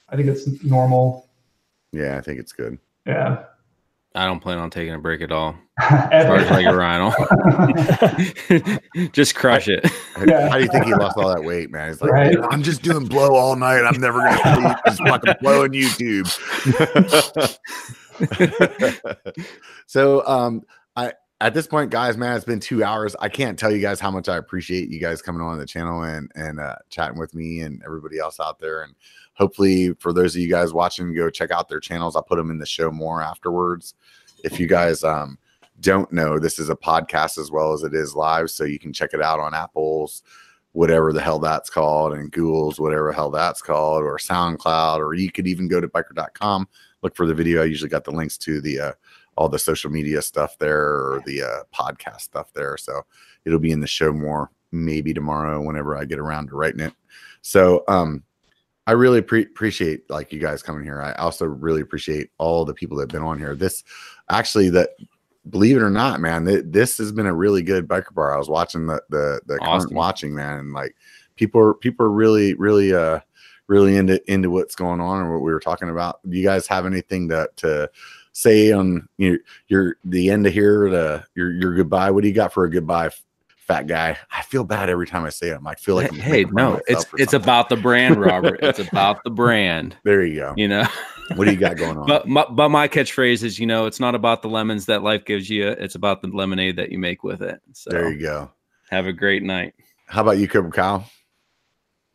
I 0.08 0.16
think 0.16 0.28
it's 0.28 0.46
normal. 0.64 1.28
Yeah, 1.92 2.16
I 2.16 2.20
think 2.20 2.40
it's 2.40 2.52
good. 2.52 2.78
Yeah. 3.06 3.44
I 4.16 4.26
don't 4.26 4.38
plan 4.40 4.58
on 4.58 4.70
taking 4.70 4.94
a 4.94 4.98
break 4.98 5.22
at 5.22 5.32
all. 5.32 5.56
Charge 5.80 6.48
like 6.48 6.66
a 6.66 6.74
rhino. 6.74 7.12
just 9.12 9.34
crush 9.34 9.66
it. 9.66 9.84
Yeah. 10.24 10.48
How 10.48 10.56
do 10.58 10.62
you 10.62 10.70
think 10.70 10.84
he 10.84 10.94
lost 10.94 11.18
all 11.18 11.28
that 11.34 11.42
weight, 11.42 11.70
man? 11.72 11.88
He's 11.88 12.00
like, 12.00 12.12
Right. 12.12 12.36
I'm 12.50 12.62
just 12.62 12.82
doing 12.82 13.06
blow 13.06 13.34
all 13.34 13.56
night. 13.56 13.82
I'm 13.84 14.00
never 14.00 14.20
gonna 14.20 14.38
sleep. 14.54 14.76
Just 14.86 15.02
fucking 15.02 15.34
blow 15.42 15.64
on 15.64 15.70
YouTube. 15.70 16.28
so 19.86 20.24
um 20.26 20.62
I 20.62 20.83
at 21.40 21.54
this 21.54 21.66
point, 21.66 21.90
guys, 21.90 22.16
man, 22.16 22.36
it's 22.36 22.44
been 22.44 22.60
two 22.60 22.84
hours. 22.84 23.16
I 23.18 23.28
can't 23.28 23.58
tell 23.58 23.72
you 23.72 23.80
guys 23.80 24.00
how 24.00 24.10
much 24.10 24.28
I 24.28 24.36
appreciate 24.36 24.88
you 24.88 25.00
guys 25.00 25.20
coming 25.20 25.42
on 25.42 25.58
the 25.58 25.66
channel 25.66 26.02
and 26.02 26.30
and 26.34 26.60
uh, 26.60 26.76
chatting 26.90 27.18
with 27.18 27.34
me 27.34 27.60
and 27.60 27.82
everybody 27.84 28.18
else 28.18 28.38
out 28.40 28.58
there. 28.60 28.82
And 28.82 28.94
hopefully, 29.34 29.94
for 29.98 30.12
those 30.12 30.34
of 30.34 30.42
you 30.42 30.48
guys 30.48 30.72
watching, 30.72 31.14
go 31.14 31.30
check 31.30 31.50
out 31.50 31.68
their 31.68 31.80
channels. 31.80 32.14
I'll 32.14 32.22
put 32.22 32.36
them 32.36 32.50
in 32.50 32.58
the 32.58 32.66
show 32.66 32.90
more 32.90 33.22
afterwards. 33.22 33.94
If 34.44 34.60
you 34.60 34.66
guys 34.66 35.02
um 35.02 35.38
don't 35.80 36.12
know, 36.12 36.38
this 36.38 36.58
is 36.58 36.70
a 36.70 36.76
podcast 36.76 37.36
as 37.38 37.50
well 37.50 37.72
as 37.72 37.82
it 37.82 37.94
is 37.94 38.14
live, 38.14 38.50
so 38.50 38.64
you 38.64 38.78
can 38.78 38.92
check 38.92 39.12
it 39.12 39.22
out 39.22 39.40
on 39.40 39.54
Apple's 39.54 40.22
whatever 40.72 41.12
the 41.12 41.20
hell 41.20 41.38
that's 41.38 41.70
called 41.70 42.14
and 42.14 42.32
Google's 42.32 42.80
whatever 42.80 43.10
the 43.10 43.14
hell 43.14 43.30
that's 43.30 43.62
called 43.62 44.02
or 44.02 44.18
SoundCloud 44.18 44.98
or 44.98 45.14
you 45.14 45.30
could 45.30 45.46
even 45.46 45.68
go 45.68 45.80
to 45.80 45.86
biker.com 45.86 46.66
look 47.04 47.14
for 47.14 47.26
the 47.26 47.34
video. 47.34 47.62
I 47.62 47.66
usually 47.66 47.90
got 47.90 48.02
the 48.02 48.10
links 48.10 48.36
to 48.38 48.60
the 48.60 48.80
uh, 48.80 48.92
all 49.36 49.48
the 49.48 49.58
social 49.58 49.90
media 49.90 50.22
stuff 50.22 50.58
there 50.58 50.80
or 50.80 51.22
the 51.26 51.42
uh, 51.42 51.62
podcast 51.74 52.22
stuff 52.22 52.52
there. 52.52 52.76
So 52.76 53.02
it'll 53.44 53.58
be 53.58 53.72
in 53.72 53.80
the 53.80 53.86
show 53.86 54.12
more 54.12 54.50
maybe 54.72 55.14
tomorrow 55.14 55.60
whenever 55.62 55.96
I 55.96 56.04
get 56.04 56.18
around 56.18 56.48
to 56.48 56.56
writing 56.56 56.80
it. 56.80 56.92
So 57.42 57.84
um 57.88 58.24
I 58.86 58.92
really 58.92 59.22
pre- 59.22 59.42
appreciate 59.42 60.08
like 60.10 60.32
you 60.32 60.38
guys 60.38 60.62
coming 60.62 60.84
here. 60.84 61.00
I 61.00 61.12
also 61.14 61.46
really 61.46 61.80
appreciate 61.80 62.30
all 62.38 62.64
the 62.64 62.74
people 62.74 62.96
that 62.98 63.04
have 63.04 63.08
been 63.08 63.22
on 63.22 63.38
here. 63.38 63.54
This 63.54 63.82
actually 64.28 64.68
that 64.70 64.90
believe 65.48 65.76
it 65.76 65.82
or 65.82 65.90
not, 65.90 66.20
man, 66.20 66.44
th- 66.44 66.64
this 66.66 66.98
has 66.98 67.12
been 67.12 67.26
a 67.26 67.34
really 67.34 67.62
good 67.62 67.88
biker 67.88 68.12
bar. 68.14 68.34
I 68.34 68.38
was 68.38 68.48
watching 68.48 68.86
the 68.86 69.02
the 69.08 69.40
the 69.46 69.58
current 69.58 69.92
watching 69.92 70.34
man, 70.34 70.58
and 70.58 70.72
like 70.72 70.94
people 71.36 71.60
are 71.60 71.74
people 71.74 72.04
are 72.04 72.10
really 72.10 72.54
really 72.54 72.92
uh 72.92 73.20
really 73.68 73.96
into 73.96 74.20
into 74.30 74.50
what's 74.50 74.74
going 74.74 75.00
on 75.00 75.22
and 75.22 75.32
what 75.32 75.42
we 75.42 75.52
were 75.52 75.60
talking 75.60 75.88
about. 75.88 76.20
Do 76.28 76.36
you 76.36 76.44
guys 76.44 76.66
have 76.66 76.84
anything 76.84 77.28
to 77.30 77.48
to 77.56 77.90
say 78.34 78.72
on 78.72 79.08
your 79.16 79.38
your 79.68 79.96
the 80.04 80.28
end 80.28 80.46
of 80.46 80.52
here 80.52 80.90
the 80.90 81.24
your 81.34 81.52
your 81.52 81.74
goodbye? 81.74 82.10
What 82.10 82.22
do 82.22 82.28
you 82.28 82.34
got 82.34 82.52
for 82.52 82.64
a 82.64 82.70
goodbye, 82.70 83.10
fat 83.56 83.86
guy? 83.86 84.18
I 84.30 84.42
feel 84.42 84.64
bad 84.64 84.90
every 84.90 85.06
time 85.06 85.24
I 85.24 85.30
say 85.30 85.48
it. 85.48 85.54
I'm 85.54 85.64
like, 85.64 85.78
feel 85.78 85.94
like 85.94 86.12
I'm 86.12 86.18
hey, 86.18 86.44
making 86.44 86.52
fun 86.52 86.64
of 86.64 86.72
no, 86.74 86.80
it's 86.86 87.06
it's 87.16 87.32
something. 87.32 87.40
about 87.40 87.68
the 87.70 87.76
brand, 87.76 88.16
Robert. 88.16 88.60
it's 88.62 88.78
about 88.90 89.24
the 89.24 89.30
brand. 89.30 89.96
there 90.04 90.22
you 90.22 90.36
go. 90.36 90.54
You 90.56 90.68
know. 90.68 90.86
What 91.36 91.46
do 91.46 91.52
you 91.52 91.56
got 91.56 91.78
going 91.78 91.96
on? 91.96 92.06
But 92.06 92.28
my, 92.28 92.44
but 92.50 92.68
my 92.68 92.86
catchphrase 92.86 93.42
is, 93.42 93.58
you 93.58 93.64
know, 93.64 93.86
it's 93.86 93.98
not 93.98 94.14
about 94.14 94.42
the 94.42 94.48
lemons 94.48 94.84
that 94.86 95.02
life 95.02 95.24
gives 95.24 95.48
you; 95.48 95.68
it's 95.68 95.94
about 95.94 96.20
the 96.20 96.28
lemonade 96.28 96.76
that 96.76 96.92
you 96.92 96.98
make 96.98 97.24
with 97.24 97.40
it. 97.40 97.62
So 97.72 97.88
there 97.88 98.12
you 98.12 98.20
go. 98.20 98.50
have 98.90 99.06
a 99.06 99.12
great 99.12 99.42
night. 99.42 99.72
How 100.06 100.20
about 100.20 100.36
you, 100.36 100.46
Cobra 100.46 100.70
Kyle? 100.70 101.08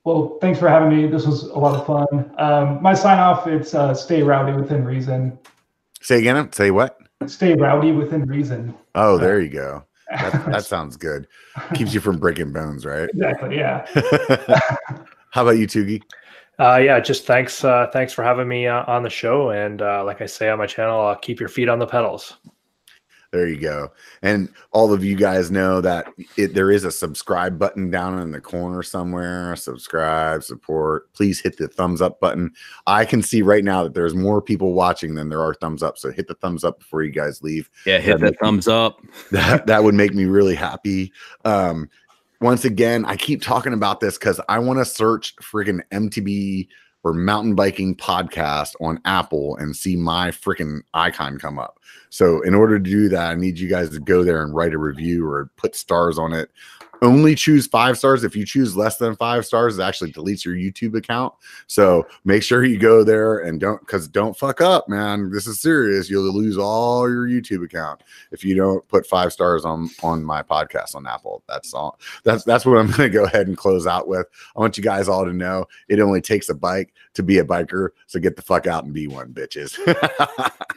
Well, 0.03 0.37
thanks 0.41 0.59
for 0.59 0.69
having 0.69 0.95
me. 0.95 1.07
This 1.07 1.25
was 1.25 1.43
a 1.43 1.57
lot 1.57 1.75
of 1.75 1.87
fun. 1.87 2.31
Um, 2.37 2.81
my 2.83 2.93
sign 2.93 3.17
off, 3.17 3.47
it's 3.47 3.73
uh, 3.73 3.95
stay 3.95 4.21
rowdy 4.21 4.53
within 4.53 4.85
reason. 4.85 5.37
Say 6.01 6.19
again. 6.19 6.51
Say 6.53 6.71
what? 6.71 6.99
Stay 7.27 7.55
rowdy 7.55 7.91
within 7.91 8.25
reason. 8.25 8.73
Oh, 8.95 9.17
there 9.17 9.39
you 9.39 9.49
go. 9.49 9.83
That, 10.09 10.45
that 10.51 10.65
sounds 10.65 10.97
good. 10.97 11.27
Keeps 11.73 11.93
you 11.93 11.99
from 11.99 12.17
breaking 12.17 12.53
bones, 12.53 12.85
right? 12.85 13.09
exactly. 13.09 13.57
Yeah. 13.57 13.85
How 15.31 15.43
about 15.43 15.57
you, 15.57 15.67
Tugi? 15.67 16.01
Uh, 16.57 16.77
yeah, 16.77 16.99
just 16.99 17.25
thanks. 17.25 17.63
Uh, 17.63 17.87
thanks 17.93 18.11
for 18.11 18.23
having 18.23 18.47
me 18.47 18.67
uh, 18.67 18.83
on 18.85 19.03
the 19.03 19.09
show. 19.09 19.51
And 19.51 19.81
uh, 19.81 20.03
like 20.03 20.21
I 20.21 20.25
say 20.25 20.49
on 20.49 20.57
my 20.57 20.65
channel, 20.65 21.07
uh, 21.07 21.15
keep 21.15 21.39
your 21.39 21.49
feet 21.49 21.69
on 21.69 21.79
the 21.79 21.87
pedals. 21.87 22.37
There 23.31 23.47
you 23.47 23.59
go. 23.59 23.91
And 24.23 24.49
all 24.71 24.91
of 24.91 25.03
you 25.03 25.15
guys 25.15 25.51
know 25.51 25.81
that 25.81 26.07
it, 26.35 26.55
there 26.55 26.71
is 26.71 26.83
a 26.83 26.91
subscribe 26.91 27.59
button 27.59 27.91
down 27.91 28.19
in 28.19 28.31
the 28.31 28.41
corner 28.41 28.81
somewhere. 28.81 29.55
Subscribe, 29.55 30.43
support. 30.43 31.13
Please 31.13 31.39
hit 31.39 31.57
the 31.57 31.67
thumbs 31.67 32.01
up 32.01 32.19
button. 32.19 32.51
I 32.87 33.05
can 33.05 33.21
see 33.21 33.43
right 33.43 33.63
now 33.63 33.83
that 33.83 33.93
there's 33.93 34.15
more 34.15 34.41
people 34.41 34.73
watching 34.73 35.13
than 35.13 35.29
there 35.29 35.41
are 35.41 35.53
thumbs 35.53 35.83
up. 35.83 35.99
So 35.99 36.11
hit 36.11 36.27
the 36.27 36.33
thumbs 36.33 36.63
up 36.63 36.79
before 36.79 37.03
you 37.03 37.11
guys 37.11 37.43
leave. 37.43 37.69
Yeah, 37.85 37.99
hit 37.99 38.13
That 38.19 38.21
make 38.21 38.31
me- 38.31 38.37
thumbs 38.41 38.67
up. 38.67 38.99
that 39.31 39.67
that 39.67 39.83
would 39.83 39.95
make 39.95 40.15
me 40.15 40.25
really 40.25 40.55
happy. 40.55 41.13
Um, 41.45 41.87
once 42.41 42.65
again, 42.65 43.05
I 43.05 43.15
keep 43.15 43.41
talking 43.41 43.73
about 43.73 43.99
this 43.99 44.17
because 44.17 44.41
I 44.49 44.57
want 44.59 44.79
to 44.79 44.85
search 44.85 45.35
freaking 45.35 45.81
MTB 45.91 46.67
or 47.03 47.13
mountain 47.13 47.55
biking 47.55 47.95
podcast 47.95 48.75
on 48.81 48.99
Apple 49.05 49.55
and 49.57 49.75
see 49.75 49.95
my 49.95 50.31
freaking 50.31 50.79
icon 50.93 51.37
come 51.39 51.57
up. 51.59 51.78
So, 52.09 52.41
in 52.41 52.55
order 52.55 52.79
to 52.79 52.83
do 52.83 53.09
that, 53.09 53.31
I 53.31 53.35
need 53.35 53.59
you 53.59 53.69
guys 53.69 53.89
to 53.91 53.99
go 53.99 54.23
there 54.23 54.43
and 54.43 54.53
write 54.53 54.73
a 54.73 54.77
review 54.77 55.27
or 55.27 55.49
put 55.57 55.75
stars 55.75 56.17
on 56.17 56.33
it. 56.33 56.49
Only 57.01 57.33
choose 57.33 57.65
five 57.65 57.97
stars. 57.97 58.23
If 58.23 58.35
you 58.35 58.45
choose 58.45 58.75
less 58.75 58.97
than 58.97 59.15
five 59.15 59.45
stars, 59.45 59.79
it 59.79 59.83
actually 59.83 60.11
deletes 60.11 60.43
your 60.43 60.55
YouTube 60.55 60.97
account. 60.97 61.33
So 61.67 62.05
make 62.25 62.43
sure 62.43 62.65
you 62.65 62.77
go 62.77 63.03
there 63.03 63.39
and 63.39 63.59
don't 63.59 63.79
because 63.79 64.07
don't 64.07 64.37
fuck 64.37 64.59
up, 64.59 64.89
man. 64.89 65.31
This 65.31 65.47
is 65.47 65.61
serious. 65.61 66.09
You'll 66.09 66.33
lose 66.33 66.57
all 66.57 67.09
your 67.09 67.25
YouTube 67.25 67.63
account 67.63 68.03
if 68.31 68.43
you 68.43 68.53
don't 68.53 68.85
put 68.89 69.07
five 69.07 69.31
stars 69.31 69.63
on 69.63 69.89
on 70.03 70.23
my 70.23 70.43
podcast 70.43 70.95
on 70.95 71.07
Apple. 71.07 71.43
That's 71.47 71.73
all. 71.73 71.99
That's 72.23 72.43
that's 72.43 72.65
what 72.65 72.77
I'm 72.77 72.87
going 72.91 72.97
to 72.97 73.09
go 73.09 73.23
ahead 73.23 73.47
and 73.47 73.57
close 73.57 73.87
out 73.87 74.07
with. 74.07 74.27
I 74.55 74.59
want 74.59 74.77
you 74.77 74.83
guys 74.83 75.07
all 75.07 75.23
to 75.23 75.33
know 75.33 75.65
it 75.87 76.01
only 76.01 76.21
takes 76.21 76.49
a 76.49 76.55
bike 76.55 76.93
to 77.13 77.23
be 77.23 77.37
a 77.37 77.45
biker. 77.45 77.89
So 78.07 78.19
get 78.19 78.35
the 78.35 78.41
fuck 78.41 78.67
out 78.67 78.83
and 78.83 78.93
be 78.93 79.07
one, 79.07 79.31
bitches. 79.31 79.77